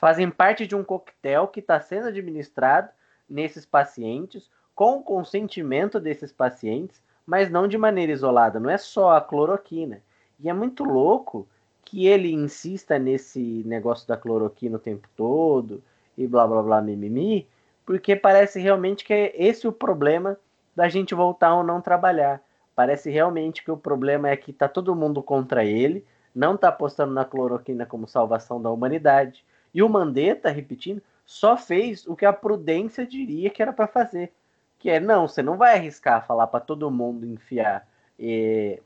fazem 0.00 0.30
parte 0.30 0.66
de 0.66 0.74
um 0.74 0.82
coquetel 0.82 1.46
que 1.46 1.60
está 1.60 1.78
sendo 1.78 2.08
administrado 2.08 2.88
nesses 3.28 3.66
pacientes, 3.66 4.50
com 4.74 4.98
o 4.98 5.02
consentimento 5.02 6.00
desses 6.00 6.32
pacientes, 6.32 7.02
mas 7.26 7.50
não 7.50 7.68
de 7.68 7.76
maneira 7.76 8.10
isolada. 8.10 8.58
Não 8.58 8.70
é 8.70 8.78
só 8.78 9.10
a 9.10 9.20
cloroquina. 9.20 10.02
E 10.40 10.48
é 10.48 10.54
muito 10.54 10.84
louco 10.84 11.46
que 11.84 12.06
ele 12.06 12.32
insista 12.32 12.98
nesse 12.98 13.62
negócio 13.66 14.08
da 14.08 14.16
cloroquina 14.16 14.76
o 14.76 14.80
tempo 14.80 15.06
todo 15.14 15.82
e 16.16 16.26
blá 16.26 16.46
blá 16.46 16.62
blá 16.62 16.80
mimimi, 16.80 17.46
porque 17.84 18.16
parece 18.16 18.58
realmente 18.58 19.04
que 19.04 19.12
é 19.12 19.32
esse 19.36 19.68
o 19.68 19.72
problema 19.72 20.38
da 20.74 20.88
gente 20.88 21.14
voltar 21.14 21.54
ou 21.54 21.62
não 21.62 21.80
trabalhar. 21.80 22.42
Parece 22.74 23.10
realmente 23.10 23.62
que 23.62 23.70
o 23.70 23.76
problema 23.76 24.30
é 24.30 24.36
que 24.36 24.50
está 24.50 24.66
todo 24.66 24.96
mundo 24.96 25.22
contra 25.22 25.62
ele, 25.62 26.06
não 26.34 26.54
está 26.54 26.68
apostando 26.68 27.12
na 27.12 27.24
cloroquina 27.24 27.84
como 27.84 28.08
salvação 28.08 28.62
da 28.62 28.70
humanidade. 28.70 29.44
E 29.72 29.82
o 29.82 29.88
Mandetta, 29.88 30.50
repetindo, 30.50 31.02
só 31.24 31.56
fez 31.56 32.06
o 32.06 32.16
que 32.16 32.26
a 32.26 32.32
prudência 32.32 33.06
diria 33.06 33.50
que 33.50 33.62
era 33.62 33.72
para 33.72 33.86
fazer. 33.86 34.32
Que 34.78 34.90
é, 34.90 34.98
não, 34.98 35.28
você 35.28 35.42
não 35.42 35.56
vai 35.56 35.76
arriscar 35.76 36.26
falar 36.26 36.46
para 36.48 36.60
todo 36.60 36.90
mundo 36.90 37.26
enfiar 37.26 37.86
em, 38.18 38.80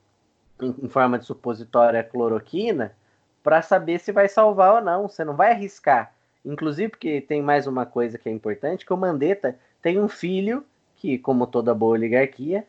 em, 0.61 0.89
forma 0.89 1.19
de 1.19 1.25
supositória 1.25 2.05
cloroquina 2.05 2.95
para 3.43 3.63
saber 3.63 3.99
se 3.99 4.13
vai 4.13 4.29
salvar 4.29 4.75
ou 4.75 4.81
não. 4.83 5.09
Você 5.09 5.25
não 5.25 5.35
vai 5.35 5.53
arriscar. 5.53 6.13
Inclusive, 6.45 6.91
porque 6.91 7.21
tem 7.23 7.41
mais 7.41 7.67
uma 7.67 7.87
coisa 7.87 8.19
que 8.19 8.29
é 8.29 8.33
importante, 8.33 8.85
que 8.85 8.93
o 8.93 8.97
Mandetta 8.97 9.59
tem 9.81 9.99
um 9.99 10.09
filho 10.09 10.65
que, 10.97 11.17
como 11.19 11.47
toda 11.47 11.75
boa 11.75 11.93
oligarquia, 11.93 12.67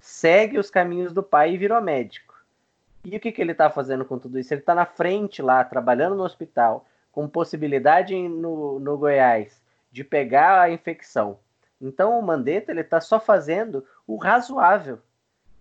segue 0.00 0.58
os 0.58 0.70
caminhos 0.70 1.12
do 1.12 1.22
pai 1.22 1.52
e 1.52 1.58
virou 1.58 1.80
médico. 1.82 2.32
E 3.04 3.16
o 3.16 3.20
que, 3.20 3.32
que 3.32 3.42
ele 3.42 3.52
está 3.52 3.68
fazendo 3.68 4.04
com 4.04 4.18
tudo 4.18 4.38
isso? 4.38 4.54
Ele 4.54 4.60
está 4.60 4.74
na 4.74 4.86
frente 4.86 5.42
lá, 5.42 5.62
trabalhando 5.64 6.14
no 6.14 6.22
hospital, 6.22 6.86
com 7.12 7.28
possibilidade 7.28 8.16
no, 8.16 8.80
no 8.80 8.96
Goiás 8.96 9.60
de 9.92 10.02
pegar 10.02 10.62
a 10.62 10.70
infecção. 10.70 11.38
Então 11.80 12.18
o 12.18 12.22
Mandetta 12.22 12.72
ele 12.72 12.80
está 12.80 13.00
só 13.00 13.20
fazendo 13.20 13.84
o 14.06 14.16
razoável. 14.16 14.98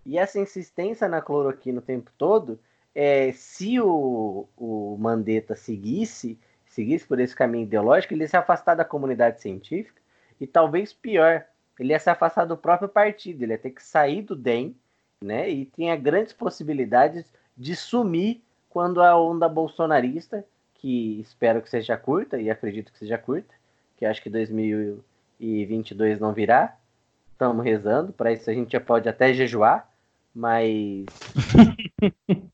E 0.06 0.18
essa 0.18 0.40
insistência 0.40 1.08
na 1.08 1.22
cloroquina 1.22 1.80
o 1.80 1.84
tempo 1.84 2.10
todo, 2.18 2.60
é, 2.96 3.32
se 3.34 3.80
o, 3.80 4.48
o 4.58 4.98
Mandetta 5.00 5.56
seguisse, 5.56 6.40
seguisse 6.66 7.06
por 7.06 7.20
esse 7.20 7.36
caminho 7.36 7.64
ideológico, 7.64 8.14
ele 8.14 8.24
ia 8.24 8.28
se 8.28 8.38
afastar 8.38 8.76
da 8.76 8.86
comunidade 8.86 9.42
científica 9.42 10.02
e 10.40 10.48
talvez 10.48 10.94
pior, 10.94 11.46
ele 11.80 11.94
ia 11.94 12.00
se 12.00 12.10
afastar 12.10 12.46
do 12.46 12.58
próprio 12.58 12.90
partido, 12.90 13.44
ele 13.44 13.54
ia 13.54 13.58
ter 13.58 13.72
que 13.72 13.84
sair 13.84 14.22
do 14.22 14.36
DEM, 14.36 14.76
né? 15.24 15.50
E 15.50 15.66
tinha 15.66 15.96
grandes 15.96 16.34
possibilidades 16.34 17.26
de 17.56 17.76
sumir 17.76 18.42
quando 18.70 19.04
a 19.04 19.16
onda 19.20 19.48
bolsonarista, 19.48 20.46
que 20.82 21.20
espero 21.22 21.62
que 21.62 21.70
seja 21.70 21.96
curta, 21.96 22.42
e 22.42 22.50
acredito 22.50 22.92
que 22.92 22.98
seja 22.98 23.18
curta, 23.18 23.54
que 23.98 24.06
acho 24.06 24.22
que 24.22 24.30
2022 24.30 26.20
não 26.20 26.34
virá. 26.34 26.76
Estamos 27.32 27.64
rezando, 27.64 28.12
para 28.12 28.32
isso 28.34 28.50
a 28.50 28.54
gente 28.54 28.72
já 28.72 28.80
pode 28.80 29.08
até 29.08 29.34
jejuar, 29.34 29.88
mas 30.34 31.06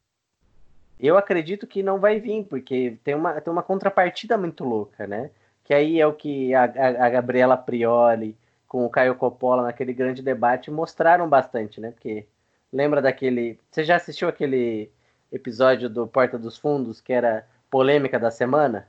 eu 1.00 1.18
acredito 1.18 1.66
que 1.66 1.82
não 1.82 2.00
vai 2.00 2.20
vir, 2.20 2.44
porque 2.46 2.98
tem 3.04 3.16
uma, 3.16 3.40
tem 3.40 3.52
uma 3.52 3.64
contrapartida 3.64 4.38
muito 4.38 4.64
louca, 4.64 5.08
né? 5.08 5.30
Que 5.64 5.74
aí 5.74 6.00
é 6.00 6.08
o 6.08 6.14
que 6.14 6.54
a, 6.54 6.64
a, 6.64 7.06
a 7.06 7.10
Gabriela 7.10 7.58
Prioli 7.58 8.36
com 8.68 8.86
o 8.86 8.90
Caio 8.90 9.16
Coppola 9.16 9.64
naquele 9.64 9.94
grande 9.94 10.22
debate 10.22 10.70
mostraram 10.70 11.30
bastante, 11.30 11.80
né? 11.80 11.92
Porque 11.92 12.26
lembra 12.72 13.02
daquele. 13.02 13.60
Você 13.72 13.84
já 13.84 13.96
assistiu 13.96 14.28
aquele 14.28 14.90
episódio 15.32 15.90
do 15.90 16.08
Porta 16.08 16.38
dos 16.38 16.58
Fundos 16.58 17.02
que 17.02 17.14
era 17.14 17.46
polêmica 17.70 18.20
da 18.20 18.32
semana? 18.32 18.88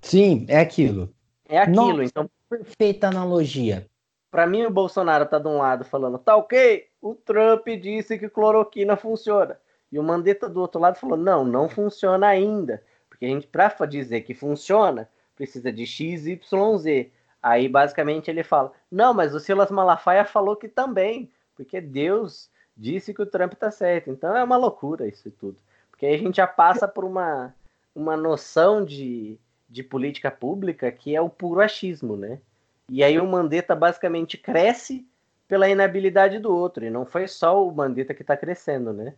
Sim, 0.00 0.46
é 0.48 0.58
aquilo. 0.58 1.12
É 1.48 1.58
aquilo, 1.58 1.76
Nossa, 1.76 2.04
então. 2.04 2.30
Perfeita 2.48 3.08
analogia. 3.08 3.86
Para 4.30 4.46
mim, 4.46 4.64
o 4.64 4.70
Bolsonaro 4.70 5.26
tá 5.26 5.38
de 5.38 5.48
um 5.48 5.58
lado 5.58 5.84
falando, 5.84 6.18
tá 6.18 6.36
ok, 6.36 6.86
o 7.00 7.14
Trump 7.14 7.66
disse 7.80 8.18
que 8.18 8.28
cloroquina 8.28 8.96
funciona. 8.96 9.58
E 9.90 9.98
o 9.98 10.02
Mandetta 10.02 10.48
do 10.48 10.60
outro 10.60 10.80
lado 10.80 10.96
falou, 10.96 11.16
não, 11.16 11.44
não 11.44 11.68
funciona 11.68 12.26
ainda. 12.26 12.82
Porque 13.08 13.24
a 13.26 13.28
gente, 13.28 13.46
pra 13.46 13.68
dizer 13.86 14.22
que 14.22 14.34
funciona, 14.34 15.08
precisa 15.36 15.72
de 15.72 15.86
XYZ. 15.86 17.10
Aí 17.42 17.68
basicamente 17.68 18.30
ele 18.30 18.42
fala: 18.42 18.72
não, 18.90 19.14
mas 19.14 19.34
o 19.34 19.40
Silas 19.40 19.70
Malafaia 19.70 20.24
falou 20.24 20.56
que 20.56 20.68
também, 20.68 21.30
porque 21.54 21.80
Deus 21.80 22.50
disse 22.76 23.14
que 23.14 23.22
o 23.22 23.26
Trump 23.26 23.52
tá 23.54 23.70
certo. 23.70 24.10
Então 24.10 24.36
é 24.36 24.42
uma 24.42 24.56
loucura 24.56 25.06
isso 25.06 25.30
tudo. 25.30 25.58
Porque 25.90 26.06
aí 26.06 26.14
a 26.14 26.18
gente 26.18 26.36
já 26.36 26.46
passa 26.46 26.88
por 26.88 27.04
uma, 27.04 27.54
uma 27.94 28.16
noção 28.16 28.84
de, 28.84 29.38
de 29.68 29.82
política 29.82 30.30
pública 30.30 30.90
que 30.90 31.14
é 31.14 31.20
o 31.20 31.28
puro 31.28 31.60
achismo, 31.60 32.16
né? 32.16 32.38
E 32.90 33.02
aí 33.02 33.18
o 33.18 33.26
Mandetta 33.26 33.74
basicamente 33.74 34.36
cresce 34.36 35.06
pela 35.48 35.68
inabilidade 35.68 36.38
do 36.38 36.54
outro. 36.54 36.84
E 36.84 36.90
não 36.90 37.06
foi 37.06 37.28
só 37.28 37.66
o 37.66 37.74
Mandetta 37.74 38.14
que 38.14 38.22
está 38.22 38.36
crescendo, 38.36 38.92
né? 38.92 39.14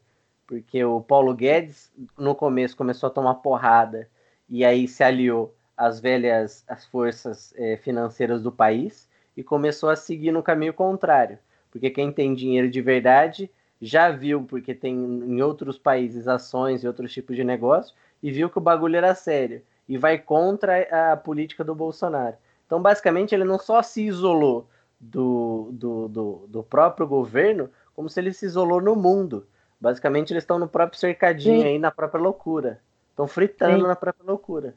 Porque 0.47 0.85
o 0.85 1.01
Paulo 1.01 1.35
Guedes, 1.35 1.91
no 2.17 2.35
começo, 2.35 2.77
começou 2.77 3.09
a 3.09 3.13
tomar 3.13 3.37
porrada 3.37 4.09
e 4.49 4.65
aí 4.65 4.87
se 4.87 5.03
aliou 5.03 5.55
as 5.77 6.01
velhas 6.01 6.65
as 6.69 6.87
forças 6.87 7.53
é, 7.57 7.77
financeiras 7.77 8.43
do 8.43 8.53
país 8.53 9.09
e 9.37 9.43
começou 9.43 9.91
a 9.91 9.97
seguir 9.97 10.33
no 10.33 10.43
caminho 10.43 10.73
contrário. 10.73 11.39
Porque 11.71 11.91
quem 11.91 12.13
tem 12.13 12.35
dinheiro 12.35 12.71
de 12.71 12.81
verdade 12.81 13.51
já 13.81 14.11
viu, 14.11 14.43
porque 14.45 14.75
tem 14.75 14.95
em 14.95 15.43
outros 15.43 15.79
países 15.79 16.27
ações 16.27 16.83
e 16.83 16.87
outros 16.87 17.13
tipos 17.13 17.37
de 17.37 17.45
negócio, 17.45 17.95
e 18.23 18.31
viu 18.31 18.51
que 18.51 18.59
o 18.59 18.61
bagulho 18.61 18.97
era 18.97 19.15
sério. 19.15 19.63
E 19.89 19.97
vai 19.97 20.19
contra 20.19 21.13
a 21.13 21.17
política 21.17 21.63
do 21.63 21.75
Bolsonaro. 21.75 22.37
Então, 22.67 22.83
basicamente, 22.83 23.35
ele 23.35 23.45
não 23.45 23.59
só 23.59 23.83
se 23.83 24.03
isolou 24.03 24.67
do, 24.99 25.71
do, 25.73 26.09
do, 26.09 26.47
do 26.49 26.63
próprio 26.63 27.07
governo, 27.07 27.71
como 27.95 28.09
se 28.09 28.19
ele 28.19 28.33
se 28.33 28.47
isolou 28.47 28.81
no 28.81 28.97
mundo. 28.97 29.47
Basicamente, 29.81 30.33
eles 30.33 30.43
estão 30.43 30.59
no 30.59 30.67
próprio 30.67 30.99
cercadinho 30.99 31.63
Sim. 31.63 31.67
aí, 31.69 31.79
na 31.79 31.91
própria 31.91 32.21
loucura. 32.21 32.81
Estão 33.11 33.27
fritando 33.27 33.83
Sim. 33.83 33.87
na 33.87 33.97
própria 33.97 34.27
loucura. 34.27 34.75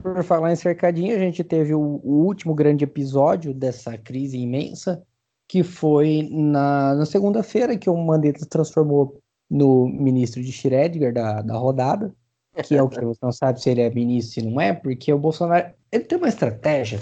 Por 0.00 0.22
falar 0.22 0.52
em 0.52 0.56
cercadinho, 0.56 1.16
a 1.16 1.18
gente 1.18 1.42
teve 1.42 1.74
o, 1.74 2.00
o, 2.04 2.24
último 2.24 2.54
grande 2.54 2.84
episódio 2.84 3.52
dessa 3.52 3.98
crise 3.98 4.38
imensa, 4.38 5.02
que 5.48 5.64
foi 5.64 6.28
na, 6.30 6.94
na 6.94 7.06
segunda-feira 7.06 7.76
que 7.76 7.90
o 7.90 7.96
Mandetta 7.96 8.38
se 8.38 8.48
transformou 8.48 9.18
no 9.50 9.88
ministro 9.88 10.42
de 10.42 10.52
Schrödinger 10.52 11.12
da, 11.12 11.42
da 11.42 11.56
rodada, 11.56 12.14
que 12.62 12.76
é 12.76 12.82
o 12.82 12.88
que 12.88 13.04
você 13.04 13.20
não 13.22 13.32
sabe 13.32 13.60
se 13.60 13.70
ele 13.70 13.80
é 13.80 13.90
ministro 13.90 14.44
ou 14.44 14.50
não 14.50 14.60
é, 14.60 14.72
porque 14.72 15.12
o 15.12 15.18
Bolsonaro 15.18 15.66
ele 15.90 16.04
tem 16.04 16.18
uma 16.18 16.28
estratégia 16.28 17.00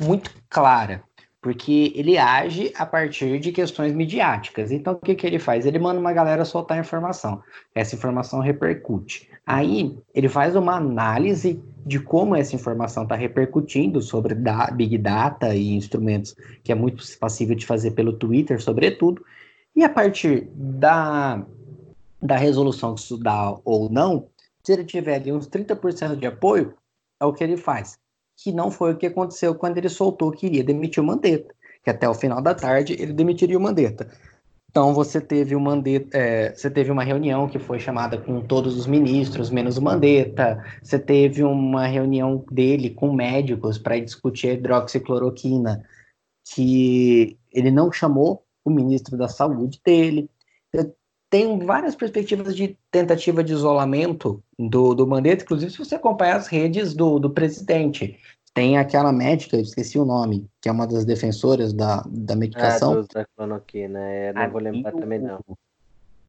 muito 0.00 0.30
clara, 0.48 1.02
porque 1.40 1.92
ele 1.94 2.18
age 2.18 2.72
a 2.76 2.86
partir 2.86 3.38
de 3.38 3.52
questões 3.52 3.92
midiáticas. 3.92 4.72
Então, 4.72 4.94
o 4.94 4.96
que, 4.96 5.14
que 5.14 5.26
ele 5.26 5.38
faz? 5.38 5.66
Ele 5.66 5.78
manda 5.78 6.00
uma 6.00 6.12
galera 6.12 6.44
soltar 6.44 6.78
informação. 6.78 7.42
Essa 7.74 7.94
informação 7.94 8.40
repercute. 8.40 9.28
Aí, 9.46 9.96
ele 10.14 10.28
faz 10.28 10.56
uma 10.56 10.76
análise 10.76 11.62
de 11.84 12.00
como 12.00 12.34
essa 12.34 12.56
informação 12.56 13.02
está 13.02 13.14
repercutindo 13.14 14.00
sobre 14.00 14.34
da, 14.34 14.68
Big 14.68 14.96
Data 14.96 15.54
e 15.54 15.74
instrumentos 15.74 16.34
que 16.62 16.72
é 16.72 16.74
muito 16.74 17.04
passível 17.18 17.54
de 17.54 17.66
fazer 17.66 17.90
pelo 17.90 18.14
Twitter, 18.14 18.60
sobretudo, 18.62 19.22
e 19.76 19.84
a 19.84 19.88
partir 19.88 20.48
da, 20.54 21.44
da 22.22 22.36
resolução 22.36 22.94
que 22.94 23.00
isso 23.00 23.18
dá 23.18 23.54
ou 23.64 23.90
não, 23.90 24.28
se 24.64 24.72
ele 24.72 24.84
tiver 24.84 25.16
ali 25.16 25.32
uns 25.32 25.48
30% 25.48 26.16
de 26.16 26.26
apoio, 26.26 26.74
é 27.20 27.24
o 27.24 27.32
que 27.32 27.44
ele 27.44 27.56
faz. 27.56 27.98
que 28.36 28.50
não 28.50 28.68
foi 28.68 28.92
o 28.92 28.96
que 28.96 29.06
aconteceu 29.06 29.54
quando 29.54 29.78
ele 29.78 29.88
soltou 29.88 30.32
que 30.32 30.46
iria 30.46 30.64
demitir 30.64 31.00
o 31.00 31.06
Mandetta, 31.06 31.54
que 31.84 31.90
até 31.90 32.08
o 32.08 32.14
final 32.14 32.42
da 32.42 32.52
tarde 32.52 32.94
ele 32.98 33.12
demitiria 33.12 33.56
o 33.56 33.60
Mandetta. 33.60 34.10
Então 34.68 34.92
você 34.92 35.20
teve 35.20 35.54
Mandetta, 35.54 36.18
é, 36.18 36.52
você 36.52 36.68
teve 36.68 36.90
uma 36.90 37.04
reunião 37.04 37.48
que 37.48 37.60
foi 37.60 37.78
chamada 37.78 38.18
com 38.18 38.40
todos 38.40 38.76
os 38.76 38.88
ministros, 38.88 39.50
menos 39.50 39.78
o 39.78 39.82
Mandetta. 39.82 40.64
Você 40.82 40.98
teve 40.98 41.44
uma 41.44 41.86
reunião 41.86 42.44
dele 42.50 42.90
com 42.90 43.14
médicos 43.14 43.78
para 43.78 44.00
discutir 44.00 44.48
a 44.48 44.52
hidroxicloroquina, 44.54 45.84
que 46.52 47.38
ele 47.52 47.70
não 47.70 47.92
chamou 47.92 48.44
o 48.64 48.70
ministro 48.70 49.16
da 49.16 49.28
saúde 49.28 49.80
dele. 49.84 50.28
Tem 51.34 51.58
várias 51.58 51.96
perspectivas 51.96 52.54
de 52.54 52.78
tentativa 52.92 53.42
de 53.42 53.52
isolamento 53.52 54.40
do, 54.56 54.94
do 54.94 55.04
Mandetta, 55.04 55.42
inclusive 55.42 55.72
se 55.72 55.78
você 55.78 55.96
acompanhar 55.96 56.36
as 56.36 56.46
redes 56.46 56.94
do, 56.94 57.18
do 57.18 57.28
presidente. 57.28 58.20
Tem 58.54 58.78
aquela 58.78 59.12
médica, 59.12 59.56
eu 59.56 59.60
esqueci 59.62 59.98
o 59.98 60.04
nome, 60.04 60.48
que 60.60 60.68
é 60.68 60.72
uma 60.72 60.86
das 60.86 61.04
defensoras 61.04 61.72
da, 61.72 62.04
da 62.06 62.36
medicação. 62.36 62.92
Ah, 62.92 62.96
do 63.00 63.08
da 63.08 63.26
cloroquina, 63.36 63.98
é, 63.98 64.32
não 64.32 64.42
A 64.42 64.48
vou 64.48 64.60
lembrar 64.60 64.92
Nil- 64.92 65.00
também 65.00 65.18
não. 65.18 65.40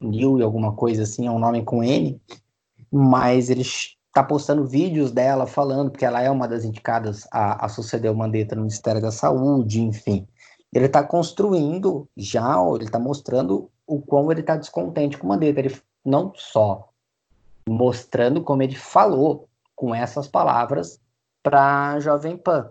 Nil 0.00 0.40
e 0.40 0.42
alguma 0.42 0.72
coisa 0.72 1.04
assim, 1.04 1.28
é 1.28 1.30
um 1.30 1.38
nome 1.38 1.62
com 1.62 1.84
N, 1.84 2.20
mas 2.90 3.48
ele 3.48 3.62
está 3.62 4.24
postando 4.24 4.66
vídeos 4.66 5.12
dela 5.12 5.46
falando, 5.46 5.92
porque 5.92 6.04
ela 6.04 6.20
é 6.20 6.28
uma 6.28 6.48
das 6.48 6.64
indicadas 6.64 7.28
a, 7.30 7.64
a 7.64 7.68
suceder 7.68 8.10
o 8.10 8.16
Mandetta 8.16 8.56
no 8.56 8.62
Ministério 8.62 9.00
da 9.00 9.12
Saúde, 9.12 9.80
enfim. 9.80 10.26
Ele 10.74 10.86
está 10.86 11.04
construindo 11.04 12.08
já, 12.16 12.56
ele 12.74 12.86
está 12.86 12.98
mostrando 12.98 13.70
o 13.86 14.00
quão 14.00 14.30
ele 14.30 14.40
está 14.40 14.56
descontente 14.56 15.16
com 15.16 15.26
o 15.26 15.28
Mandetta. 15.30 15.60
Ele 15.60 15.76
não 16.04 16.32
só 16.34 16.90
mostrando 17.68 18.42
como 18.42 18.62
ele 18.62 18.74
falou 18.74 19.48
com 19.74 19.94
essas 19.94 20.28
palavras 20.28 21.00
para 21.42 21.98
Jovem 22.00 22.36
Pan, 22.36 22.70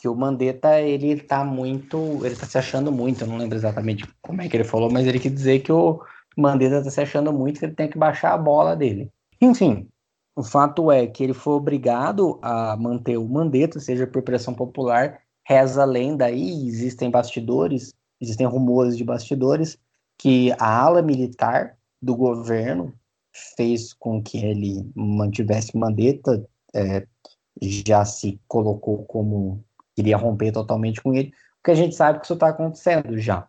que 0.00 0.08
o 0.08 0.14
Mandetta 0.14 0.80
ele 0.80 1.20
tá 1.20 1.44
muito, 1.44 2.24
ele 2.24 2.36
tá 2.36 2.46
se 2.46 2.58
achando 2.58 2.92
muito, 2.92 3.22
eu 3.22 3.28
não 3.28 3.38
lembro 3.38 3.56
exatamente 3.56 4.06
como 4.20 4.42
é 4.42 4.48
que 4.48 4.56
ele 4.56 4.64
falou, 4.64 4.90
mas 4.90 5.06
ele 5.06 5.18
quis 5.18 5.32
dizer 5.32 5.60
que 5.60 5.72
o 5.72 6.00
Mandetta 6.36 6.82
tá 6.82 6.90
se 6.90 7.00
achando 7.00 7.32
muito, 7.32 7.58
que 7.58 7.64
ele 7.64 7.74
tem 7.74 7.88
que 7.88 7.98
baixar 7.98 8.34
a 8.34 8.38
bola 8.38 8.76
dele. 8.76 9.10
Enfim, 9.40 9.88
o 10.34 10.42
fato 10.42 10.90
é 10.90 11.06
que 11.06 11.24
ele 11.24 11.32
foi 11.32 11.54
obrigado 11.54 12.38
a 12.42 12.76
manter 12.76 13.16
o 13.16 13.26
Mandetta, 13.26 13.80
seja 13.80 14.06
por 14.06 14.22
pressão 14.22 14.52
popular, 14.52 15.20
reza 15.44 15.82
a 15.82 15.86
lenda 15.86 16.26
aí, 16.26 16.68
existem 16.68 17.10
bastidores, 17.10 17.94
existem 18.20 18.46
rumores 18.46 18.96
de 18.96 19.04
bastidores, 19.04 19.78
que 20.18 20.52
a 20.58 20.80
ala 20.80 21.02
militar 21.02 21.76
do 22.00 22.16
governo 22.16 22.92
fez 23.56 23.92
com 23.92 24.22
que 24.22 24.38
ele 24.38 24.90
mantivesse 24.94 25.76
Mandetta, 25.76 26.46
é, 26.74 27.06
já 27.62 28.04
se 28.04 28.40
colocou 28.48 29.04
como 29.04 29.64
queria 29.94 30.16
romper 30.16 30.52
totalmente 30.52 31.00
com 31.02 31.14
ele, 31.14 31.32
porque 31.56 31.70
a 31.70 31.74
gente 31.74 31.94
sabe 31.94 32.18
que 32.18 32.26
isso 32.26 32.34
está 32.34 32.48
acontecendo 32.48 33.18
já. 33.18 33.48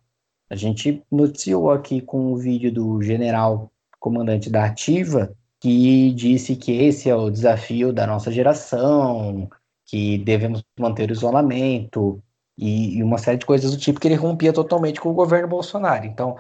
A 0.49 0.56
gente 0.56 1.03
noticiou 1.11 1.69
aqui 1.72 2.02
com 2.02 2.31
o 2.31 2.38
vídeo 2.38 2.72
do 2.72 3.02
general 3.02 3.72
comandante 3.99 4.49
da 4.49 4.65
Ativa, 4.65 5.35
que 5.60 6.14
disse 6.14 6.56
que 6.56 6.72
esse 6.72 7.10
é 7.10 7.15
o 7.15 7.30
desafio 7.30 7.91
da 7.91 8.07
nossa 8.07 8.31
geração, 8.31 9.49
que 9.85 10.18
devemos 10.19 10.64
manter 10.80 11.10
o 11.10 11.14
isolamento 11.14 12.23
e, 12.57 12.97
e 12.97 13.03
uma 13.03 13.17
série 13.17 13.38
de 13.38 13.45
coisas 13.45 13.71
do 13.71 13.77
tipo 13.77 13.99
que 13.99 14.07
ele 14.07 14.15
rompia 14.15 14.51
totalmente 14.51 14.99
com 14.99 15.09
o 15.09 15.13
governo 15.13 15.47
Bolsonaro. 15.47 16.05
Então, 16.05 16.38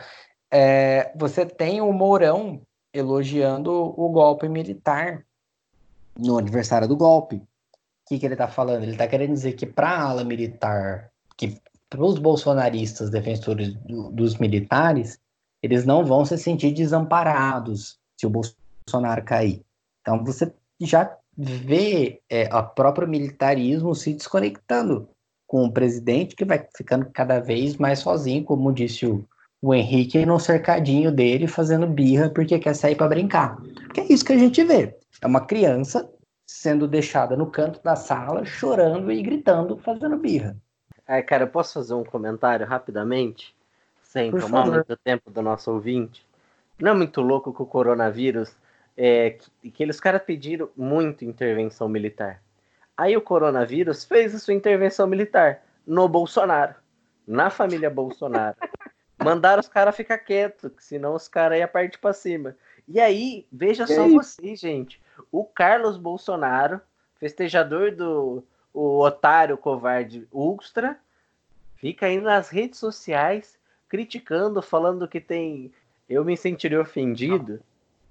é, 0.51 1.11
você 1.15 1.45
tem 1.45 1.81
o 1.81 1.91
Mourão 1.91 2.61
elogiando 2.93 3.71
o 3.71 4.09
golpe 4.09 4.49
militar 4.49 5.23
no 6.17 6.37
aniversário 6.37 6.87
do 6.87 6.95
golpe. 6.97 7.35
O 7.35 7.41
que, 8.07 8.17
que 8.17 8.25
ele 8.25 8.33
está 8.33 8.47
falando? 8.47 8.83
Ele 8.83 8.93
está 8.93 9.07
querendo 9.07 9.33
dizer 9.33 9.53
que 9.53 9.65
para 9.65 9.89
a 9.89 10.01
ala 10.09 10.23
militar, 10.23 11.11
que 11.35 11.61
para 11.89 12.03
os 12.03 12.17
bolsonaristas 12.17 13.09
defensores 13.09 13.73
do- 13.75 14.09
dos 14.11 14.37
militares, 14.37 15.19
eles 15.61 15.85
não 15.85 16.05
vão 16.05 16.25
se 16.25 16.37
sentir 16.37 16.71
desamparados 16.71 17.99
se 18.17 18.25
o 18.25 18.29
Bolsonaro 18.29 19.23
cair. 19.23 19.61
Então 20.01 20.23
você 20.23 20.51
já 20.79 21.15
vê 21.37 22.21
é, 22.29 22.53
o 22.55 22.63
próprio 22.63 23.07
militarismo 23.07 23.93
se 23.93 24.13
desconectando 24.13 25.09
com 25.47 25.63
o 25.63 25.71
presidente, 25.71 26.35
que 26.35 26.45
vai 26.45 26.67
ficando 26.75 27.09
cada 27.11 27.39
vez 27.39 27.77
mais 27.77 27.99
sozinho, 27.99 28.43
como 28.43 28.73
disse 28.73 29.07
o, 29.07 29.25
o 29.61 29.73
Henrique, 29.73 30.25
no 30.25 30.39
cercadinho 30.39 31.11
dele, 31.11 31.47
fazendo 31.47 31.87
birra 31.87 32.29
porque 32.29 32.59
quer 32.59 32.75
sair 32.75 32.95
para 32.95 33.07
brincar. 33.07 33.55
Porque 33.85 34.01
é 34.01 34.11
isso 34.11 34.25
que 34.25 34.33
a 34.33 34.37
gente 34.37 34.61
vê. 34.63 34.95
É 35.21 35.25
uma 35.25 35.41
criança 35.41 36.07
sendo 36.45 36.87
deixada 36.87 37.35
no 37.35 37.47
canto 37.47 37.81
da 37.81 37.95
sala, 37.95 38.45
chorando 38.45 39.11
e 39.11 39.21
gritando, 39.21 39.77
fazendo 39.77 40.17
birra. 40.17 40.55
Ai, 41.07 41.23
cara, 41.23 41.43
eu 41.43 41.47
posso 41.47 41.73
fazer 41.73 41.93
um 41.93 42.03
comentário 42.03 42.65
rapidamente? 42.65 43.55
Sem 44.03 44.31
Por 44.31 44.41
tomar 44.41 44.63
favor. 44.63 44.75
muito 44.75 44.97
tempo 44.97 45.31
do 45.31 45.41
nosso 45.41 45.71
ouvinte? 45.71 46.25
Não 46.79 46.91
é 46.91 46.93
muito 46.93 47.21
louco 47.21 47.53
que 47.53 47.61
o 47.61 47.65
coronavírus, 47.65 48.55
é, 48.95 49.31
que, 49.61 49.71
que 49.71 49.83
eles 49.83 49.99
caras 49.99 50.21
pediram 50.21 50.69
muito 50.75 51.25
intervenção 51.25 51.87
militar. 51.87 52.41
Aí 52.97 53.15
o 53.15 53.21
coronavírus 53.21 54.03
fez 54.03 54.33
a 54.33 54.39
sua 54.39 54.53
intervenção 54.55 55.05
militar 55.05 55.63
no 55.85 56.07
Bolsonaro, 56.09 56.75
na 57.27 57.49
família 57.49 57.89
Bolsonaro. 57.89 58.57
Mandaram 59.23 59.59
os 59.59 59.67
caras 59.67 59.95
ficar 59.95 60.17
quietos, 60.19 60.71
que 60.71 60.83
senão 60.83 61.15
os 61.15 61.27
caras 61.27 61.59
iam 61.59 61.67
partir 61.67 61.97
pra 61.99 62.13
cima. 62.13 62.55
E 62.87 62.99
aí, 62.99 63.47
veja 63.51 63.83
E 63.83 63.87
só 63.95 64.03
aí? 64.03 64.11
vocês, 64.11 64.59
gente. 64.59 65.01
O 65.31 65.43
Carlos 65.43 65.97
Bolsonaro, 65.97 66.79
festejador 67.19 67.91
do 67.91 68.43
o 68.73 68.99
otário 68.99 69.57
covarde 69.57 70.27
Ulstra, 70.31 70.99
fica 71.77 72.05
aí 72.05 72.21
nas 72.21 72.49
redes 72.49 72.79
sociais 72.79 73.57
criticando, 73.89 74.61
falando 74.61 75.07
que 75.07 75.19
tem. 75.19 75.71
Eu 76.07 76.23
me 76.23 76.37
sentiria 76.37 76.79
ofendido. 76.79 77.59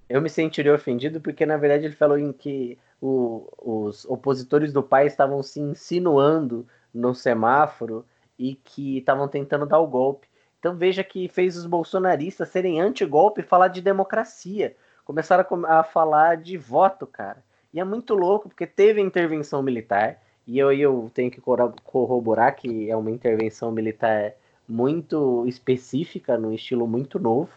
Eu 0.08 0.20
me 0.22 0.28
sentiria 0.30 0.74
ofendido 0.74 1.20
porque, 1.20 1.44
na 1.46 1.56
verdade, 1.56 1.84
ele 1.86 1.94
falou 1.96 2.18
em 2.18 2.32
que 2.32 2.78
o- 3.00 3.48
os 3.58 4.04
opositores 4.04 4.72
do 4.72 4.82
pai 4.82 5.06
estavam 5.06 5.42
se 5.42 5.60
insinuando 5.60 6.66
no 6.94 7.14
semáforo 7.14 8.04
e 8.38 8.54
que 8.54 8.98
estavam 8.98 9.28
tentando 9.28 9.66
dar 9.66 9.80
o 9.80 9.86
golpe. 9.86 10.28
Então 10.58 10.76
veja 10.76 11.02
que 11.04 11.28
fez 11.28 11.56
os 11.56 11.66
bolsonaristas 11.66 12.48
serem 12.48 12.80
anti-golpe 12.80 13.40
e 13.40 13.44
falar 13.44 13.68
de 13.68 13.80
democracia. 13.82 14.76
Começaram 15.04 15.44
a, 15.66 15.80
a 15.80 15.84
falar 15.84 16.36
de 16.36 16.56
voto, 16.56 17.06
cara. 17.06 17.42
E 17.72 17.80
é 17.80 17.84
muito 17.84 18.14
louco, 18.14 18.48
porque 18.48 18.66
teve 18.66 19.00
intervenção 19.00 19.62
militar, 19.62 20.20
e 20.46 20.58
eu, 20.58 20.72
eu 20.72 21.10
tenho 21.12 21.30
que 21.30 21.40
corro- 21.40 21.74
corroborar 21.84 22.54
que 22.56 22.90
é 22.90 22.96
uma 22.96 23.10
intervenção 23.10 23.70
militar 23.72 24.32
muito 24.68 25.44
específica, 25.46 26.38
num 26.38 26.52
estilo 26.52 26.86
muito 26.86 27.18
novo, 27.18 27.52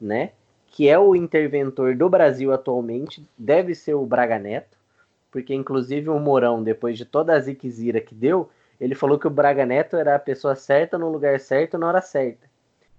né? 0.00 0.32
Que 0.72 0.88
é 0.88 0.98
o 0.98 1.14
interventor 1.14 1.94
do 1.94 2.08
Brasil 2.08 2.52
atualmente, 2.52 3.24
deve 3.38 3.74
ser 3.76 3.94
o 3.94 4.04
Braga 4.06 4.38
Neto, 4.40 4.76
porque 5.30 5.54
inclusive 5.54 6.08
o 6.08 6.18
Mourão, 6.18 6.62
depois 6.62 6.98
de 6.98 7.04
toda 7.04 7.34
a 7.34 7.40
ziquezira 7.40 8.00
que 8.00 8.14
deu, 8.14 8.50
ele 8.80 8.94
falou 8.96 9.18
que 9.18 9.26
o 9.26 9.30
Braga 9.30 9.64
Neto 9.66 9.96
era 9.96 10.16
a 10.16 10.18
pessoa 10.18 10.56
certa 10.56 10.98
no 10.98 11.10
lugar 11.12 11.38
certo 11.40 11.78
na 11.78 11.86
hora 11.86 12.00
certa. 12.00 12.50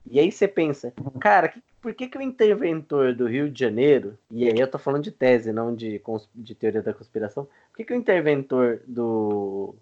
E 0.10 0.20
aí 0.20 0.32
você 0.32 0.48
pensa, 0.48 0.94
cara, 1.20 1.50
que- 1.50 1.62
por 1.82 1.94
que, 1.94 2.08
que 2.08 2.18
o 2.18 2.22
interventor 2.22 3.14
do 3.14 3.28
Rio 3.28 3.50
de 3.50 3.60
Janeiro, 3.60 4.18
e 4.32 4.48
aí 4.48 4.58
eu 4.60 4.70
tô 4.70 4.78
falando 4.80 5.04
de 5.04 5.12
tese, 5.12 5.52
não 5.52 5.76
de, 5.76 6.02
de 6.36 6.56
teoria 6.56 6.82
da 6.82 6.94
conspiração, 6.94 7.46
por 7.72 7.78
que, 7.78 7.86
que 7.86 7.94
o 7.94 7.98
interventor 7.98 8.82
do, 8.88 9.76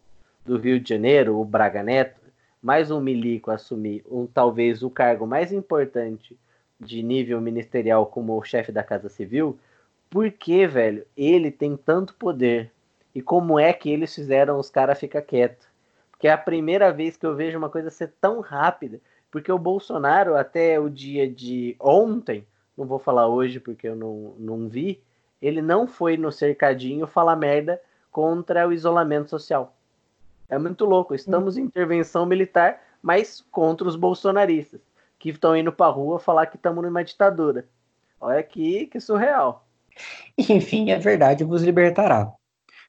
do 0.46 0.58
Rio 0.58 0.80
de 0.80 0.90
Janeiro, 0.90 1.38
o 1.40 1.46
Braga 1.46 1.84
Neto, 1.84 2.20
mais 2.62 2.90
um 2.92 3.00
milico 3.02 3.52
assumir 3.52 4.04
um, 4.10 4.26
talvez 4.26 4.82
o 4.84 4.90
cargo 4.90 5.28
mais 5.28 5.54
importante 5.54 6.38
de 6.82 7.04
nível 7.04 7.40
ministerial 7.40 8.06
como 8.06 8.38
o 8.38 8.44
chefe 8.44 8.72
da 8.72 8.84
Casa 8.84 9.08
Civil, 9.08 9.58
por 10.10 10.30
que, 10.32 10.68
velho, 10.68 11.06
ele 11.16 11.52
tem 11.52 11.78
tanto 11.78 12.16
poder? 12.16 12.72
E 13.14 13.22
como 13.22 13.60
é 13.60 13.72
que 13.72 13.90
eles 13.90 14.14
fizeram 14.14 14.60
os 14.60 14.70
caras 14.70 15.00
ficar 15.00 15.22
quietos? 15.22 15.68
Porque 16.12 16.28
é 16.28 16.32
a 16.32 16.38
primeira 16.38 16.92
vez 16.92 17.16
que 17.16 17.26
eu 17.26 17.36
vejo 17.36 17.58
uma 17.58 17.70
coisa 17.70 17.90
ser 17.90 18.14
tão 18.20 18.42
rápida. 18.42 19.00
Porque 19.30 19.52
o 19.52 19.58
Bolsonaro, 19.58 20.36
até 20.36 20.80
o 20.80 20.90
dia 20.90 21.30
de 21.30 21.76
ontem, 21.80 22.46
não 22.78 22.86
vou 22.86 23.00
falar 23.00 23.28
hoje 23.28 23.60
porque 23.60 23.88
eu 23.88 23.96
não, 23.96 24.34
não 24.38 24.68
vi, 24.68 25.02
ele 25.42 25.62
não 25.62 25.88
foi 25.88 26.18
no 26.18 26.32
cercadinho 26.32 27.08
falar 27.08 27.36
merda 27.36 27.82
contra 28.12 28.68
o 28.68 28.74
isolamento 28.74 29.30
social. 29.30 29.76
É 30.50 30.58
muito 30.58 30.84
louco. 30.86 31.16
Estamos 31.16 31.58
em 31.58 31.64
intervenção 31.64 32.26
militar, 32.26 32.82
mas 33.02 33.42
contra 33.50 33.88
os 33.88 33.96
bolsonaristas, 33.96 34.82
que 35.22 35.30
estão 35.30 35.56
indo 35.56 35.72
pra 35.72 35.86
rua 35.86 36.20
falar 36.20 36.48
que 36.48 36.56
estamos 36.56 36.84
numa 36.84 37.04
ditadura. 37.04 37.68
Olha 38.20 38.42
que, 38.42 38.88
que 38.88 39.00
surreal. 39.00 39.68
Enfim, 40.38 40.92
a 40.92 40.98
verdade 40.98 41.44
vos 41.44 41.62
libertará. 41.62 42.34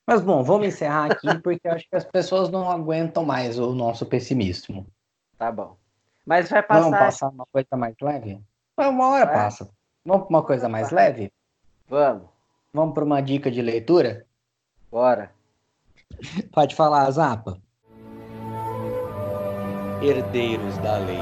Mas 0.07 0.23
bom, 0.23 0.43
vamos 0.43 0.67
encerrar 0.67 1.13
aqui 1.13 1.29
porque 1.45 1.69
acho 1.69 1.89
que 1.89 1.95
as 1.95 2.05
pessoas 2.05 2.49
não 2.49 2.71
aguentam 2.71 3.23
mais 3.23 3.59
o 3.59 3.75
nosso 3.75 4.07
pessimismo. 4.07 4.87
Tá 5.37 5.53
bom. 5.53 5.77
Mas 6.25 6.49
vai 6.49 6.63
passar. 6.63 6.81
Vamos 6.81 6.99
passar 6.99 7.29
uma 7.29 7.47
coisa 7.53 7.77
mais 7.77 7.95
leve? 8.01 8.41
Uma 8.79 9.11
hora 9.11 9.27
Vai. 9.27 9.35
passa. 9.35 9.69
Vamos 10.05 10.27
para 10.27 10.37
uma 10.37 10.43
coisa 10.43 10.69
mais 10.69 10.91
leve? 10.91 11.31
Vamos, 11.87 12.29
Vamos 12.73 12.95
para 12.95 13.05
uma 13.05 13.21
dica 13.21 13.51
de 13.51 13.61
leitura? 13.61 14.25
bora. 14.91 15.31
Pode 16.53 16.75
falar, 16.75 17.11
Zapa. 17.11 17.61
Herdeiros 20.01 20.79
da 20.79 20.97
lei 20.99 21.19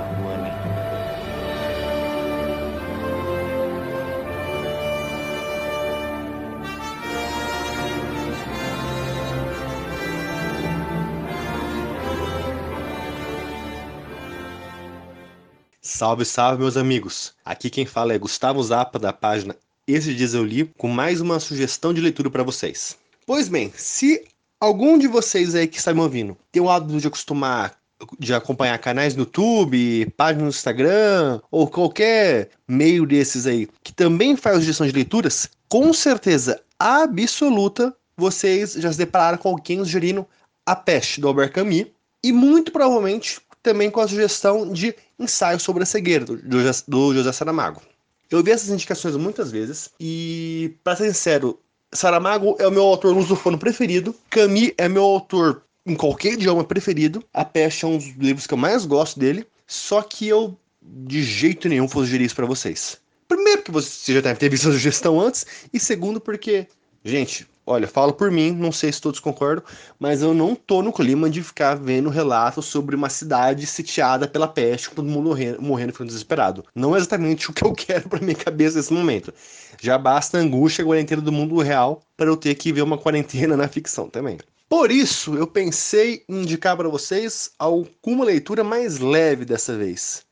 Salve, 16.00 16.24
salve, 16.24 16.62
meus 16.62 16.78
amigos! 16.78 17.34
Aqui 17.44 17.68
quem 17.68 17.84
fala 17.84 18.14
é 18.14 18.18
Gustavo 18.18 18.62
Zappa, 18.62 18.98
da 18.98 19.12
página 19.12 19.54
Esses 19.86 20.16
Dias 20.16 20.32
Eu 20.32 20.42
Li, 20.42 20.64
com 20.78 20.88
mais 20.88 21.20
uma 21.20 21.38
sugestão 21.38 21.92
de 21.92 22.00
leitura 22.00 22.30
para 22.30 22.42
vocês. 22.42 22.96
Pois 23.26 23.48
bem, 23.50 23.70
se 23.76 24.24
algum 24.58 24.96
de 24.96 25.06
vocês 25.06 25.54
aí 25.54 25.68
que 25.68 25.76
está 25.76 25.92
me 25.92 26.00
ouvindo 26.00 26.38
tem 26.50 26.62
o 26.62 26.70
hábito 26.70 26.98
de 26.98 27.06
acostumar 27.06 27.74
de 28.18 28.32
acompanhar 28.32 28.78
canais 28.78 29.14
no 29.14 29.24
YouTube, 29.24 30.10
páginas 30.16 30.42
no 30.42 30.48
Instagram 30.48 31.38
ou 31.50 31.68
qualquer 31.68 32.48
meio 32.66 33.04
desses 33.04 33.46
aí 33.46 33.68
que 33.84 33.92
também 33.92 34.36
faz 34.36 34.56
sugestão 34.60 34.86
de 34.86 34.94
leituras, 34.94 35.50
com 35.68 35.92
certeza 35.92 36.62
absoluta 36.78 37.94
vocês 38.16 38.72
já 38.72 38.90
se 38.90 38.96
depararam 38.96 39.36
com 39.36 39.50
alguém 39.50 39.76
sugerindo 39.80 40.26
A 40.64 40.74
Peste 40.74 41.20
do 41.20 41.28
Albert 41.28 41.52
Camus 41.52 41.88
e 42.24 42.32
muito 42.32 42.72
provavelmente 42.72 43.38
também 43.62 43.90
com 43.90 44.00
a 44.00 44.08
sugestão 44.08 44.72
de 44.72 44.94
ensaio 45.18 45.60
sobre 45.60 45.82
a 45.82 45.86
cegueira 45.86 46.24
do, 46.24 46.36
do, 46.36 47.14
José 47.14 47.32
Saramago. 47.32 47.82
Eu 48.30 48.42
vi 48.42 48.52
essas 48.52 48.70
indicações 48.70 49.16
muitas 49.16 49.50
vezes 49.50 49.90
e, 49.98 50.74
para 50.84 50.96
ser 50.96 51.12
sincero, 51.12 51.58
Saramago 51.92 52.56
é 52.58 52.66
o 52.66 52.70
meu 52.70 52.84
autor 52.84 53.14
lusofano 53.14 53.58
preferido, 53.58 54.14
Camus 54.30 54.72
é 54.78 54.88
meu 54.88 55.02
autor 55.02 55.62
em 55.84 55.96
qualquer 55.96 56.34
idioma 56.34 56.62
preferido, 56.62 57.24
A 57.34 57.44
Peste 57.44 57.84
é 57.84 57.88
um 57.88 57.96
dos 57.96 58.06
livros 58.16 58.46
que 58.46 58.54
eu 58.54 58.58
mais 58.58 58.84
gosto 58.84 59.18
dele, 59.18 59.46
só 59.66 60.00
que 60.02 60.28
eu 60.28 60.56
de 60.82 61.22
jeito 61.22 61.68
nenhum 61.68 61.86
vou 61.86 62.04
sugerir 62.04 62.24
isso 62.24 62.36
para 62.36 62.46
vocês. 62.46 62.98
Primeiro, 63.26 63.62
que 63.62 63.70
você 63.70 64.14
já 64.14 64.20
deve 64.20 64.38
ter 64.38 64.48
visto 64.48 64.68
a 64.68 64.72
sugestão 64.72 65.20
antes, 65.20 65.46
e 65.72 65.78
segundo, 65.78 66.20
porque, 66.20 66.66
gente, 67.04 67.46
olha, 67.66 67.86
falo 67.86 68.12
por 68.12 68.30
mim, 68.30 68.52
não 68.52 68.72
sei 68.72 68.92
se 68.92 69.00
todos 69.00 69.20
concordam, 69.20 69.64
mas 69.98 70.22
eu 70.22 70.34
não 70.34 70.54
tô 70.54 70.82
no 70.82 70.92
clima 70.92 71.30
de 71.30 71.42
ficar 71.42 71.74
vendo 71.74 72.08
relatos 72.08 72.66
sobre 72.66 72.96
uma 72.96 73.08
cidade 73.08 73.66
sitiada 73.66 74.26
pela 74.26 74.48
peste, 74.48 74.88
com 74.88 74.96
todo 74.96 75.08
mundo 75.08 75.28
morrendo, 75.28 75.62
morrendo 75.62 75.92
ficando 75.92 76.08
desesperado. 76.08 76.64
Não 76.74 76.94
é 76.94 76.98
exatamente 76.98 77.48
o 77.50 77.52
que 77.52 77.64
eu 77.64 77.72
quero 77.72 78.08
para 78.08 78.20
minha 78.20 78.34
cabeça 78.34 78.76
nesse 78.76 78.92
momento. 78.92 79.32
Já 79.80 79.96
basta 79.96 80.38
a 80.38 80.40
angústia 80.40 80.82
a 80.82 80.86
quarentena 80.86 81.22
do 81.22 81.32
mundo 81.32 81.58
real 81.58 82.02
para 82.16 82.28
eu 82.28 82.36
ter 82.36 82.54
que 82.54 82.72
ver 82.72 82.82
uma 82.82 82.98
quarentena 82.98 83.54
na 83.56 83.68
ficção 83.68 84.08
também. 84.08 84.38
Por 84.68 84.92
isso, 84.92 85.34
eu 85.34 85.48
pensei 85.48 86.24
em 86.28 86.42
indicar 86.42 86.76
para 86.76 86.88
vocês 86.88 87.50
alguma 87.58 88.24
leitura 88.24 88.62
mais 88.62 88.98
leve 89.00 89.44
dessa 89.44 89.76
vez. 89.76 90.24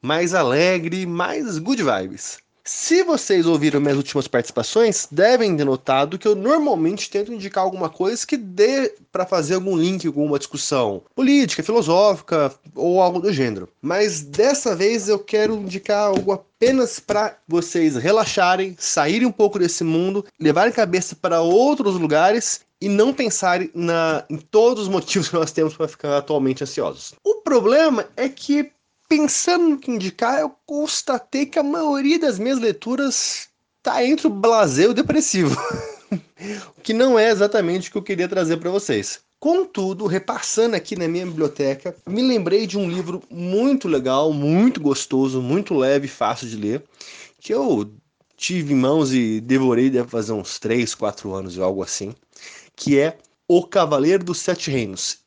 Mais 0.00 0.32
alegre, 0.32 1.04
mais 1.06 1.58
good 1.58 1.82
vibes. 1.82 2.38
Se 2.64 3.02
vocês 3.02 3.46
ouviram 3.46 3.80
minhas 3.80 3.96
últimas 3.96 4.28
participações, 4.28 5.08
devem 5.10 5.56
ter 5.56 5.64
notado 5.64 6.18
que 6.18 6.28
eu 6.28 6.34
normalmente 6.34 7.10
tento 7.10 7.32
indicar 7.32 7.64
alguma 7.64 7.88
coisa 7.88 8.26
que 8.26 8.36
dê 8.36 8.94
para 9.10 9.26
fazer 9.26 9.54
algum 9.54 9.76
link 9.76 10.10
com 10.10 10.24
uma 10.24 10.38
discussão 10.38 11.02
política, 11.14 11.62
filosófica 11.62 12.54
ou 12.74 13.00
algo 13.00 13.20
do 13.20 13.32
gênero. 13.32 13.68
Mas 13.80 14.22
dessa 14.22 14.76
vez 14.76 15.08
eu 15.08 15.18
quero 15.18 15.54
indicar 15.54 16.08
algo 16.08 16.32
apenas 16.32 17.00
para 17.00 17.36
vocês 17.48 17.96
relaxarem, 17.96 18.76
saírem 18.78 19.26
um 19.26 19.32
pouco 19.32 19.58
desse 19.58 19.82
mundo, 19.82 20.24
levarem 20.38 20.70
a 20.70 20.76
cabeça 20.76 21.16
para 21.16 21.40
outros 21.40 21.94
lugares 21.94 22.60
e 22.80 22.88
não 22.88 23.12
pensarem 23.12 23.70
na, 23.74 24.24
em 24.30 24.36
todos 24.36 24.84
os 24.84 24.88
motivos 24.88 25.28
que 25.28 25.34
nós 25.34 25.52
temos 25.52 25.76
para 25.76 25.88
ficar 25.88 26.16
atualmente 26.16 26.62
ansiosos. 26.62 27.14
O 27.22 27.36
problema 27.36 28.06
é 28.16 28.28
que 28.28 28.70
pensando 29.10 29.70
no 29.70 29.76
que 29.76 29.90
indicar, 29.90 30.38
eu 30.38 30.54
constatei 30.64 31.44
que 31.44 31.58
a 31.58 31.64
maioria 31.64 32.16
das 32.16 32.38
minhas 32.38 32.60
leituras 32.60 33.48
tá 33.82 34.04
entre 34.04 34.28
o 34.28 34.30
blasé 34.30 34.84
e 34.84 34.86
o 34.86 34.94
depressivo. 34.94 35.60
o 36.78 36.80
que 36.80 36.94
não 36.94 37.18
é 37.18 37.28
exatamente 37.28 37.88
o 37.88 37.92
que 37.92 37.98
eu 37.98 38.04
queria 38.04 38.28
trazer 38.28 38.58
para 38.58 38.70
vocês. 38.70 39.18
Contudo, 39.40 40.06
repassando 40.06 40.76
aqui 40.76 40.94
na 40.94 41.08
minha 41.08 41.26
biblioteca, 41.26 41.96
me 42.06 42.22
lembrei 42.22 42.68
de 42.68 42.78
um 42.78 42.88
livro 42.88 43.20
muito 43.28 43.88
legal, 43.88 44.32
muito 44.32 44.80
gostoso, 44.80 45.42
muito 45.42 45.74
leve 45.74 46.06
e 46.06 46.10
fácil 46.10 46.46
de 46.46 46.56
ler, 46.56 46.84
que 47.40 47.52
eu 47.52 47.90
tive 48.36 48.74
em 48.74 48.76
mãos 48.76 49.12
e 49.12 49.40
devorei 49.40 49.90
deve 49.90 50.08
fazer 50.08 50.32
uns 50.32 50.60
3, 50.60 50.94
4 50.94 51.34
anos 51.34 51.58
ou 51.58 51.64
algo 51.64 51.82
assim, 51.82 52.14
que 52.76 52.96
é 52.96 53.18
O 53.48 53.66
Cavaleiro 53.66 54.22
dos 54.22 54.38
Sete 54.38 54.70
Reinos. 54.70 55.18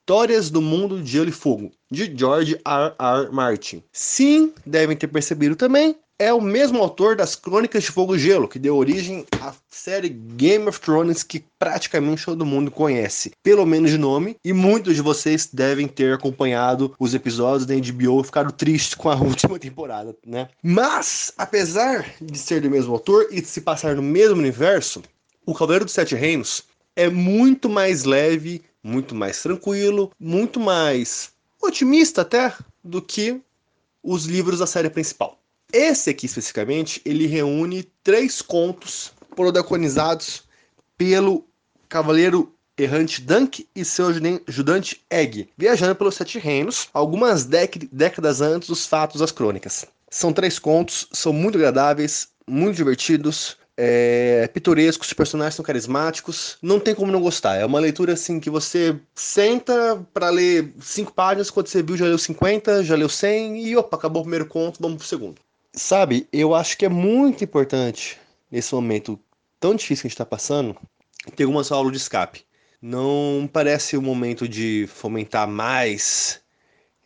Histórias 0.00 0.50
do 0.50 0.60
Mundo 0.60 1.00
de 1.02 1.10
Gelo 1.10 1.28
e 1.28 1.32
Fogo, 1.32 1.70
de 1.90 2.12
George 2.16 2.58
R. 2.64 2.94
R. 2.98 3.30
Martin. 3.30 3.82
Sim, 3.92 4.52
devem 4.66 4.96
ter 4.96 5.06
percebido 5.06 5.54
também, 5.54 5.94
é 6.20 6.34
o 6.34 6.40
mesmo 6.40 6.78
autor 6.82 7.16
das 7.16 7.34
Crônicas 7.34 7.84
de 7.84 7.90
Fogo 7.90 8.14
e 8.14 8.18
Gelo, 8.18 8.46
que 8.46 8.58
deu 8.58 8.76
origem 8.76 9.24
à 9.40 9.54
série 9.70 10.10
Game 10.10 10.68
of 10.68 10.78
Thrones, 10.78 11.22
que 11.22 11.42
praticamente 11.58 12.26
todo 12.26 12.44
mundo 12.44 12.70
conhece, 12.70 13.30
pelo 13.42 13.64
menos 13.64 13.90
de 13.90 13.96
nome, 13.96 14.36
e 14.44 14.52
muitos 14.52 14.96
de 14.96 15.00
vocês 15.00 15.48
devem 15.50 15.88
ter 15.88 16.12
acompanhado 16.12 16.94
os 16.98 17.14
episódios 17.14 17.64
da 17.64 17.74
HBO 17.74 18.20
e 18.20 18.24
ficaram 18.24 18.50
tristes 18.50 18.94
com 18.94 19.08
a 19.08 19.16
última 19.22 19.58
temporada, 19.58 20.14
né? 20.26 20.48
Mas, 20.62 21.32
apesar 21.38 22.14
de 22.20 22.36
ser 22.36 22.60
do 22.60 22.70
mesmo 22.70 22.92
autor 22.92 23.28
e 23.30 23.40
de 23.40 23.46
se 23.46 23.62
passar 23.62 23.96
no 23.96 24.02
mesmo 24.02 24.36
universo, 24.36 25.02
o 25.46 25.54
Cavaleiro 25.54 25.86
dos 25.86 25.94
Sete 25.94 26.14
Reinos 26.14 26.64
é 26.94 27.08
muito 27.08 27.66
mais 27.66 28.04
leve, 28.04 28.62
muito 28.82 29.14
mais 29.14 29.42
tranquilo, 29.42 30.12
muito 30.18 30.58
mais 30.58 31.32
otimista 31.60 32.22
até 32.22 32.54
do 32.82 33.02
que 33.02 33.40
os 34.02 34.24
livros 34.24 34.58
da 34.58 34.66
série 34.66 34.90
principal. 34.90 35.38
Esse 35.72 36.10
aqui 36.10 36.26
especificamente, 36.26 37.00
ele 37.04 37.26
reúne 37.26 37.84
três 38.02 38.42
contos 38.42 39.12
protagonizados 39.36 40.42
pelo 40.96 41.44
Cavaleiro 41.88 42.52
Errante 42.76 43.20
Dunk 43.20 43.68
e 43.74 43.84
seu 43.84 44.08
ajudante 44.48 45.04
Egg, 45.10 45.48
viajando 45.56 45.94
pelos 45.94 46.14
Sete 46.14 46.38
Reinos, 46.38 46.88
algumas 46.92 47.44
décadas 47.44 48.40
antes 48.40 48.68
dos 48.68 48.86
fatos 48.86 49.20
das 49.20 49.30
crônicas. 49.30 49.84
São 50.08 50.32
três 50.32 50.58
contos, 50.58 51.06
são 51.12 51.32
muito 51.32 51.56
agradáveis, 51.56 52.28
muito 52.46 52.76
divertidos, 52.76 53.56
é, 53.82 54.46
pitorescos, 54.48 55.08
os 55.08 55.14
personagens 55.14 55.54
são 55.54 55.64
carismáticos, 55.64 56.58
não 56.60 56.78
tem 56.78 56.94
como 56.94 57.10
não 57.10 57.22
gostar. 57.22 57.56
É 57.56 57.64
uma 57.64 57.80
leitura 57.80 58.12
assim 58.12 58.38
que 58.38 58.50
você 58.50 58.94
senta 59.14 60.06
para 60.12 60.28
ler 60.28 60.74
cinco 60.78 61.14
páginas, 61.14 61.50
quando 61.50 61.68
você 61.68 61.82
viu 61.82 61.96
já 61.96 62.04
leu 62.04 62.18
50, 62.18 62.84
já 62.84 62.94
leu 62.94 63.08
100 63.08 63.66
e 63.66 63.76
opa, 63.78 63.96
acabou 63.96 64.20
o 64.20 64.24
primeiro 64.24 64.44
conto, 64.44 64.82
vamos 64.82 64.98
pro 64.98 65.06
segundo. 65.06 65.36
Sabe, 65.72 66.28
eu 66.30 66.54
acho 66.54 66.76
que 66.76 66.84
é 66.84 66.90
muito 66.90 67.42
importante 67.42 68.18
nesse 68.50 68.74
momento 68.74 69.18
tão 69.58 69.74
difícil 69.74 70.02
que 70.02 70.08
a 70.08 70.10
gente 70.10 70.14
está 70.14 70.26
passando 70.26 70.76
ter 71.34 71.46
uma 71.46 71.62
aula 71.70 71.90
de 71.90 71.96
escape. 71.96 72.44
Não 72.82 73.48
parece 73.50 73.96
o 73.96 74.02
momento 74.02 74.46
de 74.46 74.86
fomentar 74.92 75.48
mais 75.48 76.40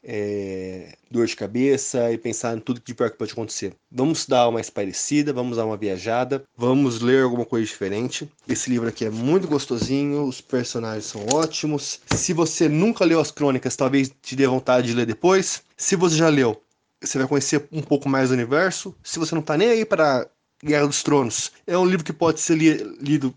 é, 0.04 0.96
dor 1.10 1.26
de 1.26 1.34
cabeça 1.34 2.12
e 2.12 2.18
pensar 2.18 2.56
em 2.56 2.60
tudo 2.60 2.80
de 2.84 2.94
pior 2.94 3.10
que 3.10 3.16
pode 3.16 3.32
acontecer. 3.32 3.74
Vamos 3.90 4.26
dar 4.26 4.48
uma 4.48 4.60
espairecida, 4.60 5.32
vamos 5.32 5.56
dar 5.56 5.64
uma 5.64 5.76
viajada, 5.76 6.44
vamos 6.56 7.00
ler 7.00 7.22
alguma 7.22 7.46
coisa 7.46 7.66
diferente. 7.66 8.28
Esse 8.46 8.68
livro 8.68 8.88
aqui 8.88 9.04
é 9.06 9.10
muito 9.10 9.48
gostosinho, 9.48 10.24
os 10.24 10.40
personagens 10.40 11.06
são 11.06 11.24
ótimos. 11.32 12.00
Se 12.14 12.32
você 12.32 12.68
nunca 12.68 13.04
leu 13.04 13.18
as 13.18 13.30
crônicas, 13.30 13.76
talvez 13.76 14.12
te 14.22 14.36
dê 14.36 14.46
vontade 14.46 14.88
de 14.88 14.94
ler 14.94 15.06
depois. 15.06 15.62
Se 15.76 15.96
você 15.96 16.16
já 16.16 16.28
leu, 16.28 16.60
você 17.00 17.18
vai 17.18 17.26
conhecer 17.26 17.66
um 17.72 17.82
pouco 17.82 18.08
mais 18.08 18.28
do 18.28 18.34
universo. 18.34 18.94
Se 19.02 19.18
você 19.18 19.34
não 19.34 19.40
está 19.40 19.56
nem 19.56 19.70
aí 19.70 19.84
para 19.84 20.28
Guerra 20.62 20.86
dos 20.86 21.02
Tronos, 21.02 21.52
é 21.66 21.76
um 21.76 21.86
livro 21.86 22.04
que 22.04 22.12
pode 22.12 22.40
ser 22.40 22.56
li 22.56 22.74
lido 23.00 23.34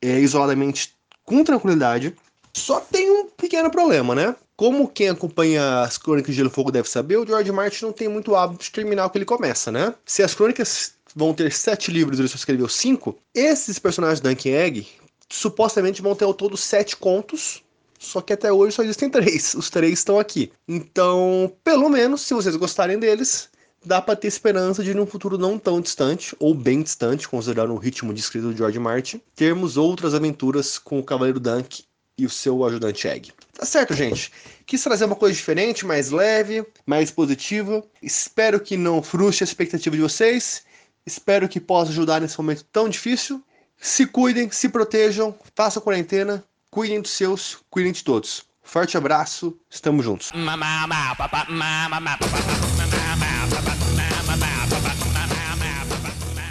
é, 0.00 0.20
isoladamente 0.20 0.94
com 1.24 1.42
tranquilidade. 1.42 2.14
Só 2.52 2.80
tem 2.80 3.10
um 3.10 3.26
pequeno 3.26 3.70
problema, 3.70 4.14
né? 4.14 4.34
Como 4.56 4.88
quem 4.88 5.10
acompanha 5.10 5.82
as 5.82 5.98
Crônicas 5.98 6.34
de 6.34 6.38
Gelo 6.38 6.48
e 6.48 6.52
Fogo 6.52 6.70
deve 6.70 6.88
saber, 6.88 7.18
o 7.18 7.26
George 7.26 7.52
Martin 7.52 7.84
não 7.84 7.92
tem 7.92 8.08
muito 8.08 8.34
hábito 8.34 8.64
de 8.64 8.70
terminar 8.70 9.04
o 9.04 9.10
que 9.10 9.18
ele 9.18 9.26
começa, 9.26 9.70
né? 9.70 9.94
Se 10.06 10.22
as 10.22 10.34
crônicas 10.34 10.94
vão 11.14 11.34
ter 11.34 11.52
sete 11.52 11.90
livros 11.90 12.18
ele 12.18 12.28
só 12.28 12.36
escreveu 12.36 12.68
cinco, 12.68 13.18
esses 13.34 13.78
personagens 13.78 14.20
da 14.20 14.30
Duncan 14.30 14.50
Egg 14.50 14.86
supostamente 15.28 16.00
vão 16.00 16.14
ter 16.14 16.24
ao 16.24 16.32
todo 16.32 16.56
sete 16.56 16.96
contos, 16.96 17.62
só 17.98 18.22
que 18.22 18.32
até 18.32 18.50
hoje 18.50 18.74
só 18.74 18.82
existem 18.82 19.08
três. 19.10 19.52
Os 19.54 19.68
três 19.68 19.98
estão 19.98 20.18
aqui. 20.18 20.50
Então, 20.66 21.52
pelo 21.62 21.90
menos, 21.90 22.22
se 22.22 22.32
vocês 22.32 22.56
gostarem 22.56 22.98
deles, 22.98 23.50
dá 23.84 24.00
para 24.00 24.16
ter 24.16 24.28
esperança 24.28 24.82
de, 24.82 24.94
num 24.94 25.06
futuro 25.06 25.36
não 25.36 25.58
tão 25.58 25.82
distante, 25.82 26.34
ou 26.38 26.54
bem 26.54 26.82
distante, 26.82 27.28
considerando 27.28 27.74
o 27.74 27.78
ritmo 27.78 28.14
de 28.14 28.20
escrita 28.20 28.46
do 28.46 28.56
George 28.56 28.78
Martin, 28.78 29.20
termos 29.34 29.76
outras 29.76 30.14
aventuras 30.14 30.78
com 30.78 30.98
o 30.98 31.04
Cavaleiro 31.04 31.40
Dunk 31.40 31.84
e 32.18 32.24
o 32.24 32.30
seu 32.30 32.64
ajudante 32.64 33.06
Egg. 33.06 33.32
Tá 33.52 33.64
certo, 33.64 33.94
gente? 33.94 34.32
Quis 34.64 34.82
trazer 34.82 35.04
uma 35.04 35.16
coisa 35.16 35.34
diferente, 35.34 35.86
mais 35.86 36.10
leve, 36.10 36.66
mais 36.86 37.10
positiva. 37.10 37.84
Espero 38.02 38.60
que 38.60 38.76
não 38.76 39.02
frustre 39.02 39.44
a 39.44 39.46
expectativa 39.46 39.94
de 39.96 40.02
vocês. 40.02 40.64
Espero 41.04 41.48
que 41.48 41.60
possa 41.60 41.90
ajudar 41.90 42.20
nesse 42.20 42.38
momento 42.38 42.64
tão 42.72 42.88
difícil. 42.88 43.42
Se 43.78 44.06
cuidem, 44.06 44.50
se 44.50 44.68
protejam, 44.68 45.34
façam 45.54 45.82
quarentena, 45.82 46.42
cuidem 46.70 47.00
dos 47.00 47.12
seus, 47.12 47.58
cuidem 47.70 47.92
de 47.92 48.02
todos. 48.02 48.44
Forte 48.62 48.96
abraço, 48.96 49.56
estamos 49.70 50.04
juntos. 50.04 50.32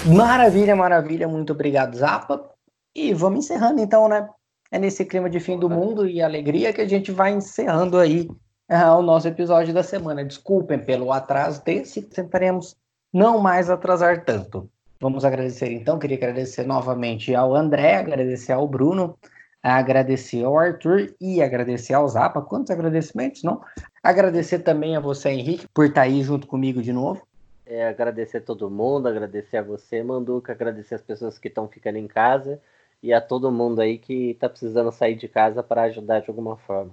Maravilha, 0.06 0.76
maravilha. 0.76 1.28
Muito 1.28 1.52
obrigado, 1.52 1.98
Zapa. 1.98 2.50
E 2.96 3.14
vamos 3.14 3.44
encerrando 3.44 3.82
então, 3.82 4.08
né? 4.08 4.30
É 4.76 4.78
nesse 4.78 5.06
clima 5.06 5.30
de 5.30 5.40
fim 5.40 5.58
do 5.58 5.70
mundo 5.70 6.06
e 6.06 6.22
alegria 6.22 6.74
que 6.74 6.82
a 6.82 6.86
gente 6.86 7.10
vai 7.10 7.32
encerrando 7.32 7.98
aí 7.98 8.30
ah, 8.68 8.98
o 8.98 9.02
nosso 9.02 9.26
episódio 9.26 9.74
da 9.74 9.82
semana. 9.82 10.26
Desculpem 10.26 10.78
pelo 10.78 11.14
atraso 11.14 11.64
desse, 11.64 12.02
tentaremos 12.02 12.76
não 13.14 13.40
mais 13.40 13.70
atrasar 13.70 14.26
tanto. 14.26 14.70
Vamos 15.00 15.24
agradecer 15.24 15.72
então, 15.72 15.98
queria 15.98 16.18
agradecer 16.18 16.66
novamente 16.66 17.34
ao 17.34 17.56
André, 17.56 17.96
agradecer 17.96 18.52
ao 18.52 18.68
Bruno, 18.68 19.18
agradecer 19.64 20.44
ao 20.44 20.60
Arthur 20.60 21.16
e 21.22 21.42
agradecer 21.42 21.94
ao 21.94 22.06
Zapa. 22.10 22.42
Quantos 22.42 22.70
agradecimentos, 22.70 23.44
não? 23.44 23.62
Agradecer 24.04 24.60
também 24.60 24.98
a 24.98 25.00
você, 25.00 25.30
Henrique, 25.30 25.70
por 25.74 25.86
estar 25.86 26.02
aí 26.02 26.22
junto 26.22 26.48
comigo 26.48 26.82
de 26.82 26.92
novo. 26.92 27.26
É, 27.66 27.88
agradecer 27.88 28.42
todo 28.42 28.70
mundo, 28.70 29.08
agradecer 29.08 29.56
a 29.56 29.64
você, 29.64 30.04
Manduca, 30.04 30.52
agradecer 30.52 30.96
as 30.96 31.02
pessoas 31.02 31.40
que 31.40 31.48
estão 31.48 31.66
ficando 31.66 31.98
em 31.98 32.08
casa 32.08 32.60
e 33.02 33.14
a 33.14 33.22
todo 33.22 33.52
mundo 33.52 33.82
aí 33.82 33.98
que 33.98 34.32
está 34.32 34.50
precisando 34.50 34.92
sair 34.92 35.16
de 35.16 35.28
casa 35.28 35.62
para 35.62 35.84
ajudar 35.84 36.22
de 36.22 36.30
alguma 36.30 36.58
forma. 36.58 36.92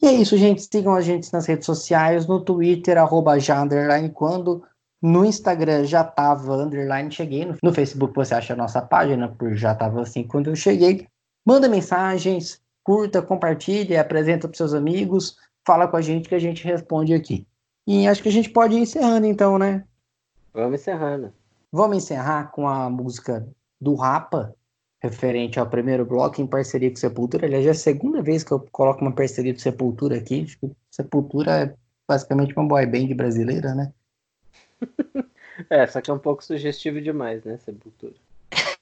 E 0.00 0.06
é 0.06 0.12
isso, 0.12 0.36
gente. 0.36 0.62
Sigam 0.62 0.94
a 0.94 1.00
gente 1.00 1.32
nas 1.32 1.46
redes 1.46 1.66
sociais, 1.66 2.26
no 2.26 2.40
Twitter, 2.40 2.96
arroba 2.98 3.38
já, 3.38 3.60
underline, 3.60 4.10
quando 4.10 4.62
no 5.02 5.24
Instagram 5.24 5.84
já 5.84 6.04
tava 6.04 6.56
underline, 6.56 7.10
cheguei. 7.10 7.46
No, 7.62 7.72
Facebook 7.72 8.14
você 8.14 8.34
acha 8.34 8.52
a 8.52 8.56
nossa 8.56 8.80
página, 8.80 9.28
por 9.28 9.54
já 9.54 9.74
tava 9.74 10.02
assim 10.02 10.24
quando 10.24 10.50
eu 10.50 10.56
cheguei. 10.56 11.06
Manda 11.44 11.68
mensagens, 11.68 12.60
curta, 12.82 13.22
compartilhe, 13.22 13.96
apresenta 13.96 14.48
para 14.48 14.56
seus 14.56 14.74
amigos, 14.74 15.36
fala 15.66 15.86
com 15.86 15.96
a 15.96 16.00
gente 16.00 16.28
que 16.28 16.34
a 16.34 16.40
gente 16.40 16.64
responde 16.64 17.14
aqui. 17.14 17.46
E 17.86 18.06
acho 18.06 18.22
que 18.22 18.28
a 18.28 18.32
gente 18.32 18.50
pode 18.50 18.74
ir 18.74 18.80
encerrando 18.80 19.26
então, 19.26 19.58
né? 19.58 19.84
Vamos 20.52 20.80
encerrando. 20.80 21.32
Vamos 21.72 21.98
encerrar 21.98 22.50
com 22.50 22.66
a 22.68 22.90
música 22.90 23.46
do 23.80 23.94
Rapa, 23.94 24.54
referente 25.00 25.58
ao 25.58 25.68
primeiro 25.68 26.04
bloco, 26.04 26.40
em 26.40 26.46
parceria 26.46 26.90
com 26.90 26.96
Sepultura. 26.96 27.46
Aliás, 27.46 27.64
já 27.64 27.70
é 27.70 27.72
a 27.72 27.74
segunda 27.74 28.22
vez 28.22 28.42
que 28.42 28.52
eu 28.52 28.60
coloco 28.72 29.00
uma 29.00 29.12
parceria 29.12 29.52
do 29.52 29.60
Sepultura 29.60 30.16
aqui. 30.16 30.46
Sepultura 30.90 31.64
é 31.64 31.74
basicamente 32.06 32.54
uma 32.54 32.66
boy 32.66 32.86
band 32.86 33.14
brasileira, 33.14 33.74
né? 33.74 33.92
É, 35.68 35.84
só 35.88 36.00
que 36.00 36.08
é 36.08 36.14
um 36.14 36.20
pouco 36.20 36.44
sugestivo 36.44 37.00
demais, 37.00 37.42
né, 37.42 37.58
Sepultura? 37.58 38.14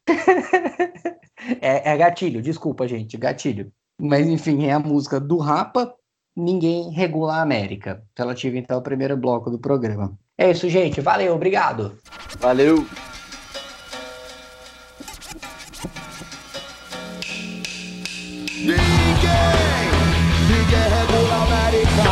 é, 1.58 1.90
é 1.90 1.96
gatilho, 1.96 2.42
desculpa, 2.42 2.86
gente, 2.86 3.16
gatilho. 3.16 3.72
Mas 3.98 4.26
enfim, 4.26 4.66
é 4.66 4.72
a 4.72 4.78
música 4.78 5.18
do 5.18 5.38
Rapa, 5.38 5.96
Ninguém 6.36 6.90
Regula 6.90 7.36
a 7.36 7.40
América, 7.40 8.02
relativa 8.14 8.58
então 8.58 8.76
ao 8.76 8.82
primeiro 8.82 9.16
bloco 9.16 9.50
do 9.50 9.58
programa. 9.58 10.18
É 10.36 10.50
isso, 10.50 10.68
gente. 10.68 11.00
Valeu, 11.00 11.34
obrigado. 11.34 11.98
Valeu. 12.38 12.84
Ninguém, 18.66 18.82
ninguém 20.48 20.86
regula 20.90 21.34
a 21.34 21.42
América. 21.44 22.02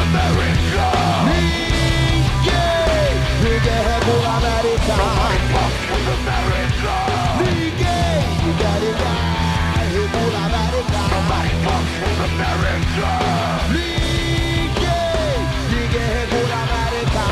America. 0.00 0.88
Ninguém, 1.28 3.12
ninguém 3.42 3.80
regula 3.92 4.28
a 4.28 4.36
América. 4.38 4.94
With 5.92 6.08
America. 6.16 6.94
Ninguém, 7.44 8.24
ninguém, 8.40 8.80
ninguém 8.80 9.92
regula 9.92 10.38
a 10.38 10.46
América. 10.46 11.00
Ninguém, 13.68 15.36
ninguém 15.68 16.08
regula 16.20 16.54
a 16.54 16.64
América. 16.64 17.22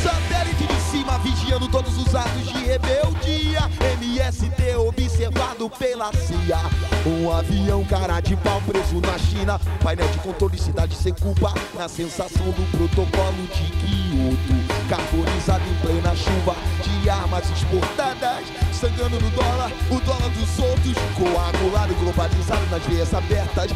Satélite 0.00 0.64
de 0.64 0.78
cima 0.80 1.18
vigiando 1.18 1.66
todos 1.66 1.98
os 1.98 2.14
atos 2.14 2.46
de 2.46 2.58
rebeldia. 2.64 3.17
Observado 5.18 5.68
pela 5.70 6.12
CIA. 6.12 6.60
Um 7.04 7.32
avião 7.32 7.84
cara 7.86 8.20
de 8.20 8.36
pau 8.36 8.62
preso 8.64 9.00
na 9.00 9.18
China. 9.18 9.60
Painel 9.82 10.06
de 10.10 10.18
controle, 10.18 10.56
cidade 10.56 10.94
sem 10.94 11.12
culpa. 11.12 11.52
Na 11.74 11.88
sensação 11.88 12.46
do 12.52 12.78
protocolo 12.78 13.48
de 13.52 13.64
Kyoto. 13.82 14.88
Carbonizado 14.88 15.64
em 15.68 15.74
plena 15.84 16.14
chuva 16.14 16.54
de 16.84 17.10
armas 17.10 17.50
exportadas. 17.50 18.44
Sangrando 18.72 19.18
no 19.18 19.30
dólar, 19.30 19.72
o 19.90 20.00
dólar 20.02 20.30
dos 20.30 20.56
outros. 20.60 20.94
Coagulado, 21.16 21.96
globalizado 21.96 22.64
nas 22.70 22.86
veias 22.86 23.12
abertas. 23.12 23.72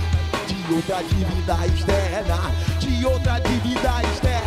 De 0.46 0.72
outra 0.72 1.02
dívida 1.02 1.66
externa. 1.66 2.38
De 2.78 3.04
outra 3.04 3.40
dívida 3.40 4.00
externa. 4.12 4.41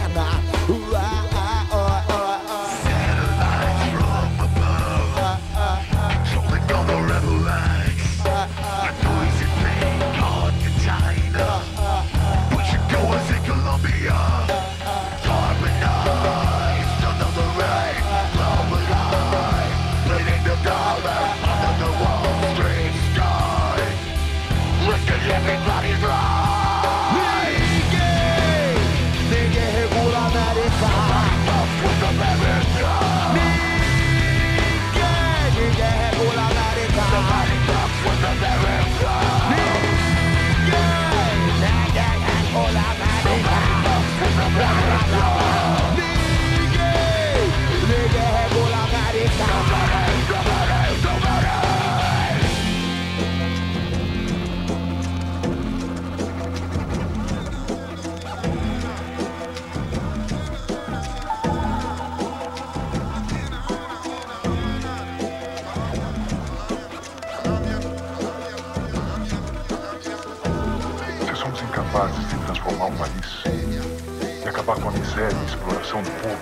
Miséria 75.15 75.33
e 75.33 75.39
a 75.39 75.43
exploração 75.45 76.03
do 76.03 76.11
povo, 76.11 76.41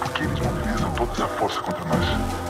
por 0.00 0.12
que 0.12 0.24
eles 0.24 0.38
mobilizam 0.40 0.92
toda 0.94 1.12
essa 1.12 1.28
força 1.28 1.60
contra 1.60 1.84
nós? 1.84 2.41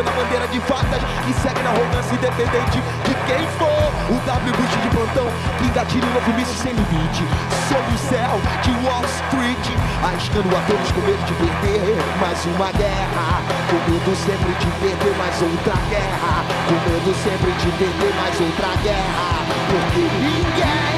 Deixando 0.00 0.16
a 0.16 0.24
bandeira 0.24 0.48
de 0.48 0.60
fatas 0.60 1.02
que 1.26 1.32
segue 1.42 1.62
na 1.62 1.70
arrogância 1.70 2.14
independente 2.14 2.80
de 3.04 3.14
quem 3.28 3.46
for. 3.60 3.92
O 4.08 4.16
W 4.24 4.52
Bush 4.56 4.82
de 4.82 4.88
plantão 4.96 5.26
que 5.58 5.64
engatilha 5.66 6.06
um 6.06 6.14
novo 6.14 6.32
míssil 6.32 6.54
sem 6.56 6.72
limite. 6.72 7.24
Sob 7.68 7.84
o 7.84 7.98
céu 8.08 8.40
de 8.62 8.70
Wall 8.80 9.04
Street, 9.04 9.76
arriscando 10.02 10.48
a 10.56 10.60
todos 10.64 10.90
com 10.92 11.02
medo 11.02 11.22
de 11.26 11.34
perder 11.34 12.00
mais 12.18 12.42
uma 12.46 12.72
guerra. 12.72 13.44
Com 13.68 13.76
medo 13.92 14.16
sempre 14.16 14.52
de 14.56 14.70
perder 14.80 15.14
mais 15.18 15.42
outra 15.42 15.76
guerra. 15.90 16.44
Com 16.64 16.80
medo 16.88 17.12
sempre 17.20 17.52
de 17.60 17.68
perder 17.76 18.14
mais 18.16 18.40
outra 18.40 18.72
guerra. 18.80 19.44
Porque 19.68 20.00
ninguém, 20.16 20.96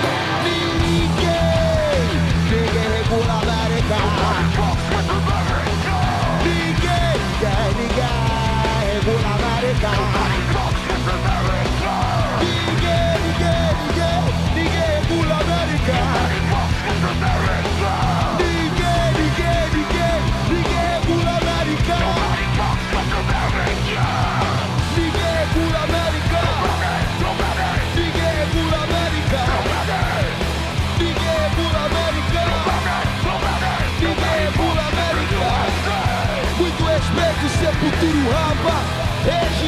ninguém, 0.78 1.42
ninguém 2.54 3.02
regula 3.02 3.34
América. 3.42 3.98
Ninguém, 6.44 7.18
ninguém, 7.42 7.82
ninguém 7.82 8.21
segura 9.02 9.28
América. 9.34 9.90
Ninguém, 12.40 13.18
ninguém, 13.26 13.70
ninguém, 13.82 14.22
ninguém 14.54 14.86
regula 15.00 15.34
América. 15.40 15.98
Ninguém, 18.38 19.08
ninguém, 19.18 19.62
ninguém, 19.74 20.18
ninguém 20.50 20.86
regula 20.94 21.32
América. 21.36 21.98
Ninguém 24.96 25.32
regula 25.38 25.78
a 25.78 25.82
América. 25.82 26.42
Ninguém 27.96 28.32
América. 28.82 29.42
Ninguém 30.98 31.36
regula 31.42 31.78
a 31.78 31.86
América. 31.86 32.44
Ninguém 33.98 34.36
regula 34.44 34.82
a 34.82 34.88
América. 34.88 35.50
Muito 36.56 36.82
respeito, 36.84 37.44
sepultura 37.58 38.16
o 38.16 38.30
rapa. 38.30 38.81
Yeah. 39.24 39.61